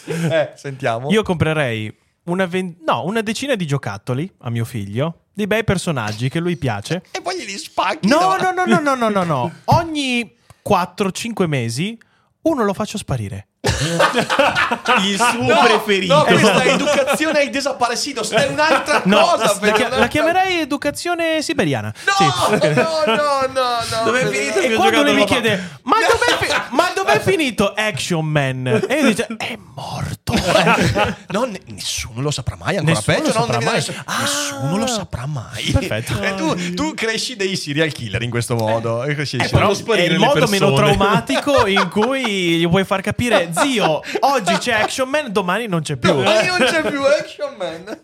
Eh, 0.06 0.52
sentiamo. 0.56 1.10
Io 1.10 1.22
comprerei 1.22 1.90
una, 2.24 2.44
ven- 2.44 2.76
no, 2.84 3.04
una 3.06 3.22
decina 3.22 3.54
di 3.54 3.66
giocattoli 3.66 4.30
a 4.40 4.50
mio 4.50 4.66
figlio, 4.66 5.20
dei 5.32 5.46
bei 5.46 5.64
personaggi 5.64 6.28
che 6.28 6.40
lui 6.40 6.56
piace. 6.58 7.02
E 7.10 7.22
poi 7.22 7.36
glieli 7.38 7.56
spacchi. 7.56 8.06
No, 8.08 8.36
no, 8.38 8.50
no, 8.52 8.64
no, 8.66 8.80
no, 8.80 8.94
no, 8.94 9.08
no, 9.08 9.24
no. 9.24 9.52
Ogni 9.76 10.34
4-5 10.66 11.46
mesi 11.46 11.98
uno 12.42 12.64
lo 12.64 12.72
faccio 12.74 12.98
sparire. 12.98 13.48
Il 15.02 15.16
suo 15.18 15.42
No, 15.42 15.60
preferito. 15.64 16.14
No, 16.14 16.24
questa 16.24 16.60
è 16.62 16.72
educazione 16.72 17.38
ai 17.40 17.50
desaparecidos. 17.50 18.30
È 18.30 18.46
un'altra 18.46 19.02
No, 19.04 19.20
cosa. 19.20 19.58
la, 19.60 19.72
chia- 19.72 19.88
la 19.98 20.06
chiamerei 20.08 20.60
educazione 20.60 21.42
siberiana. 21.42 21.92
No, 22.06 22.12
Sì. 22.16 22.24
no, 22.24 22.78
no, 23.06 23.14
no, 23.14 23.52
no. 23.52 24.04
Dove 24.04 24.20
è 24.20 24.24
Fede, 24.26 24.36
finito 24.52 24.60
no. 24.60 24.66
il 24.66 24.72
E 24.72 24.76
quando 24.76 25.02
lui 25.02 25.14
mi 25.14 25.24
chiede, 25.24 25.78
ma 25.84 25.96
dov'è, 26.08 26.36
fi- 26.44 26.52
ma 26.70 26.90
dov'è 26.94 27.20
finito 27.20 27.72
Action 27.74 28.24
Man? 28.24 28.66
E 28.88 28.94
io 29.00 29.06
dice, 29.08 29.26
è 29.38 29.56
morto. 29.74 30.32
No, 31.28 31.44
ne- 31.44 31.60
nessuno 31.66 32.20
lo 32.20 32.30
saprà 32.30 32.56
mai. 32.56 32.76
Ancora 32.76 32.94
Nessuno 32.96 33.16
peggio, 33.16 33.26
lo 33.38 33.44
saprà 33.44 33.58
mai. 33.60 33.68
adesso- 33.76 33.92
Nessuno 34.20 34.76
lo 34.76 34.86
saprà 34.86 35.26
mai. 35.26 35.64
Perfetto. 35.72 36.22
E 36.22 36.34
tu, 36.34 36.74
tu 36.74 36.94
cresci 36.94 37.34
dei 37.36 37.56
serial 37.56 37.90
killer 37.92 38.22
in 38.22 38.30
questo 38.30 38.54
modo. 38.54 39.02
E 39.04 39.14
cresci 39.14 39.36
dei 39.36 39.46
Eh, 39.46 39.48
però 39.50 39.70
è 39.72 40.00
il 40.02 40.18
modo 40.18 40.46
meno 40.46 40.72
persone. 40.72 40.96
traumatico 40.96 41.66
in 41.66 41.88
cui 41.90 42.58
gli 42.58 42.68
puoi 42.68 42.84
far 42.84 43.00
capire, 43.00 43.50
zio, 43.54 44.02
oggi 44.20 44.56
c'è 44.58 44.72
Action 44.72 45.08
Man, 45.08 45.32
domani 45.32 45.66
non 45.66 45.82
c'è 45.82 45.96
più. 45.96 46.12
Domani 46.12 46.46
non 46.46 46.58
c'è 46.58 46.82
più 46.88 47.00
Action 47.02 47.54
Man. 47.56 48.00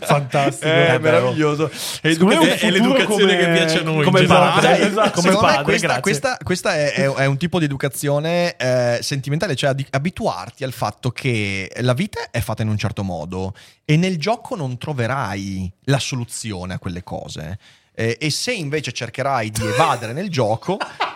Fantastico. 0.00 0.66
È 0.66 0.94
Eh, 0.94 0.98
meraviglioso. 0.98 1.70
E 2.02 2.12
Secondo 2.12 2.34
me 2.36 2.40
educa- 2.42 2.54
è 2.54 2.58
è 2.66 2.70
l'educazione 2.70 3.36
come- 3.36 3.36
che 3.36 3.52
piace 3.52 3.78
a 3.78 3.82
noi. 3.82 4.04
come 4.04 4.22
padre. 4.24 4.80
Esatto, 4.86 5.20
come 5.20 5.36
padre, 5.36 5.62
questa, 5.62 6.00
questa- 6.00 6.38
questa 6.42 6.74
è, 6.74 6.92
è- 6.92 7.12
è 7.12 7.26
un 7.26 7.36
tipo 7.36 7.58
di 7.58 7.64
educazione 7.64 8.56
eh, 8.56 8.98
sentimentale, 9.02 9.54
cioè 9.56 9.72
di- 9.74 9.86
abituarti 9.90 10.64
al 10.64 10.72
fatto 10.72 11.10
che 11.10 11.70
la 11.80 11.92
vita 11.94 12.30
è 12.30 12.40
fatta 12.40 12.62
in 12.62 12.68
un 12.68 12.78
certo 12.78 13.02
modo 13.02 13.54
e 13.84 13.96
nel 13.96 14.18
gioco 14.18 14.54
non 14.56 14.78
troverai 14.78 15.70
la 15.84 15.98
soluzione 15.98 16.74
a 16.74 16.78
quelle 16.78 17.02
cose. 17.02 17.58
Eh, 17.98 18.18
e 18.20 18.30
se 18.30 18.52
invece 18.52 18.92
cercherai 18.92 19.50
di 19.50 19.64
evadere 19.64 20.12
nel 20.12 20.28
gioco, 20.28 20.76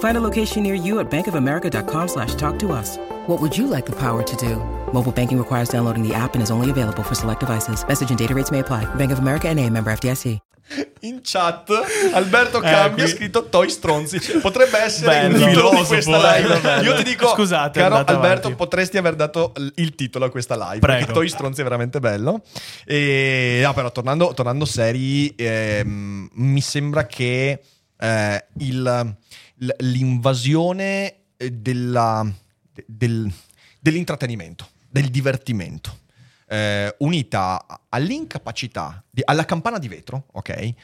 Find 0.00 0.16
a 0.16 0.20
location 0.20 0.62
near 0.62 0.74
you 0.74 0.98
at 1.00 1.10
bankofamerica.com 1.10 2.08
slash 2.08 2.34
talk 2.34 2.58
to 2.60 2.72
us. 2.72 2.98
What 3.26 3.40
would 3.40 3.56
you 3.56 3.66
like 3.66 3.86
the 3.86 3.96
power 3.96 4.22
to 4.22 4.36
do? 4.36 4.56
Mobile 4.92 5.12
banking 5.12 5.38
requires 5.38 5.68
downloading 5.68 6.02
the 6.06 6.14
app 6.14 6.34
and 6.34 6.42
is 6.42 6.50
only 6.50 6.70
available 6.70 7.02
for 7.02 7.14
select 7.14 7.40
devices. 7.40 7.84
Message 7.86 8.10
and 8.10 8.18
data 8.18 8.34
rates 8.34 8.50
may 8.50 8.60
apply. 8.60 8.84
Bank 8.96 9.12
of 9.12 9.18
America 9.20 9.48
and 9.48 9.58
a 9.58 9.68
member 9.70 9.90
FDIC. 9.92 10.38
in 11.02 11.20
chat 11.24 11.68
Alberto 12.14 12.60
Cambia 12.60 13.02
ha 13.04 13.06
qui- 13.06 13.08
scritto 13.08 13.48
Toi 13.48 13.68
stronzi. 13.68 14.20
Potrebbe 14.40 14.78
essere 14.78 15.28
Bello. 15.30 15.36
il 15.36 15.46
titolo 15.48 15.70
di 15.74 15.84
questa 15.84 16.36
live. 16.36 16.82
Io 16.84 16.94
ti 16.94 17.02
dico, 17.02 17.26
Scusate, 17.28 17.80
caro 17.80 17.96
Alberto, 17.96 18.16
avanti. 18.46 18.54
potresti 18.54 18.96
aver 18.96 19.16
dato 19.16 19.52
il 19.74 19.94
titolo 19.96 20.26
a 20.26 20.30
questa 20.30 20.54
live. 20.54 20.78
Prego. 20.78 20.98
Perché 20.98 21.12
Toi 21.12 21.28
stronzi 21.28 21.60
è 21.60 21.64
veramente 21.64 21.98
bello. 21.98 22.42
E, 22.86 23.60
no, 23.64 23.72
però 23.74 23.90
tornando, 23.90 24.32
tornando 24.32 24.64
seri, 24.64 25.34
ehm, 25.36 26.28
mi 26.34 26.60
sembra 26.60 27.04
che 27.06 27.60
eh, 28.02 28.44
il- 28.58 29.16
l'invasione 29.78 31.16
eh, 31.36 31.50
della- 31.50 32.26
del- 32.86 33.32
dell'intrattenimento, 33.80 34.68
del 34.88 35.08
divertimento, 35.08 35.98
eh, 36.48 36.94
unita 36.98 37.64
all'incapacità, 37.88 39.02
di- 39.10 39.22
alla 39.24 39.44
campana 39.44 39.78
di 39.78 39.88
vetro, 39.88 40.26
ok? 40.32 40.74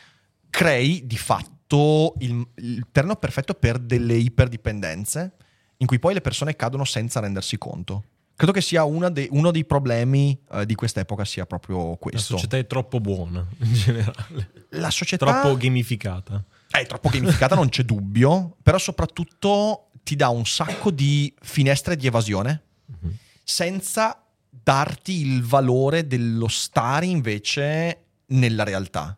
Crei 0.51 1.07
di 1.07 1.17
fatto 1.17 2.15
il, 2.21 2.47
il 2.57 2.87
terreno 2.93 3.17
perfetto 3.17 3.55
per 3.55 3.79
delle 3.79 4.15
iperdipendenze 4.15 5.33
in 5.79 5.87
cui 5.87 5.99
poi 5.99 6.15
le 6.15 6.21
persone 6.21 6.57
cadono 6.57 6.85
senza 6.85 7.21
rendersi 7.21 7.59
conto. 7.59 8.05
Credo 8.37 8.53
che 8.53 8.61
sia 8.61 8.85
dei- 9.11 9.29
uno 9.31 9.51
dei 9.51 9.65
problemi 9.65 10.39
eh, 10.53 10.67
di 10.67 10.75
quest'epoca 10.75 11.25
sia 11.25 11.47
proprio 11.47 11.91
La 11.91 11.97
questo. 11.97 12.35
società 12.37 12.57
è 12.59 12.67
troppo 12.67 13.01
buona 13.01 13.45
in 13.59 13.73
generale. 13.73 14.51
La 14.71 14.91
società 14.91 15.25
Troppo 15.27 15.57
gamificata. 15.57 16.43
È 16.79 16.87
troppo 16.87 17.09
gamificata, 17.09 17.55
non 17.55 17.69
c'è 17.69 17.83
dubbio, 17.83 18.57
però 18.63 18.79
soprattutto 18.79 19.89
ti 20.03 20.17
dà 20.17 20.29
un 20.29 20.47
sacco 20.47 20.91
di 20.91 21.35
finestre 21.41 21.97
di 21.97 22.07
evasione 22.07 22.63
senza 23.43 24.21
darti 24.49 25.21
il 25.21 25.45
valore 25.45 26.07
dello 26.07 26.49
stare 26.49 27.07
invece 27.07 28.05
nella 28.27 28.65
realtà. 28.65 29.17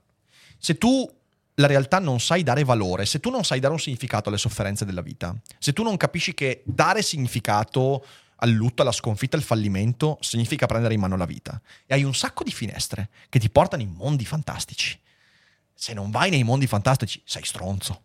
Se 0.58 0.76
tu 0.76 1.10
la 1.54 1.66
realtà 1.66 1.98
non 1.98 2.20
sai 2.20 2.42
dare 2.42 2.64
valore, 2.64 3.06
se 3.06 3.20
tu 3.20 3.30
non 3.30 3.44
sai 3.44 3.60
dare 3.60 3.72
un 3.72 3.80
significato 3.80 4.28
alle 4.28 4.38
sofferenze 4.38 4.84
della 4.84 5.00
vita, 5.00 5.34
se 5.58 5.72
tu 5.72 5.82
non 5.82 5.96
capisci 5.96 6.34
che 6.34 6.62
dare 6.64 7.02
significato 7.02 8.04
al 8.36 8.50
lutto, 8.50 8.82
alla 8.82 8.92
sconfitta, 8.92 9.36
al 9.36 9.42
fallimento 9.42 10.18
significa 10.20 10.66
prendere 10.66 10.94
in 10.94 11.00
mano 11.00 11.16
la 11.16 11.24
vita 11.24 11.60
e 11.86 11.94
hai 11.94 12.04
un 12.04 12.14
sacco 12.14 12.44
di 12.44 12.52
finestre 12.52 13.08
che 13.28 13.38
ti 13.38 13.50
portano 13.50 13.82
in 13.82 13.90
mondi 13.90 14.24
fantastici. 14.24 14.98
Se 15.80 15.94
non 15.94 16.10
vai 16.10 16.28
nei 16.28 16.42
mondi 16.42 16.66
fantastici, 16.66 17.22
sei 17.24 17.44
stronzo. 17.44 18.02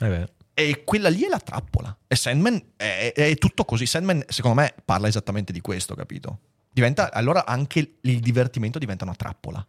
Eh. 0.00 0.28
E 0.52 0.82
quella 0.82 1.08
lì 1.08 1.22
è 1.22 1.28
la 1.28 1.38
trappola. 1.38 1.96
E 2.08 2.16
Sandman 2.16 2.72
è, 2.74 3.12
è 3.14 3.36
tutto 3.36 3.64
così. 3.64 3.86
Sandman, 3.86 4.24
secondo 4.26 4.60
me, 4.60 4.74
parla 4.84 5.06
esattamente 5.06 5.52
di 5.52 5.60
questo, 5.60 5.94
capito? 5.94 6.40
Diventa, 6.68 7.12
allora 7.12 7.46
anche 7.46 7.98
il 8.00 8.18
divertimento 8.18 8.80
diventa 8.80 9.04
una 9.04 9.14
trappola. 9.14 9.64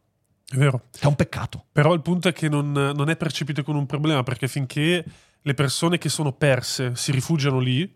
È 0.49 0.55
vero. 0.55 0.85
È 0.99 1.05
un 1.05 1.13
peccato. 1.13 1.65
Però 1.71 1.93
il 1.93 2.01
punto 2.01 2.29
è 2.29 2.33
che 2.33 2.49
non, 2.49 2.71
non 2.71 3.11
è 3.11 3.15
percepito 3.15 3.61
come 3.61 3.77
un 3.77 3.85
problema 3.85 4.23
perché 4.23 4.47
finché 4.47 5.05
le 5.39 5.53
persone 5.53 5.99
che 5.99 6.09
sono 6.09 6.33
perse 6.33 6.95
si 6.95 7.11
rifugiano 7.11 7.59
lì, 7.59 7.95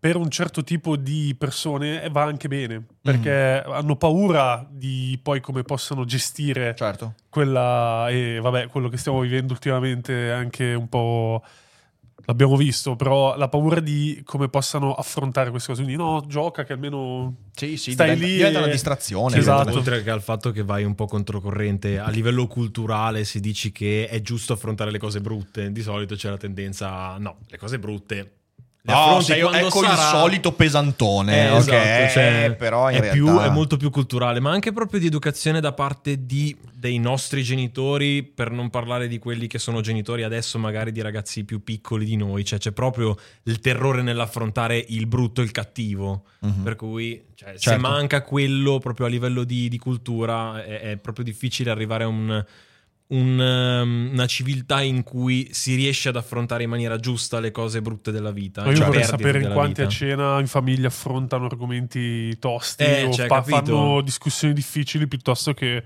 per 0.00 0.16
un 0.16 0.30
certo 0.30 0.64
tipo 0.64 0.96
di 0.96 1.34
persone 1.38 2.08
va 2.10 2.22
anche 2.22 2.48
bene 2.48 2.82
perché 3.02 3.62
hanno 3.64 3.96
paura 3.96 4.66
di 4.68 5.18
poi 5.22 5.40
come 5.40 5.62
possano 5.62 6.06
gestire 6.06 6.74
Certo. 6.74 7.14
quella 7.28 8.08
e 8.08 8.38
vabbè 8.40 8.68
quello 8.68 8.88
che 8.88 8.96
stiamo 8.96 9.20
vivendo 9.20 9.52
ultimamente 9.52 10.28
è 10.28 10.30
anche 10.30 10.72
un 10.72 10.88
po' 10.88 11.44
l'abbiamo 12.24 12.56
visto 12.56 12.96
però 12.96 13.36
la 13.36 13.48
paura 13.48 13.80
di 13.80 14.22
come 14.24 14.48
possano 14.48 14.94
affrontare 14.94 15.50
queste 15.50 15.68
cose 15.72 15.82
quindi 15.84 16.00
no 16.02 16.22
gioca 16.26 16.64
che 16.64 16.72
almeno 16.72 17.34
Sì, 17.54 17.76
sì, 17.76 17.92
stai 17.92 18.14
diventa, 18.14 18.26
lì 18.26 18.32
diventa 18.36 18.58
e- 18.58 18.62
una 18.62 18.70
distrazione. 18.72 19.36
Esatto. 19.36 19.76
Oltre 19.76 20.02
che 20.02 20.10
al 20.10 20.22
fatto 20.22 20.50
che 20.50 20.62
vai 20.62 20.84
un 20.84 20.94
po' 20.94 21.04
controcorrente, 21.06 21.98
a 21.98 22.08
livello 22.08 22.46
culturale 22.46 23.24
si 23.24 23.38
dici 23.40 23.70
che 23.72 24.06
è 24.08 24.20
giusto 24.22 24.52
affrontare 24.54 24.90
le 24.90 24.98
cose 24.98 25.20
brutte. 25.20 25.72
Di 25.72 25.82
solito 25.82 26.14
c'è 26.14 26.30
la 26.30 26.36
tendenza 26.38 27.10
a 27.12 27.18
no, 27.18 27.38
le 27.48 27.58
cose 27.58 27.78
brutte. 27.78 28.32
No, 28.82 29.20
sei- 29.20 29.40
ecco 29.40 29.80
il 29.82 29.88
sarà- 29.88 30.08
solito 30.18 30.52
pesantone, 30.52 31.50
Eh, 31.50 31.56
esatto, 31.56 32.12
cioè, 32.12 32.54
però 32.58 32.86
è, 32.86 33.10
più- 33.10 33.26
realtà- 33.26 33.46
è 33.46 33.50
molto 33.50 33.76
più 33.76 33.90
culturale, 33.90 34.40
ma 34.40 34.50
anche 34.52 34.72
proprio 34.72 34.98
di 34.98 35.06
educazione 35.06 35.60
da 35.60 35.72
parte 35.72 36.24
di- 36.24 36.56
dei 36.72 36.98
nostri 36.98 37.42
genitori, 37.42 38.22
per 38.22 38.50
non 38.50 38.70
parlare 38.70 39.06
di 39.06 39.18
quelli 39.18 39.48
che 39.48 39.58
sono 39.58 39.82
genitori 39.82 40.22
adesso, 40.22 40.58
magari 40.58 40.92
di 40.92 41.02
ragazzi 41.02 41.44
più 41.44 41.62
piccoli 41.62 42.06
di 42.06 42.16
noi. 42.16 42.42
Cioè, 42.42 42.58
c'è 42.58 42.72
proprio 42.72 43.14
il 43.42 43.60
terrore 43.60 44.00
nell'affrontare 44.00 44.82
il 44.88 45.06
brutto 45.06 45.42
e 45.42 45.44
il 45.44 45.50
cattivo. 45.50 46.22
Mhm. 46.40 46.62
Per 46.62 46.76
cui, 46.76 47.22
cioè, 47.34 47.50
se 47.52 47.58
Certo. 47.58 47.80
manca 47.86 48.22
quello 48.22 48.78
proprio 48.78 49.04
a 49.04 49.08
livello 49.10 49.44
di, 49.44 49.68
di 49.68 49.76
cultura, 49.78 50.64
è, 50.64 50.80
è 50.92 50.96
proprio 50.96 51.22
difficile 51.24 51.70
arrivare 51.70 52.04
a 52.04 52.08
un- 52.08 52.44
un, 53.10 53.38
um, 53.38 54.10
una 54.12 54.26
civiltà 54.26 54.82
in 54.82 55.02
cui 55.02 55.48
si 55.52 55.74
riesce 55.74 56.08
ad 56.08 56.16
affrontare 56.16 56.62
in 56.62 56.68
maniera 56.70 56.98
giusta 56.98 57.40
le 57.40 57.50
cose 57.50 57.82
brutte 57.82 58.10
della 58.10 58.30
vita. 58.30 58.62
Ma 58.62 58.70
io 58.70 58.76
cioè 58.76 58.86
vorrei 58.86 59.04
sapere 59.04 59.42
in 59.42 59.52
quanti 59.52 59.80
a 59.80 59.86
vita. 59.86 59.96
cena 59.96 60.38
in 60.38 60.46
famiglia 60.46 60.88
affrontano 60.88 61.46
argomenti 61.46 62.38
tosti 62.38 62.84
Eh, 62.84 63.04
o 63.04 63.12
cioè, 63.12 63.26
fa- 63.26 63.42
fanno 63.42 64.00
discussioni 64.00 64.54
difficili 64.54 65.08
piuttosto 65.08 65.54
che 65.54 65.82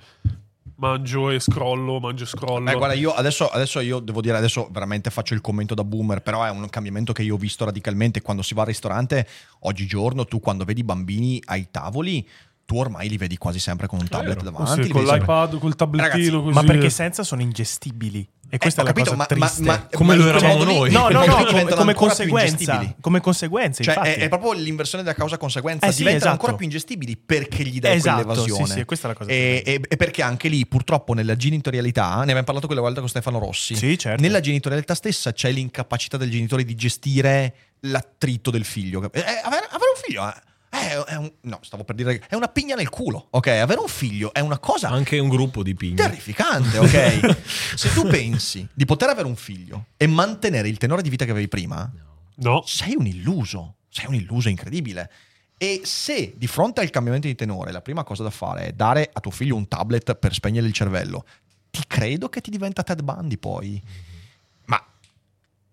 mangio 0.76 1.30
e 1.30 1.40
scrollo, 1.40 1.98
mangio 1.98 2.24
e 2.24 2.26
scrollo. 2.26 2.70
Eh, 2.70 2.74
guarda, 2.74 2.94
io 2.94 3.14
adesso, 3.14 3.48
adesso 3.48 3.80
io 3.80 4.00
devo 4.00 4.20
dire, 4.20 4.36
adesso 4.36 4.68
veramente 4.70 5.10
faccio 5.10 5.32
il 5.32 5.40
commento 5.40 5.74
da 5.74 5.84
boomer, 5.84 6.20
però 6.20 6.44
è 6.44 6.50
un 6.50 6.68
cambiamento 6.68 7.12
che 7.12 7.22
io 7.22 7.34
ho 7.34 7.38
visto 7.38 7.64
radicalmente. 7.64 8.20
Quando 8.20 8.42
si 8.42 8.54
va 8.54 8.62
al 8.62 8.68
ristorante, 8.68 9.26
oggigiorno, 9.60 10.26
tu 10.26 10.40
quando 10.40 10.64
vedi 10.64 10.80
i 10.80 10.84
bambini 10.84 11.40
ai 11.46 11.68
tavoli, 11.70 12.26
tu 12.64 12.76
ormai 12.76 13.08
li 13.08 13.16
vedi 13.16 13.36
quasi 13.36 13.58
sempre 13.58 13.86
con 13.86 13.98
un 14.00 14.08
tablet 14.08 14.38
vero. 14.42 14.50
davanti. 14.50 14.82
Sì, 14.84 14.88
con 14.88 15.02
vedi 15.02 15.12
sempre- 15.16 15.34
l'iPad, 15.34 15.58
col 15.58 15.76
tablettino 15.76 16.12
Ragazzi, 16.12 16.30
così. 16.30 16.54
Ma 16.54 16.62
perché 16.64 16.90
senza 16.90 17.22
sono 17.22 17.42
ingestibili. 17.42 18.28
E 18.50 18.58
questa 18.58 18.82
Eh, 18.82 18.84
è 18.84 18.86
la 18.86 18.92
capito, 18.92 19.16
cosa 19.16 19.26
ma- 19.28 19.36
ma- 19.38 19.46
triste. 19.48 19.62
ma- 19.64 19.88
Come 19.92 20.16
ma 20.16 20.22
lo 20.22 20.28
eravamo 20.28 20.64
lì- 20.64 20.74
noi. 20.78 20.90
No, 20.92 21.08
no, 21.08 21.24
no, 21.24 21.34
come, 21.34 21.48
diventano 21.48 21.76
come 21.76 21.92
più 21.92 22.00
conseguenza. 22.02 22.94
Come 23.00 23.20
conseguenza, 23.20 23.82
Cioè, 23.82 23.94
infatti. 23.96 24.20
è, 24.20 24.22
è 24.24 24.28
proprio 24.28 24.52
l'inversione 24.52 25.02
della 25.02 25.16
causa-conseguenza. 25.16 25.86
Eh 25.86 25.90
sì, 25.90 25.98
diventano 25.98 26.24
esatto. 26.26 26.34
ancora 26.34 26.54
più 26.54 26.64
ingestibili 26.66 27.16
perché 27.16 27.64
gli 27.64 27.80
dai 27.80 27.96
Esatto, 27.96 28.22
quell'evasione. 28.22 28.66
sì, 28.66 28.72
sì, 28.78 28.84
questa 28.84 29.08
è 29.08 29.10
la 29.10 29.16
cosa 29.16 29.30
E, 29.30 29.62
e- 29.66 29.80
e 29.88 29.96
perché 29.96 30.22
anche 30.22 30.48
lì, 30.48 30.64
purtroppo, 30.66 31.14
nella 31.14 31.34
genitorialità, 31.36 32.14
ne 32.16 32.22
abbiamo 32.22 32.44
parlato 32.44 32.66
quella 32.66 32.82
volta 32.82 33.00
con 33.00 33.08
Stefano 33.08 33.38
Rossi. 33.40 33.74
Sì, 33.74 33.98
certo. 33.98 34.22
Nella 34.22 34.40
genitorialità 34.40 34.94
stessa 34.94 35.32
c'è 35.32 35.50
l'incapacità 35.50 36.16
del 36.16 36.30
genitore 36.30 36.64
di 36.64 36.74
gestire 36.76 37.54
l'attrito 37.80 38.50
del 38.52 38.64
figlio. 38.64 39.02
Eh, 39.12 39.18
avere, 39.20 39.66
avere 39.68 39.90
un 39.94 40.00
figlio 40.02 40.28
è, 40.28 40.32
è- 40.80 40.96
è 40.98 41.14
un, 41.16 41.30
no, 41.42 41.58
stavo 41.62 41.84
per 41.84 41.94
dire 41.94 42.22
è 42.28 42.34
una 42.34 42.48
pigna 42.48 42.74
nel 42.74 42.88
culo. 42.88 43.28
Ok, 43.30 43.46
avere 43.48 43.80
un 43.80 43.88
figlio 43.88 44.32
è 44.32 44.40
una 44.40 44.58
cosa 44.58 44.88
Anche 44.88 45.18
un 45.18 45.28
gruppo 45.28 45.62
di 45.62 45.74
pigni. 45.74 45.94
terrificante, 45.96 46.78
ok? 46.78 47.36
Se 47.76 47.92
tu 47.92 48.06
pensi 48.08 48.66
di 48.72 48.84
poter 48.84 49.08
avere 49.10 49.26
un 49.26 49.36
figlio 49.36 49.86
e 49.96 50.06
mantenere 50.06 50.68
il 50.68 50.78
tenore 50.78 51.02
di 51.02 51.08
vita 51.10 51.24
che 51.24 51.30
avevi 51.30 51.48
prima, 51.48 51.90
No. 52.36 52.62
sei 52.66 52.94
un 52.96 53.06
illuso, 53.06 53.76
sei 53.88 54.06
un 54.06 54.14
illuso 54.14 54.48
incredibile. 54.48 55.10
E 55.56 55.82
se 55.84 56.34
di 56.36 56.46
fronte 56.48 56.80
al 56.80 56.90
cambiamento 56.90 57.28
di 57.28 57.34
tenore 57.36 57.70
la 57.70 57.80
prima 57.80 58.02
cosa 58.02 58.24
da 58.24 58.30
fare 58.30 58.66
è 58.66 58.72
dare 58.72 59.08
a 59.12 59.20
tuo 59.20 59.30
figlio 59.30 59.54
un 59.54 59.68
tablet 59.68 60.14
per 60.16 60.34
spegnere 60.34 60.66
il 60.66 60.72
cervello, 60.72 61.24
ti 61.70 61.82
credo 61.86 62.28
che 62.28 62.40
ti 62.40 62.50
diventa 62.50 62.82
Ted 62.82 63.02
Bundy 63.02 63.36
poi. 63.38 63.80
Ma 63.80 63.90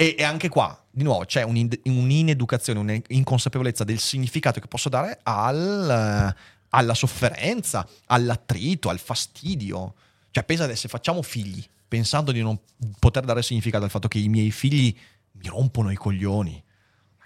e, 0.01 0.15
e 0.17 0.23
anche 0.23 0.49
qua, 0.49 0.83
di 0.89 1.03
nuovo, 1.03 1.25
c'è 1.25 1.43
un'in- 1.43 1.79
un'ineducazione, 1.83 3.03
un'inconsapevolezza 3.07 3.83
del 3.83 3.99
significato 3.99 4.59
che 4.59 4.65
posso 4.65 4.89
dare 4.89 5.19
al- 5.21 6.35
alla 6.69 6.93
sofferenza, 6.95 7.87
all'attrito, 8.07 8.89
al 8.89 8.97
fastidio. 8.97 9.93
Cioè, 10.31 10.43
pensa 10.43 10.63
adesso, 10.63 10.87
facciamo 10.87 11.21
figli, 11.21 11.63
pensando 11.87 12.31
di 12.31 12.41
non 12.41 12.57
poter 12.97 13.25
dare 13.25 13.43
significato 13.43 13.83
al 13.83 13.91
fatto 13.91 14.07
che 14.07 14.17
i 14.17 14.27
miei 14.27 14.49
figli 14.49 14.91
mi 15.33 15.47
rompono 15.47 15.91
i 15.91 15.95
coglioni. 15.95 16.63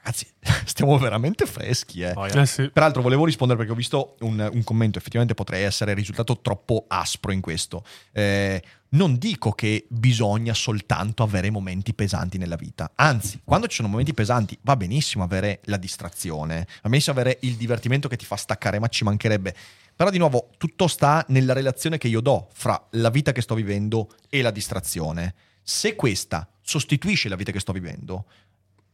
Ragazzi, 0.05 0.27
stiamo 0.69 0.97
veramente 0.99 1.47
freschi. 1.47 2.01
Eh. 2.01 2.13
Eh 2.15 2.45
sì. 2.45 2.69
Peraltro 2.69 3.01
volevo 3.01 3.25
rispondere 3.25 3.57
perché 3.57 3.73
ho 3.73 3.75
visto 3.75 4.15
un, 4.19 4.47
un 4.51 4.63
commento, 4.63 4.99
effettivamente 4.99 5.33
potrei 5.33 5.63
essere 5.63 5.95
risultato 5.95 6.39
troppo 6.41 6.85
aspro 6.87 7.31
in 7.31 7.41
questo. 7.41 7.83
Eh, 8.11 8.61
non 8.89 9.17
dico 9.17 9.51
che 9.51 9.87
bisogna 9.89 10.53
soltanto 10.53 11.23
avere 11.23 11.49
momenti 11.49 11.95
pesanti 11.95 12.37
nella 12.37 12.55
vita, 12.55 12.91
anzi, 12.95 13.41
quando 13.43 13.67
ci 13.67 13.77
sono 13.77 13.87
momenti 13.87 14.13
pesanti 14.13 14.57
va 14.61 14.77
benissimo 14.77 15.23
avere 15.23 15.59
la 15.63 15.77
distrazione, 15.77 16.67
va 16.83 16.89
benissimo 16.89 17.19
avere 17.19 17.39
il 17.41 17.55
divertimento 17.55 18.07
che 18.07 18.15
ti 18.15 18.25
fa 18.25 18.35
staccare, 18.35 18.79
ma 18.79 18.87
ci 18.87 19.03
mancherebbe. 19.03 19.55
Però 19.95 20.09
di 20.11 20.17
nuovo, 20.19 20.51
tutto 20.57 20.87
sta 20.87 21.25
nella 21.29 21.53
relazione 21.53 21.97
che 21.97 22.07
io 22.07 22.21
do 22.21 22.49
fra 22.53 22.81
la 22.91 23.09
vita 23.09 23.31
che 23.31 23.41
sto 23.41 23.55
vivendo 23.55 24.09
e 24.29 24.41
la 24.41 24.51
distrazione. 24.51 25.33
Se 25.63 25.95
questa 25.95 26.47
sostituisce 26.61 27.29
la 27.29 27.35
vita 27.35 27.51
che 27.51 27.59
sto 27.59 27.71
vivendo, 27.71 28.25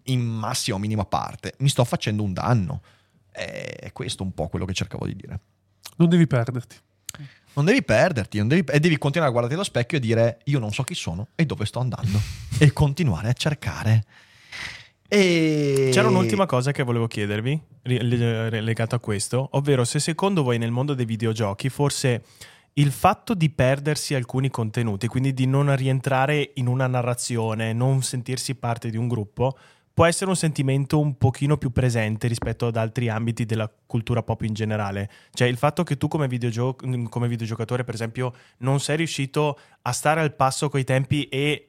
in 0.05 0.21
massima 0.21 0.77
o 0.77 0.79
minima 0.79 1.05
parte, 1.05 1.53
mi 1.59 1.69
sto 1.69 1.83
facendo 1.83 2.23
un 2.23 2.33
danno. 2.33 2.81
È 3.31 3.91
questo 3.93 4.23
un 4.23 4.33
po' 4.33 4.47
quello 4.47 4.65
che 4.65 4.73
cercavo 4.73 5.05
di 5.05 5.15
dire. 5.15 5.39
Non 5.97 6.09
devi 6.09 6.27
perderti. 6.27 6.75
Non 7.53 7.65
devi 7.65 7.83
perderti, 7.83 8.37
non 8.37 8.47
devi- 8.47 8.71
e 8.71 8.79
devi 8.79 8.97
continuare 8.97 9.29
a 9.29 9.33
guardarti 9.33 9.55
allo 9.55 9.67
specchio 9.67 9.97
e 9.97 10.01
dire 10.01 10.39
io 10.45 10.59
non 10.59 10.71
so 10.71 10.83
chi 10.83 10.95
sono 10.95 11.27
e 11.35 11.45
dove 11.45 11.65
sto 11.65 11.79
andando 11.79 12.19
e 12.57 12.71
continuare 12.71 13.27
a 13.29 13.33
cercare. 13.33 14.05
E... 15.07 15.89
C'era 15.91 16.07
un'ultima 16.07 16.45
cosa 16.45 16.71
che 16.71 16.83
volevo 16.83 17.07
chiedervi 17.07 17.61
ri- 17.81 18.01
le- 18.07 18.61
legato 18.61 18.95
a 18.95 18.99
questo, 18.99 19.49
ovvero 19.51 19.83
se 19.83 19.99
secondo 19.99 20.43
voi 20.43 20.57
nel 20.57 20.71
mondo 20.71 20.93
dei 20.93 21.03
videogiochi 21.03 21.67
forse 21.67 22.23
il 22.75 22.91
fatto 22.91 23.33
di 23.33 23.49
perdersi 23.49 24.15
alcuni 24.15 24.49
contenuti, 24.49 25.07
quindi 25.07 25.33
di 25.33 25.45
non 25.45 25.75
rientrare 25.75 26.51
in 26.53 26.67
una 26.67 26.87
narrazione, 26.87 27.73
non 27.73 28.01
sentirsi 28.01 28.55
parte 28.55 28.89
di 28.89 28.95
un 28.95 29.09
gruppo, 29.09 29.57
può 29.93 30.05
essere 30.05 30.29
un 30.29 30.35
sentimento 30.35 30.99
un 30.99 31.17
pochino 31.17 31.57
più 31.57 31.71
presente 31.71 32.27
rispetto 32.27 32.67
ad 32.67 32.75
altri 32.75 33.09
ambiti 33.09 33.45
della 33.45 33.71
cultura 33.85 34.23
pop 34.23 34.41
in 34.43 34.53
generale. 34.53 35.09
Cioè 35.33 35.47
il 35.47 35.57
fatto 35.57 35.83
che 35.83 35.97
tu 35.97 36.07
come, 36.07 36.27
videogio- 36.27 36.75
come 37.09 37.27
videogiocatore, 37.27 37.83
per 37.83 37.93
esempio, 37.93 38.33
non 38.59 38.79
sei 38.79 38.97
riuscito 38.97 39.59
a 39.81 39.91
stare 39.91 40.21
al 40.21 40.33
passo 40.35 40.69
coi 40.69 40.83
tempi 40.83 41.27
e 41.29 41.67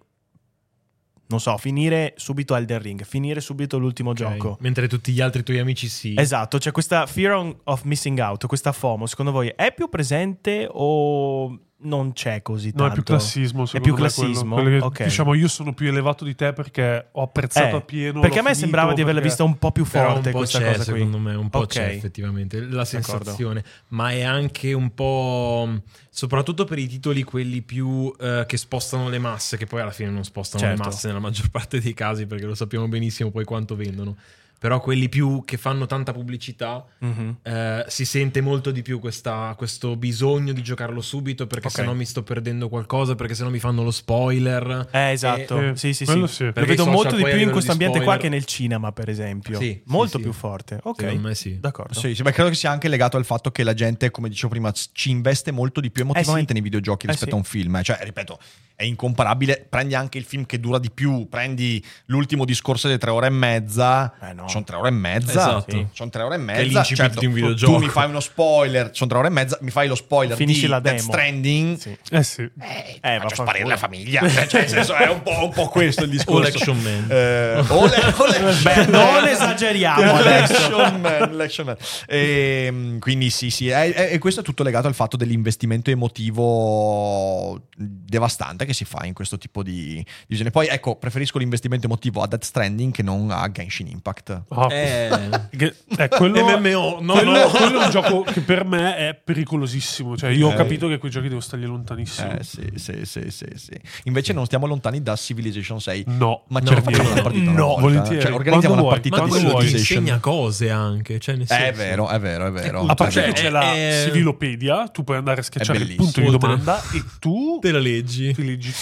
non 1.33 1.41
so, 1.41 1.57
finire 1.57 2.13
subito 2.17 2.55
Elden 2.55 2.79
Ring, 2.79 3.05
finire 3.05 3.41
subito 3.41 3.79
l'ultimo 3.79 4.13
gioco. 4.13 4.59
Mentre 4.61 4.87
tutti 4.87 5.13
gli 5.13 5.23
altri 5.23 5.43
tuoi 5.43 5.61
amici 5.61 5.89
sì. 5.89 6.15
Esatto, 6.15 6.59
c'è 6.59 6.73
questa 6.73 7.07
fear 7.07 7.57
of 7.65 7.83
missing 7.85 8.19
out, 8.19 8.47
questa 8.47 8.73
FOMO, 8.73 9.07
secondo 9.07 9.33
voi 9.33 9.51
è 9.57 9.73
più 9.73 9.89
presente 9.89 10.69
o 10.71 11.59
non 11.83 12.13
c'è 12.13 12.43
così 12.43 12.69
tanto? 12.71 12.83
No, 12.85 12.91
è 12.91 12.93
più 12.95 13.03
classismo. 13.03 13.65
È 13.65 13.81
più 13.81 13.81
me, 13.81 13.83
quello. 13.83 13.95
classismo? 13.97 14.55
Quello 14.55 14.69
che, 14.79 14.85
Ok. 14.85 15.03
Diciamo, 15.05 15.35
io 15.35 15.49
sono 15.49 15.73
più 15.75 15.89
elevato 15.89 16.25
di 16.25 16.35
te 16.35 16.53
perché 16.53 17.09
ho 17.13 17.23
apprezzato 17.23 17.77
Eh, 17.77 17.79
appieno. 17.79 18.21
perché 18.21 18.39
a 18.39 18.43
me 18.43 18.49
finito, 18.49 18.61
sembrava 18.61 18.93
di 18.93 19.01
averla 19.03 19.21
vista 19.21 19.45
un 19.45 19.59
po' 19.59 19.73
più 19.73 19.85
forte 19.85 20.29
un 20.29 20.33
po' 20.33 20.39
questa 20.39 20.59
c'è, 20.59 20.73
cosa 20.77 20.85
qui. 20.91 21.01
secondo 21.01 21.19
me, 21.19 21.35
un 21.35 21.49
po' 21.51 21.59
Ok. 21.61 21.67
c'è 21.69 21.89
effettivamente 21.89 22.59
la 22.61 22.67
D'accordo. 22.67 22.85
sensazione, 22.85 23.65
ma 23.89 24.11
è 24.13 24.23
anche 24.23 24.73
un 24.73 24.93
po' 24.95 25.69
soprattutto 26.11 26.65
per 26.65 26.79
i 26.79 26.87
titoli 26.87 27.23
quelli 27.23 27.63
più 27.63 28.15
eh, 28.21 28.45
che 28.47 28.57
spostano 28.57 29.09
le 29.09 29.19
masse, 29.19 29.57
che 29.57 29.67
poi 29.67 29.81
alla 29.81 29.91
fine 29.93 30.11
non 30.11 30.25
spostano 30.25 30.63
Certo. 30.65 30.83
le 30.83 30.89
masse 30.89 31.07
nella 31.09 31.21
maggior 31.21 31.49
parte 31.51 31.81
dei 31.81 31.95
casi, 31.95 32.27
perché 32.27 32.45
lo 32.47 32.55
sappiamo 32.55 32.89
benissimo 32.89 33.31
poi 33.31 33.45
quanto 33.45 33.75
vendono. 33.77 34.17
Però 34.63 34.79
quelli 34.79 35.09
più 35.09 35.43
che 35.45 35.57
fanno 35.57 35.87
tanta 35.87 36.13
pubblicità 36.13 36.85
Mhm. 36.99 37.39
eh, 37.43 37.85
si 37.89 38.05
sente 38.05 38.41
molto 38.41 38.71
di 38.71 38.83
più 38.83 39.01
questa- 39.01 39.53
questo 39.59 39.97
bisogno 39.97 40.53
di 40.53 40.63
giocarlo 40.63 41.01
subito 41.01 41.49
perché 41.49 41.67
Ok. 41.67 41.73
sennò 41.75 41.95
mi 41.95 42.05
sto 42.05 42.23
perdendo 42.23 42.69
qualcosa, 42.69 43.17
perché 43.17 43.35
sennò 43.35 43.51
mi 43.51 43.59
fanno 43.59 43.83
lo 43.83 43.91
spoiler. 43.91 44.87
Eh, 44.93 45.11
esatto. 45.11 45.61
Eh, 45.61 45.77
sì, 45.77 45.93
sì, 45.93 46.07
sì. 46.07 46.13
sì. 46.29 46.45
Lo 46.45 46.53
Perché 46.53 46.71
vedo 46.71 46.87
molto 46.87 47.17
di 47.17 47.25
più 47.25 47.39
in 47.41 47.51
questo 47.51 47.73
ambiente 47.73 48.01
qua 48.03 48.17
che 48.19 48.29
nel 48.29 48.45
cinema, 48.45 48.93
per 48.93 49.09
esempio. 49.09 49.59
Sì, 49.59 49.83
molto 49.87 50.19
sì. 50.19 50.23
più 50.23 50.33
forte. 50.33 50.79
Ok. 50.85 51.01
Secondo 51.01 51.29
me 51.29 51.35
sì. 51.35 51.59
D'accordo. 51.59 51.95
Sì, 51.99 52.15
sì, 52.15 52.23
beh, 52.23 52.31
credo 52.31 52.49
che 52.51 52.55
sia 52.55 52.71
anche 52.71 52.87
legato 52.87 53.17
al 53.17 53.25
fatto 53.25 53.51
che 53.51 53.65
la 53.65 53.75
gente, 53.75 54.13
come 54.13 54.29
dicevo 54.29 54.51
prima, 54.51 54.71
ci 54.93 55.11
investe 55.11 55.51
molto 55.51 55.81
di 55.81 55.91
più 55.91 56.03
emotivamente 56.05 56.53
Eh 56.53 56.55
sì. 56.55 56.61
nei 56.61 56.63
videogiochi 56.63 57.07
Eh 57.07 57.11
rispetto 57.11 57.31
sì. 57.31 57.35
a 57.37 57.39
un 57.39 57.45
film. 57.45 57.75
eh. 57.77 57.83
Cioè, 57.83 57.99
ripeto, 58.03 58.39
è 58.77 58.85
incomparabile. 58.85 59.67
Prendi 59.69 59.97
anche 59.97 60.19
il 60.19 60.25
film 60.25 60.47
che 60.47 60.61
dura 60.61 60.79
di 60.79 60.91
più, 60.93 61.27
prendi 61.29 61.85
l'ultimo 62.07 62.45
discorso 62.45 62.87
di 62.89 62.97
tre 62.99 63.11
ore 63.11 63.27
e 63.27 63.31
mezza. 63.31 64.15
Eh 64.21 64.33
no. 64.33 64.49
Sono 64.53 64.65
tre 64.65 64.77
ore 64.77 64.89
e 64.89 64.93
mezza. 64.93 65.31
Esatto. 65.31 65.71
Sì. 65.71 65.87
Sono 65.93 66.11
tre 66.11 66.23
ore 66.23 66.35
e 66.37 66.39
mezza. 66.39 66.83
Certo, 66.85 67.19
di 67.21 67.27
un 67.27 67.33
tu- 67.33 67.39
videogioco. 67.39 67.73
Tu 67.75 67.79
mi 67.79 67.89
fai 67.89 68.09
uno 68.09 68.21
spoiler, 68.21 68.91
sono 68.93 69.11
tre 69.11 69.19
ore 69.19 69.29
e 69.29 69.31
mezza, 69.31 69.59
mi 69.61 69.71
fai 69.71 69.89
lo 69.89 69.95
spoiler 69.95 70.37
Finisci 70.37 70.63
di 70.63 70.67
la 70.69 70.81
Death 70.81 70.97
demo. 71.01 71.13
Stranding. 71.13 71.77
Sì. 71.79 71.99
Eh 72.11 72.23
sì. 72.23 72.43
Eh, 72.43 72.99
Eh, 73.01 73.19
faccio 73.21 73.43
sparire 73.43 73.67
la 73.67 73.77
famiglia. 73.77 74.21
Cioè, 74.47 74.61
nel 74.61 74.69
senso, 74.69 74.95
è 74.95 75.09
un 75.09 75.23
po', 75.23 75.45
un 75.45 75.51
po' 75.53 75.69
questo 75.69 76.05
il 76.05 76.11
discorso. 76.11 76.41
O 76.41 76.43
l'Action 76.53 76.79
Man. 76.81 77.07
Eh, 77.11 77.65
o 77.69 77.87
le- 77.87 78.15
o 78.17 78.27
le- 78.27 78.55
Beh, 78.63 78.87
non 78.87 79.27
esageriamo. 79.27 80.21
L'action 80.23 81.01
man, 81.01 81.37
l'action 81.37 81.67
man. 81.67 81.77
Ehm, 82.07 82.99
quindi 82.99 83.31
sì, 83.31 83.51
sì, 83.51 83.69
e 83.69 84.19
questo 84.21 84.41
è 84.41 84.43
tutto 84.45 84.63
legato 84.63 84.87
al 84.87 84.95
fatto 84.95 85.17
dell'investimento 85.17 85.91
emotivo 85.91 87.69
devastante 87.77 88.65
che 88.65 88.73
si 88.75 88.85
fa 88.85 89.05
in 89.07 89.13
questo 89.15 89.39
tipo 89.39 89.63
di 89.63 89.71
di 89.73 90.05
visione. 90.29 90.51
Poi 90.51 90.67
ecco, 90.69 90.97
preferisco 90.97 91.39
l'investimento 91.39 91.87
emotivo 91.87 92.23
a 92.23 92.27
Death 92.27 92.45
Stranding 92.45 92.93
che 92.93 93.03
non 93.03 93.31
a 93.31 93.51
Genshin 93.51 93.87
Impact. 93.89 94.42
Ah, 94.49 94.69
Eh, 94.73 95.11
che- 95.57 95.75
eh, 95.97 96.09
quello, 96.09 96.45
MMO, 96.45 96.99
no, 97.01 97.13
quello, 97.15 97.33
no. 97.33 97.49
quello 97.49 97.81
è 97.81 97.85
un 97.85 97.91
gioco 97.91 98.23
che 98.23 98.41
per 98.41 98.65
me 98.65 98.97
è 98.97 99.15
pericolosissimo. 99.15 100.17
Cioè, 100.17 100.31
io 100.31 100.49
ho 100.49 100.53
Eh. 100.53 100.57
capito 100.57 100.89
che 100.89 100.99
quei 100.99 101.11
giochi 101.11 101.29
devo 101.29 101.41
stargli 101.41 101.65
lontanissimo. 101.67 102.33
Eh 102.39 102.43
sì, 102.45 102.71
sì, 102.77 103.01
sì, 103.05 103.31
sì, 103.31 103.47
sì. 103.55 103.81
Invece 104.05 104.33
non 104.33 104.45
stiamo 104.47 104.67
lontani 104.67 105.03
da 105.03 105.17
Civilization 105.17 105.81
6. 105.81 106.05
No, 106.09 106.45
Ma 106.49 106.61
no, 106.61 106.67
ce 106.67 106.75
ne 106.75 106.83
facciamo 106.83 107.11
una 107.13 107.23
partita 107.23 107.51
una 107.51 107.59
no, 107.59 107.67
volta? 107.67 107.81
volentieri. 107.83 108.21
Cioè, 108.23 108.33
organizziamo 108.33 108.75
Quando 108.75 108.83
una 108.83 108.93
partita 108.93 109.15
di 109.17 109.21
quando 109.29 109.37
ti 109.37 109.43
vuoi. 109.51 109.63
Civilization. 109.67 109.99
insegna 110.03 110.19
cose 110.21 110.71
anche. 110.71 111.19
Cioè 111.19 111.35
nel 111.37 111.45
È 111.47 111.49
senso- 111.55 111.77
vero, 111.83 112.09
è 112.09 112.19
vero, 112.21 112.47
è 112.47 112.51
vero. 112.51 112.85
A 112.87 112.95
parte 112.95 113.21
È 113.21 113.25
che 113.25 113.31
vero. 113.31 113.43
c'è 113.43 113.51
la 113.51 113.73
è- 113.75 114.03
civilopedia, 114.07 114.89
tu 114.89 115.05
puoi 115.05 115.17
andare 115.19 115.41
a 115.41 115.43
schiacciare 115.43 115.79
il 115.79 115.95
punto 115.95 116.21
di 116.21 116.31
domanda 116.31 116.81
e 116.93 117.03
tu 117.19 117.59
Te 117.61 117.71
la 117.73 117.79
leggi. 117.79 118.35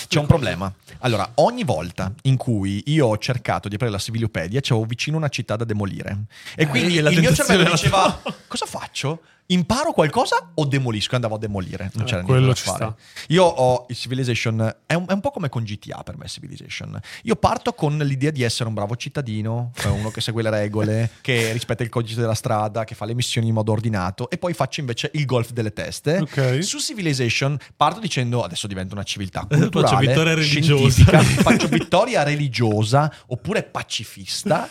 C'è 0.09 0.19
un 0.19 0.27
problema. 0.27 0.73
Allora, 1.01 1.31
ogni 1.37 1.65
volta 1.65 2.12
in 2.23 2.37
cui 2.37 2.82
io 2.87 3.07
ho 3.07 3.19
cercato 3.19 3.69
di 3.69 3.74
aprire 3.74 3.93
la 3.93 3.99
Civilopedia, 3.99 4.61
c'avevo 4.61 4.85
vicino 4.87 5.16
una 5.16 5.28
città 5.28 5.49
da 5.56 5.64
demolire. 5.64 6.24
E 6.56 6.66
quindi 6.66 6.98
e 6.98 7.01
la 7.02 7.10
il 7.10 7.20
mio 7.20 7.32
cervello 7.35 7.70
diceva: 7.70 8.20
Cosa 8.47 8.66
faccio? 8.66 9.20
Imparo 9.51 9.90
qualcosa 9.93 10.52
o 10.55 10.64
demolisco? 10.64 11.10
E 11.10 11.14
andavo 11.16 11.35
a 11.35 11.39
demolire. 11.39 11.90
Non 11.94 12.05
Eh, 12.05 12.09
c'era 12.09 12.22
niente 12.22 12.47
da 12.47 12.55
fare. 12.55 12.77
sta. 12.77 12.94
Io 13.31 13.43
ho 13.43 13.86
il 13.89 13.97
Civilization. 13.97 14.77
È 14.86 14.94
un, 14.94 15.06
è 15.09 15.12
un 15.12 15.20
po' 15.20 15.32
come 15.32 15.48
con 15.48 15.64
GTA 15.64 16.05
per 16.05 16.16
me, 16.16 16.28
Civilization. 16.28 16.97
Io 17.24 17.35
parto 17.35 17.72
con 17.72 17.98
l'idea 17.98 18.31
di 18.31 18.44
essere 18.44 18.68
un 18.68 18.74
bravo 18.77 18.94
cittadino, 18.94 19.72
eh, 19.82 19.89
uno 19.89 20.10
che 20.12 20.20
segue 20.20 20.44
le 20.44 20.51
regole, 20.51 21.10
che 21.20 21.51
rispetta 21.51 21.82
il 21.82 21.89
codice 21.89 22.14
della 22.20 22.35
strada, 22.35 22.85
che 22.85 22.94
fa 22.94 23.05
le 23.06 23.14
missioni 23.14 23.48
in 23.48 23.55
modo 23.55 23.72
ordinato. 23.72 24.31
E 24.31 24.39
poi 24.39 24.52
faccio 24.55 24.78
invece 24.78 25.10
il 25.14 25.24
golf 25.24 25.51
delle 25.51 25.72
teste. 25.72 26.18
Ok. 26.18 26.62
Su 26.62 26.78
Civilization 26.78 27.59
parto 27.77 27.98
dicendo 27.98 28.44
adesso 28.44 28.68
divento 28.68 28.94
una 28.94 29.02
civiltà 29.02 29.40
Faccio 29.51 29.59
culturale, 29.68 30.06
vittoria 30.06 30.35
religiosa. 30.35 31.05
faccio 31.22 31.66
vittoria 31.66 32.22
religiosa 32.22 33.12
oppure 33.27 33.64
pacifista. 33.64 34.68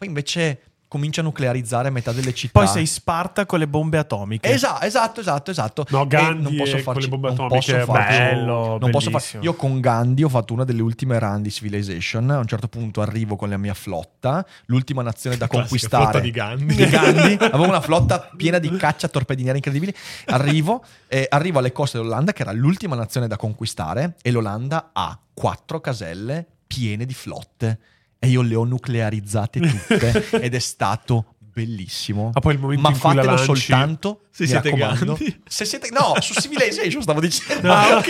Poi 0.00 0.08
invece 0.08 0.60
comincia 0.88 1.20
a 1.20 1.24
nuclearizzare 1.24 1.90
metà 1.90 2.10
delle 2.10 2.32
città. 2.32 2.58
Poi 2.58 2.66
sei 2.66 2.86
Sparta 2.86 3.44
con 3.44 3.58
le 3.58 3.68
bombe 3.68 3.98
atomiche. 3.98 4.50
Esatto, 4.50 4.86
esatto, 4.86 5.20
esatto, 5.20 5.50
esatto. 5.50 5.84
No, 5.90 6.04
E 6.04 6.06
Gandhi 6.06 6.42
non 6.42 6.56
posso 6.56 6.76
e 6.78 6.82
con 6.82 6.94
farci, 6.94 7.00
le 7.02 7.08
bombe 7.08 7.26
non 7.28 7.34
atomiche 7.36 7.56
posso 7.58 7.76
è 7.76 7.84
farci- 7.84 8.18
bello, 8.18 8.78
non 8.80 8.90
posso 8.90 9.10
far- 9.10 9.20
bellissimo. 9.20 9.42
Io 9.42 9.54
con 9.54 9.78
Gandhi 9.78 10.22
ho 10.24 10.30
fatto 10.30 10.54
una 10.54 10.64
delle 10.64 10.80
ultime 10.80 11.18
run 11.18 11.42
di 11.42 11.50
Civilization. 11.50 12.30
A 12.30 12.38
un 12.38 12.46
certo 12.46 12.66
punto 12.68 13.02
arrivo 13.02 13.36
con 13.36 13.50
la 13.50 13.58
mia 13.58 13.74
flotta, 13.74 14.42
l'ultima 14.64 15.02
nazione 15.02 15.36
da 15.36 15.46
Classica 15.48 15.68
conquistare. 15.68 16.02
flotta 16.04 16.20
di 16.20 16.30
Gandhi. 16.30 16.74
Di 16.74 16.86
Gandhi. 16.88 17.36
Avevo 17.44 17.64
una 17.68 17.82
flotta 17.82 18.30
piena 18.34 18.58
di 18.58 18.74
caccia 18.76 19.06
torpedinieri 19.08 19.58
incredibili. 19.58 19.94
Arrivo, 20.28 20.82
eh, 21.08 21.26
arrivo 21.28 21.58
alle 21.58 21.72
coste 21.72 21.98
dell'Olanda, 21.98 22.32
che 22.32 22.40
era 22.40 22.52
l'ultima 22.52 22.96
nazione 22.96 23.28
da 23.28 23.36
conquistare, 23.36 24.14
e 24.22 24.30
l'Olanda 24.30 24.92
ha 24.94 25.16
quattro 25.34 25.78
caselle 25.80 26.46
piene 26.66 27.04
di 27.04 27.12
flotte. 27.14 27.78
E 28.22 28.28
io 28.28 28.42
le 28.42 28.54
ho 28.54 28.64
nuclearizzate 28.64 29.60
tutte 29.60 30.26
ed 30.42 30.54
è 30.54 30.58
stato 30.58 31.34
bellissimo. 31.52 32.30
Ah, 32.34 32.40
poi 32.40 32.54
il 32.54 32.60
momento 32.60 32.82
Ma 32.82 32.90
in 32.90 32.98
cui 33.00 33.14
la 33.14 33.22
fatelo 33.22 33.34
lanci- 33.36 33.60
soltanto 33.66 34.20
Se 34.30 34.42
mi 34.44 34.48
siete 34.50 34.70
raccomando. 34.70 35.04
grandi. 35.14 35.42
Se 35.48 35.64
siete 35.64 35.88
no, 35.90 36.14
su 36.20 36.34
Civilization 36.34 37.02
stavo 37.02 37.20
dicendo. 37.20 37.72
Ah, 37.72 37.96
ok. 37.96 38.08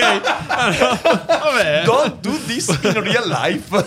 Ah, 0.49 0.69
no. 0.69 1.01
Vabbè. 1.27 1.83
Don't 1.85 2.21
do 2.21 2.37
this 2.47 2.69
in 2.69 3.03
real 3.03 3.27
life. 3.29 3.87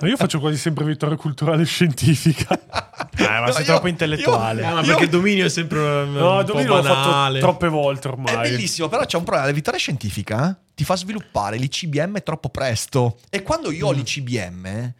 Ma 0.00 0.08
io 0.08 0.16
faccio 0.16 0.40
quasi 0.40 0.56
sempre 0.56 0.84
vittoria 0.84 1.16
culturale 1.16 1.64
scientifica. 1.64 2.58
Eh, 3.20 3.24
ma 3.24 3.46
No, 3.46 3.52
sei 3.52 3.64
io- 3.64 3.72
troppo 3.72 3.88
intellettuale. 3.88 4.62
Eh, 4.62 4.72
ma 4.72 4.80
Io- 4.80 4.86
perché 4.86 5.08
dominio 5.08 5.44
è 5.44 5.48
sempre 5.50 5.78
No, 6.06 6.42
po' 6.42 6.52
l'ho 6.76 6.82
fatto 6.82 7.10
banale. 7.10 7.38
troppe 7.40 7.68
volte 7.68 8.08
È 8.08 8.12
ormai. 8.12 8.50
bellissimo, 8.50 8.88
però 8.88 9.04
c'è 9.04 9.16
un 9.18 9.24
problema. 9.24 9.46
La 9.46 9.52
vittoria 9.52 9.78
scientifica 9.78 10.58
ti 10.80 10.86
fa 10.86 10.96
sviluppare 10.96 11.58
l'ICBM 11.58 12.22
troppo 12.22 12.48
presto. 12.48 13.18
E 13.28 13.42
quando 13.42 13.70
io 13.70 13.88
ho 13.88 13.92
l'ICBM, 13.92 14.94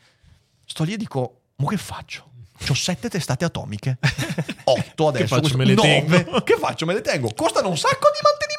sto 0.67 0.85
lì 0.85 0.93
e 0.93 0.97
dico: 0.99 1.41
Ma 1.57 1.69
che 1.69 1.79
faccio? 1.79 2.29
Ho 2.69 2.75
sette 2.75 3.09
testate 3.09 3.47
atomiche. 3.47 3.97
Otto 4.65 5.09
adesso. 5.09 5.27
faccio, 5.29 5.41
questo- 5.41 5.57
me 5.57 5.65
le 5.65 5.73
nove. 5.73 6.05
tengo? 6.05 6.43
Che 6.45 6.57
faccio? 6.61 6.85
Me 6.85 6.93
le 6.93 7.01
tengo. 7.01 7.33
Costano 7.35 7.71
un 7.71 7.79
sacco 7.79 8.09
di 8.13 8.19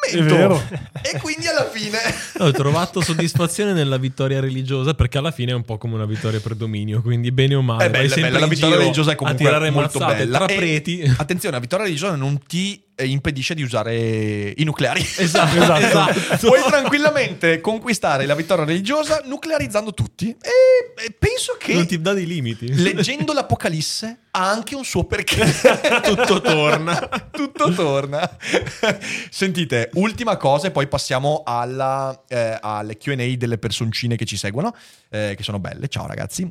È 0.09 0.17
mantenimento. 0.17 0.57
vero. 0.65 0.99
E 1.03 1.19
quindi 1.19 1.45
alla 1.45 1.69
fine. 1.69 1.99
Ho 2.43 2.49
trovato 2.51 3.01
soddisfazione 3.01 3.73
nella 3.73 3.97
vittoria 3.97 4.39
religiosa 4.39 4.95
perché 4.95 5.19
alla 5.19 5.29
fine 5.29 5.51
è 5.51 5.53
un 5.53 5.61
po' 5.63 5.77
come 5.77 5.93
una 5.93 6.05
vittoria 6.05 6.39
per 6.39 6.55
dominio, 6.55 7.03
quindi 7.03 7.31
bene 7.31 7.53
o 7.53 7.61
male. 7.61 7.85
È 7.85 7.89
bella, 7.91 8.15
bella. 8.15 8.39
La 8.39 8.47
vittoria 8.47 8.77
religiosa 8.77 9.11
è 9.11 9.15
comunque 9.15 9.69
molto 9.69 9.99
mazzate 9.99 10.17
bella. 10.25 10.37
tra 10.39 10.47
E, 10.47 10.55
preti. 10.55 11.13
attenzione, 11.17 11.53
la 11.53 11.61
vittoria 11.61 11.85
religiosa 11.85 12.15
non 12.15 12.41
ti 12.47 12.83
impedisce 13.05 13.53
di 13.53 13.63
usare 13.63 14.53
i 14.55 14.63
nucleari. 14.63 14.99
Esatto, 15.21 15.55
esatto. 15.61 16.47
Puoi 16.47 16.61
tranquillamente 16.67 17.61
conquistare 17.61 18.25
la 18.25 18.35
vittoria 18.35 18.65
religiosa 18.65 19.21
nuclearizzando 19.25 19.93
tutti. 19.93 20.29
E, 20.29 21.05
e 21.05 21.11
penso 21.17 21.55
che 21.59 21.73
Non 21.73 21.85
ti 21.85 21.99
dà 22.01 22.13
dei 22.13 22.25
limiti. 22.25 22.73
leggendo 22.73 23.33
l'Apocalisse 23.33 24.17
ha 24.31 24.49
anche 24.49 24.75
un 24.75 24.83
suo 24.83 25.03
perché. 25.05 25.43
Tutto 26.03 26.41
torna. 26.41 26.95
Tutto 27.31 27.71
torna. 27.73 28.37
Sentite, 29.29 29.89
ultima 29.93 30.37
cosa 30.37 30.67
e 30.67 30.71
poi 30.71 30.87
passiamo 30.87 31.43
alla, 31.45 32.23
eh, 32.27 32.57
alle 32.59 32.97
QA 32.97 33.35
delle 33.37 33.57
personcine 33.57 34.15
che 34.15 34.25
ci 34.25 34.37
seguono, 34.37 34.75
eh, 35.09 35.33
che 35.35 35.43
sono 35.43 35.59
belle. 35.59 35.87
Ciao 35.87 36.07
ragazzi. 36.07 36.49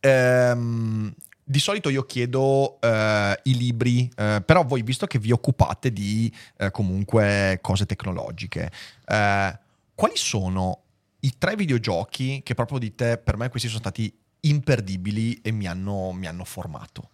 Ehm, 0.00 1.12
di 1.50 1.60
solito 1.60 1.88
io 1.88 2.04
chiedo 2.04 2.78
eh, 2.78 3.40
i 3.44 3.56
libri, 3.56 4.10
eh, 4.16 4.42
però 4.44 4.64
voi 4.64 4.82
visto 4.82 5.06
che 5.06 5.18
vi 5.18 5.32
occupate 5.32 5.90
di 5.94 6.30
eh, 6.58 6.70
comunque 6.70 7.58
cose 7.62 7.86
tecnologiche, 7.86 8.70
eh, 9.06 9.58
quali 9.94 10.16
sono 10.16 10.82
i 11.20 11.34
tre 11.38 11.56
videogiochi 11.56 12.42
che 12.44 12.54
proprio 12.54 12.78
dite 12.78 13.16
per 13.16 13.38
me 13.38 13.48
questi 13.48 13.68
sono 13.68 13.80
stati 13.80 14.14
imperdibili 14.40 15.40
e 15.40 15.50
mi 15.50 15.66
hanno, 15.66 16.12
mi 16.12 16.26
hanno 16.26 16.44
formato? 16.44 17.08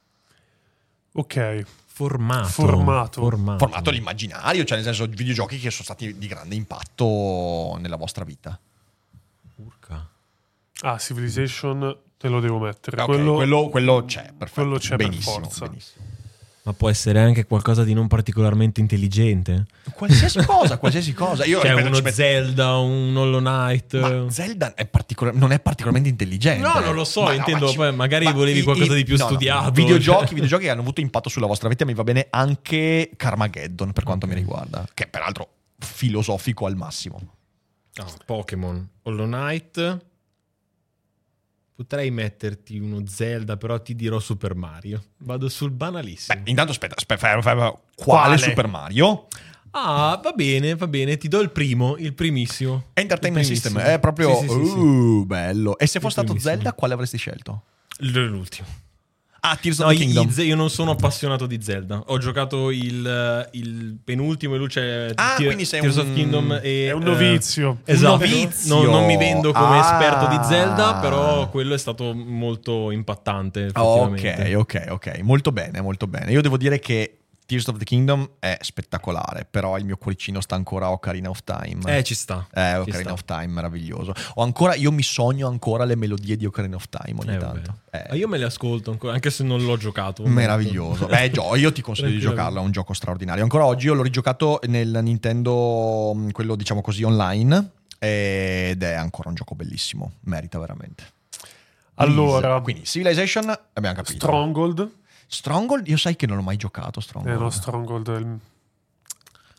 Ok. 1.12 1.65
Formato. 1.86 2.48
Formato. 2.48 3.20
Formato. 3.20 3.59
formato 3.59 3.90
l'immaginario, 3.93 4.65
cioè 4.65 4.78
nel 4.78 4.86
senso 4.86 5.06
videogiochi 5.06 5.61
che 5.61 5.70
sono 5.70 5.85
stati 5.85 6.19
di 6.19 6.27
grande 6.27 6.56
impatto 6.56 7.77
nella 7.78 7.94
vostra 7.94 8.24
vita. 8.24 8.59
Urca. 9.55 10.09
Ah, 10.81 10.98
Civilization 10.98 11.97
te 12.25 12.31
lo 12.31 12.41
devo 12.41 12.59
mettere. 12.59 13.03
Ok, 13.03 13.07
quello, 13.07 13.35
quello, 13.35 13.69
quello 13.69 14.05
c'è, 14.07 14.33
perfetto. 14.37 14.63
quello 14.63 14.79
c'è 14.79 14.97
per 14.97 15.09
benissimo, 15.09 15.41
forza. 15.41 15.67
benissimo. 15.67 16.05
Ma 16.63 16.73
può 16.73 16.89
essere 16.89 17.21
anche 17.21 17.45
qualcosa 17.45 17.85
di 17.85 17.93
non 17.93 18.07
particolarmente 18.09 18.81
intelligente. 18.81 19.67
Qualsiasi 19.93 20.43
cosa, 20.47 20.79
qualsiasi 20.79 21.13
cosa. 21.13 21.45
Io 21.45 21.61
Cioè 21.61 21.69
ripeto, 21.69 21.87
uno 21.89 21.97
ci 21.97 22.03
metto- 22.03 22.15
Zelda, 22.17 22.77
un 22.79 23.15
Hollow 23.15 23.41
Knight. 23.41 24.01
Ma 24.01 24.31
Zelda 24.31 24.73
è 24.73 24.87
particolar- 24.87 25.35
non 25.35 25.53
è 25.53 25.61
particolarmente 25.61 26.09
intelligente. 26.09 26.67
No, 26.67 26.81
non 26.81 26.95
lo 26.95 27.05
so, 27.05 27.21
Ma 27.25 27.29
no, 27.33 27.35
intendo, 27.35 27.67
ma 27.75 27.91
ci- 27.91 27.95
magari 27.95 28.25
ma 28.25 28.33
volevi 28.33 28.61
i- 28.61 28.63
qualcosa 28.63 28.95
i- 28.95 28.97
di 28.97 29.05
più 29.05 29.17
no, 29.19 29.25
no, 29.25 29.29
studiato. 29.29 29.71
Videogiochi, 29.73 30.25
cioè. 30.25 30.33
videogiochi 30.33 30.63
che 30.65 30.71
hanno 30.71 30.81
avuto 30.81 31.03
impatto 31.03 31.29
sulla 31.29 31.47
vostra 31.47 31.69
vita, 31.69 31.85
mi 31.85 31.93
va 31.93 32.03
bene 32.05 32.29
anche 32.31 33.11
Carmageddon 33.15 33.93
per 33.93 34.05
quanto 34.05 34.27
mi 34.27 34.33
riguarda, 34.35 34.89
che 34.95 35.07
peraltro 35.07 35.47
filosofico 35.79 36.65
al 36.65 36.77
massimo. 36.77 37.21
Ah, 37.97 38.07
Pokémon, 38.25 38.89
Hollow 39.03 39.27
Knight. 39.27 40.05
Potrei 41.77 42.11
metterti 42.13 42.79
uno 42.79 43.03
Zelda, 43.07 43.57
però 43.57 43.81
ti 43.83 43.97
dirò 43.97 44.21
Super 44.21 44.55
Mario. 44.55 45.03
Vado 45.19 45.49
sul 45.49 45.73
banalissimo. 45.73 46.41
Beh, 46.41 46.51
intanto 46.51 46.71
aspetta, 46.71 46.95
aspetta 46.97 47.27
fermo, 47.27 47.43
fermo. 47.43 47.81
quale, 47.97 48.37
Quale? 48.37 48.39
Super 48.39 48.67
Mario? 48.69 49.27
Ah, 49.73 50.21
va 50.23 50.31
bene, 50.31 50.77
va 50.77 50.87
bene. 50.87 51.17
Ti 51.17 51.27
do 51.27 51.41
il 51.41 51.51
primo, 51.51 51.97
il 51.97 52.15
primissimo. 52.15 52.91
Entertainment 52.95 53.45
Il 53.45 53.59
primissimo. 53.59 53.81
System, 53.81 53.97
è 53.97 53.99
proprio 53.99 54.37
Sì, 54.37 54.47
sì, 54.49 54.55
sì, 54.55 54.65
sì. 54.67 54.79
uh, 54.79 55.25
bello. 55.27 55.77
E 55.77 55.87
se 55.89 55.99
fosse 55.99 56.23
stato. 56.23 56.39
Zelda, 56.39 56.73
quale 56.75 56.95
avresti 56.95 57.19
scelto? 57.19 57.63
L'ultimo. 57.99 58.69
Ah, 59.47 59.57
Tears 59.61 59.79
No, 59.81 59.87
of 59.87 59.93
the 59.93 59.99
Kingdom. 59.99 60.31
io 60.39 60.57
non 60.57 60.71
sono 60.71 60.93
appassionato 60.93 61.47
di 61.47 61.61
Zelda. 61.61 62.03
Ho 62.07 62.16
giocato 62.16 62.71
il, 62.71 63.07
eh, 63.07 63.49
il 63.59 63.99
penultimo 64.03 64.55
e 64.55 64.59
lui 64.59 64.69
c'è 64.69 65.11
Ah, 65.16 65.35
Tear- 65.37 65.45
quindi 65.45 65.66
sei 65.66 65.81
Tears 65.83 65.97
un- 65.97 66.01
of 66.09 66.15
Kingdom 66.15 66.61
e, 66.62 66.87
È 66.87 66.93
un 66.93 67.03
eh, 67.03 67.05
novizio. 67.05 67.79
Esatto. 67.85 68.15
Un 68.25 68.31
novizio. 68.31 68.75
Non, 68.75 68.91
non 68.91 69.05
mi 69.05 69.19
vendo 69.19 69.53
come 69.53 69.79
Ah. 69.79 69.81
esperto 69.81 70.27
di 70.35 70.39
Zelda, 70.47 70.95
però 70.95 71.51
quello 71.51 71.75
è 71.75 71.79
stato 71.79 72.15
molto 72.15 72.91
impattante. 72.91 73.66
effettivamente. 73.66 74.55
Ok, 74.57 74.83
ok, 74.89 74.93
ok. 74.93 75.19
Molto 75.21 75.53
bene, 75.53 75.81
molto 75.83 76.07
bene. 76.07 76.31
Io 76.33 76.41
devo 76.41 76.57
dire 76.57 76.79
che 76.79 77.19
Tears 77.47 77.66
of 77.69 77.77
the 77.77 77.85
Kingdom 77.85 78.29
è 78.39 78.57
spettacolare, 78.62 79.47
però 79.49 79.77
il 79.77 79.85
mio 79.85 79.97
cuoricino 79.99 80.41
sta 80.41 80.55
ancora 80.55 80.87
a 80.87 80.93
Ocarina 80.93 81.29
of 81.29 81.41
Time. 81.45 81.99
Eh, 81.99 82.03
ci 82.03 82.15
sta. 82.15 82.47
Eh, 82.55 82.77
Ocarina 82.79 83.01
sta. 83.01 83.12
of 83.12 83.25
Time, 83.25 83.47
meraviglioso. 83.49 84.15
Ho 84.37 84.43
ancora, 84.43 84.75
io 84.75 84.91
mi 84.91 85.03
sogno 85.03 85.47
ancora 85.47 85.85
le 85.85 85.95
melodie 85.95 86.37
di 86.37 86.47
Ocarina 86.47 86.77
of 86.77 86.89
Time 86.89 87.21
ogni 87.21 87.35
Eh, 87.35 87.39
tanto. 87.39 87.77
Eh, 87.91 88.07
Ah, 88.09 88.15
io 88.16 88.29
me 88.29 88.39
le 88.39 88.45
ascolto 88.47 88.91
ancora, 88.91 89.12
anche 89.12 89.31
se 89.31 89.45
non 89.45 89.62
l'ho 89.65 89.77
giocato. 89.77 90.25
Meraviglioso. 90.27 91.07
Beh, 91.07 91.31
gio- 91.31 91.55
io 91.57 91.71
ti 91.73 91.83
consiglio 91.83 92.09
di 92.11 92.19
giocarlo, 92.19 92.61
è 92.61 92.62
un 92.62 92.71
gioco 92.71 92.93
straordinario. 92.95 93.43
Ancora 93.43 93.66
oggi 93.66 93.87
io 93.87 93.95
l'ho 93.95 94.03
rigiocato 94.03 94.61
nel 94.66 94.99
Nintendo, 95.03 96.12
mh, 96.15 96.31
quello 96.33 96.57
diciamo 96.57 96.81
così 96.81 97.03
online, 97.03 97.71
ed 97.99 98.83
è 98.83 98.93
ancora 98.95 99.29
un 99.29 99.35
gioco 99.35 99.55
bellissimo, 99.55 100.12
merita 100.23 100.59
veramente. 100.59 101.12
Allora, 101.97 102.61
quindi 102.61 102.85
Civilization 102.85 103.45
abbiamo 103.75 103.97
capito. 103.97 104.16
Stronghold. 104.19 104.91
Stronghold, 105.27 105.89
io 105.89 105.97
sai 105.97 106.17
che 106.17 106.27
non 106.27 106.37
l'ho 106.37 106.43
mai 106.43 106.57
giocato. 106.57 106.99
Eh 106.99 107.03
Stronghold. 107.03 107.41
no, 107.41 107.51
Stronghold 107.51 108.11
è 108.11 108.19
il... 108.19 108.39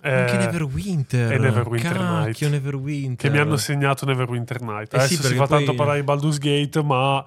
Anche 0.01 0.33
eh, 0.33 0.37
Neverwinter. 0.37 1.31
e 1.31 1.37
Neverwinter 1.39 1.99
Night. 1.99 2.41
Neverwinter. 2.41 3.15
che 3.29 3.35
mi 3.35 3.41
hanno 3.41 3.57
segnato 3.57 4.05
Neverwinter 4.05 4.61
Night. 4.61 4.93
Eh 4.93 4.97
Adesso 4.97 5.21
sì, 5.21 5.27
si 5.29 5.33
fa 5.35 5.47
poi- 5.47 5.57
tanto 5.57 5.73
parlare 5.73 5.99
di 5.99 6.05
Baldur's 6.05 6.37
Gate, 6.37 6.83
ma 6.83 7.25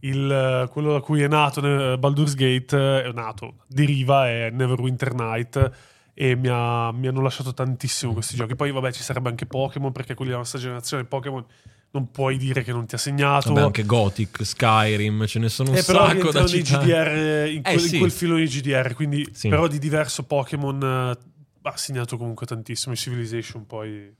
il, 0.00 0.68
quello 0.70 0.92
da 0.92 1.00
cui 1.00 1.22
è 1.22 1.28
nato 1.28 1.60
Baldur's 1.98 2.34
Gate 2.34 3.02
è 3.02 3.10
nato, 3.12 3.56
deriva 3.66 4.28
è 4.28 4.50
Neverwinter 4.50 5.12
Night 5.12 5.70
e 6.14 6.36
mi, 6.36 6.48
ha- 6.48 6.92
mi 6.92 7.08
hanno 7.08 7.20
lasciato 7.20 7.52
tantissimo 7.52 8.12
questi 8.12 8.36
giochi. 8.36 8.54
Poi 8.54 8.70
vabbè 8.70 8.92
ci 8.92 9.02
sarebbe 9.02 9.28
anche 9.28 9.46
Pokémon 9.46 9.90
perché 9.90 10.14
quelli 10.14 10.30
della 10.30 10.42
nostra 10.42 10.60
generazione 10.60 11.04
Pokémon 11.04 11.44
non 11.92 12.10
puoi 12.10 12.36
dire 12.36 12.62
che 12.62 12.72
non 12.72 12.86
ti 12.86 12.94
ha 12.94 12.98
segnato. 12.98 13.52
Vabbè, 13.52 13.64
anche 13.66 13.84
Gothic, 13.84 14.44
Skyrim, 14.44 15.26
ce 15.26 15.38
ne 15.40 15.48
sono 15.48 15.70
un 15.70 15.76
Eh, 15.76 15.82
però 15.82 16.06
sacco 16.06 16.30
da 16.30 16.46
citare. 16.46 16.84
GDR 16.86 17.50
in, 17.50 17.58
Eh, 17.58 17.62
quel, 17.62 17.74
in 17.74 17.80
sì. 17.88 17.98
quel 17.98 18.10
filone 18.12 18.44
di 18.44 18.48
GDR, 18.60 18.94
quindi 18.94 19.28
Sì. 19.32 19.48
però 19.48 19.66
di 19.66 19.78
diverso 19.78 20.22
Pokémon 20.24 20.82
eh, 20.82 21.18
ha 21.62 21.76
segnato 21.76 22.16
comunque 22.16 22.46
tantissimo. 22.46 22.94
Civilization 22.94 23.66
poi 23.66 24.14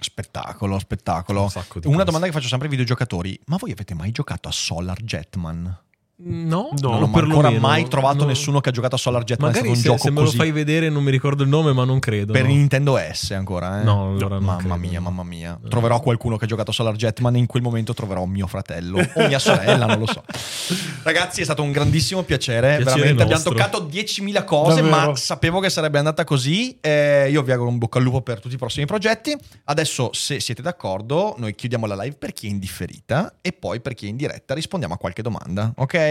Spettacolo, 0.00 0.78
spettacolo. 0.78 1.42
Un 1.42 1.50
sacco 1.50 1.80
di 1.80 1.86
Una 1.86 1.96
cose. 1.96 2.06
domanda 2.06 2.26
che 2.26 2.32
faccio 2.32 2.46
sempre 2.48 2.66
ai 2.66 2.72
videogiocatori: 2.72 3.38
ma 3.46 3.56
voi 3.56 3.72
avete 3.72 3.94
mai 3.94 4.10
giocato 4.12 4.48
a 4.48 4.52
Solar 4.52 5.00
Jetman? 5.02 5.78
No, 6.20 6.70
No, 6.80 6.98
non 6.98 7.10
ho 7.14 7.16
ancora 7.16 7.48
mai 7.50 7.86
trovato 7.86 8.22
no. 8.22 8.26
nessuno 8.26 8.58
che 8.60 8.70
ha 8.70 8.72
giocato 8.72 8.96
a 8.96 8.98
Solar 8.98 9.22
Jetman. 9.22 9.52
Magari 9.52 9.70
è 9.70 9.74
se, 9.74 9.80
stato 9.82 9.92
un 9.92 9.98
se 10.00 10.08
gioco 10.08 10.20
me 10.20 10.26
lo 10.26 10.32
fai 10.32 10.50
vedere 10.50 10.88
non 10.88 11.04
mi 11.04 11.12
ricordo 11.12 11.44
il 11.44 11.48
nome, 11.48 11.72
ma 11.72 11.84
non 11.84 12.00
credo. 12.00 12.32
Per 12.32 12.42
no. 12.42 12.48
Nintendo 12.48 12.98
S 12.98 13.30
ancora, 13.30 13.80
eh? 13.80 13.84
No, 13.84 14.08
allora 14.08 14.34
non 14.34 14.44
mamma 14.44 14.58
credo. 14.58 14.76
mia, 14.76 15.00
mamma 15.00 15.22
mia. 15.22 15.60
Troverò 15.68 16.00
qualcuno 16.00 16.36
che 16.36 16.46
ha 16.46 16.48
giocato 16.48 16.72
a 16.72 16.74
Solar 16.74 16.96
Jetman 16.96 17.36
e 17.36 17.38
in 17.38 17.46
quel 17.46 17.62
momento 17.62 17.94
troverò 17.94 18.24
mio 18.24 18.48
fratello 18.48 18.98
o 18.98 19.26
mia 19.28 19.38
sorella, 19.38 19.86
non 19.86 20.00
lo 20.00 20.06
so. 20.06 20.24
Ragazzi, 21.04 21.40
è 21.40 21.44
stato 21.44 21.62
un 21.62 21.70
grandissimo 21.70 22.22
piacere. 22.24 22.78
Piacere 22.78 22.84
Veramente 22.96 23.22
abbiamo 23.22 23.42
nostro. 23.44 23.54
toccato 23.54 23.88
10.000 23.88 24.44
cose, 24.44 24.80
Davvero. 24.82 25.10
ma 25.10 25.14
sapevo 25.16 25.60
che 25.60 25.70
sarebbe 25.70 25.98
andata 25.98 26.24
così. 26.24 26.78
Eh, 26.80 27.28
io 27.30 27.42
vi 27.44 27.52
auguro 27.52 27.70
un 27.70 27.78
bocca 27.78 27.98
al 27.98 28.04
lupo 28.04 28.22
per 28.22 28.40
tutti 28.40 28.56
i 28.56 28.58
prossimi 28.58 28.86
progetti. 28.86 29.36
Adesso, 29.66 30.10
se 30.12 30.40
siete 30.40 30.62
d'accordo, 30.62 31.36
noi 31.38 31.54
chiudiamo 31.54 31.86
la 31.86 31.94
live 31.94 32.16
per 32.16 32.32
chi 32.32 32.48
è 32.48 32.50
in 32.50 32.58
differita 32.58 33.34
e 33.40 33.52
poi 33.52 33.80
per 33.80 33.94
chi 33.94 34.06
è 34.06 34.08
in 34.08 34.16
diretta 34.16 34.52
rispondiamo 34.54 34.94
a 34.94 34.96
qualche 34.98 35.22
domanda, 35.22 35.72
ok? 35.76 36.06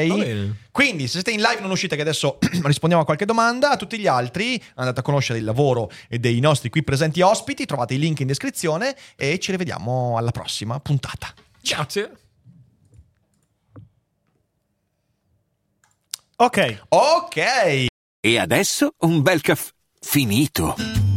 Quindi, 0.71 1.03
se 1.03 1.13
siete 1.13 1.31
in 1.31 1.41
live 1.41 1.61
non 1.61 1.71
uscite, 1.71 1.95
che 1.95 2.01
adesso 2.01 2.37
rispondiamo 2.63 3.03
a 3.03 3.05
qualche 3.05 3.25
domanda. 3.25 3.71
A 3.71 3.77
tutti 3.77 3.97
gli 3.97 4.07
altri 4.07 4.61
andate 4.75 4.99
a 4.99 5.03
conoscere 5.03 5.39
il 5.39 5.45
lavoro 5.45 5.89
e 6.07 6.19
dei 6.19 6.39
nostri 6.39 6.69
qui 6.69 6.83
presenti 6.83 7.21
ospiti. 7.21 7.65
Trovate 7.65 7.95
i 7.95 7.99
link 7.99 8.19
in 8.19 8.27
descrizione 8.27 8.95
e 9.15 9.39
ci 9.39 9.51
rivediamo 9.51 10.17
alla 10.17 10.31
prossima 10.31 10.79
puntata. 10.79 11.33
Grazie. 11.61 12.11
Ok. 16.37 16.83
Ok. 16.89 17.85
E 18.19 18.37
adesso 18.37 18.93
un 18.99 19.21
bel 19.21 19.41
caffè 19.41 19.71
finito. 19.99 21.16